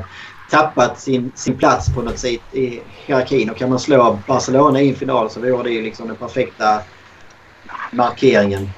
tappat 0.50 1.00
sin, 1.00 1.32
sin 1.34 1.58
plats 1.58 1.94
på 1.94 2.02
något 2.02 2.18
sätt 2.18 2.40
i 2.52 2.80
hierarkin. 3.06 3.50
Och 3.50 3.56
kan 3.56 3.70
man 3.70 3.78
slå 3.78 4.18
Barcelona 4.26 4.80
i 4.80 4.88
en 4.88 4.94
final 4.94 5.30
så 5.30 5.40
vore 5.40 5.62
det 5.62 5.70
ju 5.70 5.82
liksom 5.82 6.06
den 6.06 6.16
perfekta 6.16 6.80
markeringen. 7.92 8.70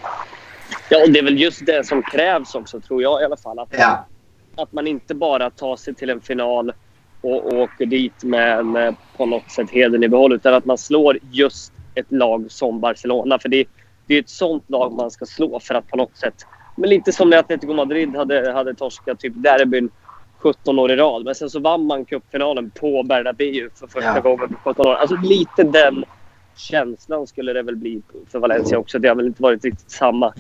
Ja, 0.91 1.03
och 1.03 1.11
det 1.11 1.19
är 1.19 1.25
väl 1.25 1.41
just 1.41 1.67
det 1.67 1.87
som 1.87 2.03
krävs 2.03 2.55
också 2.55 2.81
tror 2.81 3.03
jag 3.03 3.23
i 3.23 3.25
alla 3.25 3.37
fall. 3.37 3.59
Att 3.59 3.69
ja 3.71 4.07
att 4.57 4.73
man 4.73 4.87
inte 4.87 5.15
bara 5.15 5.51
tar 5.51 5.77
sig 5.77 5.95
till 5.95 6.11
en 6.11 6.21
final 6.21 6.73
och, 7.21 7.53
åker 7.53 7.87
dit 7.87 8.25
med, 8.25 8.67
med 8.67 8.97
på 9.17 9.27
något 9.27 9.51
sätt 9.51 9.71
hedern 9.71 10.05
i 10.05 10.09
behåll 10.09 10.33
utan 10.33 10.55
att 10.55 10.65
man 10.65 10.79
slår 10.79 11.19
just 11.31 11.73
ett 11.95 12.13
lag 12.13 12.47
som 12.49 12.81
Barcelona. 12.81 13.39
För 13.39 13.49
det, 13.49 13.65
det 14.07 14.15
är 14.15 14.21
ett 14.21 14.29
sånt 14.29 14.65
lag 14.71 14.93
man 14.93 15.11
ska 15.11 15.27
slå 15.27 15.61
för 15.61 15.75
att 15.75 15.89
på 15.89 15.97
något 15.97 16.17
sätt... 16.17 16.47
Men 16.77 16.91
lite 16.91 17.13
som 17.13 17.31
när 17.31 17.39
Atletico 17.39 17.75
Madrid 17.75 18.17
hade, 18.17 18.53
hade 18.53 18.75
torskat 18.75 19.21
typ 19.21 19.33
derbyn 19.37 19.91
17 20.39 20.79
år 20.79 20.91
i 20.91 20.97
rad. 20.97 21.25
Men 21.25 21.35
sen 21.35 21.51
så 21.51 21.61
vann 21.61 21.87
man 21.87 22.05
cupfinalen 22.05 22.71
på 22.71 23.03
Bernabéu 23.03 23.71
för 23.75 23.87
första 23.87 24.15
ja. 24.15 24.21
gången 24.21 24.49
på 24.49 24.71
17 24.71 24.87
år. 24.87 24.95
Alltså 24.95 25.17
lite 25.17 25.63
den 25.63 26.05
känslan 26.57 27.27
skulle 27.27 27.53
det 27.53 27.63
väl 27.63 27.77
bli 27.77 28.03
för 28.29 28.39
Valencia 28.39 28.79
också. 28.79 28.99
Det 28.99 29.09
har 29.09 29.15
väl 29.15 29.27
inte 29.27 29.43
varit 29.43 29.65
riktigt 29.65 29.91
samma 29.91 30.35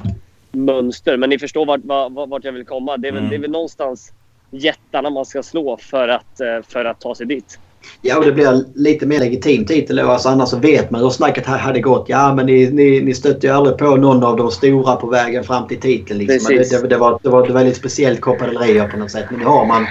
mönster. 0.52 1.16
Men 1.16 1.30
ni 1.30 1.38
förstår 1.38 1.66
vart, 1.66 1.80
vart, 1.84 2.28
vart 2.28 2.44
jag 2.44 2.52
vill 2.52 2.64
komma. 2.64 2.96
Det 2.96 3.08
är, 3.08 3.12
väl, 3.12 3.18
mm. 3.18 3.30
det 3.30 3.36
är 3.36 3.40
väl 3.40 3.50
någonstans 3.50 4.12
jättarna 4.50 5.10
man 5.10 5.24
ska 5.24 5.42
slå 5.42 5.76
för 5.76 6.08
att, 6.08 6.40
eh, 6.40 6.62
för 6.68 6.84
att 6.84 7.00
ta 7.00 7.14
sig 7.14 7.26
dit. 7.26 7.58
Ja, 8.02 8.18
och 8.18 8.24
det 8.24 8.32
blir 8.32 8.64
lite 8.74 9.06
mer 9.06 9.18
legitim 9.18 9.64
titel 9.64 9.96
då. 9.96 10.10
Alltså, 10.10 10.28
annars 10.28 10.48
så 10.48 10.58
vet 10.58 10.90
man 10.90 11.00
hur 11.00 11.10
snacket 11.10 11.46
hade 11.46 11.80
gått. 11.80 12.08
Ja, 12.08 12.34
men 12.34 12.46
ni, 12.46 12.70
ni, 12.70 13.00
ni 13.00 13.14
stötte 13.14 13.46
ju 13.46 13.52
aldrig 13.52 13.78
på 13.78 13.96
någon 13.96 14.24
av 14.24 14.36
de 14.36 14.50
stora 14.50 14.96
på 14.96 15.06
vägen 15.06 15.44
fram 15.44 15.68
till 15.68 15.80
titeln. 15.80 16.18
Liksom. 16.18 16.56
Det, 16.56 16.70
det, 16.70 16.88
det, 16.88 16.96
var, 16.96 17.18
det 17.22 17.28
var 17.28 17.44
ett 17.44 17.54
väldigt 17.54 17.76
speciellt 17.76 18.26
Rey 18.26 18.88
på 18.88 18.96
något 18.96 19.10
sätt. 19.10 19.24
Men 19.30 19.40
nu 19.40 19.46
har 19.46 19.66
man 19.66 19.86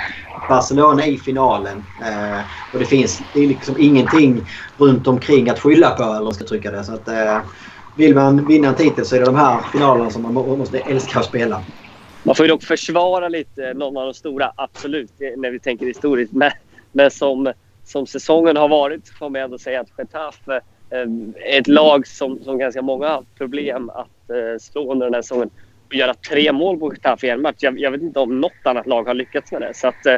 Barcelona 0.49 1.05
i 1.05 1.17
finalen. 1.17 1.83
Eh, 2.01 2.39
och 2.73 2.79
det 2.79 2.85
finns 2.85 3.21
det 3.33 3.39
är 3.43 3.47
liksom 3.47 3.75
ingenting 3.79 4.41
runt 4.77 5.07
omkring 5.07 5.49
att 5.49 5.59
skylla 5.59 5.89
på 5.89 6.03
eller 6.03 6.31
ska 6.31 6.45
trycka 6.45 6.71
det. 6.71 6.83
Så 6.83 6.93
att, 6.93 7.07
eh, 7.07 7.37
vill 7.99 8.15
man 8.15 8.45
vinna 8.45 8.67
en 8.67 8.75
titel 8.75 9.05
så 9.05 9.15
är 9.15 9.19
det 9.19 9.25
de 9.25 9.35
här 9.35 9.61
finalerna 9.71 10.09
som 10.09 10.21
man 10.21 10.33
måste 10.33 10.79
älska 10.79 11.19
att 11.19 11.25
spela. 11.25 11.63
Man 12.23 12.35
får 12.35 12.45
ju 12.45 12.47
dock 12.51 12.63
försvara 12.63 13.27
lite 13.27 13.73
någon 13.73 13.97
av 13.97 14.05
de 14.05 14.13
stora, 14.13 14.51
absolut, 14.55 15.11
eh, 15.19 15.39
när 15.39 15.51
vi 15.51 15.59
tänker 15.59 15.85
historiskt. 15.85 16.33
Men, 16.33 16.51
men 16.91 17.11
som, 17.11 17.53
som 17.83 18.07
säsongen 18.07 18.57
har 18.57 18.69
varit 18.69 19.07
så 19.07 19.13
får 19.13 19.29
man 19.29 19.41
ändå 19.41 19.57
säga 19.57 19.81
att 19.81 19.87
Getafe 19.97 20.55
eh, 20.89 20.99
är 21.53 21.59
ett 21.59 21.67
lag 21.67 22.07
som, 22.07 22.39
som 22.43 22.57
ganska 22.57 22.81
många 22.81 23.07
har 23.07 23.15
haft 23.15 23.35
problem 23.37 23.89
att 23.89 24.29
eh, 24.29 24.59
slå 24.59 24.91
under 24.91 25.05
den 25.05 25.13
här 25.13 25.21
säsongen. 25.21 25.49
Att 25.87 25.95
göra 25.95 26.13
tre 26.13 26.51
mål 26.51 26.79
på 26.79 26.93
Getafe 26.93 27.27
i 27.27 27.29
en 27.29 27.41
match. 27.41 27.57
Jag, 27.59 27.79
jag, 27.79 27.91
vet 27.91 28.01
inte 28.01 28.19
om 28.19 28.41
något 28.41 28.65
annat 28.65 28.87
lag 28.87 29.03
har 29.03 29.13
lyckats 29.13 29.51
med 29.51 29.61
det. 29.61 29.73
Så 29.73 29.87
att, 29.87 30.05
eh, 30.05 30.15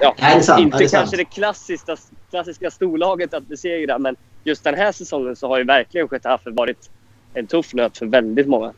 ja, 0.00 0.14
det 0.18 0.42
sant, 0.42 0.60
inte 0.60 0.78
det 0.78 0.88
kanske 0.88 1.16
det 1.16 1.24
klassiska, 1.24 1.96
klassiska 2.30 2.70
storlaget 2.70 3.34
att 3.34 3.48
besegra, 3.48 3.98
men 3.98 4.16
just 4.44 4.64
den 4.64 4.74
här 4.74 4.92
säsongen 4.92 5.36
så 5.36 5.48
har 5.48 5.58
ju 5.58 5.64
verkligen 5.64 6.08
Getafe 6.12 6.50
varit 6.50 6.90
en 7.34 7.46
tuff 7.46 7.74
nöt 7.74 7.98
för 7.98 8.06
väldigt 8.06 8.48
många. 8.48 8.72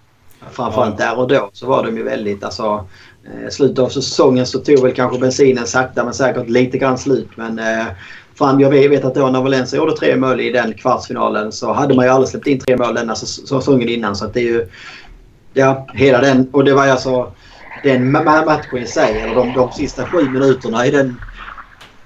Framförallt 0.50 0.98
där 0.98 1.18
och 1.18 1.28
då 1.28 1.50
så 1.52 1.66
var 1.66 1.84
de 1.84 1.96
ju 1.96 2.02
väldigt... 2.02 2.44
Alltså, 2.44 2.86
eh, 3.24 3.48
slutet 3.50 3.78
av 3.78 3.88
säsongen 3.88 4.46
så 4.46 4.58
tog 4.58 4.82
väl 4.82 4.94
kanske 4.94 5.18
bensinen 5.18 5.66
sakta 5.66 6.04
men 6.04 6.14
säkert 6.14 6.48
lite 6.48 6.78
grann 6.78 6.98
slut. 6.98 7.28
Men 7.36 7.58
eh, 7.58 7.86
fram, 8.34 8.60
jag 8.60 8.70
vet 8.70 9.04
att 9.04 9.14
då 9.14 9.28
när 9.28 9.42
Valencia 9.42 9.76
gjorde 9.76 9.96
tre 9.96 10.16
mål 10.16 10.40
i 10.40 10.50
den 10.50 10.74
kvartsfinalen 10.74 11.52
så 11.52 11.72
hade 11.72 11.94
man 11.94 12.04
ju 12.04 12.10
aldrig 12.10 12.28
släppt 12.28 12.46
in 12.46 12.60
tre 12.60 12.76
mål 12.76 12.94
den 12.94 13.16
säsongen 13.16 13.88
innan. 13.88 14.16
Så 14.16 14.24
att 14.24 14.34
det 14.34 14.40
är 14.40 14.44
ju... 14.44 14.68
Ja, 15.52 15.86
hela 15.94 16.20
den... 16.20 16.48
Och 16.52 16.64
det 16.64 16.74
var 16.74 16.88
alltså 16.88 17.32
den 17.82 18.12
matchen 18.12 18.78
i 18.78 18.86
sig, 18.86 19.20
eller 19.20 19.34
de, 19.34 19.52
de 19.52 19.72
sista 19.72 20.06
sju 20.06 20.30
minuterna 20.30 20.86
i 20.86 20.90
den 20.90 21.20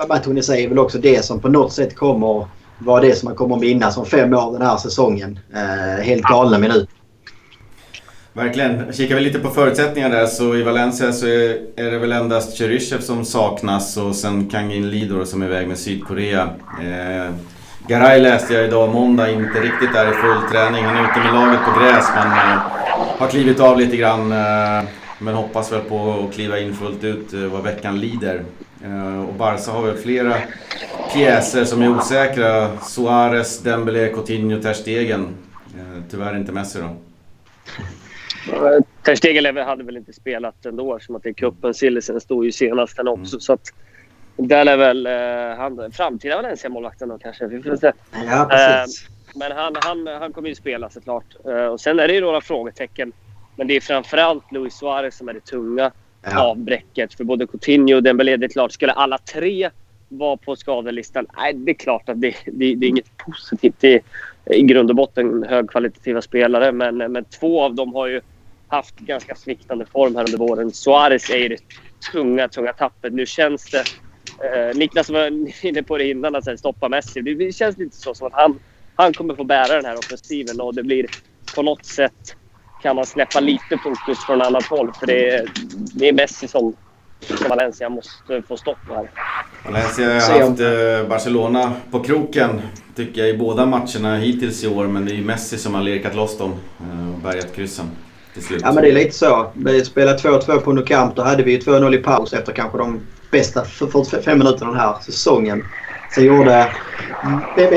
matchen 0.08 0.38
i 0.38 0.42
sig 0.42 0.64
är 0.64 0.68
väl 0.68 0.78
också 0.78 0.98
det 0.98 1.24
som 1.24 1.40
på 1.40 1.48
något 1.48 1.72
sätt 1.72 1.96
kommer 1.96 2.46
vara 2.78 3.00
det 3.00 3.14
som 3.14 3.28
man 3.28 3.36
kommer 3.36 3.56
minnas 3.56 3.96
om 3.96 4.06
fem 4.06 4.34
år 4.34 4.52
den 4.52 4.62
här 4.62 4.76
säsongen. 4.76 5.38
Eh, 5.54 6.04
helt 6.04 6.22
galna 6.22 6.58
minuter. 6.58 6.88
Verkligen. 8.32 8.92
Kikar 8.92 9.14
vi 9.14 9.20
lite 9.20 9.38
på 9.38 9.50
förutsättningarna 9.50 10.14
där 10.14 10.26
så 10.26 10.56
i 10.56 10.62
Valencia 10.62 11.12
så 11.12 11.26
är, 11.26 11.58
är 11.76 11.90
det 11.90 11.98
väl 11.98 12.12
endast 12.12 12.58
Cheryshev 12.58 13.00
som 13.00 13.24
saknas 13.24 13.96
och 13.96 14.16
sen 14.16 14.48
Kangin 14.48 14.90
Lidor 14.90 15.24
som 15.24 15.42
är 15.42 15.46
iväg 15.46 15.68
med 15.68 15.78
Sydkorea. 15.78 16.42
Eh, 16.80 17.34
Garay 17.88 18.20
läste 18.20 18.54
jag 18.54 18.64
idag 18.64 18.92
måndag 18.92 19.30
inte 19.30 19.60
riktigt 19.60 19.92
där 19.92 20.10
i 20.10 20.14
full 20.14 20.50
träning. 20.52 20.84
Han 20.84 20.96
är 20.96 21.10
ute 21.10 21.18
med 21.18 21.34
laget 21.34 21.60
på 21.64 21.80
gräs 21.80 22.06
men 22.14 22.26
eh, 22.26 22.58
har 23.18 23.28
klivit 23.28 23.60
av 23.60 23.78
lite 23.78 23.96
grann. 23.96 24.32
Eh, 24.32 24.88
men 25.22 25.34
hoppas 25.34 25.72
väl 25.72 25.80
på 25.80 26.26
att 26.28 26.34
kliva 26.34 26.58
in 26.58 26.74
fullt 26.74 27.04
ut 27.04 27.32
eh, 27.32 27.40
vad 27.40 27.62
veckan 27.62 28.00
lider. 28.00 28.44
Eh, 28.84 29.28
och 29.28 29.34
Barca 29.34 29.70
har 29.70 29.82
väl 29.86 29.96
flera 29.96 30.34
pjäser 31.14 31.64
som 31.64 31.82
är 31.82 31.96
osäkra. 31.96 32.78
Suarez, 32.78 33.58
Dembélé, 33.58 34.08
Coutinho, 34.08 34.62
Ter 34.62 34.72
Stegen. 34.72 35.34
Eh, 35.76 36.02
tyvärr 36.10 36.36
inte 36.36 36.52
Messi 36.52 36.78
då. 36.80 36.96
Ter 39.02 39.14
Stegen 39.14 39.56
hade 39.56 39.84
väl 39.84 39.96
inte 39.96 40.12
spelat 40.12 40.66
ändå 40.66 40.96
eftersom 40.96 41.16
att 41.16 41.22
det 41.22 41.28
är 41.28 41.32
cupen. 41.32 41.74
Sillisen 41.74 42.20
stod 42.20 42.44
ju 42.44 42.52
senast 42.52 42.96
den 42.96 43.08
också. 43.08 43.34
Mm. 43.34 43.40
Så 43.40 43.52
att 43.52 43.72
där 44.36 44.66
är 44.66 44.76
väl 44.76 45.06
eh, 45.06 45.58
han, 45.58 45.92
framtida 45.92 46.36
Valencia-målvakten 46.36 47.08
då 47.08 47.18
kanske. 47.18 47.46
Vi 47.46 47.62
får 47.62 47.76
se. 47.76 47.92
Ja, 48.26 48.46
precis. 48.50 49.06
Eh, 49.06 49.12
men 49.34 49.52
han, 49.52 49.76
han, 49.80 50.06
han 50.06 50.32
kommer 50.32 50.48
ju 50.48 50.54
spela 50.54 50.90
såklart. 50.90 51.24
Eh, 51.44 51.66
och 51.66 51.80
sen 51.80 51.98
är 51.98 52.08
det 52.08 52.14
ju 52.14 52.20
några 52.20 52.40
frågetecken. 52.40 53.12
Men 53.62 53.68
det 53.68 53.76
är 53.76 53.80
framförallt 53.80 54.52
Luis 54.52 54.74
Suarez 54.74 55.16
som 55.16 55.28
är 55.28 55.32
det 55.34 55.40
tunga 55.40 55.92
ja. 56.22 56.42
avbräcket 56.42 57.14
för 57.14 57.24
både 57.24 57.46
Coutinho 57.46 57.96
och 57.96 58.02
Dembélé. 58.02 58.36
Det 58.36 58.46
är 58.46 58.48
klart, 58.48 58.72
skulle 58.72 58.92
alla 58.92 59.18
tre 59.18 59.70
vara 60.08 60.36
på 60.36 60.56
skadelistan? 60.56 61.26
Nej, 61.36 61.52
det 61.54 61.72
är 61.72 61.74
klart 61.74 62.08
att 62.08 62.20
det, 62.20 62.36
det, 62.46 62.74
det 62.74 62.86
är 62.86 62.88
inget 62.88 63.16
positivt. 63.16 63.74
Det 63.80 63.94
är 63.94 64.02
i 64.54 64.62
grund 64.62 64.90
och 64.90 64.96
botten 64.96 65.44
högkvalitativa 65.48 66.22
spelare, 66.22 66.72
men, 66.72 66.96
men 66.96 67.24
två 67.24 67.62
av 67.62 67.74
dem 67.74 67.94
har 67.94 68.06
ju 68.06 68.20
haft 68.68 68.98
ganska 68.98 69.34
sviktande 69.34 69.86
form 69.86 70.16
här 70.16 70.24
under 70.24 70.38
våren. 70.38 70.72
Suarez 70.72 71.30
är 71.30 71.38
ju 71.38 71.48
det 71.48 71.58
tunga, 72.12 72.48
tunga 72.48 72.72
tappet. 72.72 73.12
Nu 73.12 73.26
känns 73.26 73.70
det... 73.70 73.84
Eh, 74.44 74.76
Niklas 74.76 75.10
var 75.10 75.26
inne 75.66 75.82
på 75.82 75.98
det 75.98 76.10
innan, 76.10 76.36
att 76.36 76.58
stoppa 76.58 76.88
Messi. 76.88 77.20
Det, 77.20 77.52
känns 77.52 77.78
lite 77.78 77.96
så 77.96 78.14
som 78.14 78.26
att 78.26 78.32
han, 78.32 78.58
han 78.94 79.12
kommer 79.12 79.34
få 79.34 79.44
bära 79.44 79.76
den 79.76 79.84
här 79.84 79.98
offensiven 79.98 80.60
och 80.60 80.74
det 80.74 80.82
blir 80.82 81.06
på 81.54 81.62
något 81.62 81.84
sätt 81.84 82.36
kan 82.82 82.96
man 82.96 83.06
släppa 83.06 83.40
lite 83.40 83.78
fokus 83.82 84.18
från 84.26 84.42
annat 84.42 84.64
håll. 84.64 84.92
För 84.98 85.06
det 85.06 85.28
är, 85.28 85.48
det 85.94 86.08
är 86.08 86.12
Messi 86.12 86.48
som, 86.48 86.74
som 87.20 87.48
Valencia 87.48 87.88
måste 87.88 88.42
få 88.48 88.56
stopp 88.56 88.78
på 88.88 88.94
här. 88.94 89.10
Valencia 89.64 90.06
har 90.06 90.14
haft 90.14 90.60
eh, 90.60 91.08
Barcelona 91.08 91.72
på 91.90 92.00
kroken 92.00 92.62
tycker 92.96 93.20
jag 93.20 93.30
i 93.30 93.38
båda 93.38 93.66
matcherna 93.66 94.16
hittills 94.16 94.64
i 94.64 94.68
år. 94.68 94.86
Men 94.86 95.04
det 95.06 95.14
är 95.14 95.22
Messi 95.22 95.58
som 95.58 95.74
har 95.74 95.82
lirkat 95.82 96.14
loss 96.14 96.38
dem 96.38 96.54
eh, 96.80 97.14
och 97.14 97.18
bärgat 97.18 97.54
kryssen. 97.54 97.90
Till 98.34 98.42
slut. 98.42 98.60
Ja 98.64 98.72
men 98.72 98.82
det 98.82 98.90
är 98.90 98.94
lite 98.94 99.16
så. 99.16 99.50
Vi 99.54 99.84
spelade 99.84 100.18
2-2 100.18 100.58
på 100.58 100.72
Nou 100.72 100.84
Camp. 100.84 101.16
Då 101.16 101.22
hade 101.22 101.42
vi 101.42 101.58
2-0 101.58 101.94
i 101.94 101.98
paus 101.98 102.32
efter 102.32 102.52
kanske 102.52 102.78
de 102.78 103.00
bästa 103.30 103.64
45 103.64 104.38
minuterna 104.38 104.70
den 104.70 104.80
här 104.80 104.94
säsongen. 105.02 105.64
Sen 106.14 106.24
gjorde 106.24 106.68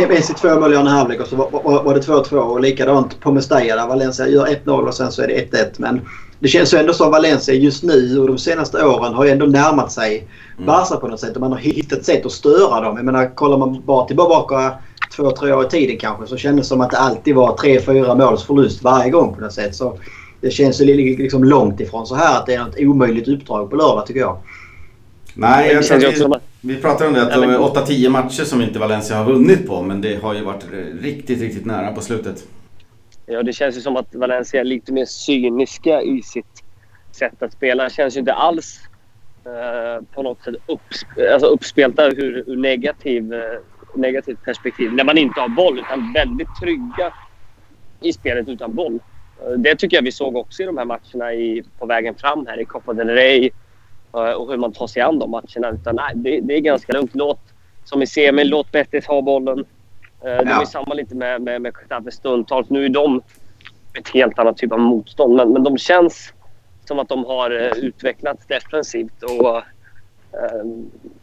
Messi 0.10 0.34
två 0.34 0.60
mål 0.60 0.74
i 0.74 0.76
andra 0.76 0.92
halvlek 0.92 1.22
och 1.22 1.28
så 1.28 1.36
var, 1.36 1.50
var, 1.52 1.84
var 1.84 1.94
det 1.94 2.00
2-2 2.00 2.36
och 2.36 2.62
likadant 2.62 3.20
på 3.20 3.32
Mestalla 3.32 3.76
där 3.76 3.88
Valencia 3.88 4.28
gör 4.28 4.46
1-0 4.46 4.88
och 4.88 4.94
sen 4.94 5.12
så 5.12 5.22
är 5.22 5.28
det 5.28 5.52
1-1. 5.52 5.66
Men 5.78 6.02
det 6.40 6.48
känns 6.48 6.74
ju 6.74 6.78
ändå 6.78 6.94
som 6.94 7.12
Valencia 7.12 7.56
just 7.56 7.84
nu 7.84 8.20
och 8.20 8.28
de 8.28 8.38
senaste 8.38 8.86
åren 8.86 9.14
har 9.14 9.26
ju 9.26 9.32
ändå 9.32 9.46
närmat 9.46 9.92
sig 9.92 10.28
mm. 10.56 10.66
Barca 10.66 10.96
på 10.96 11.08
något 11.08 11.20
sätt. 11.20 11.36
Och 11.36 11.42
man 11.42 11.52
har 11.52 11.60
hittat 11.60 12.06
sätt 12.06 12.26
att 12.26 12.32
störa 12.32 12.82
dem. 12.82 12.96
Jag 12.96 13.06
menar 13.06 13.36
kollar 13.36 13.58
man 13.58 13.82
bara 13.86 14.08
tillbaka 14.08 14.74
två, 15.16 15.32
tre 15.32 15.54
år 15.54 15.66
i 15.66 15.70
tiden 15.70 15.98
kanske 15.98 16.28
så 16.28 16.38
kändes 16.38 16.66
det 16.66 16.70
som 16.70 16.82
att 16.82 16.92
det 16.92 16.98
alltid 16.98 17.36
var 17.36 17.58
tre, 17.58 17.82
fyra 17.82 18.16
måls 18.16 18.44
förlust 18.44 18.84
varje 18.84 19.10
gång 19.10 19.36
på 19.36 19.42
något 19.42 19.54
sätt. 19.54 19.76
Så 19.76 19.98
det 20.42 20.52
känns 20.52 20.82
ju 20.82 21.16
liksom 21.18 21.44
långt 21.44 21.80
ifrån 21.80 22.08
så 22.08 22.16
här 22.16 22.38
att 22.38 22.46
det 22.46 22.54
är 22.54 22.60
något 22.60 22.80
omöjligt 22.80 23.28
uppdrag 23.28 23.70
på 23.70 23.76
lördag 23.76 24.06
tycker 24.06 24.20
jag. 24.20 24.38
Nej, 25.34 25.74
jag 25.74 25.86
tror 25.86 26.30
vi, 26.30 26.35
vi 26.66 26.82
pratar 26.82 27.08
om 27.08 27.14
det 27.14 27.22
att 27.22 27.30
det 27.30 27.36
är 27.36 27.58
8-10 27.58 28.10
matcher 28.10 28.44
som 28.44 28.62
inte 28.62 28.80
Valencia 28.80 29.18
har 29.18 29.26
vunnit 29.26 29.68
på 29.68 29.82
men 29.82 30.02
det 30.02 30.16
har 30.16 30.34
ju 30.34 30.44
varit 30.44 30.66
riktigt, 31.02 31.42
riktigt 31.42 31.66
nära 31.66 31.92
på 31.92 32.02
slutet. 32.02 32.44
Ja, 33.26 33.44
det 33.44 33.54
känns 33.54 33.78
ju 33.78 33.82
som 33.82 33.98
att 33.98 34.16
Valencia 34.16 34.60
är 34.60 34.64
lite 34.64 34.94
mer 34.94 35.06
cyniska 35.06 36.02
i 36.02 36.22
sitt 36.22 36.64
sätt 37.12 37.44
att 37.44 37.54
spela. 37.54 37.84
Det 37.84 37.90
känns 37.90 38.16
ju 38.16 38.20
inte 38.20 38.34
alls 38.34 38.80
eh, 39.46 40.04
på 40.14 40.24
något 40.24 40.44
sätt 40.44 40.56
uppsp 40.66 41.08
alltså 41.34 41.48
uppspelta 41.48 42.08
ur, 42.08 42.44
ur 42.48 42.56
negativ, 42.58 43.34
eh, 43.34 43.60
negativt 43.96 44.44
perspektiv 44.44 44.94
när 44.94 45.04
man 45.04 45.18
inte 45.18 45.40
har 45.42 45.50
boll 45.50 45.80
utan 45.80 46.14
väldigt 46.14 46.50
trygga 46.62 47.14
i 48.02 48.14
spelet 48.14 48.48
utan 48.48 48.76
boll. 48.76 49.00
Eh, 49.42 49.52
det 49.58 49.76
tycker 49.76 49.98
jag 49.98 50.04
vi 50.04 50.12
såg 50.12 50.36
också 50.36 50.64
i 50.64 50.66
de 50.66 50.78
här 50.78 50.86
matcherna 50.86 51.34
i, 51.34 51.64
på 51.80 51.86
vägen 51.86 52.16
fram 52.16 52.46
här 52.48 52.60
i 52.60 52.66
Copa 52.66 52.94
del 52.94 53.10
Rey 53.10 53.50
och 54.16 54.52
hur 54.52 54.58
man 54.58 54.74
tar 54.74 54.88
sig 54.88 55.02
an 55.02 55.20
de 55.20 55.32
matcherna. 55.32 55.70
Utan, 55.70 55.96
nej, 55.96 56.12
det, 56.16 56.40
det 56.40 56.54
är 56.54 56.60
ganska 56.60 56.94
lugnt. 56.94 57.12
Låt, 57.14 57.40
som 57.84 58.02
i 58.02 58.08
semin, 58.08 58.48
låt 58.48 58.72
Betis 58.72 59.06
ha 59.06 59.22
bollen. 59.22 59.60
Eh, 60.26 60.32
ja. 60.32 60.44
Det 60.44 60.52
är 60.52 60.66
samma 60.66 60.94
lite 60.94 61.16
med, 61.16 61.42
med, 61.42 61.62
med 61.62 61.74
Getafe 61.82 62.12
stundtals. 62.12 62.70
Nu 62.70 62.86
är 62.86 62.90
de 62.90 63.22
ett 64.00 64.10
helt 64.10 64.40
annat 64.40 64.58
typ 64.58 64.72
av 64.72 64.80
motstånd. 64.80 65.36
Men, 65.36 65.54
men 65.54 65.64
de 65.64 65.78
känns 65.78 66.34
som 66.86 67.00
att 67.00 67.10
de 67.10 67.26
har 67.26 67.52
uh, 67.52 67.78
utvecklats 67.78 68.46
defensivt. 68.48 69.24
Och, 69.24 69.62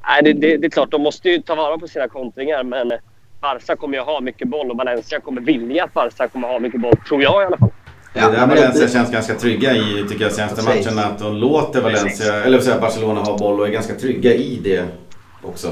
nej, 0.09 0.23
det, 0.23 0.33
det, 0.33 0.57
det, 0.57 0.67
är 0.67 0.71
klart, 0.71 0.91
de 0.91 1.03
måste 1.03 1.29
ju 1.31 1.43
ta 1.43 1.55
vara 1.55 1.79
på 1.79 1.89
sina 1.89 2.09
kontringar. 2.09 2.63
Men 2.63 2.93
Barca 3.41 3.77
kommer 3.77 3.97
ju 3.97 4.03
ha 4.03 4.21
mycket 4.21 4.49
boll 4.49 4.71
och 4.71 4.77
Valencia 4.77 5.21
kommer 5.21 5.41
vilja 5.41 5.85
att 5.85 5.93
Barca 5.93 6.29
kommer 6.29 6.49
ha 6.49 6.59
mycket 6.59 6.81
boll. 6.81 6.97
Tror 7.09 7.23
jag 7.23 7.43
i 7.43 7.47
alla 7.47 7.59
fall. 7.59 7.71
Ja, 8.15 8.31
det 8.31 8.37
där 8.37 8.47
Valencia 8.47 8.89
känns 8.89 9.11
ganska 9.11 9.35
trygga 9.35 9.77
i, 9.77 10.05
tycker 10.09 10.25
jag, 10.25 10.33
senaste 10.33 10.63
matcherna. 10.63 11.05
Att 11.05 11.19
de 11.19 11.37
låter 11.37 11.81
Valencia, 11.81 12.45
eller 12.45 12.61
säga 12.61 12.81
Barcelona 12.81 13.21
ha 13.21 13.39
boll 13.39 13.61
och 13.61 13.67
är 13.67 13.71
ganska 13.71 13.95
trygga 13.95 14.35
i 14.35 14.61
det 14.65 14.85
också. 15.43 15.69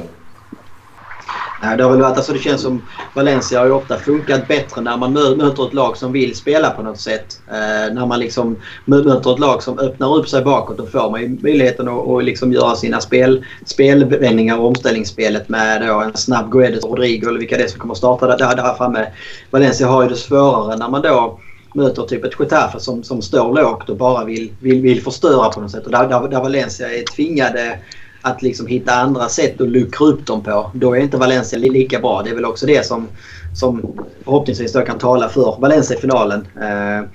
Nej, 1.63 1.77
det 1.77 1.83
har 1.83 1.91
väl 1.91 2.01
varit, 2.01 2.17
alltså 2.17 2.33
det 2.33 2.39
känns 2.39 2.63
som 2.63 2.83
Valencia 3.15 3.59
har 3.59 3.67
ju 3.67 3.73
ofta 3.73 3.97
funkat 3.99 4.49
bättre 4.49 4.81
när 4.81 4.97
man 4.97 5.13
möter 5.13 5.67
ett 5.67 5.75
lag 5.75 5.97
som 5.97 6.13
vill 6.13 6.37
spela 6.37 6.71
på 6.71 6.83
något 6.83 7.01
sätt. 7.01 7.41
Eh, 7.49 7.95
när 7.95 8.07
man 8.07 8.19
liksom 8.21 8.57
möter 8.85 9.33
ett 9.33 9.39
lag 9.39 9.63
som 9.63 9.79
öppnar 9.79 10.17
upp 10.17 10.29
sig 10.29 10.43
bakåt 10.43 10.79
då 10.79 10.87
får 10.87 11.11
man 11.11 11.21
ju 11.21 11.39
möjligheten 11.43 11.89
att, 11.89 12.09
att 12.09 12.25
liksom 12.25 12.53
göra 12.53 12.77
sina 12.77 13.01
spel, 13.01 13.45
spelvändningar 13.65 14.59
och 14.59 14.67
omställningsspelet 14.67 15.49
med 15.49 15.87
då 15.87 16.01
en 16.01 16.17
snabb 16.17 16.53
Guedes 16.53 16.85
Rodrigo 16.85 17.29
eller 17.29 17.39
vilka 17.39 17.57
det 17.57 17.65
är 17.65 17.69
som 17.69 17.81
kommer 17.81 17.95
att 17.95 17.99
starta 17.99 18.27
där, 18.27 18.57
där 18.57 18.75
framme. 18.75 19.07
Valencia 19.51 19.87
har 19.87 20.03
ju 20.03 20.09
det 20.09 20.17
svårare 20.17 20.77
när 20.77 20.89
man 20.89 21.03
då 21.03 21.41
möter 21.75 22.03
typ 22.03 22.25
ett 22.25 22.41
Getafe 22.41 22.81
som, 22.81 23.03
som 23.03 23.23
står 23.23 23.55
lågt 23.55 23.89
och 23.89 23.97
bara 23.97 24.25
vill, 24.25 24.53
vill, 24.61 24.83
vill 24.83 25.03
förstöra 25.03 25.49
på 25.49 25.61
något 25.61 25.71
sätt. 25.71 25.87
Och 25.87 25.93
där, 25.93 26.09
där, 26.09 26.29
där 26.29 26.41
Valencia 26.41 26.91
är 26.91 27.03
tvingade 27.03 27.79
att 28.23 28.43
liksom 28.43 28.67
hitta 28.67 28.93
andra 28.93 29.29
sätt 29.29 29.61
att 29.61 29.69
luckra 29.69 30.07
upp 30.07 30.27
dem 30.27 30.43
på. 30.43 30.71
Då 30.75 30.97
är 30.97 31.01
inte 31.01 31.17
Valencia 31.17 31.59
lika 31.59 32.01
bra. 32.01 32.23
Det 32.23 32.31
är 32.31 32.35
väl 32.35 32.45
också 32.45 32.67
det 32.67 32.87
som, 32.87 33.09
som 33.55 33.99
förhoppningsvis 34.25 34.73
då 34.73 34.81
kan 34.81 34.99
tala 34.99 35.29
för 35.29 35.61
Valencia 35.61 35.97
i 35.97 36.01
finalen. 36.01 36.41
Eh, 36.41 37.09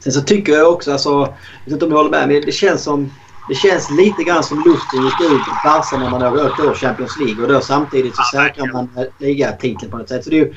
sen 0.00 0.12
så 0.12 0.20
tycker 0.20 0.52
jag 0.52 0.72
också, 0.72 0.92
alltså, 0.92 1.10
jag 1.10 1.26
vet 1.64 1.72
inte 1.72 1.84
om 1.84 1.90
du 1.90 1.96
håller 1.96 2.10
med, 2.10 2.28
men 2.28 2.42
det 2.46 2.52
känns 2.52 2.82
som 2.82 3.10
det 3.48 3.54
känns 3.54 3.90
lite 3.90 4.22
grann 4.22 4.42
som 4.42 4.58
luften 4.58 5.04
gick 5.04 5.20
ut 5.20 5.48
i 5.48 5.54
Barca 5.64 5.98
när 5.98 6.10
man 6.10 6.22
har 6.22 6.46
åkt 6.46 6.60
ur 6.60 6.74
Champions 6.74 7.18
League 7.20 7.42
och 7.42 7.52
då 7.52 7.60
samtidigt 7.60 8.16
så 8.16 8.22
säkrar 8.22 8.72
man 8.72 8.88
ligatiteln 9.18 9.90
på 9.90 9.98
något 9.98 10.08
sätt. 10.08 10.24
Så 10.24 10.30
det 10.30 10.36
är 10.36 10.44
ju, 10.44 10.54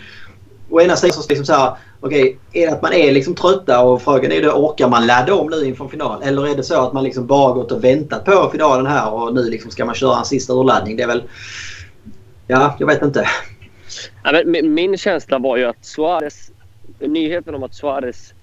å 0.70 0.82
ena 0.82 0.96
sidan 0.96 1.14
så 1.14 1.30
liksom 1.30 1.46
så 1.46 1.54
här, 1.54 1.74
okej, 2.00 2.24
okay, 2.24 2.62
är 2.64 2.68
det 2.68 2.74
att 2.74 2.82
man 2.82 2.94
är 2.94 3.12
liksom 3.12 3.36
trötta 3.36 3.84
och 3.84 4.02
frågan 4.02 4.32
är 4.32 4.42
då 4.42 4.52
orkar 4.52 4.90
man 4.90 5.08
ladda 5.08 5.36
om 5.36 5.50
nu 5.50 5.66
inför 5.66 5.88
final? 5.88 6.24
Eller 6.24 6.48
är 6.48 6.56
det 6.56 6.64
så 6.64 6.88
att 6.88 6.94
man 6.94 7.04
liksom 7.04 7.28
bara 7.28 7.54
gått 7.54 7.72
och 7.72 7.84
väntat 7.84 8.26
på 8.26 8.50
finalen 8.52 8.86
här 8.86 9.14
och 9.14 9.34
nu 9.34 9.50
liksom 9.50 9.72
ska 9.72 9.86
man 9.86 9.96
köra 9.96 10.20
en 10.20 10.26
sista 10.26 10.54
urladdning? 10.54 10.98
Det 10.98 11.04
är 11.04 11.08
väl... 11.08 11.24
Ja, 12.48 12.76
jag 12.80 12.88
vet 12.88 13.02
inte. 13.02 13.26
Ja, 14.24 14.42
men 14.46 14.74
min 14.74 14.98
känsla 14.98 15.40
var 15.40 15.58
ju 15.58 15.66
att 15.66 15.86
Suarez... 15.86 16.52
Nyheten 17.00 17.56
om 17.56 17.64
att 17.64 17.74
Suarez 17.74 18.34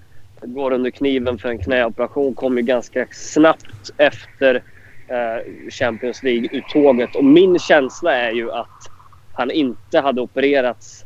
går 0.41 0.73
under 0.73 0.91
kniven 0.91 1.37
för 1.37 1.49
en 1.49 1.59
knäoperation 1.59 2.35
kom 2.35 2.57
ju 2.57 2.63
ganska 2.63 3.07
snabbt 3.11 3.91
efter 3.97 4.55
eh, 5.07 5.69
Champions 5.71 6.23
League-uttåget. 6.23 7.15
Och 7.15 7.25
min 7.25 7.59
känsla 7.59 8.15
är 8.15 8.31
ju 8.31 8.51
att 8.51 8.89
han 9.33 9.51
inte 9.51 9.99
hade 9.99 10.21
opererats 10.21 11.02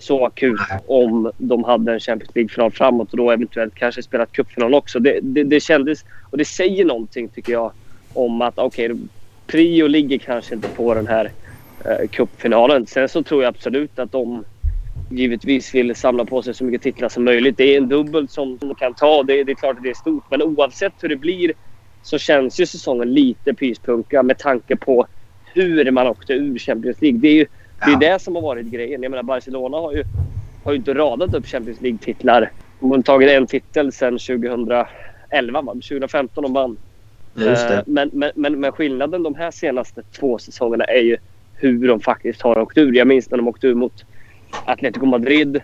så 0.00 0.26
akut 0.26 0.60
om 0.86 1.32
de 1.38 1.64
hade 1.64 1.92
en 1.92 2.00
Champions 2.00 2.34
League-final 2.34 2.70
framåt 2.70 3.10
och 3.10 3.16
då 3.16 3.30
eventuellt 3.30 3.74
kanske 3.74 4.02
spelat 4.02 4.32
cupfinal 4.32 4.74
också. 4.74 4.98
Det, 4.98 5.18
det, 5.22 5.44
det, 5.44 5.60
kändes, 5.60 6.04
och 6.30 6.38
det 6.38 6.44
säger 6.44 6.84
någonting 6.84 7.28
tycker 7.28 7.52
jag 7.52 7.72
om 8.14 8.42
att 8.42 8.58
okej, 8.58 8.92
okay, 8.92 9.06
prio 9.46 9.86
ligger 9.86 10.18
kanske 10.18 10.54
inte 10.54 10.68
på 10.68 10.94
den 10.94 11.06
här 11.06 11.30
eh, 11.84 12.08
cupfinalen. 12.08 12.86
Sen 12.86 13.08
så 13.08 13.22
tror 13.22 13.42
jag 13.42 13.48
absolut 13.48 13.98
att 13.98 14.12
de 14.12 14.44
givetvis 15.10 15.74
vill 15.74 15.94
samla 15.94 16.24
på 16.24 16.42
sig 16.42 16.54
så 16.54 16.64
mycket 16.64 16.82
titlar 16.82 17.08
som 17.08 17.24
möjligt. 17.24 17.56
Det 17.56 17.74
är 17.74 17.76
en 17.76 17.88
dubbel 17.88 18.28
som 18.28 18.58
de 18.58 18.74
kan 18.74 18.94
ta. 18.94 19.22
Det, 19.22 19.44
det 19.44 19.52
är 19.52 19.56
klart 19.56 19.76
att 19.76 19.82
det 19.82 19.90
är 19.90 19.94
stort. 19.94 20.24
Men 20.30 20.42
oavsett 20.42 20.92
hur 21.00 21.08
det 21.08 21.16
blir 21.16 21.52
så 22.02 22.18
känns 22.18 22.60
ju 22.60 22.66
säsongen 22.66 23.14
lite 23.14 23.54
pyspunka 23.54 24.22
med 24.22 24.38
tanke 24.38 24.76
på 24.76 25.06
hur 25.54 25.90
man 25.90 26.06
åkte 26.06 26.32
ur 26.32 26.58
Champions 26.58 27.02
League. 27.02 27.18
Det 27.20 27.28
är 27.28 27.34
ju 27.34 27.46
det, 27.78 27.92
är 27.92 28.12
det 28.12 28.18
som 28.18 28.34
har 28.34 28.42
varit 28.42 28.66
grejen. 28.66 29.02
Jag 29.02 29.10
menar 29.10 29.22
Barcelona 29.22 29.76
har 29.76 29.92
ju, 29.92 30.04
har 30.64 30.72
ju 30.72 30.78
inte 30.78 30.94
radat 30.94 31.34
upp 31.34 31.46
Champions 31.46 31.80
League-titlar. 31.80 32.50
De 32.80 32.90
har 32.90 33.02
tagit 33.02 33.30
en 33.30 33.46
titel 33.46 33.92
sedan 33.92 34.18
2011, 34.18 34.86
2015 35.62 36.42
de 36.42 36.52
vann. 36.52 36.76
Eh, 37.36 37.80
men, 37.86 38.10
men, 38.12 38.30
men, 38.34 38.60
men 38.60 38.72
skillnaden 38.72 39.22
de 39.22 39.34
här 39.34 39.50
senaste 39.50 40.02
två 40.02 40.38
säsongerna 40.38 40.84
är 40.84 41.02
ju 41.02 41.16
hur 41.54 41.88
de 41.88 42.00
faktiskt 42.00 42.42
har 42.42 42.58
åkt 42.58 42.78
ur. 42.78 42.92
Jag 42.92 43.06
minns 43.06 43.30
när 43.30 43.38
de 43.38 43.48
åkte 43.48 43.66
ur 43.66 43.74
mot 43.74 44.04
Atletico 44.64 45.06
Madrid. 45.06 45.60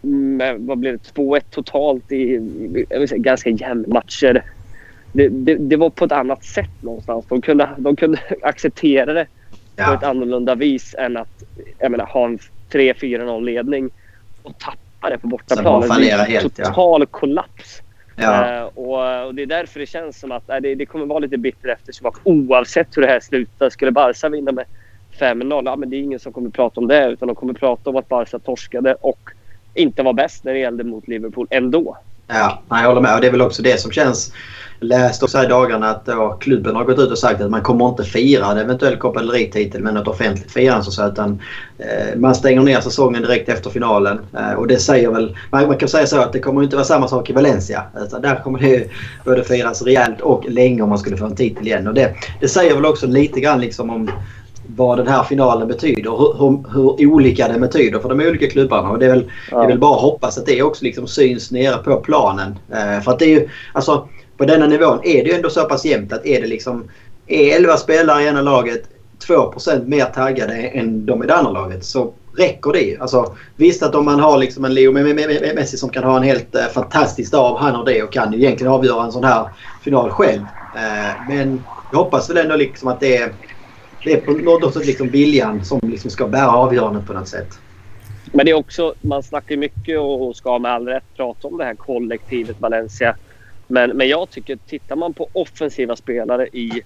Med, 0.00 0.60
vad 0.60 0.78
blev 0.78 0.92
det? 0.92 1.20
2-1 1.20 1.40
totalt 1.50 2.12
i, 2.12 2.34
i 3.00 3.06
säga, 3.08 3.18
ganska 3.18 3.50
jämna 3.50 3.88
matcher. 3.88 4.44
Det, 5.12 5.28
det, 5.28 5.54
det, 5.54 5.76
var 5.76 5.90
på 5.90 6.04
ett 6.04 6.12
annat 6.12 6.44
sätt 6.44 6.82
någonstans. 6.82 7.24
De 7.28 7.40
kunde, 7.40 7.68
de 7.78 7.96
kunde 7.96 8.18
acceptera 8.42 9.12
det 9.12 9.26
ja. 9.78 9.86
på 9.86 9.92
ett 9.92 10.02
annorlunda 10.02 10.54
vis 10.54 10.94
än 10.98 11.16
att 11.16 11.42
menar, 11.80 12.06
ha 12.06 12.24
en 12.24 12.38
3-4-0 12.70 13.44
ledning 13.44 13.90
och 14.42 14.58
tappa 14.58 15.10
det 15.10 15.18
på 15.18 15.26
bortaplan. 15.26 16.00
Det 16.00 16.40
total 16.40 17.00
ja. 17.00 17.06
kollaps. 17.10 17.82
Ja. 18.16 18.60
Uh, 18.60 18.62
och, 18.62 19.26
och, 19.26 19.34
Det 19.34 19.42
är 19.42 19.46
därför 19.46 19.80
det 19.80 19.86
känns 19.86 20.20
som 20.20 20.32
att 20.32 20.50
uh, 20.50 20.56
det, 20.56 20.74
det 20.74 20.86
kommer 20.86 21.06
vara 21.06 21.18
lite 21.18 21.38
bitter 21.38 21.68
eftersmak 21.68 22.16
oavsett 22.24 22.96
hur 22.96 23.02
det 23.02 23.08
här 23.08 23.20
slutar. 23.20 23.70
Skulle 23.70 23.90
Barca 23.90 24.28
vinna 24.28 24.52
med 24.52 24.64
5-0. 25.18 25.62
Ja, 25.64 25.76
men 25.76 25.90
det 25.90 25.96
är 25.96 26.00
ingen 26.00 26.18
som 26.18 26.32
kommer 26.32 26.50
prata 26.50 26.80
om 26.80 26.88
det 26.88 27.08
utan 27.08 27.28
de 27.28 27.34
kommer 27.34 27.52
prata 27.52 27.90
om 27.90 27.96
att 27.96 28.08
Barca 28.08 28.38
torskade 28.38 28.94
och 28.94 29.30
inte 29.74 30.02
var 30.02 30.12
bäst 30.12 30.44
när 30.44 30.52
det 30.52 30.58
gällde 30.58 30.84
mot 30.84 31.08
Liverpool 31.08 31.46
ändå. 31.50 31.98
Ja, 32.28 32.62
jag 32.68 32.88
håller 32.88 33.00
med. 33.00 33.14
Och 33.14 33.20
det 33.20 33.26
är 33.26 33.30
väl 33.30 33.42
också 33.42 33.62
det 33.62 33.80
som 33.80 33.90
känns... 33.90 34.32
Jag 34.80 34.88
läste 34.88 35.24
också 35.24 35.38
här 35.38 35.44
i 35.44 35.48
dagarna 35.48 35.90
att 35.90 36.06
då, 36.06 36.36
klubben 36.40 36.76
har 36.76 36.84
gått 36.84 36.98
ut 36.98 37.10
och 37.10 37.18
sagt 37.18 37.40
att 37.40 37.50
man 37.50 37.62
kommer 37.62 37.88
inte 37.88 38.04
fira 38.04 38.46
en 38.46 38.58
eventuell 38.58 38.96
Copa 38.96 39.22
med 39.22 39.94
något 39.94 40.08
offentligt 40.08 40.52
firande. 40.52 40.84
Så 40.84 41.08
utan, 41.08 41.42
eh, 41.78 42.18
man 42.18 42.34
stänger 42.34 42.62
ner 42.62 42.80
säsongen 42.80 43.22
direkt 43.22 43.48
efter 43.48 43.70
finalen. 43.70 44.20
Eh, 44.38 44.52
och 44.52 44.66
det 44.66 44.78
säger 44.78 45.10
väl... 45.10 45.36
Man, 45.50 45.66
man, 45.66 45.76
kan 45.76 45.88
säga 45.88 46.06
så 46.06 46.20
att 46.20 46.32
det 46.32 46.40
kommer 46.40 46.62
inte 46.62 46.76
vara 46.76 46.86
samma 46.86 47.08
sak 47.08 47.30
i 47.30 47.32
Valencia. 47.32 47.82
Utan 48.06 48.22
där 48.22 48.40
kommer 48.44 48.58
det 48.58 48.90
både 49.24 49.44
firas 49.44 49.82
rejält 49.82 50.20
och 50.20 50.44
länge 50.48 50.82
om 50.82 50.88
man 50.88 50.98
skulle 50.98 51.16
få 51.16 51.26
en 51.26 51.36
titel 51.36 51.66
igen. 51.66 51.86
Och 51.86 51.94
det, 51.94 52.14
det 52.40 52.48
säger 52.48 52.74
väl 52.74 52.86
också 52.86 53.06
lite 53.06 53.40
grann 53.40 53.60
liksom 53.60 53.90
om 53.90 54.10
vad 54.76 54.98
den 54.98 55.08
här 55.08 55.22
finalen 55.22 55.68
betyder. 55.68 56.10
Hur, 56.10 56.38
hur, 56.38 56.72
hur, 56.72 57.06
olika 57.12 57.48
den 57.48 57.60
betyder 57.60 57.98
för 57.98 58.08
de 58.08 58.20
olika 58.20 58.50
klubbarna. 58.50 58.90
Och 58.90 58.98
det 58.98 59.06
är 59.06 59.10
väl, 59.10 59.30
ja. 59.50 59.58
det 59.58 59.64
är 59.64 59.68
väl 59.68 59.78
bara 59.78 59.94
att 59.94 60.02
hoppas 60.02 60.38
att 60.38 60.46
det 60.46 60.62
också 60.62 60.84
liksom 60.84 61.06
syns 61.06 61.50
nere 61.50 61.76
på 61.76 61.96
planen. 61.96 62.58
Eh, 62.72 63.02
för 63.02 63.12
att 63.12 63.18
det 63.18 63.24
är 63.24 63.28
ju, 63.40 63.48
alltså 63.72 64.08
på 64.36 64.44
denna 64.44 64.66
nivån 64.66 65.00
är 65.02 65.24
det 65.24 65.30
ju 65.30 65.34
ändå 65.34 65.50
så 65.50 65.64
pass 65.64 65.84
jämnt 65.84 66.12
att 66.12 66.26
är 66.26 66.40
det 66.40 66.46
liksom 66.46 66.84
är 67.26 67.56
11 67.56 67.76
spelare 67.76 68.22
i 68.22 68.26
ena 68.26 68.42
laget 68.42 68.82
2% 69.26 69.86
mer 69.86 70.04
taggade 70.04 70.54
än 70.54 71.06
de 71.06 71.24
i 71.24 71.26
det 71.26 71.34
andra 71.34 71.52
laget 71.52 71.84
så 71.84 72.12
räcker 72.36 72.72
det. 72.72 72.96
Alltså, 73.00 73.34
visst 73.56 73.82
att 73.82 73.94
om 73.94 74.04
man 74.04 74.20
har 74.20 74.38
liksom 74.38 74.64
en 74.64 74.74
Leo 74.74 74.92
Messi 75.54 75.76
som 75.76 75.90
kan 75.90 76.04
ha 76.04 76.16
en 76.16 76.22
helt 76.22 76.54
uh, 76.54 76.62
fantastisk 76.74 77.32
dag 77.32 77.56
han 77.56 77.74
har 77.74 77.84
det 77.84 78.02
och 78.02 78.12
kan 78.12 78.32
ju 78.32 78.38
egentligen 78.38 78.72
avgöra 78.72 79.04
en 79.04 79.12
sån 79.12 79.24
här 79.24 79.48
final 79.82 80.10
själv. 80.10 80.40
Uh, 80.40 81.28
men 81.28 81.64
jag 81.92 81.98
hoppas 81.98 82.30
väl 82.30 82.36
ändå 82.36 82.56
liksom 82.56 82.88
att 82.88 83.00
det 83.00 83.16
är 83.16 83.32
det 84.04 84.12
är 84.12 84.20
på 84.20 84.32
något 84.32 84.74
sätt 84.74 84.86
liksom 84.86 85.08
viljan 85.08 85.64
som 85.64 85.80
liksom 85.82 86.10
ska 86.10 86.28
bära 86.28 86.50
avgörandet 86.50 87.06
på 87.06 87.12
något 87.12 87.28
sätt. 87.28 87.58
Men 88.32 88.46
det 88.46 88.52
är 88.52 88.56
också, 88.56 88.94
man 89.00 89.22
snackar 89.22 89.56
mycket 89.56 90.00
och 90.00 90.36
ska 90.36 90.58
med 90.58 90.72
all 90.72 90.86
rätt 90.86 91.16
prata 91.16 91.48
om 91.48 91.58
det 91.58 91.64
här 91.64 91.74
kollektivet 91.74 92.60
Valencia. 92.60 93.16
Men, 93.66 93.90
men 93.90 94.08
jag 94.08 94.30
tycker, 94.30 94.58
tittar 94.66 94.96
man 94.96 95.14
på 95.14 95.28
offensiva 95.32 95.96
spelare 95.96 96.46
i 96.46 96.82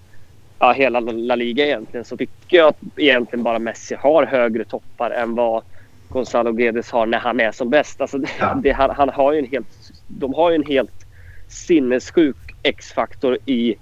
ja, 0.59 0.71
hela 0.71 0.99
La 0.99 1.35
Liga 1.35 1.65
egentligen 1.65 2.05
så 2.05 2.17
tycker 2.17 2.57
jag 2.57 2.67
att 2.67 2.77
egentligen 2.95 3.43
bara 3.43 3.59
Messi 3.59 3.95
har 3.95 4.25
högre 4.25 4.65
toppar 4.65 5.11
än 5.11 5.35
vad 5.35 5.63
Gonzalo 6.09 6.51
Guedes 6.51 6.91
har 6.91 7.05
när 7.05 7.19
han 7.19 7.39
är 7.39 7.51
som 7.51 7.69
bäst. 7.69 8.01
Alltså 8.01 8.17
det, 8.17 8.29
ja. 8.39 8.59
det, 8.63 8.71
han, 8.71 8.89
han, 8.89 9.09
har 9.09 9.33
ju 9.33 9.39
en 9.39 9.47
helt, 9.47 9.91
de 10.07 10.33
har 10.33 10.49
ju 10.49 10.55
en 10.55 10.65
helt 10.65 11.05
sinnessjuk 11.47 12.37
X-faktor 12.63 13.37
i 13.45 13.75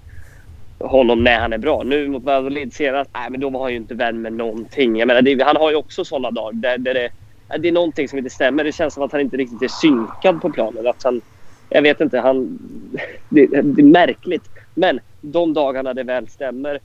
honom 0.82 1.24
när 1.24 1.40
han 1.40 1.52
är 1.52 1.58
bra. 1.58 1.82
Nu 1.82 2.08
mot 2.08 2.24
Valladolid 2.24 2.72
senast, 2.72 3.10
nej 3.14 3.30
men 3.30 3.40
då 3.40 3.50
var 3.50 3.62
han 3.62 3.70
ju 3.70 3.76
inte 3.76 3.94
vän 3.94 4.22
med 4.22 4.32
någonting. 4.32 4.96
Jag 4.96 5.06
menar, 5.06 5.22
det, 5.22 5.42
han 5.42 5.56
har 5.56 5.70
ju 5.70 5.76
också 5.76 6.04
sådana 6.04 6.30
dagar 6.30 6.52
där, 6.52 6.78
där 6.78 6.94
det, 6.94 7.10
det 7.58 7.68
är 7.68 7.72
någonting 7.72 8.08
som 8.08 8.18
inte 8.18 8.30
stämmer. 8.30 8.64
Det 8.64 8.72
känns 8.72 8.94
som 8.94 9.02
att 9.02 9.12
han 9.12 9.20
inte 9.20 9.36
riktigt 9.36 9.62
är 9.62 9.68
synkad 9.68 10.42
på 10.42 10.50
planen. 10.50 10.86
Att 10.86 11.02
han, 11.02 11.20
jag 11.68 11.82
vet 11.82 12.00
inte, 12.00 12.18
han... 12.18 12.58
Det, 13.28 13.46
det 13.46 13.82
är 13.82 13.86
märkligt. 13.86 14.42
Men 14.74 15.00
de 15.20 15.52
dagarna 15.52 15.94
det 15.94 16.02
väl 16.02 16.28
stämmer 16.28 16.78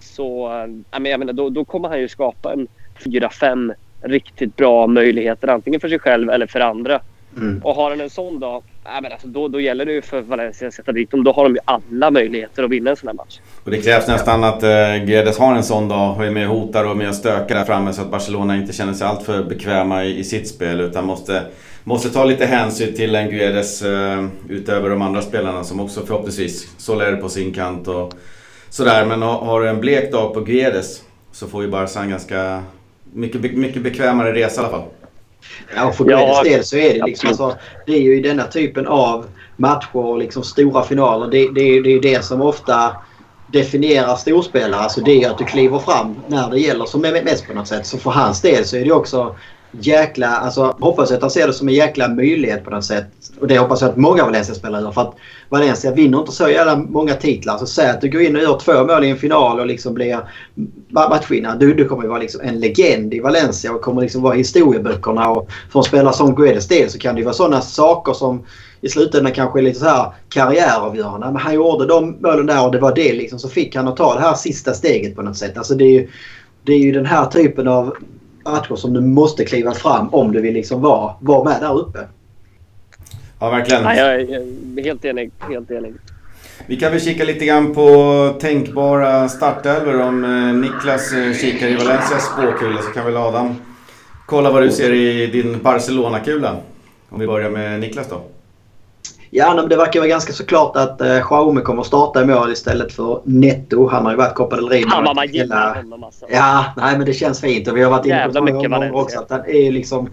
så... 0.00 0.50
Jag 0.90 1.02
menar, 1.02 1.32
då, 1.32 1.50
då 1.50 1.64
kommer 1.64 1.88
han 1.88 2.00
ju 2.00 2.08
skapa 2.08 2.52
en 2.52 2.68
fyra, 3.04 3.30
fem 3.30 3.72
riktigt 4.00 4.56
bra 4.56 4.86
möjligheter. 4.86 5.48
Antingen 5.48 5.80
för 5.80 5.88
sig 5.88 5.98
själv 5.98 6.30
eller 6.30 6.46
för 6.46 6.60
andra. 6.60 7.00
Mm. 7.36 7.60
Och 7.64 7.74
har 7.74 7.90
han 7.90 8.00
en 8.00 8.10
sån 8.10 8.40
dag, 8.40 8.62
Nej, 8.84 9.02
men 9.02 9.12
alltså, 9.12 9.26
då, 9.26 9.48
då 9.48 9.60
gäller 9.60 9.84
det 9.84 9.92
ju 9.92 10.02
för 10.02 10.20
Valencia 10.20 10.68
att 10.68 10.74
sätta 10.74 10.92
dit 10.92 11.10
dem. 11.10 11.24
Då 11.24 11.32
har 11.32 11.44
de 11.44 11.54
ju 11.54 11.60
alla 11.64 12.10
möjligheter 12.10 12.62
att 12.62 12.70
vinna 12.70 12.90
en 12.90 12.96
sån 12.96 13.06
här 13.06 13.14
match. 13.14 13.40
Och 13.64 13.70
det 13.70 13.82
krävs 13.82 14.08
nästan 14.08 14.44
att 14.44 14.62
eh, 14.62 14.96
Guedes 15.06 15.38
har 15.38 15.54
en 15.54 15.62
sån 15.62 15.88
dag 15.88 16.16
och 16.16 16.24
är 16.24 16.30
med 16.30 16.50
och 16.50 16.56
hotar 16.56 16.84
och 16.84 16.96
med 16.96 17.08
och 17.08 17.14
stökar 17.14 17.54
där 17.54 17.64
framme 17.64 17.92
så 17.92 18.02
att 18.02 18.10
Barcelona 18.10 18.56
inte 18.56 18.72
känner 18.72 18.92
sig 18.92 19.06
alltför 19.06 19.44
bekväma 19.44 20.04
i, 20.04 20.18
i 20.18 20.24
sitt 20.24 20.48
spel 20.48 20.80
utan 20.80 21.06
måste, 21.06 21.42
måste 21.84 22.10
ta 22.10 22.24
lite 22.24 22.46
hänsyn 22.46 22.94
till 22.94 23.14
en 23.14 23.30
Guedes 23.30 23.82
eh, 23.82 24.26
utöver 24.48 24.90
de 24.90 25.02
andra 25.02 25.22
spelarna 25.22 25.64
som 25.64 25.80
också 25.80 26.06
förhoppningsvis 26.06 26.74
Soler 26.78 27.16
på 27.16 27.28
sin 27.28 27.54
kant 27.54 27.88
och 27.88 28.14
sådär. 28.70 29.06
Men 29.06 29.22
har 29.22 29.60
du 29.60 29.68
en 29.68 29.80
blek 29.80 30.12
dag 30.12 30.34
på 30.34 30.40
Guedes 30.40 31.02
så 31.32 31.46
får 31.46 31.62
ju 31.62 31.68
Barca 31.68 32.00
en 32.00 32.10
ganska 32.10 32.62
mycket, 33.12 33.40
mycket 33.40 33.82
bekvämare 33.82 34.32
resa 34.32 34.60
i 34.60 34.64
alla 34.64 34.72
fall. 34.72 34.88
Ja, 35.76 35.92
för 35.92 36.04
Guedes 36.04 36.36
ja, 36.36 36.42
del 36.42 36.64
så 36.64 36.76
är 36.76 36.94
det 36.94 37.06
liksom 37.06 37.28
alltså, 37.28 37.56
Det 37.86 37.92
är 37.92 38.00
ju 38.00 38.20
denna 38.20 38.44
typen 38.44 38.86
av 38.86 39.26
matcher 39.56 39.96
och 39.96 40.18
liksom 40.18 40.42
stora 40.42 40.82
finaler. 40.82 41.26
Det, 41.26 41.44
det, 41.54 41.80
det 41.80 41.94
är 41.94 42.02
det 42.02 42.24
som 42.24 42.42
ofta 42.42 42.96
definierar 43.46 44.16
storspelare. 44.16 44.80
Alltså 44.80 45.00
det 45.00 45.22
är 45.22 45.30
att 45.30 45.38
du 45.38 45.44
kliver 45.44 45.78
fram 45.78 46.16
när 46.28 46.50
det 46.50 46.60
gäller 46.60 46.84
som 46.84 47.00
mest 47.00 47.46
på 47.46 47.54
något 47.54 47.68
sätt. 47.68 47.86
Så 47.86 47.98
för 47.98 48.10
hans 48.10 48.40
del 48.40 48.64
så 48.64 48.76
är 48.76 48.84
det 48.84 48.92
också 48.92 49.36
jäkla... 49.70 50.28
Alltså 50.28 50.76
hoppas 50.80 51.12
att 51.12 51.20
han 51.20 51.30
ser 51.30 51.46
det 51.46 51.52
som 51.52 51.68
en 51.68 51.74
jäkla 51.74 52.08
möjlighet 52.08 52.64
på 52.64 52.70
något 52.70 52.84
sätt. 52.84 53.06
Och 53.40 53.46
det 53.46 53.58
hoppas 53.58 53.80
jag 53.80 53.90
att 53.90 53.96
många 53.96 54.24
Valencia-spelare 54.24 54.82
gör. 54.82 54.92
För 54.92 55.00
att 55.00 55.14
Valencia 55.48 55.92
vinner 55.92 56.18
inte 56.18 56.32
så 56.32 56.48
jävla 56.48 56.76
många 56.76 57.14
titlar. 57.14 57.58
Så 57.58 57.66
säg 57.66 57.90
att 57.90 58.00
du 58.00 58.08
går 58.08 58.22
in 58.22 58.36
och 58.36 58.42
gör 58.42 58.58
två 58.58 58.84
mål 58.84 59.04
i 59.04 59.10
en 59.10 59.16
final 59.16 59.60
och 59.60 59.66
liksom 59.66 59.94
blir 59.94 60.20
matchvinnare. 60.88 61.56
Du, 61.58 61.74
du 61.74 61.84
kommer 61.84 62.02
ju 62.02 62.08
vara 62.08 62.20
liksom 62.20 62.40
en 62.40 62.60
legend 62.60 63.14
i 63.14 63.20
Valencia 63.20 63.72
och 63.72 63.80
kommer 63.80 64.02
liksom 64.02 64.22
vara 64.22 64.34
i 64.34 64.38
historieböckerna. 64.38 65.28
Och 65.28 65.50
för 65.72 65.78
en 65.78 65.84
spelare 65.84 66.14
som 66.14 66.34
Guedes 66.34 66.68
del 66.68 66.90
så 66.90 66.98
kan 66.98 67.14
det 67.14 67.18
ju 67.18 67.24
vara 67.24 67.34
sådana 67.34 67.60
saker 67.60 68.12
som 68.12 68.44
i 68.80 68.88
slutändan 68.88 69.32
kanske 69.32 69.60
är 69.60 69.62
lite 69.62 69.78
så 69.78 69.84
här 69.84 70.12
karriäravgörande. 70.28 71.26
Men 71.26 71.36
han 71.36 71.54
gjorde 71.54 71.86
de 71.86 72.16
målen 72.20 72.46
där 72.46 72.66
och 72.66 72.72
det 72.72 72.78
var 72.78 72.94
det 72.94 73.12
liksom. 73.12 73.38
Så 73.38 73.48
fick 73.48 73.76
han 73.76 73.88
att 73.88 73.96
ta 73.96 74.14
det 74.14 74.20
här 74.20 74.34
sista 74.34 74.74
steget 74.74 75.16
på 75.16 75.22
något 75.22 75.36
sätt. 75.36 75.58
Alltså 75.58 75.74
det 75.74 75.84
är 75.84 75.92
ju, 75.92 76.08
det 76.62 76.72
är 76.72 76.78
ju 76.78 76.92
den 76.92 77.06
här 77.06 77.26
typen 77.26 77.68
av 77.68 77.96
matcher 78.44 78.76
som 78.76 78.92
du 78.92 79.00
måste 79.00 79.44
kliva 79.44 79.74
fram 79.74 80.08
om 80.14 80.32
du 80.32 80.40
vill 80.40 80.54
liksom 80.54 80.80
vara, 80.80 81.14
vara 81.20 81.44
med 81.44 81.60
där 81.60 81.78
uppe. 81.78 81.98
Ja, 83.40 83.50
verkligen. 83.50 83.82
Ja, 83.82 83.94
jag 83.94 84.14
är 84.14 84.82
helt 84.82 85.04
enig. 85.04 85.30
Helt 85.38 85.70
enig. 85.70 85.94
Vi 86.66 86.76
kan 86.76 86.92
väl 86.92 87.00
kika 87.00 87.24
lite 87.24 87.44
grann 87.44 87.74
på 87.74 88.36
tänkbara 88.40 89.28
startelvor. 89.28 90.00
Om 90.00 90.24
eh, 90.24 90.54
Niklas 90.54 91.12
eh, 91.12 91.34
kikar 91.34 91.66
i 91.68 91.74
Valencias 91.74 92.26
spåkula 92.26 92.82
så 92.82 92.90
kan 92.90 93.06
väl 93.06 93.16
Adam 93.16 93.54
kolla 94.26 94.50
vad 94.50 94.62
du 94.62 94.70
ser 94.70 94.92
i 94.92 95.26
din 95.26 95.58
Barcelona-kula. 95.62 96.56
Om 97.08 97.20
vi 97.20 97.26
börjar 97.26 97.50
med 97.50 97.80
Niklas 97.80 98.08
då. 98.08 98.22
Ja, 99.32 99.54
men 99.54 99.68
det 99.68 99.76
verkar 99.76 100.00
vara 100.00 100.08
ganska 100.08 100.32
så 100.32 100.46
klart 100.46 100.76
att 100.76 101.00
eh, 101.00 101.22
Jaume 101.30 101.60
kommer 101.60 101.82
starta 101.82 102.22
i 102.22 102.26
mål 102.26 102.52
istället 102.52 102.92
för 102.92 103.20
Netto. 103.24 103.88
Han 103.88 104.04
har 104.04 104.12
ju 104.12 104.18
varit 104.18 104.34
Copa 104.34 104.56
del 104.56 104.68
Rey. 104.68 104.82
Fan 104.82 105.04
vad 105.04 105.16
man 105.16 105.28
gillar 105.28 105.74
honom 105.74 106.04
alltså. 106.04 106.26
Ja, 106.28 106.64
nej 106.76 106.96
men 106.96 107.06
det 107.06 107.12
känns 107.12 107.40
fint 107.40 107.68
och 107.68 107.76
vi 107.76 107.82
har 107.82 107.90
varit 107.90 108.06
inne 108.06 108.26
på 108.26 108.32
det 108.32 108.52
många 108.52 108.68
gånger 108.68 108.94
också. 108.94 109.18
Att 109.18 109.30
han 109.30 109.40
är 109.46 109.72
liksom 109.72 110.08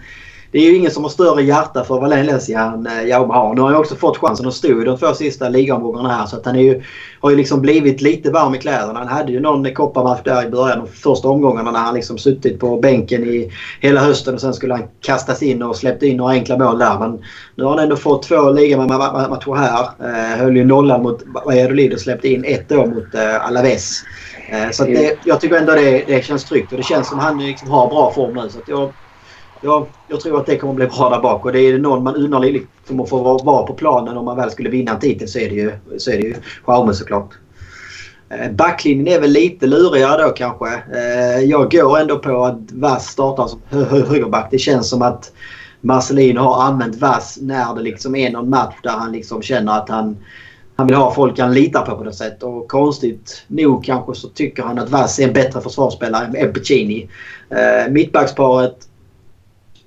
det 0.51 0.59
är 0.59 0.63
ju 0.63 0.75
ingen 0.75 0.91
som 0.91 1.03
har 1.03 1.09
större 1.09 1.43
hjärta 1.43 1.83
för 1.83 1.99
Valencia 1.99 2.61
än 2.61 2.87
eh, 2.87 3.07
Jaume 3.07 3.33
har. 3.33 3.55
Nu 3.55 3.61
har 3.61 3.69
han 3.69 3.77
också 3.77 3.95
fått 3.95 4.17
chansen 4.17 4.47
att 4.47 4.53
stå 4.53 4.81
i 4.81 4.85
de 4.85 4.97
två 4.97 5.13
sista 5.13 5.49
ligaomgångarna 5.49 6.09
här. 6.09 6.25
Så 6.25 6.35
att 6.35 6.45
han 6.45 6.55
är 6.55 6.61
ju, 6.61 6.81
har 7.19 7.29
ju 7.29 7.35
liksom 7.35 7.61
blivit 7.61 8.01
lite 8.01 8.31
varm 8.31 8.55
i 8.55 8.57
kläderna. 8.57 8.99
Han 8.99 9.07
hade 9.07 9.31
ju 9.31 9.39
någon 9.39 9.73
kopparmatch 9.73 10.23
där 10.23 10.47
i 10.47 10.49
början 10.49 10.79
de 10.79 10.87
första 10.87 11.29
omgångarna 11.29 11.71
när 11.71 11.79
han 11.79 11.95
liksom 11.95 12.17
suttit 12.17 12.59
på 12.59 12.79
bänken 12.79 13.23
i 13.23 13.51
hela 13.81 14.01
hösten 14.01 14.33
och 14.33 14.41
sen 14.41 14.53
skulle 14.53 14.73
han 14.73 14.83
kastas 15.01 15.43
in 15.43 15.63
och 15.63 15.75
släppt 15.75 16.03
in 16.03 16.17
några 16.17 16.33
enkla 16.33 16.57
mål 16.57 16.79
där. 16.79 16.99
Men 16.99 17.23
nu 17.55 17.63
har 17.63 17.71
han 17.71 17.79
ändå 17.79 17.95
fått 17.95 18.23
två 18.23 18.49
ligamatcher 18.51 19.55
här. 19.55 19.89
Eh, 19.99 20.39
höll 20.39 20.57
ju 20.57 20.65
nollan 20.65 21.03
mot 21.03 21.23
Valladolid 21.45 21.93
och 21.93 21.99
släppte 21.99 22.27
in 22.27 22.45
ett 22.45 22.69
då 22.69 22.85
mot 22.85 23.15
eh, 23.15 23.47
Alaves. 23.47 24.03
Eh, 24.49 24.69
så 24.71 24.83
det, 24.83 25.17
jag 25.23 25.41
tycker 25.41 25.55
ändå 25.55 25.71
det, 25.71 26.03
det 26.07 26.25
känns 26.25 26.43
tryggt 26.43 26.71
och 26.71 26.77
det 26.77 26.83
känns 26.83 27.09
som 27.09 27.19
han 27.19 27.45
liksom 27.45 27.69
har 27.69 27.87
bra 27.87 28.13
form 28.13 28.33
nu. 28.33 28.49
Så 28.49 28.59
jag 28.67 28.93
Ja, 29.61 29.87
jag 30.07 30.19
tror 30.19 30.39
att 30.39 30.45
det 30.45 30.57
kommer 30.57 30.73
bli 30.73 30.87
bra 30.87 31.09
där 31.09 31.21
bak. 31.21 31.45
Och 31.45 31.51
det 31.51 31.59
är 31.59 31.77
någon 31.77 32.03
man 32.03 32.15
unnar 32.15 32.39
liksom 32.39 32.99
att 32.99 33.09
få 33.09 33.37
vara 33.43 33.63
på 33.63 33.73
planen 33.73 34.17
om 34.17 34.25
man 34.25 34.37
väl 34.37 34.51
skulle 34.51 34.69
vinna 34.69 34.91
en 34.91 34.99
titel 34.99 35.27
så 35.27 35.39
är 35.39 35.49
det 35.49 35.55
ju, 35.55 35.71
så 35.97 36.11
är 36.11 36.17
det 36.17 36.23
ju 36.23 36.35
Jaume 36.67 36.93
såklart. 36.93 37.29
Eh, 38.29 38.51
backlinjen 38.51 39.07
är 39.07 39.21
väl 39.21 39.31
lite 39.31 39.67
lurigare 39.67 40.23
då 40.23 40.29
kanske. 40.29 40.67
Eh, 40.93 41.43
jag 41.43 41.71
går 41.71 41.99
ändå 41.99 42.19
på 42.19 42.45
att 42.45 42.71
Vass 42.71 43.07
startar 43.07 43.47
som 43.47 43.59
högerback. 43.83 44.47
Det 44.51 44.57
känns 44.57 44.89
som 44.89 45.01
att 45.01 45.31
Marcelin 45.81 46.37
har 46.37 46.63
använt 46.63 46.95
Vass 46.95 47.37
när 47.41 47.75
det 47.75 47.81
liksom 47.81 48.15
är 48.15 48.31
någon 48.31 48.49
match 48.49 48.75
där 48.83 48.91
han 48.91 49.11
liksom 49.11 49.41
känner 49.41 49.77
att 49.77 49.89
han, 49.89 50.17
han 50.75 50.87
vill 50.87 50.95
ha 50.95 51.13
folk 51.13 51.39
han 51.39 51.53
litar 51.53 51.85
på 51.85 51.97
på 51.97 52.03
något 52.03 52.15
sätt. 52.15 52.43
Och 52.43 52.67
konstigt 52.67 53.43
nog 53.47 53.85
kanske 53.85 54.15
så 54.15 54.27
tycker 54.27 54.63
han 54.63 54.79
att 54.79 54.89
Vass 54.89 55.19
är 55.19 55.27
en 55.27 55.33
bättre 55.33 55.61
försvarsspelare 55.61 56.25
än 56.37 56.53
Puccini. 56.53 57.09
Eh, 57.49 57.91
mittbacksparet 57.91 58.87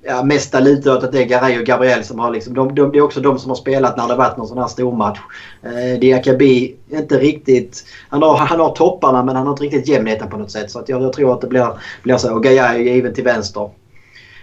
ja, 0.02 0.22
mesta 0.22 0.60
lite 0.60 0.92
åt 0.92 1.04
att 1.04 1.12
det 1.12 1.22
är 1.22 1.24
Garay 1.24 1.58
och 1.58 1.64
Gabriel 1.64 2.04
som 2.04 2.18
har 2.18 2.30
liksom, 2.30 2.54
de, 2.54 2.74
de, 2.74 2.92
det 2.92 2.98
är 2.98 3.02
också 3.02 3.20
de 3.20 3.38
som 3.38 3.50
har 3.50 3.56
spelat 3.56 3.96
när 3.96 4.08
det 4.08 4.14
varit 4.14 4.36
någon 4.36 4.48
sån 4.48 4.58
här 4.58 4.66
stormatch. 4.66 5.18
Eh, 5.62 6.00
Diakabi 6.00 6.76
inte 6.90 7.18
riktigt, 7.18 7.84
han 8.08 8.22
har, 8.22 8.36
han 8.36 8.60
har 8.60 8.74
topparna 8.74 9.22
men 9.22 9.36
han 9.36 9.46
har 9.46 9.52
inte 9.52 9.64
riktigt 9.64 9.88
jämnheten 9.88 10.30
på 10.30 10.36
något 10.36 10.50
sätt. 10.50 10.70
Så 10.70 10.78
att 10.78 10.88
jag, 10.88 11.02
jag 11.02 11.12
tror 11.12 11.32
att 11.32 11.40
det 11.40 11.46
blir, 11.46 11.68
blir 12.02 12.16
så. 12.16 12.34
Och 12.34 12.42
Gaia 12.42 12.74
är 12.74 12.78
given 12.78 13.14
till 13.14 13.24
vänster. 13.24 13.70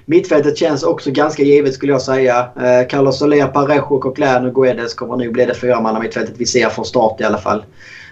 Mittfältet 0.09 0.57
känns 0.57 0.83
också 0.83 1.11
ganska 1.11 1.43
givet 1.43 1.73
skulle 1.73 1.91
jag 1.91 2.01
säga. 2.01 2.39
Eh, 2.39 2.87
Carlos 2.87 3.19
Soler, 3.19 3.47
Parejo, 3.47 3.99
Coquelin 3.99 4.45
och 4.45 4.55
Guedes 4.55 4.93
kommer 4.93 5.17
nog 5.17 5.33
bli 5.33 5.45
det 5.45 5.53
fyramanna 5.53 5.99
mittfältet 5.99 6.35
vi 6.37 6.45
ser 6.45 6.69
från 6.69 6.85
start 6.85 7.21
i 7.21 7.23
alla 7.23 7.37
fall. 7.37 7.63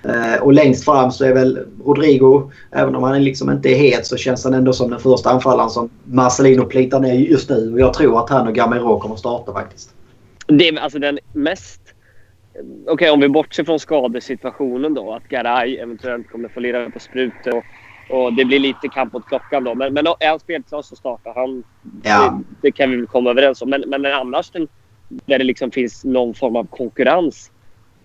Eh, 0.07 0.41
och 0.41 0.53
längst 0.53 0.86
fram 0.86 1.11
så 1.11 1.26
är 1.26 1.34
väl 1.34 1.60
Rodrigo, 1.86 2.52
även 2.72 2.95
om 2.95 3.03
han 3.03 3.23
liksom 3.23 3.49
inte 3.49 3.69
är 3.69 3.76
het 3.76 4.06
så 4.06 4.18
känns 4.18 4.44
han 4.44 4.53
ändå 4.53 4.73
som 4.73 4.90
den 4.90 4.99
första 4.99 5.30
anfallaren 5.30 5.69
som 5.69 5.90
Marcelino 6.03 6.65
plitar 6.65 6.99
ner 6.99 7.14
just 7.14 7.49
nu. 7.49 7.73
Och 7.73 7.80
jag 7.80 7.94
tror 7.94 8.19
att 8.19 8.30
han 8.30 8.48
och 8.48 8.56
Gamero 8.56 8.99
kommer 8.99 9.15
starta 9.15 9.53
faktiskt. 9.53 9.95
Det 10.48 10.68
är 10.68 10.80
alltså 10.80 10.99
den 10.99 11.19
mest... 11.34 11.82
Okej, 12.84 12.94
okay, 12.94 13.10
om 13.10 13.19
vi 13.19 13.30
bortser 13.30 13.64
från 13.64 13.80
skadesituationen 13.80 14.94
då. 14.94 15.14
Att 15.14 15.30
Garay 15.30 15.77
eventuellt 15.77 16.30
kommer 16.32 16.49
få 16.49 16.60
lira 16.60 16.90
på 16.90 16.99
sprutor 16.99 17.57
och, 17.57 17.64
och 18.18 18.34
det 18.34 18.45
blir 18.45 18.60
lite 18.60 18.88
kamp 18.88 19.14
mot 19.14 19.27
klockan 19.27 19.64
då. 19.64 19.76
Men, 19.76 19.94
men 19.94 20.07
är 20.07 20.30
han 20.30 20.40
spelklar 20.40 20.82
så 20.82 20.95
startar 20.95 21.34
han. 21.34 21.64
Ja. 22.03 22.40
Det, 22.61 22.68
det, 22.68 22.72
kan 22.72 22.91
vi 22.91 22.98
väl 22.98 23.07
komma 23.07 23.30
överens 23.30 23.61
om. 23.61 23.69
Men, 23.69 23.84
men 23.88 24.06
annars 24.06 24.49
den, 24.49 24.68
där 25.10 25.40
det 25.40 25.45
liksom 25.45 25.72
finns 25.72 26.03
någon 26.03 26.34
form 26.34 26.56
av 26.56 26.64
konkurrens 26.64 27.52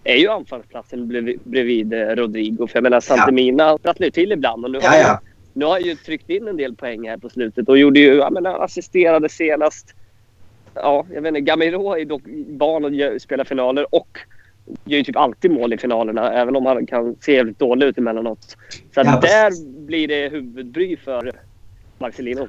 är 0.05 0.17
ju 0.17 0.29
anfallsplatsen 0.29 1.09
bredvid, 1.45 1.93
eh, 1.93 2.07
Rodrigo. 2.07 2.67
För 2.67 2.77
jag 2.77 2.83
menar, 2.83 3.01
Santemina 3.01 3.63
ja. 3.63 3.79
sprattlar 3.79 4.05
ju 4.05 4.11
till 4.11 4.33
ibland. 4.33 4.65
Och 4.65 4.71
nu, 4.71 4.79
ja, 4.83 4.89
har 4.89 4.97
ja. 4.97 5.21
nu 5.53 5.65
har 5.65 5.73
han 5.73 5.83
ju 5.83 5.95
tryckt 5.95 6.31
in 6.31 6.49
en 6.49 6.57
del 6.57 6.77
poäng 6.77 7.09
här 7.09 7.17
på 7.17 7.29
slutet 7.29 7.69
och 7.69 7.79
gjorde 7.79 8.01
ju, 8.01 8.15
jag 8.15 8.33
menar, 8.33 8.65
assisterade 8.65 9.29
senast. 9.29 9.95
Ja, 10.75 11.07
jag 11.15 11.23
vet 11.23 11.29
inte. 11.29 11.41
Gamiro 11.41 11.95
är 11.95 12.05
dock 12.05 12.23
van 12.49 12.85
att 12.85 13.23
spela 13.23 13.45
finaler 13.45 13.95
och 13.95 14.19
gör 14.85 14.99
ju 14.99 15.05
typ 15.05 15.17
alltid 15.17 15.51
mål 15.51 15.73
i 15.73 15.79
finalerna. 15.79 16.33
Även 16.33 16.57
om 16.57 16.67
han 16.67 16.87
kan 16.87 17.17
se 17.21 17.35
jävligt 17.35 17.59
dålig 17.59 17.87
ut 17.87 17.99
emellanåt. 17.99 18.57
Så 18.95 19.01
ja, 19.01 19.21
där 19.23 19.81
blir 19.87 20.09
det 20.09 20.29
huvudbry 20.29 20.97
för 20.97 21.33
Marcelino. 22.01 22.49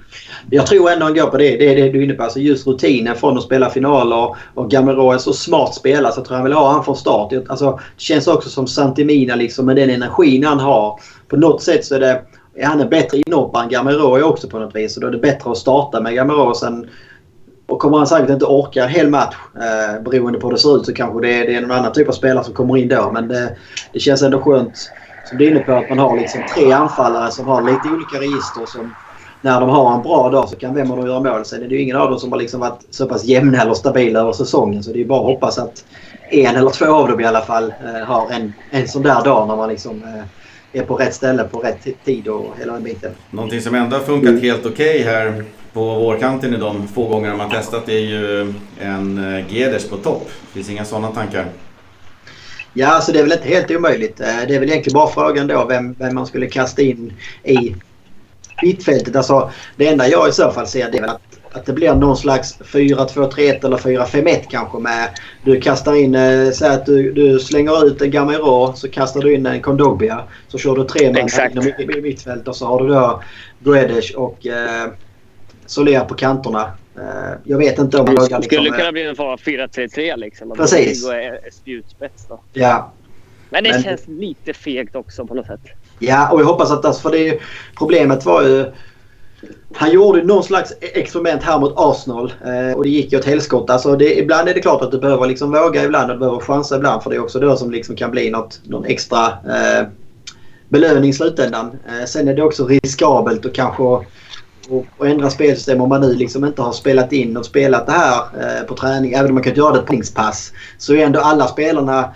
Jag 0.49 0.67
tror 0.67 0.91
ändå 0.91 1.05
han 1.05 1.13
går 1.13 1.27
på 1.27 1.37
det. 1.37 1.57
Det 1.57 1.69
är 1.69 1.75
det 1.75 1.89
du 1.89 1.99
är 1.99 2.03
inne 2.03 2.13
på. 2.13 2.23
Alltså 2.23 2.39
just 2.39 2.67
rutinen 2.67 3.15
från 3.15 3.37
att 3.37 3.43
spela 3.43 3.69
finaler. 3.69 4.35
Och 4.53 4.71
Gamero 4.71 5.11
är 5.11 5.17
så 5.17 5.33
smart 5.33 5.75
spelare 5.75 6.13
så 6.13 6.19
jag 6.19 6.25
tror 6.25 6.35
han 6.35 6.43
vill 6.43 6.53
ha 6.53 6.71
han 6.71 6.83
från 6.83 6.95
start. 6.95 7.33
Alltså, 7.47 7.71
det 7.71 8.01
känns 8.01 8.27
också 8.27 8.49
som 8.49 8.67
Santimina 8.67 9.35
liksom 9.35 9.65
med 9.65 9.75
den 9.75 9.89
energin 9.89 10.43
han 10.43 10.59
har. 10.59 10.99
På 11.27 11.37
något 11.37 11.63
sätt 11.63 11.85
så 11.85 11.95
är 11.95 11.99
det... 11.99 12.21
Är 12.55 12.65
han 12.65 12.81
en 12.81 12.89
bättre 12.89 13.17
inhoppare 13.17 13.63
än 13.63 13.69
Gamero 13.69 14.23
också 14.23 14.49
på 14.49 14.59
något 14.59 14.75
vis. 14.75 14.97
Och 14.97 15.01
då 15.01 15.07
är 15.07 15.11
det 15.11 15.17
bättre 15.17 15.51
att 15.51 15.57
starta 15.57 16.01
med 16.01 16.15
Gamero. 16.15 16.53
Sen, 16.53 16.89
och 17.67 17.79
kommer 17.79 17.97
han 17.97 18.07
säkert 18.07 18.29
inte 18.29 18.45
orka 18.45 18.83
en 18.83 18.89
hel 18.89 19.09
match 19.09 19.35
eh, 19.55 20.03
beroende 20.03 20.39
på 20.39 20.47
hur 20.47 20.53
det 20.53 20.59
ser 20.59 20.77
ut 20.77 20.85
så 20.85 20.93
kanske 20.93 21.21
det 21.21 21.33
är, 21.33 21.47
det 21.47 21.55
är 21.55 21.61
någon 21.61 21.71
annan 21.71 21.93
typ 21.93 22.07
av 22.07 22.11
spelare 22.11 22.43
som 22.43 22.53
kommer 22.53 22.77
in 22.77 22.87
då. 22.87 23.11
Men 23.13 23.27
det, 23.27 23.55
det 23.93 23.99
känns 23.99 24.21
ändå 24.21 24.41
skönt 24.41 24.91
som 25.25 25.37
du 25.37 25.45
är 25.45 25.51
inne 25.51 25.59
på 25.59 25.73
att 25.73 25.89
man 25.89 25.99
har 25.99 26.17
liksom 26.17 26.41
tre 26.55 26.71
anfallare 26.71 27.31
som 27.31 27.47
har 27.47 27.61
lite 27.61 27.87
olika 27.87 28.19
register 28.19 28.65
som 28.65 28.93
när 29.41 29.59
de 29.59 29.69
har 29.69 29.95
en 29.95 30.01
bra 30.01 30.29
dag 30.29 30.49
så 30.49 30.55
kan 30.55 30.75
vem 30.75 30.91
av 30.91 30.97
dem 30.97 31.07
göra 31.07 31.19
mål. 31.19 31.45
Sen 31.45 31.63
är 31.63 31.67
det 31.67 31.75
ju 31.75 31.81
ingen 31.81 31.97
av 31.97 32.09
dem 32.09 32.19
som 32.19 32.31
har 32.31 32.39
liksom 32.39 32.59
varit 32.59 32.79
så 32.89 33.07
pass 33.07 33.25
jämna 33.25 33.61
eller 33.61 33.73
stabila 33.73 34.19
över 34.19 34.33
säsongen. 34.33 34.83
Så 34.83 34.91
det 34.91 35.01
är 35.01 35.05
bara 35.05 35.19
att 35.19 35.25
hoppas 35.25 35.57
att 35.57 35.85
en 36.29 36.55
eller 36.55 36.69
två 36.69 36.85
av 36.85 37.07
dem 37.07 37.19
i 37.19 37.25
alla 37.25 37.41
fall 37.41 37.73
eh, 37.85 38.05
har 38.05 38.31
en, 38.31 38.53
en 38.69 38.87
sån 38.87 39.03
där 39.03 39.23
dag 39.23 39.47
när 39.47 39.55
man 39.55 39.69
liksom 39.69 40.03
eh, 40.03 40.81
är 40.81 40.85
på 40.85 40.95
rätt 40.95 41.13
ställe 41.13 41.43
på 41.43 41.59
rätt 41.59 41.87
tid 42.05 42.27
och 42.27 42.55
hela 42.59 42.73
den 42.73 42.83
biten. 42.83 43.11
Någonting 43.29 43.61
som 43.61 43.75
ändå 43.75 43.95
har 43.97 44.03
funkat 44.03 44.29
mm. 44.29 44.41
helt 44.41 44.65
okej 44.65 45.01
okay 45.01 45.13
här 45.13 45.43
på 45.73 45.95
vårkanten 45.95 46.53
i 46.53 46.57
de 46.57 46.87
få 46.87 47.07
gånger 47.07 47.35
man 47.35 47.49
testat 47.49 47.89
är 47.89 47.99
ju 47.99 48.53
en 48.79 49.35
eh, 49.35 49.53
Geders 49.53 49.89
på 49.89 49.97
topp. 49.97 50.29
Finns 50.53 50.69
inga 50.69 50.85
sådana 50.85 51.07
tankar? 51.07 51.45
Ja, 52.73 52.87
alltså 52.87 53.11
det 53.11 53.19
är 53.19 53.23
väl 53.23 53.31
inte 53.31 53.47
helt 53.47 53.71
omöjligt. 53.71 54.17
Det 54.17 54.55
är 54.55 54.59
väl 54.59 54.69
egentligen 54.69 54.93
bara 54.93 55.07
frågan 55.07 55.47
då 55.47 55.65
vem, 55.65 55.93
vem 55.93 56.15
man 56.15 56.27
skulle 56.27 56.47
kasta 56.47 56.81
in 56.81 57.13
i 57.43 57.75
mittfältet. 58.63 59.15
Alltså, 59.15 59.51
det 59.75 59.87
enda 59.87 60.07
jag 60.07 60.29
i 60.29 60.31
så 60.31 60.51
fall 60.51 60.67
ser 60.67 60.91
det 60.91 60.97
är 60.97 61.01
väl 61.01 61.09
att, 61.09 61.21
att 61.51 61.65
det 61.65 61.73
blir 61.73 61.93
någon 61.93 62.17
slags 62.17 62.59
4-2-3-1 62.59 63.65
eller 63.65 63.77
4-5-1 63.77 64.39
kanske 64.49 64.79
med. 64.79 65.09
Du 65.43 65.61
kastar 65.61 65.93
in, 65.93 66.15
eh, 66.15 66.49
säg 66.51 66.69
att 66.69 66.85
du, 66.85 67.11
du 67.11 67.39
slänger 67.39 67.85
ut 67.85 68.01
en 68.01 68.11
Gamero 68.11 68.73
så 68.73 68.89
kastar 68.89 69.21
du 69.21 69.33
in 69.33 69.45
en 69.45 69.61
Kondogbia. 69.61 70.23
Så 70.47 70.57
kör 70.57 70.75
du 70.75 70.83
tre 70.83 71.13
man 71.13 71.97
i 71.97 72.01
mittfält 72.01 72.47
och 72.47 72.55
så 72.55 72.65
har 72.65 72.83
du 72.83 72.87
då 72.87 73.23
Guedes 73.59 74.11
och 74.11 74.47
eh, 74.47 74.87
Soler 75.65 75.99
på 75.99 76.13
kanterna. 76.13 76.71
Uh, 76.97 77.33
jag 77.43 77.57
vet 77.57 77.79
inte 77.79 77.97
om. 77.97 78.05
Det 78.15 78.21
skulle 78.21 78.39
liksom, 78.39 78.77
kunna 78.77 78.91
bli 78.91 79.03
en 79.03 79.15
form 79.15 79.29
av 79.29 79.39
4-3-3 79.39 80.17
liksom. 80.17 80.51
Precis. 80.51 81.05
Är 81.05 81.51
spjutspets 81.51 82.27
då. 82.27 82.39
Ja. 82.53 82.91
Men 83.49 83.63
det 83.63 83.69
Men... 83.69 83.83
känns 83.83 84.07
lite 84.07 84.53
fegt 84.53 84.95
också 84.95 85.25
på 85.25 85.33
något 85.33 85.47
sätt. 85.47 85.61
Ja, 86.01 86.31
och 86.31 86.41
jag 86.41 86.45
hoppas 86.45 86.71
att... 86.71 86.85
Alltså, 86.85 87.01
för 87.01 87.11
det 87.11 87.39
problemet 87.77 88.25
var 88.25 88.43
ju... 88.43 88.65
Han 89.75 89.91
gjorde 89.91 90.23
någon 90.23 90.43
slags 90.43 90.73
experiment 90.81 91.43
här 91.43 91.59
mot 91.59 91.73
Arsenal 91.75 92.33
eh, 92.45 92.77
och 92.77 92.83
det 92.83 92.89
gick 92.89 93.11
ju 93.11 93.17
åt 93.17 93.25
helskotta. 93.25 93.73
Alltså 93.73 93.95
det, 93.95 94.19
ibland 94.19 94.49
är 94.49 94.53
det 94.53 94.61
klart 94.61 94.81
att 94.81 94.91
du 94.91 94.99
behöver 94.99 95.27
liksom 95.27 95.51
våga 95.51 95.83
ibland 95.83 96.11
och 96.11 96.15
du 96.15 96.19
behöver 96.19 96.39
chansa 96.39 96.75
ibland 96.75 97.03
för 97.03 97.09
det 97.09 97.15
är 97.15 97.23
också 97.23 97.39
det 97.39 97.57
som 97.57 97.71
liksom 97.71 97.95
kan 97.95 98.11
bli 98.11 98.29
något, 98.29 98.59
någon 98.63 98.85
extra 98.85 99.27
eh, 99.27 99.87
belöning 100.69 101.09
i 101.09 101.13
slutändan. 101.13 101.71
Eh, 101.87 102.05
sen 102.05 102.27
är 102.27 102.33
det 102.33 102.43
också 102.43 102.67
riskabelt 102.67 103.45
och 103.45 103.53
kanske 103.53 103.83
och, 103.83 104.05
och 104.97 105.07
ändra 105.07 105.29
spelsystem 105.29 105.81
om 105.81 105.89
man 105.89 106.01
nu 106.01 106.13
liksom 106.13 106.45
inte 106.45 106.61
har 106.61 106.71
spelat 106.71 107.13
in 107.13 107.37
och 107.37 107.45
spelat 107.45 107.85
det 107.85 107.91
här 107.91 108.21
eh, 108.39 108.65
på 108.67 108.75
träning. 108.75 109.13
Även 109.13 109.27
om 109.27 109.33
man 109.33 109.43
kan 109.43 109.53
göra 109.53 109.73
det 109.73 109.81
på 109.81 110.01
pass 110.15 110.53
så 110.77 110.93
är 110.93 111.05
ändå 111.05 111.19
alla 111.19 111.47
spelarna 111.47 112.09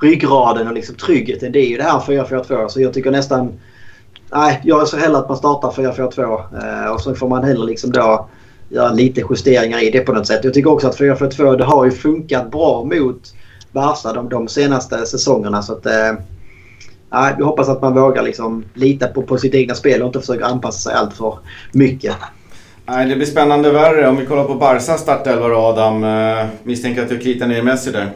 ryggraden 0.00 0.68
och 0.68 0.74
liksom 0.74 0.94
tryggheten 0.94 1.52
det 1.52 1.58
är 1.58 1.68
ju 1.68 1.76
det 1.76 1.82
här 1.82 1.98
4-4-2. 1.98 2.68
Så 2.68 2.80
jag 2.80 2.92
tycker 2.92 3.10
nästan... 3.10 3.52
Nej, 4.32 4.60
jag 4.64 4.88
ser 4.88 4.98
hellre 4.98 5.18
att 5.18 5.28
man 5.28 5.38
startar 5.38 5.70
4-4-2 5.70 6.84
eh, 6.84 6.90
och 6.92 7.00
så 7.00 7.14
får 7.14 7.28
man 7.28 7.44
hellre 7.44 7.66
liksom 7.66 7.92
då 7.92 8.28
göra 8.68 8.92
lite 8.92 9.22
justeringar 9.30 9.84
i 9.84 9.90
det 9.90 10.00
på 10.00 10.12
något 10.12 10.26
sätt. 10.26 10.44
Jag 10.44 10.54
tycker 10.54 10.70
också 10.70 10.88
att 10.88 10.98
4-4-2 10.98 11.56
det 11.56 11.64
har 11.64 11.84
ju 11.84 11.90
funkat 11.90 12.50
bra 12.50 12.84
mot 12.84 13.34
Barca 13.72 14.12
de, 14.12 14.28
de 14.28 14.48
senaste 14.48 15.06
säsongerna. 15.06 15.62
Så 15.62 15.72
att, 15.72 15.86
eh, 15.86 16.12
jag 17.10 17.44
hoppas 17.44 17.68
att 17.68 17.82
man 17.82 17.94
vågar 17.94 18.22
liksom 18.22 18.64
lita 18.74 19.06
på, 19.06 19.22
på 19.22 19.38
sitt 19.38 19.54
egna 19.54 19.74
spel 19.74 20.02
och 20.02 20.06
inte 20.06 20.20
försöka 20.20 20.44
anpassa 20.44 20.90
sig 20.90 20.94
allt 20.94 21.14
för 21.14 21.38
mycket. 21.72 22.16
Nej, 22.86 23.08
det 23.08 23.16
blir 23.16 23.26
spännande 23.26 23.70
värre. 23.70 24.08
Om 24.08 24.16
vi 24.16 24.26
kollar 24.26 24.44
på 24.44 24.54
Barca 24.54 24.98
startelva 24.98 25.48
då 25.48 25.56
Adam. 25.56 26.04
Eh, 26.04 26.46
misstänker 26.62 27.02
att 27.02 27.08
du 27.08 27.18
kritar 27.18 27.46
ner 27.46 27.62
Messi 27.62 27.90
där. 27.90 28.10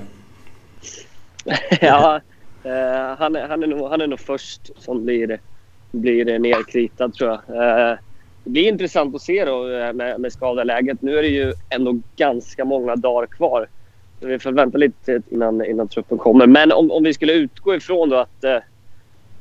ja, 1.81 2.20
eh, 2.64 3.16
han, 3.18 3.36
är, 3.36 3.48
han, 3.48 3.62
är 3.62 3.66
nog, 3.66 3.89
han 3.89 4.01
är 4.01 4.06
nog 4.06 4.20
först 4.20 4.82
som 4.82 5.05
blir, 5.05 5.40
blir 5.93 6.39
nerkritad 6.39 7.14
tror 7.14 7.31
jag. 7.31 7.56
Eh, 7.90 7.98
det 8.44 8.51
blir 8.51 8.68
intressant 8.68 9.14
att 9.14 9.22
se 9.22 9.44
då 9.44 9.68
eh, 9.68 9.93
med, 9.93 10.20
med 10.20 10.32
skadeläget. 10.32 11.02
Nu 11.02 11.18
är 11.18 11.22
det 11.22 11.28
ju 11.28 11.52
ändå 11.68 12.01
ganska 12.16 12.64
många 12.64 12.97
dagar 12.97 13.27
kvar. 13.27 13.68
Vi 14.20 14.39
får 14.39 14.52
vänta 14.52 14.78
lite 14.78 15.22
innan, 15.31 15.64
innan 15.64 15.89
truppen 15.89 16.18
kommer. 16.18 16.47
Men 16.47 16.72
om, 16.72 16.90
om 16.90 17.05
vi 17.05 17.14
skulle 17.14 17.32
utgå 17.32 17.74
ifrån 17.74 18.09
då 18.09 18.16
att 18.16 18.44
eh, 18.44 18.59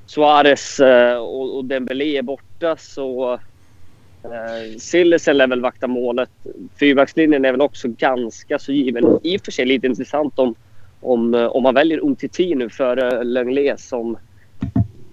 Suarez 0.06 0.80
eh, 0.80 1.18
och, 1.18 1.58
och 1.58 1.66
Dembélé 1.66 2.18
är 2.18 2.22
borta 2.22 2.76
så 2.78 3.34
eh, 4.24 4.78
Sillesen 4.80 5.38
lär 5.38 5.48
väl 5.48 5.62
vakta 5.62 5.88
målet. 5.88 6.30
Fyrbackslinjen 6.80 7.46
är 7.46 7.52
väl 7.52 7.62
också 7.62 7.88
ganska 7.88 8.60
så 8.60 8.72
given. 8.72 9.20
I 9.24 9.38
och 9.38 9.42
för 9.46 9.52
sig 9.52 9.66
lite 9.66 9.88
intressant 9.88 10.40
om, 10.40 10.56
om, 11.02 11.34
eh, 11.34 11.46
om 11.46 11.64
man 11.64 11.74
väljer 11.74 12.00
Umtiti 12.00 12.56
nu 12.56 12.70
före 12.70 13.24
Lenglet 13.24 13.80
som 13.80 14.18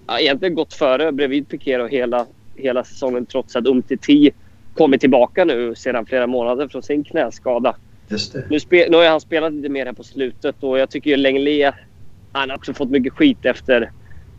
ja, 0.07 0.19
egentligen 0.19 0.55
gått 0.55 0.73
före 0.73 1.11
bredvid 1.11 1.49
Piqué 1.49 1.79
och 1.79 1.89
hela, 1.89 2.25
hela 2.55 2.83
säsongen 2.83 3.25
trots 3.25 3.55
att 3.55 3.65
Umtiti 3.65 4.31
kommit 4.73 5.01
tillbaka 5.01 5.45
nu 5.45 5.75
sedan 5.75 6.05
flera 6.05 6.27
månader 6.27 6.67
från 6.67 6.83
sin 6.83 7.03
knäskada. 7.03 7.75
Nu, 8.49 8.59
spe, 8.59 8.89
nu 8.89 8.97
har 8.97 9.05
han 9.05 9.21
spelat 9.21 9.53
lite 9.53 9.69
mer 9.69 9.85
här 9.85 9.93
på 9.93 10.03
slutet 10.03 10.55
och 10.59 10.79
jag 10.79 10.89
tycker 10.89 11.09
ju 11.09 11.17
Lenglet, 11.17 11.75
han 12.31 12.49
har 12.49 12.57
också 12.57 12.73
fått 12.73 12.89
mycket 12.89 13.13
skit 13.13 13.45
efter 13.45 13.91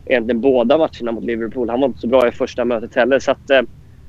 egentligen 0.05 0.41
båda 0.41 0.77
matcherna 0.77 1.11
mot 1.11 1.23
Liverpool. 1.23 1.69
Han 1.69 1.79
var 1.79 1.87
inte 1.87 1.99
så 1.99 2.07
bra 2.07 2.27
i 2.27 2.31
första 2.31 2.65
mötet 2.65 2.95
heller. 2.95 3.19
Så 3.19 3.31
att, 3.31 3.49
eh, 3.49 3.61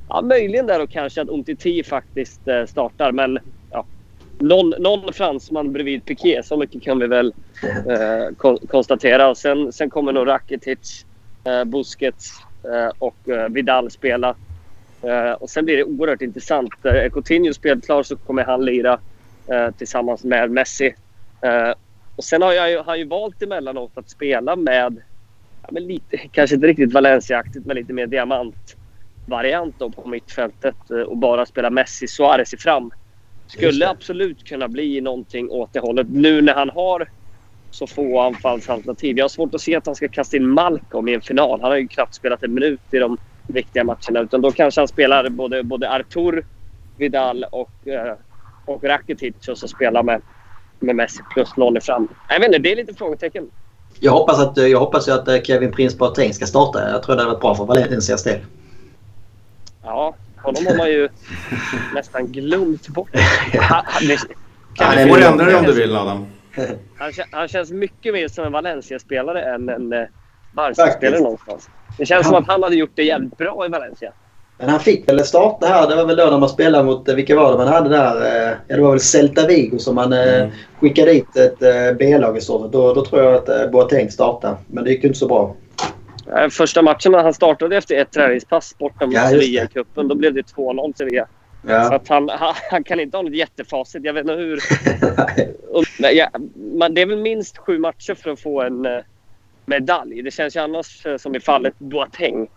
ja, 0.09 0.23
möjligen 0.23 0.67
där 0.67 0.83
och 0.83 0.91
kanske 0.91 1.23
att 1.23 1.29
Umtiti 1.29 1.83
faktiskt 1.85 2.49
eh, 2.49 2.65
startar. 2.65 3.13
Men 3.13 3.39
någon, 4.41 4.75
någon 4.79 5.13
fransman 5.13 5.73
bredvid 5.73 6.05
Piqué, 6.05 6.43
så 6.43 6.57
mycket 6.57 6.83
kan 6.83 6.99
vi 6.99 7.07
väl 7.07 7.35
eh, 7.63 8.35
kon 8.37 8.59
konstatera. 8.59 9.29
Och 9.29 9.37
sen, 9.37 9.73
sen 9.73 9.91
kommer 9.91 10.13
nog 10.13 10.27
Rakitic, 10.27 11.07
eh, 11.45 11.65
Busquets 11.65 12.33
eh, 12.65 12.93
och 12.99 13.29
eh, 13.29 13.49
Vidal 13.49 13.91
spela. 13.91 14.37
Eh, 15.03 15.33
och 15.33 15.51
sen 15.51 15.65
blir 15.65 15.77
det 15.77 15.85
oerhört 15.85 16.23
intressant. 16.23 16.71
Är 16.83 17.09
Coutinho 17.09 17.53
spelklar 17.53 18.03
så 18.03 18.17
kommer 18.17 18.45
han 18.45 18.65
lira 18.65 18.99
eh, 19.47 19.71
tillsammans 19.71 20.25
med 20.25 20.51
Messi. 20.51 20.95
och 22.17 22.25
sen 22.25 22.43
har 22.43 22.53
jag, 22.53 22.85
han 22.85 22.99
ju 22.99 23.05
valt 23.05 23.43
emellanåt 23.43 23.93
att 23.95 24.11
spela 24.11 24.57
med 24.57 25.03
ja, 25.63 25.69
men 25.73 25.87
lite, 25.87 26.17
kanske 26.17 26.55
inte 26.55 26.67
riktigt 26.67 26.93
Valencia-aktigt, 26.93 27.67
men 27.67 27.77
lite 27.77 27.93
mer 27.93 28.07
diamantvariant 28.07 29.79
på 29.79 30.09
mittfältet 30.09 30.91
och 31.07 31.17
bara 31.17 31.47
spela 31.47 31.71
Messi, 31.71 32.09
Suarez 32.09 32.55
i 32.55 32.57
fram. 32.57 32.91
Skulle 33.51 33.89
absolut 33.89 34.45
kunna 34.45 34.69
bli 34.69 35.01
någonting 35.01 35.51
åt 35.51 35.73
det 35.73 35.81
hållet. 35.81 36.07
Nu 36.11 36.43
när 36.43 36.55
han 36.55 36.71
har 36.71 37.09
så 37.71 37.87
få 37.87 38.21
anfallsalternativ. 38.21 39.19
Jag 39.19 39.25
har 39.25 39.29
svårt 39.29 39.55
att 39.55 39.61
se 39.61 39.77
att 39.77 39.87
han 39.87 39.95
ska 39.95 40.09
kasta 40.09 40.37
in 40.37 40.49
Malcolm 40.49 41.09
i 41.09 41.15
en 41.15 41.21
final. 41.21 41.61
Han 41.61 41.71
har 41.71 41.79
ju 41.79 41.89
knappt 41.89 42.15
spelat 42.15 42.43
en 42.43 42.55
minut 42.55 42.81
i 42.93 42.99
de 42.99 43.19
viktiga 43.47 43.85
matcherna. 43.85 44.21
Utan 44.21 44.41
då 44.41 44.53
kanske 44.53 44.81
han 44.81 44.89
spelar 44.89 45.29
både, 45.29 45.63
både 45.63 45.91
Artur, 45.91 46.45
Vidal 46.97 47.45
och, 47.45 47.87
eh, 47.87 48.15
och 48.65 48.85
Rakitic 48.85 49.49
och 49.49 49.59
så 49.59 49.69
spelar 49.69 50.03
med, 50.03 50.23
med 50.81 50.97
Messi 50.97 51.23
plus 51.35 51.57
någon 51.57 51.77
i 51.77 51.81
fram. 51.81 52.09
Jag 52.29 52.41
vet 52.41 52.47
inte, 52.47 52.59
det 52.59 52.73
är 52.73 52.77
lite 52.77 52.95
frågetecken. 52.95 53.51
Jag 54.01 54.13
hoppas 54.13 54.41
att, 54.41 54.57
jag 54.57 54.79
hoppas 54.79 55.09
att 55.09 55.29
eh, 55.29 55.41
Kevin 55.41 55.73
Prince 55.73 55.97
Boateng 55.97 56.35
ska 56.35 56.47
starta. 56.47 56.91
Jag 56.91 57.03
tror 57.03 57.17
det 57.17 57.23
hade 57.23 57.33
varit 57.33 57.43
bra 57.43 57.55
för 57.55 57.65
Valencias 57.65 58.25
del. 58.25 58.41
Ja, 59.83 60.17
honom 60.43 60.67
har 60.67 60.77
man 60.77 60.89
ju 60.89 61.09
nästan 61.95 62.27
glömt 62.27 62.89
bort. 62.89 63.09
Han, 63.61 63.85
det, 64.09 64.17
kan 64.75 64.99
ja, 64.99 65.05
du 65.05 65.09
får 65.09 65.23
ändra 65.23 65.45
dig 65.45 65.57
om 65.57 65.65
du 65.65 65.73
vill 65.73 65.97
Adam. 65.97 66.27
Han, 66.99 67.13
han 67.31 67.49
känns 67.49 67.71
mycket 67.71 68.13
mer 68.13 68.29
som 68.29 68.45
en 68.45 68.53
Valencia-spelare 68.53 69.55
än 69.55 69.69
en 69.69 69.93
eh, 69.93 70.07
Barca-spelare 70.55 71.21
någonstans. 71.21 71.69
Det 71.99 72.07
känns 72.07 72.27
som 72.27 72.37
att 72.37 72.47
han 72.47 72.63
hade 72.63 72.77
gjort 72.77 72.93
det 72.95 73.03
jävligt 73.03 73.39
bra 73.39 73.67
i 73.67 73.69
Valencia. 73.69 74.13
Men 74.59 74.69
han 74.69 74.81
fick 74.81 75.09
väl 75.09 75.25
starta 75.25 75.67
här. 75.67 75.89
Det 75.89 75.97
var 75.97 76.05
väl 76.05 76.17
då 76.17 76.25
när 76.25 76.39
man 76.39 76.49
spelade 76.49 76.85
mot, 76.85 77.09
eh, 77.09 77.15
vilka 77.15 77.37
var 77.37 77.53
det 77.53 77.59
man 77.59 77.69
hade 77.69 77.89
där? 77.89 78.17
Eh, 78.27 78.57
ja, 78.67 78.77
det 78.77 78.83
var 78.83 78.91
väl 78.91 79.01
Celta 79.01 79.47
Vigo 79.47 79.79
som 79.79 79.95
man 79.95 80.13
mm. 80.13 80.51
skickade 80.81 81.13
dit 81.13 81.37
ett 81.37 81.59
B-lag 81.99 82.37
i 82.37 82.41
stort 82.41 82.73
då, 82.73 82.95
då 82.95 83.05
tror 83.05 83.23
jag 83.23 83.35
att 83.35 83.73
Boateng 83.73 84.11
startade. 84.11 84.57
Men 84.67 84.85
det 84.85 84.91
gick 84.91 85.03
ju 85.03 85.09
inte 85.09 85.19
så 85.19 85.29
bra. 85.29 85.55
Första 86.51 86.83
matchen 86.83 87.15
han 87.15 87.35
startade 87.35 87.77
efter 87.77 87.97
ett 87.97 88.13
träningspass 88.13 88.79
borta 88.79 89.07
mot 89.07 89.15
ja, 89.15 89.31
Sevilla-cupen. 89.31 90.09
Då 90.09 90.15
blev 90.15 90.35
det 90.35 90.43
2-0 90.43 90.97
Sevilla. 90.97 91.29
Ja. 91.67 91.85
Så 91.85 91.95
att 91.95 92.09
han, 92.09 92.29
han, 92.29 92.55
han, 92.71 92.85
kan 92.85 93.01
inte 93.01 93.17
ha 93.17 93.23
något 93.23 93.35
jättefacit. 93.35 94.05
Jag 94.05 94.13
vet 94.13 94.21
inte 94.21 94.35
hur... 94.35 94.61
ja, 96.15 96.31
man, 96.79 96.95
det 96.95 97.01
är 97.01 97.07
väl 97.07 97.19
minst 97.19 97.59
sju 97.59 97.79
matcher 97.79 98.15
för 98.15 98.31
att 98.31 98.41
få 98.41 98.63
en 98.63 98.87
uh, 98.87 99.01
medalj. 99.67 100.23
Det 100.23 100.31
känns 100.31 100.57
ju 100.57 100.61
annars 100.61 101.07
uh, 101.07 101.17
som 101.17 101.35
i 101.35 101.41
fallet 101.41 101.75
Boateng 101.79 102.49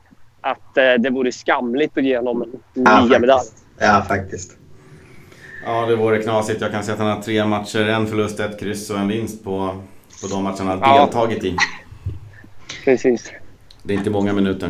att 0.41 0.77
uh, 0.77 1.01
det 1.01 1.09
vore 1.09 1.31
skamligt 1.31 1.97
att 1.97 2.03
ge 2.03 2.17
honom 2.17 2.41
en 2.41 2.83
ja, 2.83 3.19
medalj. 3.19 3.47
Ja, 3.79 4.05
faktiskt. 4.07 4.57
Ja, 5.65 5.85
det 5.85 5.95
vore 5.95 6.21
knasigt. 6.21 6.61
Jag 6.61 6.71
kan 6.71 6.83
säga 6.83 6.93
att 6.93 6.99
han 6.99 7.09
har 7.09 7.21
tre 7.21 7.45
matcher, 7.45 7.89
en 7.89 8.07
förlust, 8.07 8.39
ett 8.39 8.59
kryss 8.59 8.89
och 8.89 8.97
en 8.97 9.07
vinst 9.07 9.43
på, 9.43 9.81
på 10.21 10.27
de 10.27 10.43
matcherna 10.43 10.69
han 10.69 10.81
har 10.81 10.99
deltagit 10.99 11.43
i. 11.43 11.55
Precis. 12.85 13.31
Det 13.83 13.93
är 13.93 13.97
inte 13.97 14.09
många 14.09 14.33
minuter. 14.33 14.69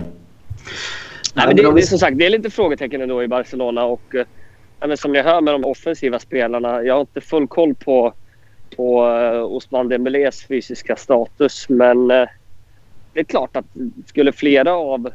Nej, 1.34 1.48
men 1.48 1.56
det, 1.56 1.74
det, 1.74 1.82
som 1.82 2.00
sagt, 2.00 2.18
det 2.18 2.26
är 2.26 2.30
lite 2.30 2.50
frågetecken 2.50 3.02
ändå 3.02 3.24
i 3.24 3.28
Barcelona. 3.28 3.86
Och, 3.86 4.16
eh, 4.16 4.96
som 4.96 5.16
jag 5.16 5.24
hör 5.24 5.42
med 5.42 5.54
de 5.54 5.66
offensiva 5.66 6.20
spelarna. 6.20 6.84
Jag 6.84 6.94
har 6.94 7.02
inte 7.02 7.22
full 7.22 7.48
koll 7.48 7.76
på, 7.76 8.14
på 8.76 9.06
uh, 9.08 9.44
Osman 9.44 9.90
Dembélés 9.90 10.48
fysiska 10.48 10.96
status. 10.96 11.70
Men 11.70 12.12
uh, 12.12 12.28
det 13.14 13.20
är 13.20 13.24
klart 13.24 13.56
att 13.56 13.66
skulle 14.06 14.32
flera 14.32 14.74
av... 14.74 15.10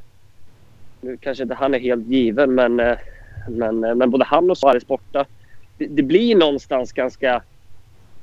Nu 1.00 1.16
kanske 1.16 1.42
inte 1.42 1.54
han 1.54 1.74
är 1.74 1.78
helt 1.78 2.06
given, 2.06 2.54
men, 2.54 2.80
uh, 2.80 2.96
men, 3.48 3.80
men 3.80 4.10
både 4.10 4.24
han 4.24 4.50
och 4.50 4.58
Suarez 4.58 4.86
borta. 4.86 5.26
Det, 5.78 5.86
det, 5.86 6.02
blir 6.02 6.36
någonstans 6.36 6.92
ganska 6.92 7.42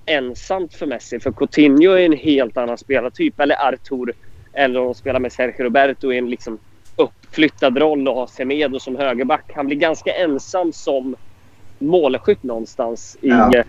ensamt 0.06 0.74
för 0.74 0.86
Messi. 0.86 1.20
För 1.20 1.32
Coutinho 1.32 1.92
är 1.92 2.06
en 2.06 2.18
helt 2.18 2.58
annan 2.58 2.78
spelartyp. 2.78 3.40
Eller 3.40 3.68
Artur. 3.68 4.14
Eller 4.56 4.80
om 4.80 4.86
de 4.86 4.94
spelar 4.94 5.20
med 5.20 5.32
Sergio 5.32 5.64
Roberto 5.64 6.14
i 6.14 6.18
en 6.18 6.30
liksom 6.30 6.60
uppflyttad 6.96 7.78
roll 7.78 8.08
och 8.08 8.16
ha 8.16 8.28
Semedo 8.28 8.80
som 8.80 8.96
högerback. 8.96 9.52
Han 9.56 9.68
blir 9.68 9.78
ganska 9.78 10.14
ensam 10.14 10.74
som 10.74 11.16
målskytt 11.80 12.44
någonstans 12.44 13.18
i, 13.22 13.30
ja. 13.30 13.64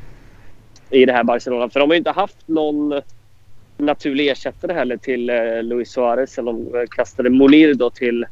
i 0.90 1.04
det 1.04 1.12
här 1.12 1.24
Barcelona. 1.24 1.68
För 1.68 1.80
de 1.80 1.90
har 1.90 1.94
ju 1.94 1.98
inte 1.98 2.10
haft 2.10 2.48
någon 2.48 3.00
naturlig 3.76 4.28
ersättare 4.28 4.72
heller 4.72 4.96
till 4.96 5.30
eh, 5.30 5.62
Luis 5.62 5.90
Suarez. 5.90 6.38
Eller 6.38 6.52
de 6.52 6.78
eh, 6.78 6.86
kastade 6.90 7.30
Monir 7.30 7.74
då 7.74 7.90
till, 7.90 8.26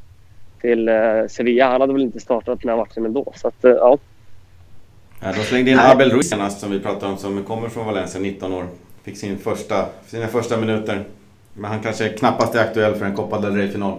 till 0.60 0.88
eh, 0.88 0.94
Sevilla. 1.28 1.68
Han 1.68 1.80
hade 1.80 1.92
väl 1.92 2.02
inte 2.02 2.20
startat 2.20 2.60
den 2.60 2.68
här 2.68 2.76
matchen 2.76 3.06
ändå. 3.06 3.32
Så 3.36 3.48
att, 3.48 3.58
ja. 3.60 3.98
Ja, 5.20 5.32
de 5.32 5.40
slängde 5.40 5.70
in 5.70 5.78
Abel 5.78 6.10
Ruiz 6.10 6.28
senast 6.28 6.60
som 6.60 6.70
vi 6.70 6.80
pratade 6.80 7.12
om 7.12 7.18
som 7.18 7.44
kommer 7.44 7.68
från 7.68 7.86
Valencia, 7.86 8.20
19 8.20 8.52
år. 8.52 8.66
Fick 9.02 9.16
sin 9.16 9.38
första, 9.38 9.86
sina 10.06 10.26
första 10.26 10.56
minuter. 10.56 11.04
Men 11.54 11.70
han 11.70 11.80
kanske 11.80 12.08
knappast 12.08 12.54
är 12.54 12.60
aktuell 12.60 12.94
för 12.94 13.06
en 13.06 13.14
Copa 13.14 13.40
del 13.40 13.56
Rey-final. 13.56 13.98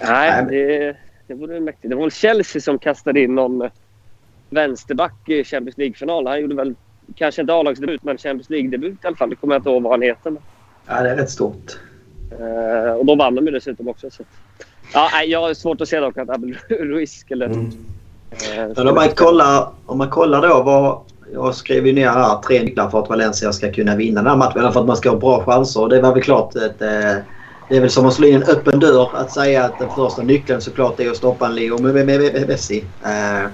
Nej, 0.00 0.44
det, 0.48 0.96
det 1.26 1.34
vore 1.34 1.60
mäktigt. 1.60 1.90
Det 1.90 1.94
var 1.96 2.02
väl 2.02 2.10
Chelsea 2.10 2.62
som 2.62 2.78
kastade 2.78 3.20
in 3.20 3.34
någon 3.34 3.70
vänsterback 4.50 5.28
i 5.28 5.44
Champions 5.44 5.78
League-final. 5.78 6.26
Han 6.26 6.40
gjorde 6.40 6.54
väl 6.54 6.74
kanske 7.14 7.40
inte 7.40 7.54
A-lagsdebut, 7.54 8.02
men 8.02 8.18
Champions 8.18 8.50
League-debut 8.50 9.04
i 9.04 9.06
alla 9.06 9.16
fall. 9.16 9.30
Det 9.30 9.36
kommer 9.36 9.54
jag 9.54 9.60
inte 9.60 9.70
ihåg 9.70 9.82
vad 9.82 9.92
han 9.92 10.02
heter. 10.02 10.36
Ja, 10.86 11.02
det 11.02 11.10
är 11.10 11.16
rätt 11.16 11.30
stort. 11.30 11.78
Uh, 12.40 12.92
och 12.92 13.06
då 13.06 13.14
vann 13.14 13.34
de 13.34 13.46
ju 13.46 13.52
dessutom 13.52 13.88
också. 13.88 14.10
Så. 14.10 14.22
Ja, 14.92 15.22
jag 15.22 15.40
har 15.40 15.54
svårt 15.54 15.80
att 15.80 15.88
se 15.88 16.00
dock 16.00 16.18
att 16.18 16.30
Abel 16.30 16.56
Ruiz 16.68 17.12
skulle... 17.12 17.44
Mm. 17.44 17.58
Uh, 17.58 17.70
men 18.76 18.88
om 18.88 18.94
man, 18.94 19.08
kollar, 19.08 19.68
om 19.86 19.98
man 19.98 20.10
kollar 20.10 20.48
då 20.48 20.62
vad... 20.62 21.00
Jag 21.34 21.54
skrev 21.54 21.86
ju 21.86 21.92
ner 21.92 22.08
här 22.08 22.42
tre 22.42 22.62
nycklar 22.62 22.90
för 22.90 23.02
att 23.02 23.08
Valencia 23.08 23.52
ska 23.52 23.72
kunna 23.72 23.96
vinna 23.96 24.22
den 24.22 24.30
här 24.30 24.36
matchen. 24.36 24.60
Eller 24.60 24.70
för 24.70 24.80
att 24.80 24.86
man 24.86 24.96
ska 24.96 25.10
ha 25.10 25.16
bra 25.16 25.44
chanser. 25.44 25.88
Det 25.88 26.00
var 26.00 26.14
väl 26.14 26.22
klart 26.22 26.56
ett, 26.56 26.82
eh, 26.82 27.16
det 27.68 27.76
är 27.76 27.80
väl 27.80 27.90
som 27.90 28.06
att 28.06 28.14
slå 28.14 28.26
in 28.26 28.34
en 28.34 28.42
öppen 28.42 28.80
dörr 28.80 29.10
att 29.14 29.30
säga 29.30 29.64
att 29.64 29.78
den 29.78 29.90
första 29.90 30.22
nyckeln 30.22 30.60
såklart 30.60 31.00
är 31.00 31.10
att 31.10 31.16
stoppa 31.16 31.46
en 31.46 31.54
Leo 31.54 31.78
Messi. 32.46 32.84
Uh, 33.06 33.50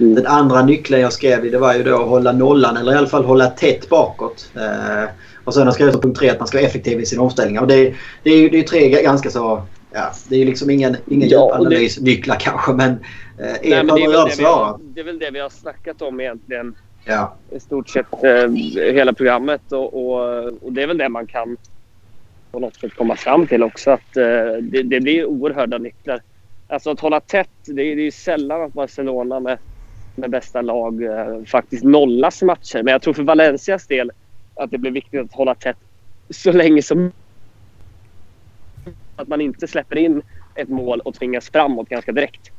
mm. 0.00 0.14
Den 0.14 0.26
andra 0.26 0.62
nyckeln 0.62 1.00
jag 1.00 1.12
skrev 1.12 1.50
det 1.50 1.58
var 1.58 1.74
ju 1.74 1.82
då 1.82 2.02
att 2.02 2.08
hålla 2.08 2.32
nollan 2.32 2.76
eller 2.76 2.92
i 2.92 2.96
alla 2.96 3.06
fall 3.06 3.24
hålla 3.24 3.46
tätt 3.46 3.88
bakåt. 3.88 4.50
Uh, 4.56 5.08
och 5.44 5.54
sen 5.54 5.60
har 5.60 5.66
jag 5.66 5.74
skrivit 5.74 6.02
punkt 6.02 6.18
tre 6.18 6.30
att 6.30 6.38
man 6.38 6.48
ska 6.48 6.58
vara 6.58 6.66
effektiv 6.66 7.00
i 7.00 7.06
sina 7.06 7.22
omställningar. 7.22 7.62
Och 7.62 7.68
det, 7.68 7.94
det 8.22 8.30
är 8.30 8.36
ju 8.36 8.48
det 8.48 8.58
är 8.58 8.62
tre 8.62 9.02
ganska 9.02 9.30
så 9.30 9.62
ja, 9.94 10.12
det 10.28 10.36
är 10.36 10.46
liksom 10.46 10.70
ingen, 10.70 10.96
ingen 11.06 11.28
ja, 11.28 11.46
djupanalysnycklar 11.46 12.36
kanske 12.40 12.72
men 12.72 12.90
eh, 12.90 12.98
Nej, 13.38 13.84
men 13.84 13.86
det, 13.86 14.02
är 14.02 14.08
väl 14.08 14.28
det, 14.28 14.34
vi 14.38 14.44
har, 14.44 14.80
det 14.82 15.00
är 15.00 15.04
väl 15.04 15.18
det 15.18 15.30
vi 15.30 15.40
har 15.40 15.50
snackat 15.50 16.02
om 16.02 16.20
egentligen. 16.20 16.74
Ja. 17.04 17.36
I 17.50 17.60
stort 17.60 17.88
sett 17.88 18.24
eh, 18.24 18.50
hela 18.74 19.12
programmet 19.12 19.72
och, 19.72 19.94
och, 19.94 20.44
och, 20.62 20.72
det 20.72 20.82
är 20.82 20.86
väl 20.86 20.98
det 20.98 21.08
man 21.08 21.26
kan 21.26 21.56
på 22.52 22.58
något 22.58 22.76
sätt 22.76 22.94
komma 22.96 23.16
fram 23.16 23.46
till 23.46 23.62
också. 23.62 23.90
Att 23.90 24.16
eh, 24.16 24.52
det, 24.62 24.82
det 24.82 25.00
blir 25.00 25.24
oerhörda 25.24 25.78
nycklar. 25.78 26.20
Alltså 26.66 26.90
att 26.90 27.00
hålla 27.00 27.20
tätt, 27.20 27.48
det 27.66 27.82
är, 27.82 27.96
det 27.96 28.02
är 28.02 28.10
sällan 28.10 28.62
att 28.62 28.72
Barcelona 28.72 29.40
med, 29.40 29.58
med 30.16 30.30
bästa 30.30 30.62
lag 30.62 31.02
eh, 31.02 31.44
faktiskt 31.46 31.84
nollas 31.84 32.42
matcher. 32.42 32.82
Men 32.82 32.92
jag 32.92 33.02
tror 33.02 33.14
för 33.14 33.22
Valencias 33.22 33.86
del 33.86 34.12
att 34.60 34.70
det 34.70 34.78
blir 34.78 34.90
viktigt 34.90 35.20
att 35.20 35.32
hålla 35.32 35.54
tätt 35.54 35.76
så 36.30 36.52
länge 36.52 36.82
som 36.82 37.12
att 39.16 39.28
man 39.28 39.40
inte 39.40 39.68
släpper 39.68 39.96
in 39.96 40.22
ett 40.54 40.68
mål 40.68 41.00
och 41.00 41.14
tvingas 41.14 41.50
framåt 41.50 41.88
ganska 41.88 42.12
direkt. 42.12 42.50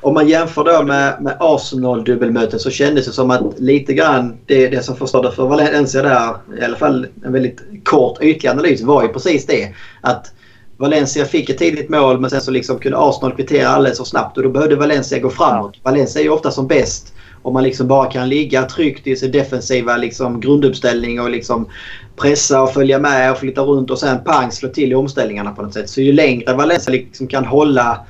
Om 0.00 0.14
man 0.14 0.28
jämför 0.28 0.64
då 0.64 0.82
med, 0.82 1.22
med 1.22 1.36
Arsenal-dubbelmötet 1.40 2.60
så 2.60 2.70
kändes 2.70 3.06
det 3.06 3.12
som 3.12 3.30
att 3.30 3.58
lite 3.58 3.94
grann 3.94 4.36
det, 4.46 4.68
det 4.68 4.84
som 4.84 4.96
förstörde 4.96 5.32
för 5.32 5.46
Valencia 5.46 6.02
där, 6.02 6.34
i 6.60 6.64
alla 6.64 6.76
fall 6.76 7.06
en 7.24 7.32
väldigt 7.32 7.60
kort 7.84 8.22
ytlig 8.22 8.50
analys, 8.50 8.82
var 8.82 9.02
ju 9.02 9.08
precis 9.08 9.46
det. 9.46 9.74
Att 10.00 10.32
Valencia 10.76 11.24
fick 11.24 11.50
ett 11.50 11.58
tidigt 11.58 11.88
mål 11.88 12.20
men 12.20 12.30
sen 12.30 12.40
så 12.40 12.50
liksom 12.50 12.78
kunde 12.78 12.98
Arsenal 12.98 13.36
kvittera 13.36 13.68
alldeles 13.68 13.98
för 13.98 14.04
snabbt 14.04 14.36
och 14.36 14.42
då 14.42 14.48
behövde 14.48 14.76
Valencia 14.76 15.18
gå 15.18 15.30
framåt. 15.30 15.76
Valencia 15.82 16.20
är 16.20 16.24
ju 16.24 16.30
ofta 16.30 16.50
som 16.50 16.66
bäst 16.66 17.12
om 17.42 17.52
man 17.52 17.62
liksom 17.62 17.88
bara 17.88 18.10
kan 18.10 18.28
ligga 18.28 18.62
tryggt 18.62 19.06
i 19.06 19.16
sin 19.16 19.30
defensiva 19.30 19.96
liksom 19.96 20.40
grunduppställning 20.40 21.20
och 21.20 21.30
liksom 21.30 21.68
pressa 22.16 22.62
och 22.62 22.72
följa 22.72 22.98
med 22.98 23.32
och 23.32 23.38
flytta 23.38 23.62
runt 23.62 23.90
och 23.90 23.98
sen 23.98 24.24
pang 24.24 24.50
slå 24.50 24.68
till 24.68 24.92
i 24.92 24.94
omställningarna 24.94 25.52
på 25.52 25.62
något 25.62 25.74
sätt. 25.74 25.90
Så 25.90 26.00
ju 26.00 26.12
längre 26.12 26.54
Valencia 26.54 26.92
liksom 26.92 27.26
kan 27.26 27.44
hålla 27.44 28.06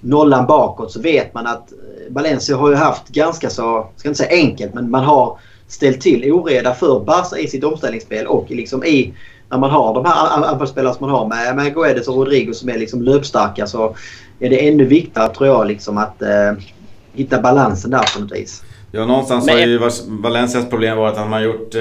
nollan 0.00 0.46
bakåt 0.46 0.92
så 0.92 1.00
vet 1.00 1.34
man 1.34 1.46
att 1.46 1.72
Valencia 2.08 2.56
har 2.56 2.70
ju 2.70 2.76
haft 2.76 3.08
ganska 3.08 3.50
så, 3.50 3.86
ska 3.96 4.08
inte 4.08 4.18
säga 4.18 4.30
enkelt, 4.30 4.74
men 4.74 4.90
man 4.90 5.04
har 5.04 5.38
ställt 5.68 6.00
till 6.00 6.32
oreda 6.32 6.74
för 6.74 7.00
Barca 7.00 7.38
i 7.38 7.48
sitt 7.48 7.64
omställningsspel 7.64 8.26
och 8.26 8.50
liksom 8.50 8.84
i 8.84 9.14
när 9.50 9.58
man 9.58 9.70
har 9.70 9.94
de 9.94 10.04
här 10.04 10.44
anfallsspelarna 10.44 10.94
som 10.94 11.06
man 11.06 11.16
har 11.16 11.28
med, 11.28 11.56
med 11.56 11.74
Guedes 11.74 12.08
och 12.08 12.14
Rodrigo 12.14 12.52
som 12.54 12.68
är 12.68 12.78
liksom 12.78 13.02
löpstarka 13.02 13.66
så 13.66 13.96
är 14.40 14.50
det 14.50 14.68
ännu 14.68 14.84
viktigare 14.84 15.34
tror 15.34 15.48
jag 15.48 15.66
liksom 15.66 15.98
att 15.98 16.22
eh, 16.22 16.52
hitta 17.12 17.40
balansen 17.40 17.90
där 17.90 18.14
på 18.14 18.20
något 18.20 18.32
vis. 18.32 18.62
Ja, 18.92 19.06
någonstans 19.06 19.48
har 19.48 19.58
ju 19.58 19.80
Valencias 20.08 20.68
problem 20.70 20.98
varit 20.98 21.16
att 21.16 21.20
man 21.20 21.32
har 21.32 21.40
gjort 21.40 21.74
eh, 21.74 21.80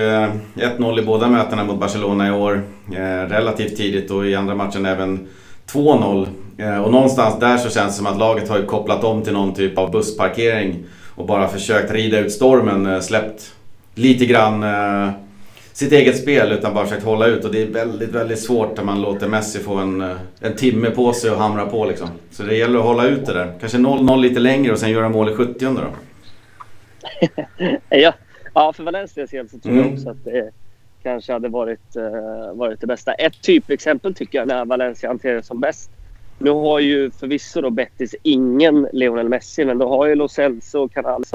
1-0 0.56 1.00
i 1.00 1.06
båda 1.06 1.28
mötena 1.28 1.64
mot 1.64 1.80
Barcelona 1.80 2.28
i 2.28 2.32
år. 2.32 2.64
Eh, 2.91 3.30
relativt 3.30 3.78
tidigt 3.78 4.12
och 4.12 4.26
i 4.26 4.36
andra 4.36 4.56
matchen 4.56 4.86
även 4.86 5.28
2-0. 5.72 6.28
Eh, 6.60 6.84
och 6.84 6.91
någonstans 6.91 7.40
där 7.40 7.57
så 7.57 7.69
känns 7.69 7.94
det 7.94 7.98
som 7.98 8.07
att 8.07 8.18
laget 8.18 8.49
har 8.49 8.61
kopplat 8.61 9.03
om 9.03 9.22
till 9.22 9.34
någon 9.34 9.53
typ 9.53 9.77
av 9.77 9.91
bussparkering 9.91 10.84
och 11.15 11.26
bara 11.26 11.48
försökt 11.48 11.91
rida 11.91 12.19
ut 12.19 12.31
stormen. 12.31 12.86
Eh, 12.86 12.99
släppt 12.99 13.56
lite 13.95 14.26
grann 14.26 14.64
eh, 14.64 15.11
sitt 15.73 15.91
eget 15.91 16.18
spel 16.18 16.52
utan 16.52 16.73
bara 16.73 16.86
försökt 16.86 17.06
hålla 17.06 17.27
ut. 17.27 17.45
Och 17.45 17.52
det 17.52 17.61
är 17.61 17.68
väldigt, 17.68 18.10
väldigt 18.10 18.40
svårt 18.40 18.77
när 18.77 18.84
man 18.84 19.02
låter 19.02 19.27
Messi 19.27 19.60
få 19.60 19.76
en, 19.76 20.02
en 20.40 20.56
timme 20.56 20.90
på 20.90 21.14
sig 21.14 21.31
och 21.31 21.38
hamra 21.38 21.65
på 21.65 21.86
liksom. 21.86 22.10
Så 22.31 22.44
det 22.44 22.56
gäller 22.56 22.80
att 22.80 22.86
hålla 22.86 23.07
ut 23.07 23.26
det 23.26 23.34
där. 23.34 23.53
Kanske 23.60 23.77
0-0 23.77 24.22
lite 24.22 24.40
längre 24.40 24.72
och 24.72 24.80
sen 24.80 24.91
göra 24.91 25.10
mål 25.10 25.30
i 25.30 25.36
70 25.36 25.65
då. 25.65 25.81
ja. 27.90 28.14
ja, 28.53 28.73
för 28.73 28.84
Valencias 28.84 29.30
del 29.30 29.49
så 29.49 29.60
tror 29.60 29.76
jag 29.76 29.86
mm. 29.86 29.98
också 29.98 30.10
att 30.10 30.23
det 30.23 30.52
kanske 31.03 31.34
hade 31.34 31.48
varit, 31.48 31.95
varit 32.53 32.81
det 32.81 32.88
bästa. 32.88 33.14
Ett 33.14 33.41
typexempel 33.41 34.14
tycker 34.14 34.38
jag 34.38 34.48
när 34.48 34.65
Valencia 34.65 35.10
hanterar 35.10 35.36
det 35.36 35.44
som 35.44 35.60
bäst. 35.60 35.91
Nu 36.40 36.49
har 36.49 36.80
ju 36.80 37.11
förvisso 37.11 37.61
då 37.61 37.70
Betis 37.70 38.16
ingen 38.24 38.88
Lionel 38.94 39.30
Messi, 39.30 39.66
men 39.66 39.78
då 39.78 39.90
har 39.90 40.06
ju 40.06 40.16
Lo 40.16 40.28
Celso 40.28 40.80
och 40.80 40.94
Canales 40.94 41.34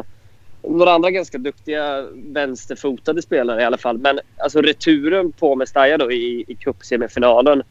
några 0.69 0.93
andra 0.93 1.11
ganska 1.11 1.39
duktiga 1.39 2.07
vänsterfotade 2.13 3.23
spelare 3.23 3.63
i 3.63 3.65
alla 3.65 3.79
fall. 3.79 3.99
Men 3.99 4.21
alltså 4.37 4.61
returen 4.61 5.33
på 5.33 5.57
Mestalla 5.57 5.99
då 5.99 6.13
i, 6.13 6.45
i 6.49 6.55
cupsemifinalen. 6.55 7.63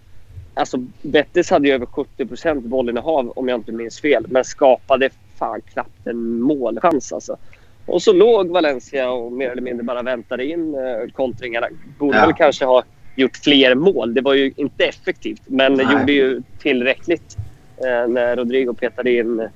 Alltså 0.54 0.78
Betis 1.02 1.50
hade 1.50 1.68
ju 1.68 1.74
över 1.74 1.86
70% 1.86 2.68
bollinnehav 2.68 3.30
om 3.30 3.48
jag 3.48 3.60
inte 3.60 3.72
minns 3.72 4.02
fel. 4.02 4.26
Men 4.30 4.44
skapade 4.44 5.10
fan 5.40 5.62
knappt 5.62 6.08
en 6.08 6.42
målchans 6.42 7.14
alltså. 7.14 7.38
Och 7.86 8.02
så 8.02 8.14
låg 8.14 8.50
Valencia 8.50 9.12
och 9.12 9.32
mer 9.32 9.50
eller 9.50 9.62
mindre 9.62 9.84
bara 9.84 10.02
väntade 10.02 10.46
in 10.46 10.76
eh, 10.76 11.12
kontringarna. 11.14 11.68
Borde 12.00 12.18
ja. 12.18 12.26
väl 12.26 12.36
kanske 12.36 12.66
ha 12.66 12.84
gjort 13.16 13.38
fler 13.38 13.76
mål. 13.76 14.14
Det 14.14 14.22
var 14.22 14.34
ju 14.34 14.54
inte 14.56 14.86
effektivt, 14.86 15.42
men 15.46 15.74
Nej. 15.74 15.86
gjorde 15.92 16.12
ju 16.12 16.42
tillräckligt 16.60 17.38
eh, 17.78 18.08
när 18.08 18.36
Rodrigo 18.36 18.74
petade 18.74 19.12
in 19.12 19.40
eh, 19.40 19.50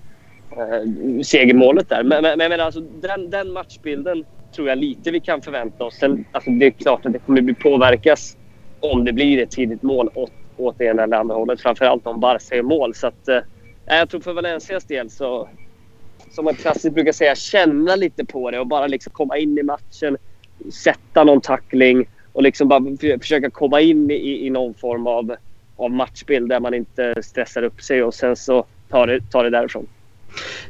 segermålet 1.24 1.90
där. 1.90 2.04
Men, 2.04 2.24
men, 2.24 2.38
men 2.38 2.60
alltså, 2.60 2.80
den, 2.82 3.30
den, 3.30 3.52
matchbilden 3.52 4.26
tror 4.56 4.70
jag 4.70 4.78
lite 4.78 5.12
vi 5.12 5.20
kan 5.20 5.42
förvänta 5.42 5.84
oss. 5.84 5.96
Sen, 5.96 6.26
alltså, 6.32 6.52
det 6.52 6.66
är 6.66 6.72
klart 6.72 7.06
att 7.06 7.14
det 7.14 7.20
kommer 7.20 7.42
bli 7.42 7.54
påverkas 7.54 8.38
om 8.80 9.06
det 9.06 9.14
blir 9.14 9.44
ett 9.44 9.52
tidigt 9.52 9.84
mål 9.84 10.10
åt, 10.14 10.32
åt 10.58 10.78
det 10.78 10.86
ena 10.86 11.04
eller 11.04 11.18
andra 11.18 11.36
hållet. 11.36 11.62
Framförallt 11.62 12.08
om 12.08 12.20
Barca 12.20 12.56
är 12.56 12.62
mål. 12.62 12.96
Så 12.96 13.08
att, 13.08 13.28
eh, 13.28 13.40
jag 13.86 14.10
tror 14.10 14.22
för 14.22 14.34
Valencias 14.34 14.86
del 14.86 15.10
så 15.10 15.50
som 16.32 16.46
man 16.46 16.56
klassiskt 16.56 16.96
brukar 16.96 17.12
säga, 17.12 17.36
känna 17.36 17.96
lite 17.96 18.26
på 18.26 18.52
det 18.52 18.60
och 18.60 18.68
bara 18.68 18.88
liksom 18.88 19.14
komma 19.14 19.38
in 19.38 19.58
i 19.58 19.64
matchen, 19.64 20.18
sätta 20.84 21.24
någon 21.24 21.42
tackling 21.42 22.06
och 22.38 22.44
liksom 22.44 22.68
bara 22.68 22.82
försöka 23.20 23.50
komma 23.50 23.82
in 23.82 24.12
i, 24.12 24.46
i 24.46 24.50
någon 24.50 24.74
form 24.74 25.08
av, 25.08 25.36
av 25.78 25.92
matchbild 25.92 26.50
där 26.50 26.60
man 26.60 26.74
inte 26.74 27.14
stressar 27.24 27.64
upp 27.64 27.82
sig 27.82 28.04
och 28.04 28.14
sen 28.14 28.36
så 28.36 28.66
tar 28.90 29.08
det, 29.08 29.22
tar 29.32 29.44
det 29.44 29.50
därifrån. 29.50 29.88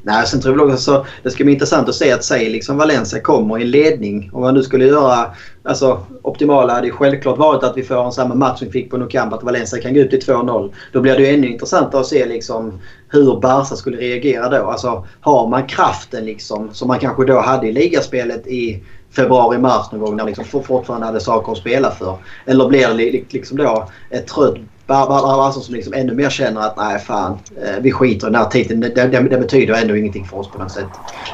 Nej, 0.04 0.28
sen 0.28 0.42
tror 0.42 0.58
jag 0.58 0.70
också 0.70 1.06
det 1.24 1.32
ska 1.32 1.44
bli 1.44 1.54
intressant 1.54 1.90
att 1.90 1.96
se 1.96 2.12
att 2.12 2.24
säg 2.24 2.50
liksom 2.50 2.78
Valencia 2.78 3.20
kommer 3.20 3.60
i 3.60 3.66
ledning. 3.66 4.30
Om 4.34 4.42
man 4.42 4.54
nu 4.54 4.64
skulle 4.64 4.86
göra... 4.86 5.32
Alltså 5.64 6.00
optimala 6.22 6.74
hade 6.74 6.88
ju 6.88 6.94
självklart 6.94 7.38
varit 7.38 7.64
att 7.64 7.78
vi 7.78 7.84
får 7.84 8.06
en 8.06 8.12
samma 8.12 8.36
match 8.36 8.60
som 8.60 8.68
vi 8.68 8.72
fick 8.72 8.92
på 8.92 8.98
Nou 8.98 9.10
Camp. 9.10 9.34
Att 9.34 9.44
Valencia 9.44 9.82
kan 9.82 9.94
gå 9.94 10.00
ut 10.00 10.10
till 10.10 10.20
2-0. 10.20 10.72
Då 10.94 11.02
blir 11.02 11.16
det 11.16 11.22
ju 11.22 11.34
ännu 11.34 11.48
intressantare 11.48 12.02
att 12.02 12.08
se 12.08 12.26
liksom 12.26 12.80
hur 13.10 13.40
Barca 13.40 13.76
skulle 13.76 13.98
reagera 13.98 14.50
då. 14.50 14.66
Alltså 14.66 15.08
har 15.22 15.48
man 15.48 15.68
kraften 15.68 16.26
liksom 16.26 16.74
som 16.74 16.88
man 16.88 17.00
kanske 17.00 17.26
då 17.26 17.40
hade 17.40 17.68
i 17.68 17.72
ligaspelet 17.72 18.48
i 18.48 18.84
februari-mars 19.18 19.92
någon 19.92 20.02
gång 20.02 20.16
när 20.16 20.26
liksom 20.26 20.46
fortfarande 20.46 21.06
hade 21.06 21.20
saker 21.20 21.52
att 21.52 21.58
spela 21.58 21.92
för. 21.92 22.18
Eller 22.46 22.68
blir 22.68 22.88
det 22.88 23.34
liksom 23.34 23.58
då 23.58 23.88
ett 24.10 24.28
trött 24.28 24.58
Barca 24.88 25.52
som 25.52 25.76
liksom 25.76 25.94
ännu 25.94 26.14
mer 26.14 26.30
känner 26.30 26.62
att 26.62 26.78
nej 26.78 27.00
fan, 27.00 27.40
eh, 27.62 27.82
vi 27.82 27.92
skiter 27.92 28.28
i 28.28 28.32
den 28.32 28.42
här 28.42 28.50
titeln. 28.50 28.80
Det, 28.80 28.90
det, 28.90 29.08
det, 29.08 29.38
betyder 29.38 29.74
ändå 29.74 29.98
ingenting 29.98 30.26
för 30.26 30.38
oss 30.38 30.52
på 30.52 30.58
något 30.58 30.72
sätt. 30.72 30.86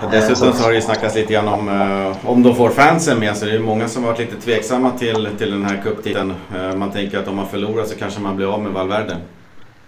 Ja, 0.01 0.07
dessutom 0.11 0.53
så 0.53 0.63
har 0.63 0.69
det 0.69 0.75
ju 0.75 0.81
snackats 0.81 1.15
lite 1.15 1.33
grann 1.33 1.47
om 1.47 1.69
uh, 1.69 2.29
om 2.29 2.43
de 2.43 2.55
får 2.55 2.69
fansen 2.69 3.19
med 3.19 3.37
sig. 3.37 3.51
Det 3.51 3.55
är 3.55 3.59
många 3.59 3.87
som 3.87 4.03
varit 4.03 4.19
lite 4.19 4.35
tveksamma 4.35 4.91
till, 4.91 5.29
till 5.37 5.51
den 5.51 5.65
här 5.65 5.81
cuptiteln. 5.83 6.33
Uh, 6.55 6.75
man 6.75 6.91
tänker 6.91 7.19
att 7.19 7.27
om 7.27 7.35
man 7.35 7.47
förlorar 7.47 7.83
så 7.83 7.95
kanske 7.95 8.21
man 8.21 8.35
blir 8.35 8.53
av 8.53 8.61
med 8.61 8.71
Valverde. 8.71 9.17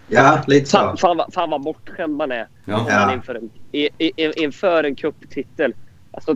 Ja, 0.07 0.39
lite 0.47 0.65
så. 0.65 0.77
Fan, 0.77 0.97
fan, 0.97 1.31
fan 1.31 1.49
vad 1.49 1.63
bortskämd 1.63 2.17
man 2.17 2.31
är 2.31 2.47
ja. 2.65 3.13
inför, 3.13 3.35
en, 3.35 3.49
i, 3.71 3.89
i, 3.97 4.43
inför 4.43 4.83
en 4.83 4.95
cuptitel. 4.95 5.73
Alltså, 6.15 6.35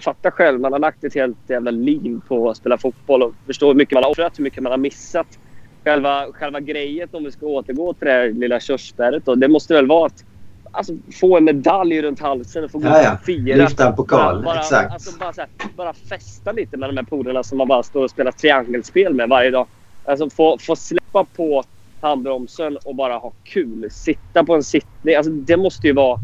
fatta 0.00 0.30
själv, 0.30 0.60
man 0.60 0.72
har 0.72 0.78
lagt 0.78 1.04
ett 1.04 1.14
helt 1.14 1.38
jävla 1.46 1.70
liv 1.70 2.20
på 2.28 2.50
att 2.50 2.56
spela 2.56 2.78
fotboll 2.78 3.22
och 3.22 3.34
förstå 3.46 3.66
hur 3.66 3.74
mycket 3.74 3.94
man 3.94 4.02
har 4.02 4.10
offrat, 4.10 4.38
hur 4.38 4.44
mycket 4.44 4.62
man 4.62 4.72
har 4.72 4.78
missat 4.78 5.38
själva, 5.84 6.26
själva 6.32 6.60
grejen 6.60 7.08
om 7.12 7.24
vi 7.24 7.30
ska 7.30 7.46
återgå 7.46 7.92
till 7.92 8.06
det 8.06 8.12
här 8.12 8.28
lilla 8.28 8.60
körsbäret 8.60 9.24
då, 9.24 9.34
det 9.34 9.48
måste 9.48 9.74
väl 9.74 9.86
vara 9.86 10.06
att 10.06 10.24
alltså, 10.70 10.92
få 11.20 11.36
en 11.36 11.44
medalj 11.44 12.02
runt 12.02 12.20
halsen 12.20 12.64
och 12.64 12.70
få 12.70 12.78
gå 12.78 12.86
ja, 12.86 13.02
ja. 13.02 13.12
och 13.12 13.20
fira. 13.20 13.56
Lyfta 13.56 13.88
en 13.88 13.96
pokal, 13.96 14.42
bara, 14.44 14.58
exakt. 14.58 14.92
Alltså, 14.92 15.18
bara, 15.18 15.32
här, 15.36 15.48
bara 15.76 15.92
festa 15.92 16.52
lite 16.52 16.76
med 16.76 16.88
de 16.88 16.96
här 16.96 17.04
polerna 17.04 17.42
som 17.42 17.58
man 17.58 17.68
bara 17.68 17.82
står 17.82 18.04
och 18.04 18.10
spelar 18.10 18.32
triangelspel 18.32 19.14
med 19.14 19.28
varje 19.28 19.50
dag. 19.50 19.66
Alltså 20.04 20.30
få, 20.30 20.58
få 20.58 20.76
släppa 20.76 21.24
på 21.24 21.64
handbromsen 22.00 22.78
och 22.84 22.94
bara 22.94 23.14
ha 23.14 23.32
kul. 23.44 23.88
Sitta 23.90 24.44
på 24.44 24.54
en 24.54 24.62
sittning. 24.62 25.14
Alltså, 25.14 25.32
det 25.32 25.56
måste 25.56 25.86
ju 25.86 25.92
vara 25.92 26.20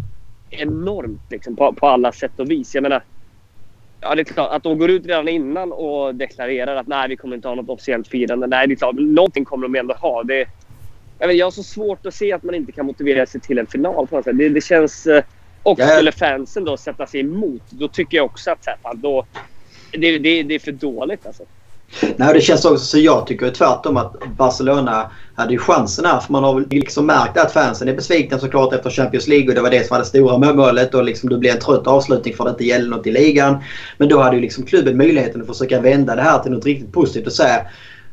enormt 0.57 1.23
liksom, 1.31 1.57
på, 1.57 1.73
på 1.73 1.87
alla 1.87 2.13
sätt 2.13 2.41
och 2.41 2.51
vis. 2.51 2.75
Jag 2.75 2.83
menar, 2.83 3.03
Ja, 4.01 4.15
det 4.15 4.23
är 4.23 4.25
klart. 4.25 4.53
Att 4.53 4.63
de 4.63 4.79
går 4.79 4.91
ut 4.91 5.07
redan 5.07 5.29
innan 5.29 5.73
och 5.73 6.15
deklarerar 6.15 6.77
att 6.77 6.87
nej, 6.87 7.09
vi 7.09 7.17
kommer 7.17 7.37
inte 7.37 7.49
ha 7.49 7.55
något 7.55 7.69
officiellt 7.69 8.09
firande. 8.09 8.47
Nej, 8.47 8.67
det 8.67 8.75
är 8.75 8.77
klart. 8.77 8.95
Någonting 8.95 9.45
kommer 9.45 9.69
de 9.69 9.79
ändå 9.79 9.95
ha. 9.95 10.23
Det, 10.23 10.49
jag, 11.19 11.29
vet, 11.29 11.37
jag 11.37 11.47
har 11.47 11.51
så 11.51 11.63
svårt 11.63 12.07
att 12.07 12.15
se 12.15 12.33
att 12.33 12.43
man 12.43 12.55
inte 12.55 12.73
kan 12.73 12.87
motivera 12.87 13.27
sig 13.27 13.41
till 13.41 13.59
en 13.59 13.67
final 13.67 14.07
på 14.07 14.17
något 14.17 14.25
sätt. 14.25 14.39
Det, 14.39 14.49
det 14.49 14.61
känns... 14.61 15.07
Eh, 15.07 15.25
och 15.63 15.81
skulle 15.81 16.13
fansen 16.13 16.65
då 16.65 16.77
sätta 16.77 17.07
sig 17.07 17.21
emot, 17.21 17.63
då 17.71 17.89
tycker 17.89 18.17
jag 18.17 18.27
också 18.27 18.51
att 18.51 18.67
då, 18.95 19.27
det, 19.93 20.19
det, 20.19 20.43
det 20.43 20.55
är 20.55 20.59
för 20.59 20.73
dåligt. 20.73 21.27
Alltså. 21.27 21.45
Nej, 22.17 22.35
det 22.35 22.41
känns 22.41 22.65
också 22.65 22.85
så 22.85 22.99
jag 22.99 23.27
tycker 23.27 23.51
tvärtom 23.51 23.97
att 23.97 24.15
Barcelona 24.39 25.11
hade 25.35 25.53
ju 25.53 25.59
chansen 25.59 26.05
här. 26.05 26.21
För 26.21 26.33
man 26.33 26.45
har 26.45 26.65
liksom 26.71 27.07
märkt 27.07 27.39
att 27.39 27.53
fansen 27.53 27.89
är 27.89 27.93
besvikna 27.93 28.39
såklart 28.39 28.73
efter 28.73 28.91
Champions 28.91 29.27
League 29.29 29.49
och 29.49 29.55
det 29.55 29.61
var 29.61 29.71
det 29.71 29.87
som 29.87 29.95
var 29.95 29.99
det 29.99 30.05
stora 30.05 30.53
målet 30.53 30.95
och 30.95 31.05
liksom 31.05 31.29
det 31.29 31.39
blev 31.39 31.53
en 31.53 31.59
trött 31.59 31.87
avslutning 31.87 32.35
för 32.35 32.45
att 32.45 32.49
det 32.49 32.53
inte 32.53 32.65
gällde 32.65 32.91
något 32.91 33.07
i 33.07 33.11
ligan. 33.11 33.57
Men 33.99 34.09
då 34.09 34.21
hade 34.21 34.37
ju 34.37 34.43
liksom 34.43 34.65
klubben 34.65 34.97
möjligheten 34.97 35.41
att 35.41 35.47
försöka 35.47 35.81
vända 35.81 36.17
det 36.17 36.23
här 36.23 36.39
till 36.39 36.51
något 36.51 36.65
riktigt 36.65 36.93
positivt 36.93 37.27
och 37.27 37.33
säga 37.33 37.63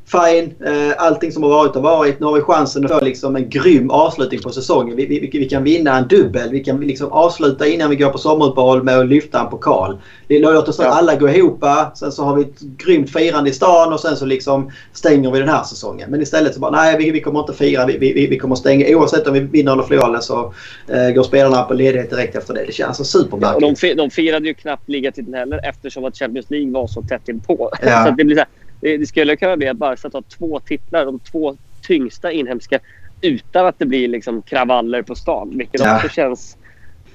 fine. 0.05 0.55
Eh, 0.65 0.93
allting 0.97 1.31
som 1.31 1.43
har 1.43 1.49
varit 1.49 1.75
har 1.75 1.81
varit. 1.81 2.19
Nu 2.19 2.25
har 2.25 2.33
vi 2.33 2.41
chansen 2.41 2.85
att 2.85 2.91
få 2.91 3.05
liksom 3.05 3.35
en 3.35 3.49
grym 3.49 3.89
avslutning 3.89 4.41
på 4.41 4.49
säsongen. 4.49 4.95
Vi, 4.95 5.05
vi, 5.05 5.29
vi 5.39 5.49
kan 5.49 5.63
vinna 5.63 5.97
en 5.97 6.07
dubbel. 6.07 6.49
Vi 6.49 6.63
kan 6.63 6.79
liksom 6.79 7.11
avsluta 7.11 7.67
innan 7.67 7.89
vi 7.89 7.95
går 7.95 8.09
på 8.09 8.17
sommaruppehåll 8.17 8.83
med 8.83 8.99
att 8.99 9.07
lyfta 9.07 9.39
en 9.39 9.49
pokal. 9.49 9.97
Låt 10.27 10.67
oss 10.67 10.79
ja. 10.79 10.85
alla 10.85 11.15
gå 11.15 11.29
ihop. 11.29 11.63
Sen 11.95 12.11
så 12.11 12.23
har 12.23 12.35
vi 12.35 12.41
ett 12.41 12.59
grymt 12.59 13.09
firande 13.09 13.49
i 13.49 13.53
stan 13.53 13.93
och 13.93 13.99
sen 13.99 14.17
så 14.17 14.25
liksom 14.25 14.71
stänger 14.93 15.31
vi 15.31 15.39
den 15.39 15.49
här 15.49 15.63
säsongen. 15.63 16.11
Men 16.11 16.21
istället 16.21 16.53
så 16.53 16.59
bara 16.59 16.71
nej 16.71 16.97
vi, 16.97 17.11
vi 17.11 17.21
kommer 17.21 17.39
inte 17.39 17.53
fira. 17.53 17.85
Vi, 17.85 17.97
vi, 17.97 18.27
vi 18.27 18.37
kommer 18.37 18.55
stänga. 18.55 18.97
Oavsett 18.97 19.27
om 19.27 19.33
vi 19.33 19.39
vinner 19.39 19.71
eller 19.71 19.83
förlorar 19.83 20.19
så 20.19 20.53
eh, 20.87 21.09
går 21.09 21.23
spelarna 21.23 21.63
på 21.63 21.73
ledighet 21.73 22.09
direkt 22.09 22.35
efter 22.35 22.53
det. 22.53 22.65
Det 22.65 22.71
känns 22.71 22.87
alltså 22.87 23.03
supermärkligt. 23.03 23.83
Ja, 23.83 23.89
de, 23.89 23.95
de 23.95 24.09
firade 24.09 24.47
ju 24.47 24.53
knappt 24.53 24.89
ligatiteln 24.89 25.33
heller 25.33 25.59
eftersom 25.63 26.05
att 26.05 26.17
Champions 26.17 26.49
League 26.49 26.71
var 26.71 26.87
så 26.87 27.01
tätt 27.01 27.29
inpå. 27.29 27.69
Ja. 27.85 28.03
så 28.05 28.11
det 28.11 28.23
blir 28.23 28.35
så 28.35 28.39
här, 28.39 28.49
det, 28.83 28.97
det 28.97 29.05
skulle 29.05 29.35
kunna 29.35 29.57
bli 29.57 29.67
att 29.67 29.77
Barca 29.77 30.09
tar 30.09 30.21
två 30.21 30.59
titlar, 30.59 31.05
de 31.05 31.19
två 31.19 31.57
tyngsta 31.81 32.31
inhemska, 32.31 32.79
utan 33.21 33.65
att 33.65 33.79
det 33.79 33.85
blir 33.85 34.07
liksom 34.07 34.41
kravaller 34.41 35.01
på 35.01 35.15
stan. 35.15 35.57
Vilket 35.57 35.81
ja. 35.81 35.95
också 35.95 36.09
känns... 36.09 36.57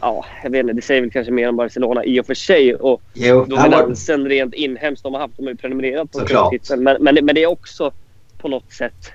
Ja, 0.01 0.25
jag 0.43 0.51
vet 0.51 0.61
inte. 0.61 0.73
Det 0.73 0.83
säger 0.83 1.01
väl 1.01 1.11
kanske 1.11 1.33
mer 1.33 1.49
om 1.49 1.57
Barcelona 1.57 2.05
i 2.05 2.21
och 2.21 2.27
för 2.27 2.35
sig. 2.35 2.75
Och 2.75 3.03
jo, 3.15 3.45
dominansen 3.45 4.23
var... 4.23 4.29
rent 4.29 4.55
inhemskt 4.55 5.03
de 5.03 5.15
har 5.15 5.21
haft. 5.21 5.37
De 5.37 5.43
har 5.43 5.51
ju 5.51 5.57
prenumererat 5.57 6.13
på 6.13 6.51
titeln. 6.51 6.83
Men, 6.83 6.97
men, 7.01 7.15
men 7.15 7.35
det 7.35 7.43
är 7.43 7.47
också 7.47 7.93
på 8.39 8.49
något 8.49 8.73
sätt 8.73 9.13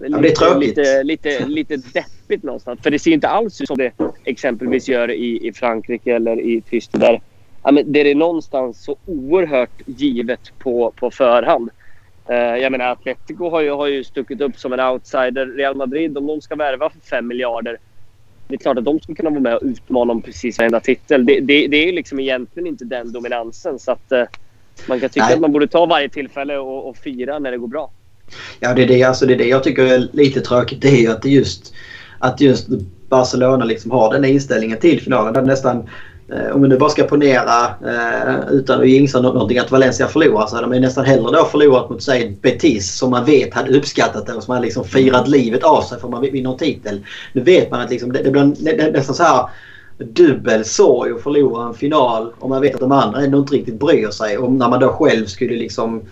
Lite, 0.00 0.20
det 0.20 0.28
är 0.28 0.34
tråkigt. 0.34 0.68
Lite, 0.68 1.02
lite, 1.02 1.46
lite 1.46 1.76
deppigt 1.76 2.42
någonstans. 2.42 2.80
För 2.82 2.90
det 2.90 2.98
ser 2.98 3.10
inte 3.10 3.28
alls 3.28 3.60
ut 3.60 3.68
som 3.68 3.78
det 3.78 3.92
exempelvis 4.24 4.88
gör 4.88 5.10
i, 5.10 5.48
i 5.48 5.52
Frankrike 5.52 6.14
eller 6.14 6.40
i 6.40 6.60
Tyskland. 6.60 7.04
Där, 7.04 7.20
ja, 7.62 7.70
men 7.70 7.92
det 7.92 8.10
är 8.10 8.14
någonstans 8.14 8.84
så 8.84 8.96
oerhört 9.06 9.82
givet 9.86 10.52
på, 10.58 10.92
på 10.96 11.10
förhand. 11.10 11.70
Uh, 12.32 12.58
jag 12.58 12.72
menar 12.72 12.84
Atletico 12.84 13.50
har 13.50 13.60
ju, 13.60 13.70
har 13.70 13.86
ju 13.86 14.04
stuckit 14.04 14.40
upp 14.40 14.58
som 14.58 14.72
en 14.72 14.80
outsider. 14.80 15.46
Real 15.46 15.76
Madrid, 15.76 16.18
om 16.18 16.26
de 16.26 16.40
ska 16.40 16.54
värva 16.54 16.90
för 16.90 17.00
5 17.00 17.26
miljarder. 17.26 17.78
Det 18.48 18.54
är 18.54 18.58
klart 18.58 18.78
att 18.78 18.84
de 18.84 19.00
ska 19.00 19.14
kunna 19.14 19.30
vara 19.30 19.40
med 19.40 19.54
och 19.54 19.62
utmana 19.62 20.12
om 20.12 20.22
precis 20.22 20.58
varenda 20.58 20.80
titel. 20.80 21.26
Det, 21.26 21.40
det, 21.40 21.66
det 21.66 21.88
är 21.88 21.92
liksom 21.92 22.20
egentligen 22.20 22.66
inte 22.66 22.84
den 22.84 23.12
dominansen. 23.12 23.78
Så 23.78 23.92
att 23.92 24.12
uh, 24.12 24.22
man 24.88 25.00
kan 25.00 25.10
tycka 25.10 25.26
Nej. 25.26 25.34
att 25.34 25.40
man 25.40 25.52
borde 25.52 25.68
ta 25.68 25.86
varje 25.86 26.08
tillfälle 26.08 26.58
och, 26.58 26.88
och 26.88 26.96
fira 26.96 27.38
när 27.38 27.50
det 27.50 27.58
går 27.58 27.68
bra. 27.68 27.90
Ja, 28.60 28.74
det 28.74 28.82
är 28.82 28.86
det, 28.86 29.02
alltså 29.02 29.26
det, 29.26 29.34
är 29.34 29.38
det 29.38 29.48
jag 29.48 29.64
tycker 29.64 29.84
är 29.84 30.08
lite 30.12 30.40
tråkigt. 30.40 30.82
Det 30.82 30.88
är 30.88 31.00
ju 31.00 31.10
att 31.10 31.24
just, 31.24 31.74
att 32.18 32.40
just 32.40 32.68
Barcelona 33.08 33.64
liksom 33.64 33.90
har 33.90 34.12
den 34.12 34.24
inställningen 34.24 34.78
till 34.78 35.00
finalen. 35.00 35.34
Där 35.34 35.42
nästan 35.42 35.78
Eh, 35.78 35.88
Eh, 36.32 36.54
om 36.54 36.62
vi 36.62 36.68
nu 36.68 36.78
bara 36.78 36.90
ska 36.90 37.04
ponera 37.04 37.64
eh, 37.64 38.50
utan 38.50 38.80
att 38.80 38.88
jinxa 38.88 39.20
någonting 39.20 39.58
att 39.58 39.70
Valencia 39.70 40.08
förlorar 40.08 40.46
så 40.46 40.56
hade 40.56 40.68
man 40.68 40.80
nästan 40.80 41.04
hellre 41.04 41.36
då 41.36 41.44
förlorat 41.44 41.90
mot 41.90 42.02
säg 42.02 42.36
Betis 42.42 42.94
som 42.94 43.10
man 43.10 43.24
vet 43.24 43.54
hade 43.54 43.78
uppskattat 43.78 44.26
det 44.26 44.34
och 44.34 44.42
som 44.42 44.52
hade 44.52 44.64
liksom 44.64 44.84
firat 44.84 45.28
livet 45.28 45.62
av 45.62 45.82
sig 45.82 46.00
för 46.00 46.08
man 46.08 46.22
vinner 46.22 46.50
en 46.50 46.58
titel. 46.58 47.00
Nu 47.32 47.42
vet 47.42 47.70
man 47.70 47.80
att 47.80 47.90
liksom, 47.90 48.12
det, 48.12 48.22
det 48.22 48.30
blir 48.30 48.92
nästan 48.92 49.14
så 49.14 49.22
här 49.22 49.48
dubbel 49.98 50.64
sorg 50.64 51.12
att 51.12 51.22
förlora 51.22 51.66
en 51.66 51.74
final 51.74 52.32
om 52.38 52.50
man 52.50 52.60
vet 52.60 52.74
att 52.74 52.80
de 52.80 52.92
andra 52.92 53.20
ändå 53.20 53.38
inte 53.38 53.54
riktigt 53.54 53.80
bryr 53.80 54.10
sig. 54.10 54.38
Och 54.38 54.52
när 54.52 54.68
man 54.68 54.80
då 54.80 54.88
själv 54.88 55.26
skulle 55.26 55.56
liksom 55.56 56.02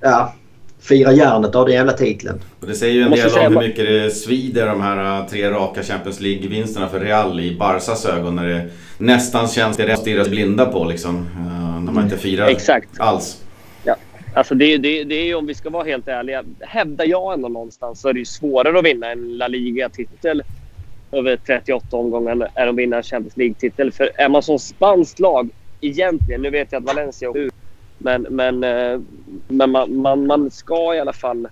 ja, 0.00 0.34
fira 0.82 1.12
järnet 1.12 1.54
av 1.54 1.66
den 1.66 1.74
jävla 1.74 1.92
titeln. 1.92 2.40
Och 2.60 2.66
det 2.66 2.74
säger 2.74 2.94
ju 2.94 3.02
en 3.02 3.10
del 3.10 3.38
om 3.46 3.52
hur 3.52 3.68
mycket 3.68 3.86
det 3.86 4.10
svider 4.10 4.66
de 4.66 4.80
här 4.80 5.20
äh, 5.20 5.26
tre 5.26 5.50
raka 5.50 5.82
Champions 5.82 6.20
League-vinsterna 6.20 6.88
för 6.88 7.00
Real 7.00 7.40
i 7.40 7.56
Barsas 7.56 8.06
ögon. 8.06 8.36
När 8.36 8.46
det 8.46 8.70
nästan 8.98 9.48
känns 9.48 9.76
det 9.76 9.92
att 9.92 9.98
stirra 9.98 10.24
blinda 10.24 10.66
på 10.66 10.84
liksom. 10.84 11.16
Äh, 11.16 11.82
när 11.84 11.92
man 11.92 12.04
inte 12.04 12.16
firar 12.16 12.48
Exakt. 12.48 12.88
alls. 13.00 13.42
Ja. 13.84 13.96
Alltså 14.34 14.54
det, 14.54 14.78
det, 14.78 15.04
det 15.04 15.14
är 15.14 15.24
ju 15.24 15.34
om 15.34 15.46
vi 15.46 15.54
ska 15.54 15.70
vara 15.70 15.84
helt 15.84 16.08
ärliga, 16.08 16.44
hävdar 16.60 17.04
jag 17.04 17.34
ändå 17.34 17.48
någonstans 17.48 18.00
så 18.00 18.08
är 18.08 18.12
det 18.12 18.18
ju 18.18 18.24
svårare 18.24 18.78
att 18.78 18.84
vinna 18.84 19.12
en 19.12 19.38
La 19.38 19.48
Liga-titel 19.48 20.42
över 21.12 21.36
38 21.46 21.96
omgångar 21.96 22.50
än 22.54 22.68
att 22.68 22.76
vinna 22.76 22.96
en 22.96 23.02
Champions 23.02 23.36
League-titel. 23.36 23.92
För 23.92 24.10
är 24.14 24.28
man 24.28 24.42
som 24.42 24.58
spanskt 24.58 25.20
lag 25.20 25.48
egentligen, 25.80 26.42
nu 26.42 26.50
vet 26.50 26.72
jag 26.72 26.80
att 26.80 26.86
Valencia 26.86 27.30
åker 27.30 27.50
men, 28.04 28.22
men, 28.22 28.64
eh, 28.64 29.00
men 29.48 29.70
man, 29.70 29.96
man, 29.96 30.26
man, 30.26 30.50
ska 30.50 30.94
i 30.94 31.00
alla 31.00 31.12
fall 31.12 31.48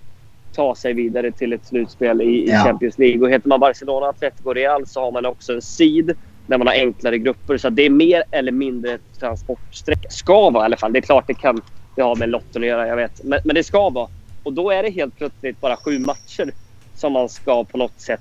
ta 0.57 0.75
sig 0.75 0.93
vidare 0.93 1.33
till 1.33 1.53
ett 1.53 1.67
slutspel 1.67 2.23
i, 2.23 2.51
ja. 2.51 2.65
Champions 2.65 2.99
League. 2.99 3.23
Och 3.23 3.31
heter 3.31 3.49
man 3.49 3.61
Barcelona, 3.61 4.07
Atletico 4.07 4.53
Real 4.53 4.87
så 4.87 5.01
har 5.01 5.13
man 5.13 5.27
också 5.27 5.53
en 5.53 5.63
seed 5.63 6.17
där 6.47 6.59
man 6.59 6.67
har 6.67 6.75
enklare 6.75 7.19
grupper. 7.19 7.57
Så 7.57 7.71
det 7.71 7.83
är 7.83 7.91
mer 7.91 8.23
eller 8.31 8.53
mindre 8.53 8.93
ett 8.93 9.19
transportsträcka. 9.21 10.09
Ska 10.11 10.51
vara 10.51 10.65
i 10.65 10.67
alla 10.67 10.77
fall. 10.77 10.93
Det 10.93 10.99
är 10.99 11.03
klart 11.03 11.27
det 11.27 11.35
kan 11.35 11.61
det 11.95 12.03
har 12.03 12.17
med 12.17 12.29
lotten 12.29 12.63
att 12.63 12.69
göra, 12.69 12.87
jag 12.87 12.97
vet. 12.97 13.25
Men, 13.25 13.39
men 13.45 13.55
det 13.55 13.65
ska 13.65 13.91
vara. 13.91 14.09
Och 14.43 14.53
då 14.53 14.71
är 14.71 14.83
det 14.83 14.91
helt 14.91 15.17
plötsligt 15.17 15.61
bara 15.61 15.77
sju 15.77 15.99
matcher 15.99 16.53
som 16.95 17.13
man 17.13 17.29
ska 17.29 17.65
på 17.65 17.79
något 17.79 18.01
sätt 18.01 18.21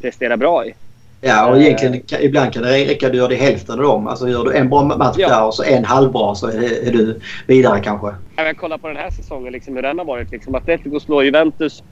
prestera 0.00 0.36
bra 0.36 0.66
i. 0.66 0.74
Ja, 1.26 1.50
och 1.50 1.60
egentligen 1.60 1.94
eh. 1.94 2.24
ibland 2.24 2.52
kan 2.52 2.62
det 2.62 2.68
räcka 2.68 3.08
du 3.08 3.18
gör 3.18 3.28
det 3.28 3.34
hälften 3.34 3.74
av 3.74 3.82
dem. 3.82 4.06
Alltså 4.06 4.28
gör 4.28 4.44
du 4.44 4.56
en 4.56 4.70
bra 4.70 4.84
match 4.84 5.16
ja. 5.18 5.28
där 5.28 5.46
och 5.46 5.54
så 5.54 5.64
en 5.64 5.84
halvbra 5.84 6.34
så 6.34 6.46
är, 6.46 6.88
är 6.88 6.92
du 6.92 7.20
vidare 7.46 7.80
kanske. 7.80 8.14
Jag 8.36 8.56
kollar 8.56 8.78
på 8.78 8.88
den 8.88 8.96
här 8.96 9.10
säsongen, 9.10 9.52
liksom, 9.52 9.74
hur 9.74 9.82
den 9.82 9.98
har 9.98 10.04
varit. 10.04 10.30
Liksom. 10.30 10.54
Atletico 10.54 11.00
slår 11.00 11.24
Juventus. 11.24 11.82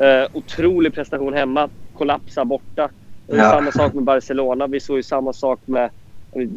Eh, 0.00 0.28
otrolig 0.32 0.94
prestation 0.94 1.34
hemma. 1.34 1.68
Kollapsar 1.98 2.44
borta. 2.44 2.88
Ja. 3.26 3.50
Samma 3.50 3.72
sak 3.72 3.94
med 3.94 4.04
Barcelona. 4.04 4.66
Vi 4.66 4.80
såg 4.80 4.96
ju 4.96 5.02
samma 5.02 5.32
sak 5.32 5.60
med 5.64 5.90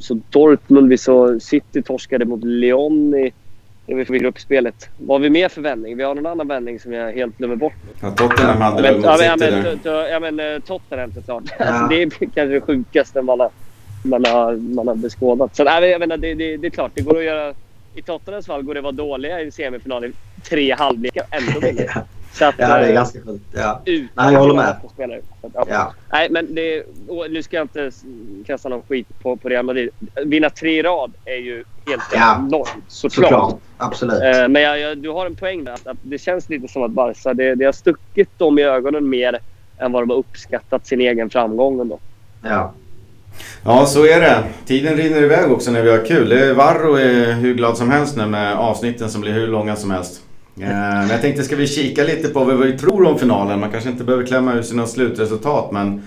såg 0.01 0.21
Dortmund. 0.29 0.89
Vi 0.89 0.97
såg 0.97 1.41
City 1.41 1.81
torskade 1.81 2.25
mot 2.25 2.43
Lyon 2.43 3.15
i 3.15 3.31
får 3.87 4.13
gruppspelet. 4.13 4.89
Vad 4.97 5.15
har 5.15 5.23
vi 5.23 5.29
mer 5.29 5.49
för 5.49 5.61
vändning? 5.61 5.97
Vi 5.97 6.03
har 6.03 6.15
någon 6.15 6.25
annan 6.25 6.47
vändning 6.47 6.79
som 6.79 6.93
jag 6.93 7.11
helt 7.11 7.37
glömmer 7.37 7.55
bort. 7.55 7.73
Ja, 8.01 8.11
Tottenham 8.11 8.61
hade 8.61 8.81
väl 8.81 8.95
mot 8.95 9.05
ja, 9.05 9.35
men, 9.39 9.79
ja, 9.83 10.19
men 10.19 10.39
eh, 10.39 10.59
Tottenham 10.59 11.13
såklart. 11.13 11.43
Ja. 11.59 11.65
Alltså, 11.65 11.87
det 11.89 12.01
är 12.01 12.09
kanske 12.09 12.45
det 12.45 12.61
sjukaste 12.61 13.21
man 13.21 13.39
har, 13.39 13.49
man 14.03 14.25
har, 14.25 14.55
man 14.55 14.87
har 14.87 14.95
beskådat. 14.95 15.55
Så, 15.55 15.63
nej, 15.63 15.89
jag 15.89 15.99
menar, 15.99 16.17
det, 16.17 16.33
det, 16.33 16.57
det 16.57 16.67
är 16.67 16.71
klart, 16.71 16.91
det 16.95 17.01
går 17.01 17.17
att 17.17 17.23
göra... 17.23 17.53
I 17.97 18.01
Tottenhams 18.01 18.45
fall 18.45 18.63
går 18.63 18.73
det 18.73 18.79
att 18.79 18.83
vara 18.83 18.91
dåliga 18.91 19.41
i 19.41 19.51
semifinal 19.51 20.05
i 20.05 20.11
tre 20.49 20.73
halvlekar 20.73 21.25
ändå 21.31 21.59
vinna. 21.59 21.83
Så 22.35 22.45
att, 22.45 22.55
ja, 22.57 22.67
det 22.67 22.73
är 22.73 22.89
eh, 22.89 22.93
ganska 22.93 23.19
sjukt. 23.21 23.45
Ja. 23.53 23.81
Nej, 23.85 24.07
jag 24.15 24.39
håller 24.39 24.53
med. 24.53 24.75
Spelare. 24.93 25.21
Ja. 25.41 25.65
ja. 25.69 25.93
Nej, 26.11 26.29
men 26.29 26.55
det, 26.55 26.83
nu 27.29 27.43
ska 27.43 27.55
jag 27.55 27.63
inte 27.63 27.91
kasta 28.45 28.69
någon 28.69 28.81
skit 28.81 29.07
på, 29.21 29.35
på 29.35 29.49
Real 29.49 29.65
Madrid. 29.65 29.89
Vinna 30.25 30.49
tre 30.49 30.79
i 30.79 30.81
rad 30.81 31.11
är 31.25 31.35
ju 31.35 31.63
helt 31.87 32.03
ja. 32.13 32.35
enormt, 32.35 32.83
såklart. 32.87 33.29
såklart. 33.29 33.55
Absolut. 33.77 34.21
Eh, 34.23 34.47
men 34.47 34.61
jag, 34.61 34.79
jag, 34.79 34.97
du 34.97 35.09
har 35.09 35.25
en 35.25 35.35
poäng 35.35 35.63
där. 35.63 35.73
Att, 35.73 35.87
att 35.87 35.97
det 36.01 36.17
känns 36.17 36.49
lite 36.49 36.67
som 36.67 36.83
att 36.83 36.91
Barca 36.91 37.33
det, 37.33 37.55
det 37.55 37.65
har 37.65 37.71
stuckit 37.71 38.39
dem 38.39 38.59
i 38.59 38.63
ögonen 38.63 39.09
mer 39.09 39.39
än 39.77 39.91
vad 39.91 40.03
de 40.03 40.09
har 40.09 40.17
uppskattat 40.17 40.87
sin 40.87 41.01
egen 41.01 41.29
framgång. 41.29 41.79
Ändå. 41.79 41.99
Ja. 42.41 42.73
Ja, 43.63 43.85
så 43.85 44.05
är 44.05 44.21
det. 44.21 44.43
Tiden 44.65 44.97
rinner 44.97 45.23
iväg 45.23 45.51
också 45.51 45.71
när 45.71 45.81
vi 45.81 45.91
har 45.91 46.05
kul. 46.05 46.53
Varro 46.53 46.95
är 46.95 47.33
hur 47.33 47.53
glad 47.53 47.77
som 47.77 47.91
helst 47.91 48.17
nu 48.17 48.25
med 48.25 48.55
avsnitten 48.55 49.09
som 49.09 49.21
blir 49.21 49.31
hur 49.31 49.47
långa 49.47 49.75
som 49.75 49.91
helst. 49.91 50.21
Eh, 50.59 50.67
men 50.67 51.09
jag 51.09 51.21
tänkte, 51.21 51.43
ska 51.43 51.55
vi 51.55 51.67
kika 51.67 52.03
lite 52.03 52.27
på 52.27 52.43
vad 52.43 52.57
vi 52.57 52.77
tror 52.77 53.05
om 53.05 53.19
finalen? 53.19 53.59
Man 53.59 53.71
kanske 53.71 53.89
inte 53.89 54.03
behöver 54.03 54.25
klämma 54.25 54.53
ur 54.53 54.61
sig 54.61 54.77
något 54.77 54.89
slutresultat, 54.89 55.71
men 55.71 56.01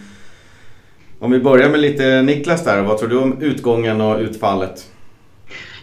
om 1.18 1.30
vi 1.30 1.40
börjar 1.40 1.68
med 1.68 1.80
lite 1.80 2.22
Niklas 2.22 2.64
där. 2.64 2.82
Vad 2.82 2.98
tror 2.98 3.08
du 3.08 3.18
om 3.18 3.42
utgången 3.42 4.00
och 4.00 4.20
utfallet? 4.20 4.86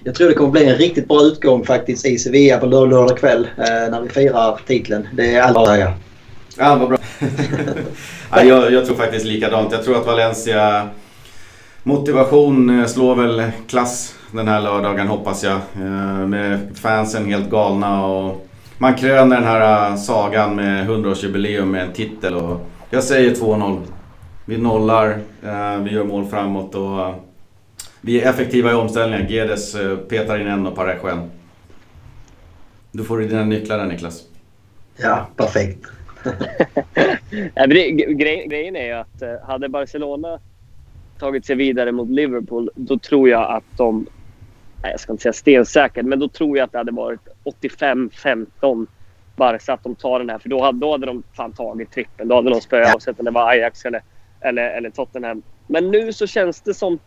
Jag 0.03 0.15
tror 0.15 0.29
det 0.29 0.33
kommer 0.33 0.51
bli 0.51 0.65
en 0.65 0.75
riktigt 0.75 1.07
bra 1.07 1.21
utgång 1.21 1.65
faktiskt 1.65 2.05
i 2.05 2.17
Sevilla 2.17 2.57
på 2.57 2.65
lördag 2.65 3.17
kväll 3.17 3.47
eh, 3.57 3.91
när 3.91 4.01
vi 4.01 4.09
firar 4.09 4.59
titeln. 4.67 5.07
Det 5.13 5.35
är 5.35 5.41
allt 5.41 5.79
jag. 5.79 5.93
Ja, 6.57 6.75
vad 6.75 6.89
bra. 6.89 6.97
ja, 8.31 8.43
jag, 8.43 8.71
jag, 8.71 8.85
tror 8.85 8.95
faktiskt 8.95 9.25
likadant. 9.25 9.71
Jag 9.71 9.83
tror 9.83 9.97
att 9.97 10.05
Valencia 10.05 10.89
motivation 11.83 12.79
eh, 12.79 12.85
slår 12.85 13.15
väl 13.15 13.43
klass 13.67 14.15
den 14.31 14.47
här 14.47 14.61
lördagen 14.61 15.07
hoppas 15.07 15.43
jag. 15.43 15.59
Med 16.27 16.59
fansen 16.81 17.25
helt 17.25 17.49
galna 17.49 18.05
och 18.05 18.47
man 18.77 18.95
kröner 18.95 19.35
den 19.35 19.43
här 19.43 19.91
äh, 19.91 19.95
sagan 19.95 20.55
med 20.55 20.89
100-årsjubileum 20.89 21.65
med 21.65 21.81
en 21.81 21.93
titel. 21.93 22.35
Och 22.35 22.59
jag 22.89 23.03
säger 23.03 23.31
2-0. 23.31 23.81
Vi 24.45 24.57
nollar, 24.57 25.09
äh, 25.43 25.83
vi 25.83 25.91
gör 25.91 26.03
mål 26.03 26.25
framåt 26.25 26.75
och 26.75 26.99
äh, 26.99 27.15
vi 28.01 28.21
är 28.21 28.29
effektiva 28.29 28.71
i 28.71 28.73
omställningen. 28.73 29.27
Gedes 29.27 29.75
petar 30.09 30.39
in 30.39 30.47
en 30.47 30.67
och 30.67 30.75
Parejo 30.75 31.07
en. 31.07 31.31
Du 32.91 33.03
får 33.03 33.19
dina 33.19 33.43
nycklar 33.43 33.77
där 33.77 33.85
Niklas. 33.85 34.23
Ja, 34.97 35.27
perfekt. 35.35 35.85
grejen 38.47 38.75
är 38.75 38.85
ju 38.85 38.91
att 38.91 39.47
hade 39.47 39.69
Barcelona 39.69 40.39
tagit 41.19 41.45
sig 41.45 41.55
vidare 41.55 41.91
mot 41.91 42.09
Liverpool, 42.09 42.69
då 42.75 42.99
tror 42.99 43.29
jag 43.29 43.55
att 43.55 43.77
de 43.77 44.07
jag 44.81 44.99
ska 44.99 45.11
inte 45.11 45.21
säga 45.21 45.33
stensäkert, 45.33 46.05
men 46.05 46.19
då 46.19 46.27
tror 46.27 46.57
jag 46.57 46.65
att 46.65 46.71
det 46.71 46.77
hade 46.77 46.91
varit 46.91 47.27
85-15 47.45 48.87
Barca 49.35 49.73
att 49.73 49.83
de 49.83 49.95
tar 49.95 50.19
den 50.19 50.29
här. 50.29 50.39
För 50.39 50.49
då 50.49 50.61
hade, 50.61 50.79
då 50.79 50.91
hade 50.91 51.05
de 51.05 51.23
fan 51.33 51.53
tagit 51.53 51.91
trippen. 51.91 52.27
Då 52.27 52.35
hade 52.35 52.49
de 52.49 52.61
spöat 52.61 52.93
oavsett 52.93 53.19
om 53.19 53.25
det 53.25 53.31
var 53.31 53.49
Ajax 53.49 53.85
eller, 53.85 54.01
eller, 54.41 54.69
eller 54.69 54.89
Tottenham. 54.89 55.41
Men 55.67 55.91
nu 55.91 56.13
så 56.13 56.27
känns 56.27 56.61
det 56.61 56.73
som 56.73 56.99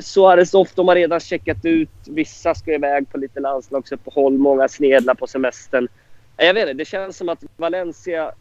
Suarez 0.00 0.54
ofta 0.54 0.74
de 0.76 0.88
har 0.88 0.94
redan 0.94 1.20
checkat 1.20 1.64
ut. 1.64 1.90
Vissa 2.06 2.54
ska 2.54 2.74
iväg 2.74 3.10
på 3.10 3.18
lite 3.18 3.40
landslagsuppehåll. 3.40 4.38
Många 4.38 4.68
snedlar 4.68 5.14
på 5.14 5.26
semestern. 5.26 5.88
Jag 6.36 6.54
vet 6.54 6.62
inte, 6.62 6.74
det 6.74 6.84
känns 6.84 7.16
som 7.16 7.28
att 7.28 7.44
Valencia 7.56 8.32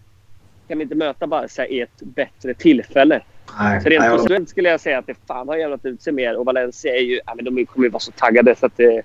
kan 0.67 0.81
inte 0.81 0.95
möta 0.95 1.27
Barca 1.27 1.67
i 1.67 1.81
ett 1.81 2.01
bättre 2.01 2.53
tillfälle. 2.53 3.21
Nej, 3.59 3.81
så 3.81 3.89
rent 3.89 4.05
procentuellt 4.05 4.49
skulle 4.49 4.69
jag 4.69 4.79
säga 4.79 4.99
att 4.99 5.07
det 5.07 5.15
fan 5.27 5.47
har 5.47 5.55
jävlat 5.55 5.85
ut 5.85 6.01
sig 6.01 6.13
mer. 6.13 6.37
Och 6.37 6.45
Valencia 6.45 6.95
är 6.95 7.01
ju, 7.01 7.19
ja, 7.25 7.35
men 7.35 7.45
de 7.45 7.65
kommer 7.65 7.85
ju 7.85 7.91
vara 7.91 7.99
så 7.99 8.11
taggade 8.11 8.55
så 8.55 8.65
att 8.65 8.77
det 8.77 9.01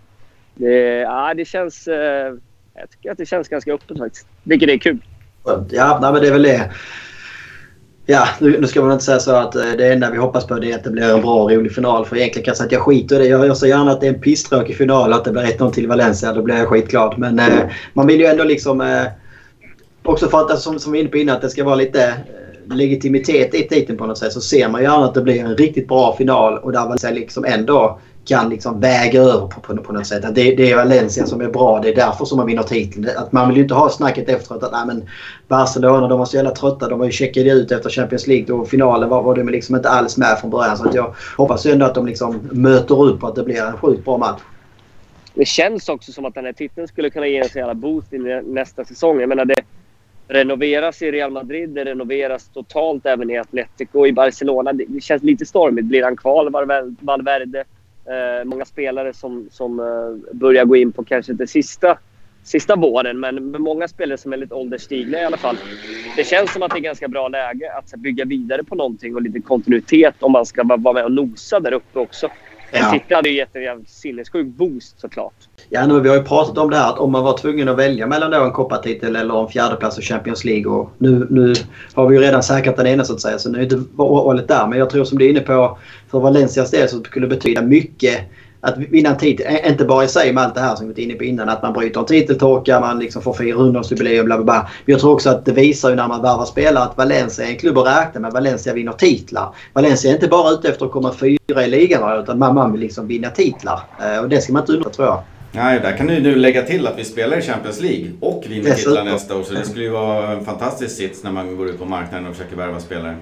det 0.58 0.98
ja, 0.98 1.34
det 1.34 1.44
känns... 1.44 1.88
Eh, 1.88 2.34
jag 2.74 2.90
tycker 2.90 3.10
att 3.10 3.18
det 3.18 3.26
känns 3.26 3.48
ganska 3.48 3.72
öppet 3.72 3.98
faktiskt. 3.98 4.26
Vilket 4.42 4.68
är 4.68 4.78
kul. 4.78 4.98
Ja, 5.70 5.98
nej, 6.02 6.12
men 6.12 6.22
det 6.22 6.28
är 6.28 6.32
väl 6.32 6.42
det. 6.42 6.70
Ja, 8.10 8.28
nu, 8.38 8.60
nu 8.60 8.66
ska 8.66 8.82
man 8.82 8.92
inte 8.92 9.04
säga 9.04 9.18
så 9.18 9.36
att 9.36 9.54
eh, 9.54 9.70
det 9.78 9.92
enda 9.92 10.10
vi 10.10 10.18
hoppas 10.18 10.46
på 10.46 10.54
är 10.54 10.74
att 10.74 10.84
det 10.84 10.90
blir 10.90 11.14
en 11.14 11.20
bra 11.20 11.42
och 11.42 11.50
rolig 11.50 11.74
final. 11.74 12.06
För 12.06 12.16
egentligen 12.16 12.44
kan 12.44 12.50
jag 12.50 12.56
säga 12.56 12.66
att 12.66 12.72
jag 12.72 12.82
skiter 12.82 13.16
i 13.16 13.18
det. 13.18 13.26
Jag 13.26 13.46
gör 13.46 13.54
så 13.54 13.66
gärna 13.66 13.90
att 13.90 14.00
det 14.00 14.06
är 14.06 14.14
en 14.14 14.20
pisstråkig 14.20 14.76
final 14.76 15.12
och 15.12 15.16
att 15.16 15.24
det 15.24 15.30
blir 15.30 15.42
1-0 15.42 15.70
till 15.70 15.88
Valencia. 15.88 16.32
Då 16.32 16.42
blir 16.42 16.56
jag 16.56 16.68
skitglad. 16.68 17.18
Men 17.18 17.38
eh, 17.38 17.70
man 17.92 18.06
vill 18.06 18.20
ju 18.20 18.26
ändå 18.26 18.44
liksom... 18.44 18.80
Eh, 18.80 19.04
också 20.02 20.28
för 20.28 20.40
att, 20.40 20.58
som, 20.58 20.78
som 20.78 20.92
vi 20.92 20.98
var 20.98 21.02
inne 21.02 21.10
på 21.10 21.18
innan, 21.18 21.36
att 21.36 21.42
det 21.42 21.50
ska 21.50 21.64
vara 21.64 21.74
lite 21.74 22.06
eh, 22.06 22.76
legitimitet 22.76 23.54
i 23.54 23.68
titeln 23.68 23.98
på 23.98 24.06
något 24.06 24.18
sätt. 24.18 24.32
Så 24.32 24.40
ser 24.40 24.68
man 24.68 24.82
gärna 24.82 25.04
att 25.04 25.14
det 25.14 25.22
blir 25.22 25.44
en 25.44 25.56
riktigt 25.56 25.88
bra 25.88 26.16
final 26.16 26.58
och 26.58 26.72
där 26.72 26.80
Valencia 26.80 27.10
liksom 27.10 27.44
ändå 27.44 28.00
kan 28.28 28.48
liksom 28.48 28.80
väga 28.80 29.20
över 29.20 29.46
på, 29.46 29.60
på, 29.60 29.76
på 29.76 29.92
något 29.92 30.06
sätt. 30.06 30.24
Att 30.24 30.34
det, 30.34 30.54
det 30.54 30.70
är 30.70 30.76
Valencia 30.76 31.26
som 31.26 31.40
är 31.40 31.48
bra. 31.48 31.80
Det 31.80 31.88
är 31.88 31.94
därför 31.94 32.24
som 32.24 32.36
man 32.38 32.46
vinner 32.46 32.62
titeln. 32.62 33.08
Att 33.16 33.32
man 33.32 33.48
vill 33.48 33.56
ju 33.56 33.62
inte 33.62 33.74
ha 33.74 33.88
snacket 33.88 34.28
efteråt 34.28 34.62
att 34.62 34.72
nej, 34.72 34.86
men 34.86 35.08
Barcelona 35.48 36.08
de 36.08 36.18
var 36.18 36.26
så 36.26 36.36
jävla 36.36 36.50
trötta. 36.50 36.88
De 36.88 36.98
var 36.98 37.06
ju 37.06 37.12
checkade 37.12 37.50
ut 37.50 37.72
efter 37.72 37.90
Champions 37.90 38.26
League 38.26 38.54
och 38.54 38.68
finalen 38.68 39.08
var, 39.08 39.22
var 39.22 39.34
de 39.34 39.48
liksom 39.48 39.76
inte 39.76 39.88
alls 39.88 40.16
med 40.16 40.38
från 40.40 40.50
början. 40.50 40.76
Så 40.76 40.88
att 40.88 40.94
jag 40.94 41.14
hoppas 41.36 41.66
ändå 41.66 41.86
att 41.86 41.94
de 41.94 42.06
liksom 42.06 42.40
möter 42.52 43.04
upp 43.04 43.22
och 43.22 43.28
att 43.28 43.34
det 43.34 43.42
blir 43.42 43.62
en 43.62 43.76
sjukt 43.76 44.04
bra 44.04 44.18
match. 44.18 44.40
Det 45.34 45.44
känns 45.44 45.88
också 45.88 46.12
som 46.12 46.24
att 46.24 46.34
den 46.34 46.44
här 46.44 46.52
titeln 46.52 46.88
skulle 46.88 47.10
kunna 47.10 47.26
ge 47.26 47.38
en 47.38 47.48
så 47.48 47.58
jävla 47.58 47.74
boost 47.74 48.12
i 48.12 48.18
nästa 48.44 48.84
säsong. 48.84 49.20
Jag 49.20 49.28
menar 49.28 49.44
det 49.44 49.62
renoveras 50.28 51.02
i 51.02 51.10
Real 51.12 51.30
Madrid, 51.30 51.70
det 51.70 51.84
renoveras 51.84 52.48
totalt 52.54 53.06
även 53.06 53.30
i 53.30 53.38
Atletico. 53.38 54.06
I 54.06 54.12
Barcelona, 54.12 54.72
det 54.72 55.00
känns 55.02 55.22
lite 55.22 55.46
stormigt. 55.46 55.86
Blir 55.86 56.02
han 56.02 56.16
kvar, 56.16 56.50
Valverde? 57.00 57.64
Eh, 58.10 58.44
många 58.44 58.64
spelare 58.64 59.12
som, 59.12 59.48
som 59.50 59.80
eh, 59.80 60.36
börjar 60.36 60.64
gå 60.64 60.76
in 60.76 60.92
på 60.92 61.04
kanske 61.04 61.32
inte 61.32 61.46
sista, 61.46 61.98
sista 62.42 62.76
våren, 62.76 63.20
men 63.20 63.50
många 63.50 63.88
spelare 63.88 64.18
som 64.18 64.32
är 64.32 64.36
lite 64.36 64.54
ålderstigna 64.54 65.20
i 65.20 65.24
alla 65.24 65.36
fall. 65.36 65.56
Det 66.16 66.24
känns 66.24 66.52
som 66.52 66.62
att 66.62 66.70
det 66.70 66.78
är 66.78 66.80
ganska 66.80 67.08
bra 67.08 67.28
läge 67.28 67.72
att 67.72 67.90
bygga 67.90 68.24
vidare 68.24 68.64
på 68.64 68.74
någonting 68.74 69.14
och 69.14 69.22
lite 69.22 69.40
kontinuitet 69.40 70.22
om 70.22 70.32
man 70.32 70.46
ska 70.46 70.64
vara 70.64 70.94
med 70.94 71.04
och 71.04 71.12
nosa 71.12 71.60
där 71.60 71.72
uppe 71.72 71.98
också. 71.98 72.30
En 72.70 72.82
ja. 72.82 72.90
titel 72.90 73.16
hade 73.16 73.28
ju 73.28 73.36
gett 73.36 73.56
en 73.56 73.84
sinnessjuk 73.86 74.46
boost 74.46 75.00
såklart. 75.00 75.34
Ja, 75.68 75.86
nu, 75.86 76.00
vi 76.00 76.08
har 76.08 76.16
ju 76.16 76.22
pratat 76.22 76.58
om 76.58 76.70
det 76.70 76.76
här 76.76 76.90
att 76.90 76.98
om 76.98 77.12
man 77.12 77.24
var 77.24 77.38
tvungen 77.38 77.68
att 77.68 77.76
välja 77.76 78.06
mellan 78.06 78.30
då 78.30 78.44
en 78.44 78.52
koppartitel 78.52 79.16
eller 79.16 79.42
en 79.42 79.48
fjärdeplats 79.48 79.98
i 79.98 80.02
Champions 80.02 80.44
League. 80.44 80.72
Och 80.72 80.90
nu, 80.98 81.26
nu 81.30 81.54
har 81.94 82.06
vi 82.06 82.16
ju 82.16 82.22
redan 82.22 82.42
säkrat 82.42 82.76
den 82.76 82.86
ena 82.86 83.04
så 83.04 83.12
att 83.12 83.20
säga 83.20 83.38
så 83.38 83.50
nu 83.50 83.58
är 83.58 83.62
inte 83.62 83.82
valet 83.94 84.48
där. 84.48 84.66
Men 84.66 84.78
jag 84.78 84.90
tror 84.90 85.04
som 85.04 85.18
du 85.18 85.26
är 85.26 85.30
inne 85.30 85.40
på 85.40 85.78
för 86.10 86.20
Valencias 86.20 86.70
del 86.70 86.88
så 86.88 87.04
skulle 87.04 87.26
det 87.26 87.36
betyda 87.36 87.62
mycket 87.62 88.20
att 88.60 88.78
vinna 88.78 89.10
en 89.10 89.16
titel, 89.16 89.46
inte 89.66 89.84
bara 89.84 90.04
i 90.04 90.08
sig 90.08 90.32
med 90.32 90.44
allt 90.44 90.54
det 90.54 90.60
här 90.60 90.76
som 90.76 90.86
vi 90.86 90.92
varit 90.92 90.98
inne 90.98 91.14
på 91.14 91.24
innan. 91.24 91.48
Att 91.48 91.62
man 91.62 91.72
bryter 91.72 92.00
en 92.00 92.06
titeltorka, 92.06 92.80
man 92.80 92.98
liksom 92.98 93.22
får 93.22 93.32
400-årsjubileum, 93.32 94.24
bla 94.24 94.36
bla 94.36 94.44
bla. 94.44 94.68
Jag 94.84 95.00
tror 95.00 95.12
också 95.12 95.30
att 95.30 95.44
det 95.44 95.52
visar 95.52 95.90
ju 95.90 95.96
när 95.96 96.08
man 96.08 96.22
värvar 96.22 96.44
spelare 96.44 96.84
att 96.84 96.96
Valencia 96.96 97.46
är 97.46 97.50
en 97.50 97.56
klubb 97.56 97.78
att 97.78 97.86
räkna 97.86 98.20
med. 98.20 98.32
Valencia 98.32 98.74
vinner 98.74 98.92
titlar. 98.92 99.54
Valencia 99.72 100.10
är 100.10 100.14
inte 100.14 100.28
bara 100.28 100.50
ute 100.50 100.68
efter 100.68 100.86
att 100.86 100.92
komma 100.92 101.14
fyra 101.14 101.64
i 101.64 101.68
ligan 101.68 102.22
utan 102.22 102.38
man 102.38 102.72
vill 102.72 102.80
liksom 102.80 103.06
vinna 103.06 103.30
titlar. 103.30 103.80
Eh, 104.02 104.22
och 104.22 104.28
det 104.28 104.40
ska 104.40 104.52
man 104.52 104.62
inte 104.62 104.72
undra 104.72 104.90
tror 104.90 105.06
jag. 105.06 105.22
Nej, 105.52 105.80
där 105.80 105.96
kan 105.96 106.06
du 106.06 106.20
nu 106.20 106.34
lägga 106.34 106.62
till 106.62 106.86
att 106.86 106.98
vi 106.98 107.04
spelar 107.04 107.38
i 107.38 107.42
Champions 107.42 107.80
League 107.80 108.12
och 108.20 108.44
vinner 108.48 108.74
titlar 108.74 109.04
nästa 109.04 109.36
år. 109.36 109.42
Så 109.42 109.54
det 109.54 109.64
skulle 109.64 109.84
ju 109.84 109.90
vara 109.90 110.32
en 110.32 110.44
fantastisk 110.44 110.96
sits 110.96 111.24
när 111.24 111.32
man 111.32 111.56
går 111.56 111.68
ut 111.68 111.78
på 111.78 111.84
marknaden 111.84 112.26
och 112.26 112.36
försöker 112.36 112.56
värva 112.56 112.80
spelare. 112.80 113.16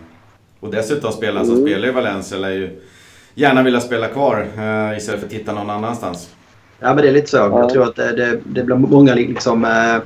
Och 0.60 0.70
dessutom 0.70 1.12
spelare 1.12 1.44
som 1.44 1.54
mm. 1.54 1.66
spelar 1.66 1.88
i 1.88 1.90
Valencia 1.90 2.38
lär 2.38 2.50
ju 2.50 2.80
gärna 3.36 3.62
vilja 3.62 3.80
spela 3.80 4.08
kvar 4.08 4.46
uh, 4.58 4.96
istället 4.96 5.20
för 5.20 5.26
att 5.26 5.32
titta 5.32 5.52
någon 5.52 5.70
annanstans. 5.70 6.28
Ja, 6.80 6.94
men 6.94 6.96
det 6.96 7.08
är 7.08 7.12
lite 7.12 7.30
så. 7.30 7.36
Ja. 7.36 7.60
Jag 7.60 7.70
tror 7.70 7.84
att 7.84 7.96
det, 7.96 8.12
det, 8.12 8.40
det 8.44 8.62
blir 8.62 8.76
många 8.76 9.14
liksom, 9.14 9.64
uh, 9.64 10.00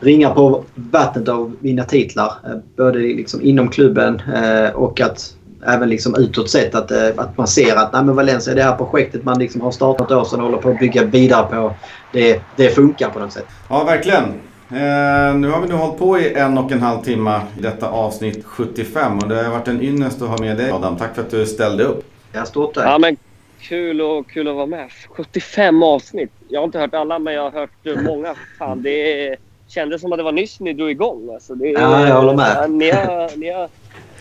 ringar 0.00 0.34
på 0.34 0.64
vattnet 0.74 1.28
av 1.28 1.56
vinna 1.60 1.84
titlar. 1.84 2.32
Uh, 2.46 2.56
både 2.76 2.98
liksom 2.98 3.42
inom 3.42 3.68
klubben 3.68 4.22
och 4.74 5.00
att 5.00 5.34
även 5.66 5.88
liksom 5.88 6.14
utåt 6.18 6.50
sett 6.50 6.74
att, 6.74 6.92
att 7.18 7.38
man 7.38 7.46
ser 7.46 7.76
att 7.76 7.92
nej, 7.92 8.04
men 8.04 8.16
Valencia, 8.16 8.54
det 8.54 8.62
här 8.62 8.76
projektet 8.76 9.24
man 9.24 9.38
liksom 9.38 9.60
har 9.60 9.70
startat 9.70 10.10
år 10.10 10.24
sedan 10.24 10.40
och 10.40 10.46
håller 10.46 10.58
på 10.58 10.70
att 10.70 10.78
bygga 10.78 11.04
vidare 11.04 11.46
på. 11.46 11.74
Det, 12.12 12.40
det 12.56 12.68
funkar 12.68 13.10
på 13.10 13.18
något 13.18 13.32
sätt. 13.32 13.46
Ja, 13.68 13.84
verkligen. 13.84 14.24
Eh, 14.70 15.34
nu 15.34 15.50
har 15.50 15.60
vi 15.60 15.68
nu 15.68 15.74
hållit 15.74 15.98
på 15.98 16.18
i 16.18 16.34
en 16.34 16.58
och 16.58 16.72
en 16.72 16.82
halv 16.82 17.02
timme 17.02 17.40
i 17.58 17.62
detta 17.62 17.88
avsnitt 17.88 18.44
75 18.44 19.18
och 19.18 19.28
det 19.28 19.42
har 19.42 19.50
varit 19.50 19.68
en 19.68 19.82
ynnest 19.82 20.22
att 20.22 20.28
ha 20.28 20.38
med 20.38 20.56
dig 20.56 20.70
Adam. 20.70 20.96
Tack 20.96 21.14
för 21.14 21.22
att 21.22 21.30
du 21.30 21.46
ställde 21.46 21.84
upp. 21.84 22.04
Ja, 22.36 22.44
stort 22.44 22.74
tack. 22.74 22.86
Ja, 22.86 22.98
men 22.98 23.16
kul, 23.60 24.00
och, 24.00 24.30
kul 24.30 24.48
att 24.48 24.54
vara 24.54 24.66
med. 24.66 24.90
75 25.08 25.82
avsnitt. 25.82 26.32
Jag 26.48 26.60
har 26.60 26.64
inte 26.64 26.78
hört 26.78 26.94
alla, 26.94 27.18
men 27.18 27.34
jag 27.34 27.50
har 27.50 27.50
hört 27.50 28.04
många. 28.04 28.34
Fan, 28.58 28.82
det 28.82 29.36
kändes 29.68 30.00
som 30.00 30.12
att 30.12 30.18
det 30.18 30.22
var 30.22 30.32
nyss 30.32 30.60
ni 30.60 30.72
drog 30.72 30.90
igång. 30.90 31.30
Alltså, 31.34 31.54
det, 31.54 31.68
ja, 31.68 32.08
jag 32.08 32.14
håller 32.14 32.34
med. 32.34 32.70
Ni 32.70 32.90
har, 32.90 33.36
ni, 33.36 33.50
har, 33.50 33.68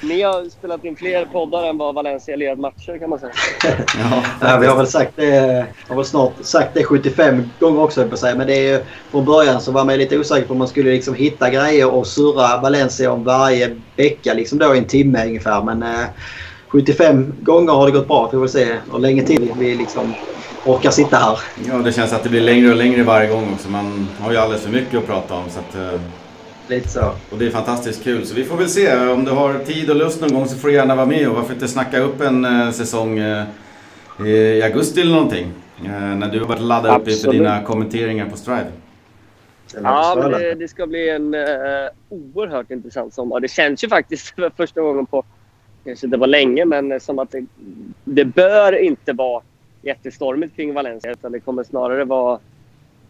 ni 0.02 0.22
har 0.22 0.50
spelat 0.50 0.86
in 0.86 0.96
fler 0.96 1.26
poddar 1.26 1.70
än 1.70 1.78
vad 1.78 1.96
Valencia 1.96 2.36
lirat 2.36 2.60
matcher 2.60 2.98
kan 3.00 3.10
man 3.10 3.20
säga. 3.20 3.34
ja, 4.00 4.24
ja, 4.42 4.58
vi 4.58 4.68
har 4.68 4.78
väl 4.78 4.88
sagt 4.88 5.12
det, 5.16 5.66
har 5.88 5.96
väl 5.96 6.06
snart 6.06 6.34
sagt 6.42 6.74
det 6.74 6.84
75 6.84 7.50
gånger 7.60 7.82
också 7.82 8.08
på 8.08 8.18
säga. 8.18 8.36
Men 8.36 8.48
det 8.48 8.70
är 8.70 8.84
från 9.12 9.26
början 9.26 9.62
så 9.62 9.72
var 9.72 9.86
man 9.86 9.98
lite 9.98 10.20
osäker 10.20 10.48
på 10.48 10.54
om 10.54 10.60
man 10.60 10.68
skulle 10.68 10.92
liksom 10.92 11.16
hitta 11.16 11.50
grejer 11.50 11.92
och 11.92 12.08
surra 12.08 12.62
Valencia 12.62 13.12
om 13.12 13.24
varje 13.24 13.76
vecka. 13.96 14.34
Liksom 14.34 14.58
då 14.58 14.76
i 14.76 14.78
en 14.78 14.86
timme 14.86 15.26
ungefär. 15.26 15.64
Men, 15.64 15.84
eh, 15.84 16.06
75 16.68 17.34
gånger 17.42 17.74
har 17.74 17.86
det 17.86 17.92
gått 17.92 18.08
bra. 18.08 18.32
Får 18.32 18.42
vi 18.42 18.48
se 18.48 18.76
hur 18.92 19.00
länge 19.00 19.24
till 19.24 19.52
vi 19.60 19.76
liksom 19.76 20.14
orkar 20.66 20.92
sitta 20.92 21.18
här. 21.18 21.40
Ja, 21.68 21.78
det 21.78 21.92
känns 21.92 22.14
att 22.14 22.24
det 22.24 22.30
blir 22.30 22.42
längre 22.42 22.70
och 22.70 22.76
längre 22.76 23.04
varje 23.04 23.30
gång 23.30 23.54
också. 23.54 23.70
Man 23.70 24.08
har 24.20 24.32
ju 24.32 24.38
alldeles 24.38 24.64
för 24.64 24.72
mycket 24.72 25.00
att 25.00 25.08
prata 25.08 25.34
om. 25.34 25.50
Så 25.50 25.60
att, 25.60 25.76
eh, 25.76 26.00
Lite 26.68 26.90
så. 26.90 27.12
Och 27.32 27.38
det 27.38 27.46
är 27.46 27.50
fantastiskt 27.50 28.04
kul. 28.04 28.26
Så 28.26 28.36
vi 28.36 28.44
får 28.44 28.58
väl 28.58 28.70
se. 28.70 28.96
Om 28.96 29.26
du 29.26 29.32
har 29.32 29.60
tid 29.60 29.90
och 29.90 29.96
lust 29.96 30.22
någon 30.22 30.34
gång 30.34 30.48
så 30.48 30.58
får 30.58 30.68
du 30.68 30.74
gärna 30.74 30.96
vara 30.96 31.06
med. 31.06 31.30
Och 31.30 31.36
varför 31.36 31.54
inte 31.54 31.68
snacka 31.68 32.00
upp 32.00 32.22
en 32.22 32.46
uh, 32.46 32.72
säsong 32.72 33.20
uh, 33.20 33.44
i 34.28 34.62
augusti 34.64 35.02
eller 35.02 35.12
någonting. 35.12 35.52
Uh, 35.84 35.92
när 35.92 36.30
du 36.30 36.40
har 36.40 36.48
börjat 36.48 36.64
ladda 36.64 36.98
upp 36.98 37.08
inför 37.08 37.32
dina 37.32 37.64
kommenteringar 37.64 38.30
på 38.30 38.38
Strive. 38.38 38.72
Ja, 39.84 40.18
men 40.22 40.32
det, 40.32 40.56
det, 40.56 40.68
ska 40.68 40.88
bli 40.88 41.10
en 41.10 41.36
uh, 41.36 41.90
oerhört 42.10 42.72
intressant 42.72 43.14
sommar. 43.14 43.40
Det 43.40 43.48
känns 43.48 43.84
ju 43.84 43.90
faktiskt 43.90 44.28
för 44.36 44.52
första 44.58 44.82
gången 44.82 45.06
på 45.06 45.24
kanske 45.86 46.08
inte 46.08 46.18
var 46.18 46.28
länge, 46.28 46.66
men 46.66 47.00
som 47.00 47.20
att 47.20 47.32
det, 47.32 47.46
det 48.04 48.26
bör 48.26 48.84
inte 48.84 49.14
vara 49.14 49.42
jättestormigt 49.82 50.56
kring 50.56 50.74
Valencia. 50.74 51.12
Utan 51.12 51.32
det 51.32 51.40
kommer 51.40 51.64
snarare 51.64 52.06
vara 52.06 52.40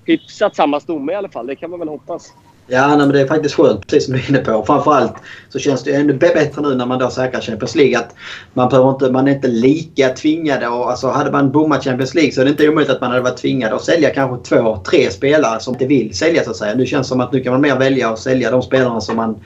hyfsat 0.06 0.56
samma 0.56 0.80
stomme 0.80 1.12
i 1.12 1.16
alla 1.16 1.30
fall. 1.30 1.48
Det 1.48 1.56
kan 1.56 1.70
man 1.70 1.80
väl 1.80 1.90
hoppas. 1.90 2.34
Ja, 2.68 2.88
nej, 2.88 2.98
men 2.98 3.10
det 3.10 3.22
är 3.22 3.28
faktiskt 3.28 3.56
skönt, 3.56 3.88
precis 3.88 4.06
som 4.06 4.14
du 4.14 4.20
är 4.20 4.30
inne 4.30 4.40
på. 4.40 4.64
Framförallt 4.66 5.14
så 5.50 5.60
känns 5.60 5.84
det 5.84 5.96
ännu 5.96 6.14
bättre 6.14 6.62
nu 6.62 6.76
när 6.76 6.86
man 6.86 7.00
då 7.00 7.10
säkrar 7.10 7.42
Champions 7.42 7.76
League. 7.76 7.98
Att 7.98 8.16
man, 8.54 8.70
behöver 8.70 8.90
inte, 8.90 9.12
man 9.12 9.28
är 9.28 9.32
inte 9.32 9.48
lika 9.48 10.10
tvingade. 10.10 10.68
Och, 10.68 10.90
alltså, 10.90 11.08
hade 11.08 11.32
man 11.32 11.52
bommat 11.52 11.84
Champions 11.84 12.16
League 12.16 12.32
så 12.32 12.42
är 12.42 12.46
det 12.46 12.52
inte 12.52 12.70
omöjligt 12.70 12.92
att 12.92 13.02
man 13.02 13.10
hade 13.10 13.22
varit 13.22 13.38
tvingad 13.38 13.74
att 13.74 13.84
sälja 13.84 14.10
kanske 14.10 14.56
två, 14.56 14.78
tre 14.78 15.12
spelare 15.12 15.60
som 15.60 15.74
inte 15.74 15.86
vill 15.86 16.18
sälja 16.18 16.44
så 16.44 16.52
att 16.52 16.58
säga. 16.58 16.76
Nu 16.76 16.86
känns 16.86 17.08
det 17.08 17.10
som 17.10 17.22
att 17.22 17.32
nu 17.32 17.40
kan 17.40 17.54
man 17.54 17.62
mer 17.62 17.76
välja 17.76 18.10
att 18.10 18.20
sälja 18.20 18.52
de 18.52 18.62
spelarna 18.62 19.02
som 19.02 19.16
man 19.16 19.40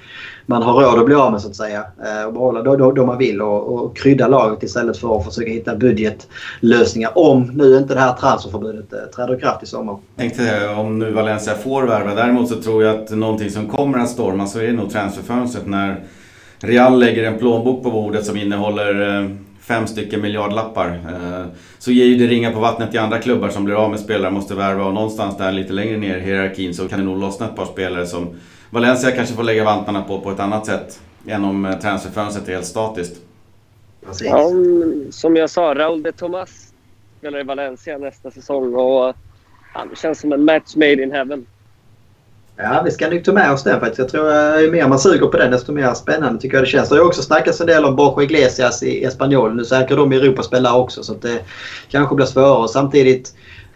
man 0.50 0.64
har 0.64 0.74
råd 0.74 1.00
att 1.00 1.06
bli 1.06 1.16
av 1.16 1.32
med 1.32 1.42
så 1.42 1.50
att 1.50 1.56
säga. 1.56 1.86
Eh, 2.06 2.28
och 2.28 2.34
behålla 2.34 2.62
då, 2.62 2.92
då, 2.92 3.06
man 3.06 3.18
vill 3.18 3.42
och, 3.42 3.74
och 3.74 3.98
krydda 3.98 4.28
laget 4.28 4.64
istället 4.64 4.98
för 4.98 5.18
att 5.18 5.26
försöka 5.26 5.52
hitta 5.52 5.76
budgetlösningar. 5.76 7.18
Om 7.18 7.52
nu 7.54 7.78
inte 7.78 7.94
det 7.94 8.00
här 8.00 8.14
transferförbudet 8.14 8.94
eh, 8.94 9.00
träder 9.16 9.38
i 9.38 9.42
kraft 9.42 9.64
i 9.64 9.66
sommar. 9.66 9.98
Tänkte 10.16 10.58
eh, 10.58 10.80
om 10.80 11.00
nu 11.00 11.12
Valencia 11.12 11.54
får 11.54 11.84
värva. 11.84 12.16
Däremot 12.16 12.50
så 12.50 12.56
tror 12.56 12.84
jag 12.84 12.96
att 13.00 13.12
någonting 13.12 13.50
som 13.50 13.68
kommer 13.68 13.98
att 14.00 14.10
storma 14.10 14.48
så 14.48 14.60
är 14.60 14.64
det 14.64 14.74
nog 14.74 14.92
transferfönstret 14.92 15.68
när 15.68 16.04
Real 16.60 17.00
lägger 17.00 17.24
en 17.24 17.38
plånbok 17.38 17.84
på 17.84 17.92
bordet 17.92 18.26
som 18.26 18.38
innehåller 18.38 19.30
fem 19.62 19.88
stycken 19.88 20.22
miljardlappar. 20.22 21.00
Så 21.80 21.92
ger 21.92 22.06
ju 22.06 22.16
det 22.16 22.28
ringa 22.28 22.52
på 22.52 22.60
vattnet 22.60 22.92
till 22.92 23.00
andra 23.00 23.20
klubbar 23.20 23.50
som 23.50 23.66
blir 23.66 23.76
av 23.76 23.90
med 23.90 24.00
spelare 24.00 24.32
måste 24.32 24.56
värva 24.56 24.86
och 24.86 24.94
någonstans 24.94 25.38
där 25.38 25.52
lite 25.52 25.74
längre 25.74 25.98
ner 25.98 26.18
i 26.18 26.22
hierarkin 26.22 26.74
så 26.74 26.88
kan 26.88 27.00
det 27.00 27.06
nog 27.06 27.20
lossna 27.20 27.46
ett 27.46 27.56
par 27.56 27.66
spelare 27.66 28.06
som 28.06 28.28
Valencia 28.70 29.12
kanske 29.12 29.36
får 29.36 29.44
lägga 29.44 29.64
vantarna 29.64 30.02
på 30.02 30.22
på 30.22 30.32
ett 30.32 30.40
annat 30.40 30.66
sätt 30.66 31.00
än 31.28 31.46
om 31.46 31.66
eh, 31.66 31.80
transferfönstret 31.80 32.48
är 32.48 32.54
helt 32.54 32.66
statiskt. 32.66 33.22
Ja, 34.22 34.52
som 35.10 35.36
jag 35.36 35.50
sa, 35.50 35.74
Raúl 35.74 36.04
de 36.04 36.12
Tomas 36.12 36.74
spelar 37.20 37.40
i 37.40 37.44
Valencia 37.44 37.98
nästa 37.98 38.32
säsong 38.32 38.76
och 38.76 39.16
det 39.90 39.96
känns 39.98 40.20
som 40.20 40.34
en 40.34 40.46
match 40.46 40.76
made 40.76 41.04
in 41.04 41.12
heaven. 41.12 41.46
Ja, 42.62 42.82
vi 42.86 42.92
ska 42.92 43.10
nog 43.10 43.24
ta 43.24 43.34
med 43.34 43.52
oss 43.52 43.64
den 43.64 43.80
faktiskt. 43.80 44.00
Jag 44.00 44.10
tror 44.10 44.32
att 44.32 44.62
ju 44.62 44.72
mer 44.72 44.88
man 44.88 45.00
suger 45.00 45.28
på 45.28 45.38
den 45.38 45.52
desto 45.52 45.72
mer 45.72 45.94
spännande 45.94 46.42
tycker 46.42 46.58
jag 46.58 46.64
det 46.64 46.70
känns. 46.70 46.90
Det 46.90 46.96
har 46.96 47.06
också 47.06 47.22
snackats 47.22 47.62
en 47.62 47.68
del 47.68 47.86
om 47.86 47.96
Borja 47.96 48.24
Iglesias 48.24 48.84
i 48.84 49.04
Espanyol. 49.04 49.56
Nu 49.56 49.66
säkrar 49.66 49.98
de 49.98 50.12
Europaspelare 50.12 50.78
också 50.78 51.04
så 51.04 51.14
att 51.14 51.22
det 51.22 51.40
kanske 51.90 52.16
blir 52.16 52.26
svårare. 52.26 52.68
Samtidigt 52.68 53.34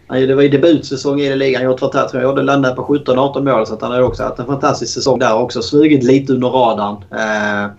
Det 0.08 0.34
var 0.34 0.42
ju 0.42 0.48
debutsäsong 0.48 1.20
i 1.20 1.36
ligan. 1.36 1.62
Jag 1.62 1.78
tror 1.78 1.96
att 1.96 2.14
jag 2.14 2.44
landade 2.44 2.74
på 2.74 2.82
17-18 2.82 3.42
mål 3.42 3.66
så 3.66 3.74
att 3.74 3.82
han 3.82 3.92
har 3.92 4.02
också 4.02 4.22
haft 4.22 4.38
en 4.38 4.46
fantastisk 4.46 4.94
säsong 4.94 5.18
där 5.18 5.34
också. 5.34 5.62
Smugit 5.62 6.02
lite 6.02 6.32
under 6.32 6.48
radarn. 6.48 6.96
Eh, 7.10 7.70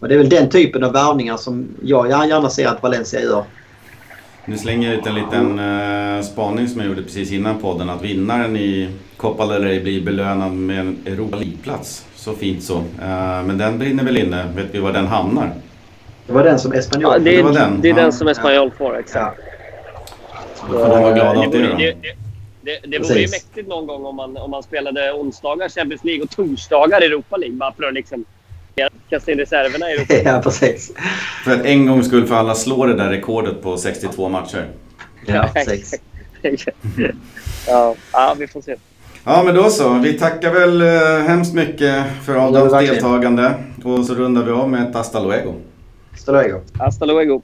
och 0.00 0.08
det 0.08 0.14
är 0.14 0.18
väl 0.18 0.28
den 0.28 0.50
typen 0.50 0.84
av 0.84 0.92
värvningar 0.92 1.36
som 1.36 1.68
jag 1.82 2.08
gärna 2.08 2.50
ser 2.50 2.68
att 2.68 2.82
Valencia 2.82 3.20
gör. 3.20 3.44
Nu 4.44 4.58
slänger 4.58 4.88
jag 4.88 4.98
ut 4.98 5.06
en 5.06 5.14
liten 5.14 5.58
uh, 5.58 6.22
spaning 6.22 6.68
som 6.68 6.80
jag 6.80 6.88
gjorde 6.88 7.02
precis 7.02 7.32
innan 7.32 7.58
podden. 7.58 7.90
Att 7.90 8.02
vinnaren 8.02 8.56
i 8.56 8.88
Copa 9.16 9.46
del 9.46 9.64
Rey 9.64 9.82
blir 9.82 10.04
belönad 10.04 10.52
med 10.52 10.80
en 10.80 10.98
Europa 11.06 11.36
League-plats. 11.36 12.06
Så 12.14 12.32
fint 12.32 12.62
så. 12.62 12.76
Uh, 12.76 12.82
men 13.46 13.58
den 13.58 13.78
brinner 13.78 14.04
väl 14.04 14.16
inne. 14.16 14.44
Vet 14.56 14.66
vi 14.70 14.78
var 14.78 14.92
den 14.92 15.06
hamnar? 15.06 15.52
Det 16.26 16.32
var 16.32 16.44
den 16.44 16.58
som 16.58 16.72
Espanyol 16.72 17.12
ja, 17.12 17.18
det, 17.18 17.36
det, 17.36 17.42
var 17.42 17.52
den. 17.52 17.80
det 17.80 17.88
är 17.88 17.96
ja. 17.96 18.02
den 18.02 18.12
som 18.12 18.28
Espanyol 18.28 18.70
får, 18.70 18.98
exakt. 18.98 19.38
Ja. 19.38 19.59
Då 20.68 20.78
får 20.78 20.88
de 20.88 21.02
vara 21.02 21.14
glada 21.14 21.40
åt 21.40 21.52
det 21.52 21.68
då. 21.68 21.76
Det, 21.76 21.96
det, 22.62 22.80
det 22.86 22.98
vore 22.98 23.20
ju 23.20 23.28
mäktigt 23.28 23.68
någon 23.68 23.86
gång 23.86 24.04
om 24.04 24.16
man, 24.16 24.36
om 24.36 24.50
man 24.50 24.62
spelade 24.62 25.12
onsdagar 25.12 25.68
Champions 25.68 26.04
League 26.04 26.22
och 26.22 26.30
torsdagar 26.30 27.00
Europa 27.00 27.36
League. 27.36 27.56
Bara 27.56 27.72
för 27.72 27.82
att 27.82 27.94
liksom 27.94 28.24
kasta 29.10 29.32
in 29.32 29.38
reserverna 29.38 29.90
i 29.90 29.92
Europa 29.92 30.14
Ja, 30.24 30.40
precis. 30.42 30.92
För 31.44 31.52
att 31.52 31.64
en 31.64 31.86
gång 31.86 32.02
skull 32.02 32.26
för 32.26 32.34
alla 32.34 32.54
slå 32.54 32.86
det 32.86 32.94
där 32.94 33.10
rekordet 33.10 33.62
på 33.62 33.76
62 33.76 34.28
matcher. 34.28 34.68
Ja, 35.26 35.50
precis. 35.54 35.94
ja, 37.66 37.94
ja, 38.12 38.36
vi 38.38 38.46
får 38.46 38.60
se. 38.60 38.76
Ja, 39.24 39.42
men 39.42 39.54
då 39.54 39.70
så. 39.70 39.98
Vi 39.98 40.18
tackar 40.18 40.52
väl 40.52 40.80
eh, 40.80 41.26
hemskt 41.28 41.54
mycket 41.54 42.04
för 42.24 42.48
Adams 42.48 42.72
deltagande. 42.72 43.54
Och 43.84 44.04
så 44.04 44.14
rundar 44.14 44.42
vi 44.42 44.52
av 44.52 44.70
med 44.70 44.88
ett 44.88 44.94
hasta 44.94 45.22
luego. 45.22 45.54
Hasta 46.12 46.32
luego. 46.32 46.60
Hasta 46.78 47.04
luego. 47.04 47.42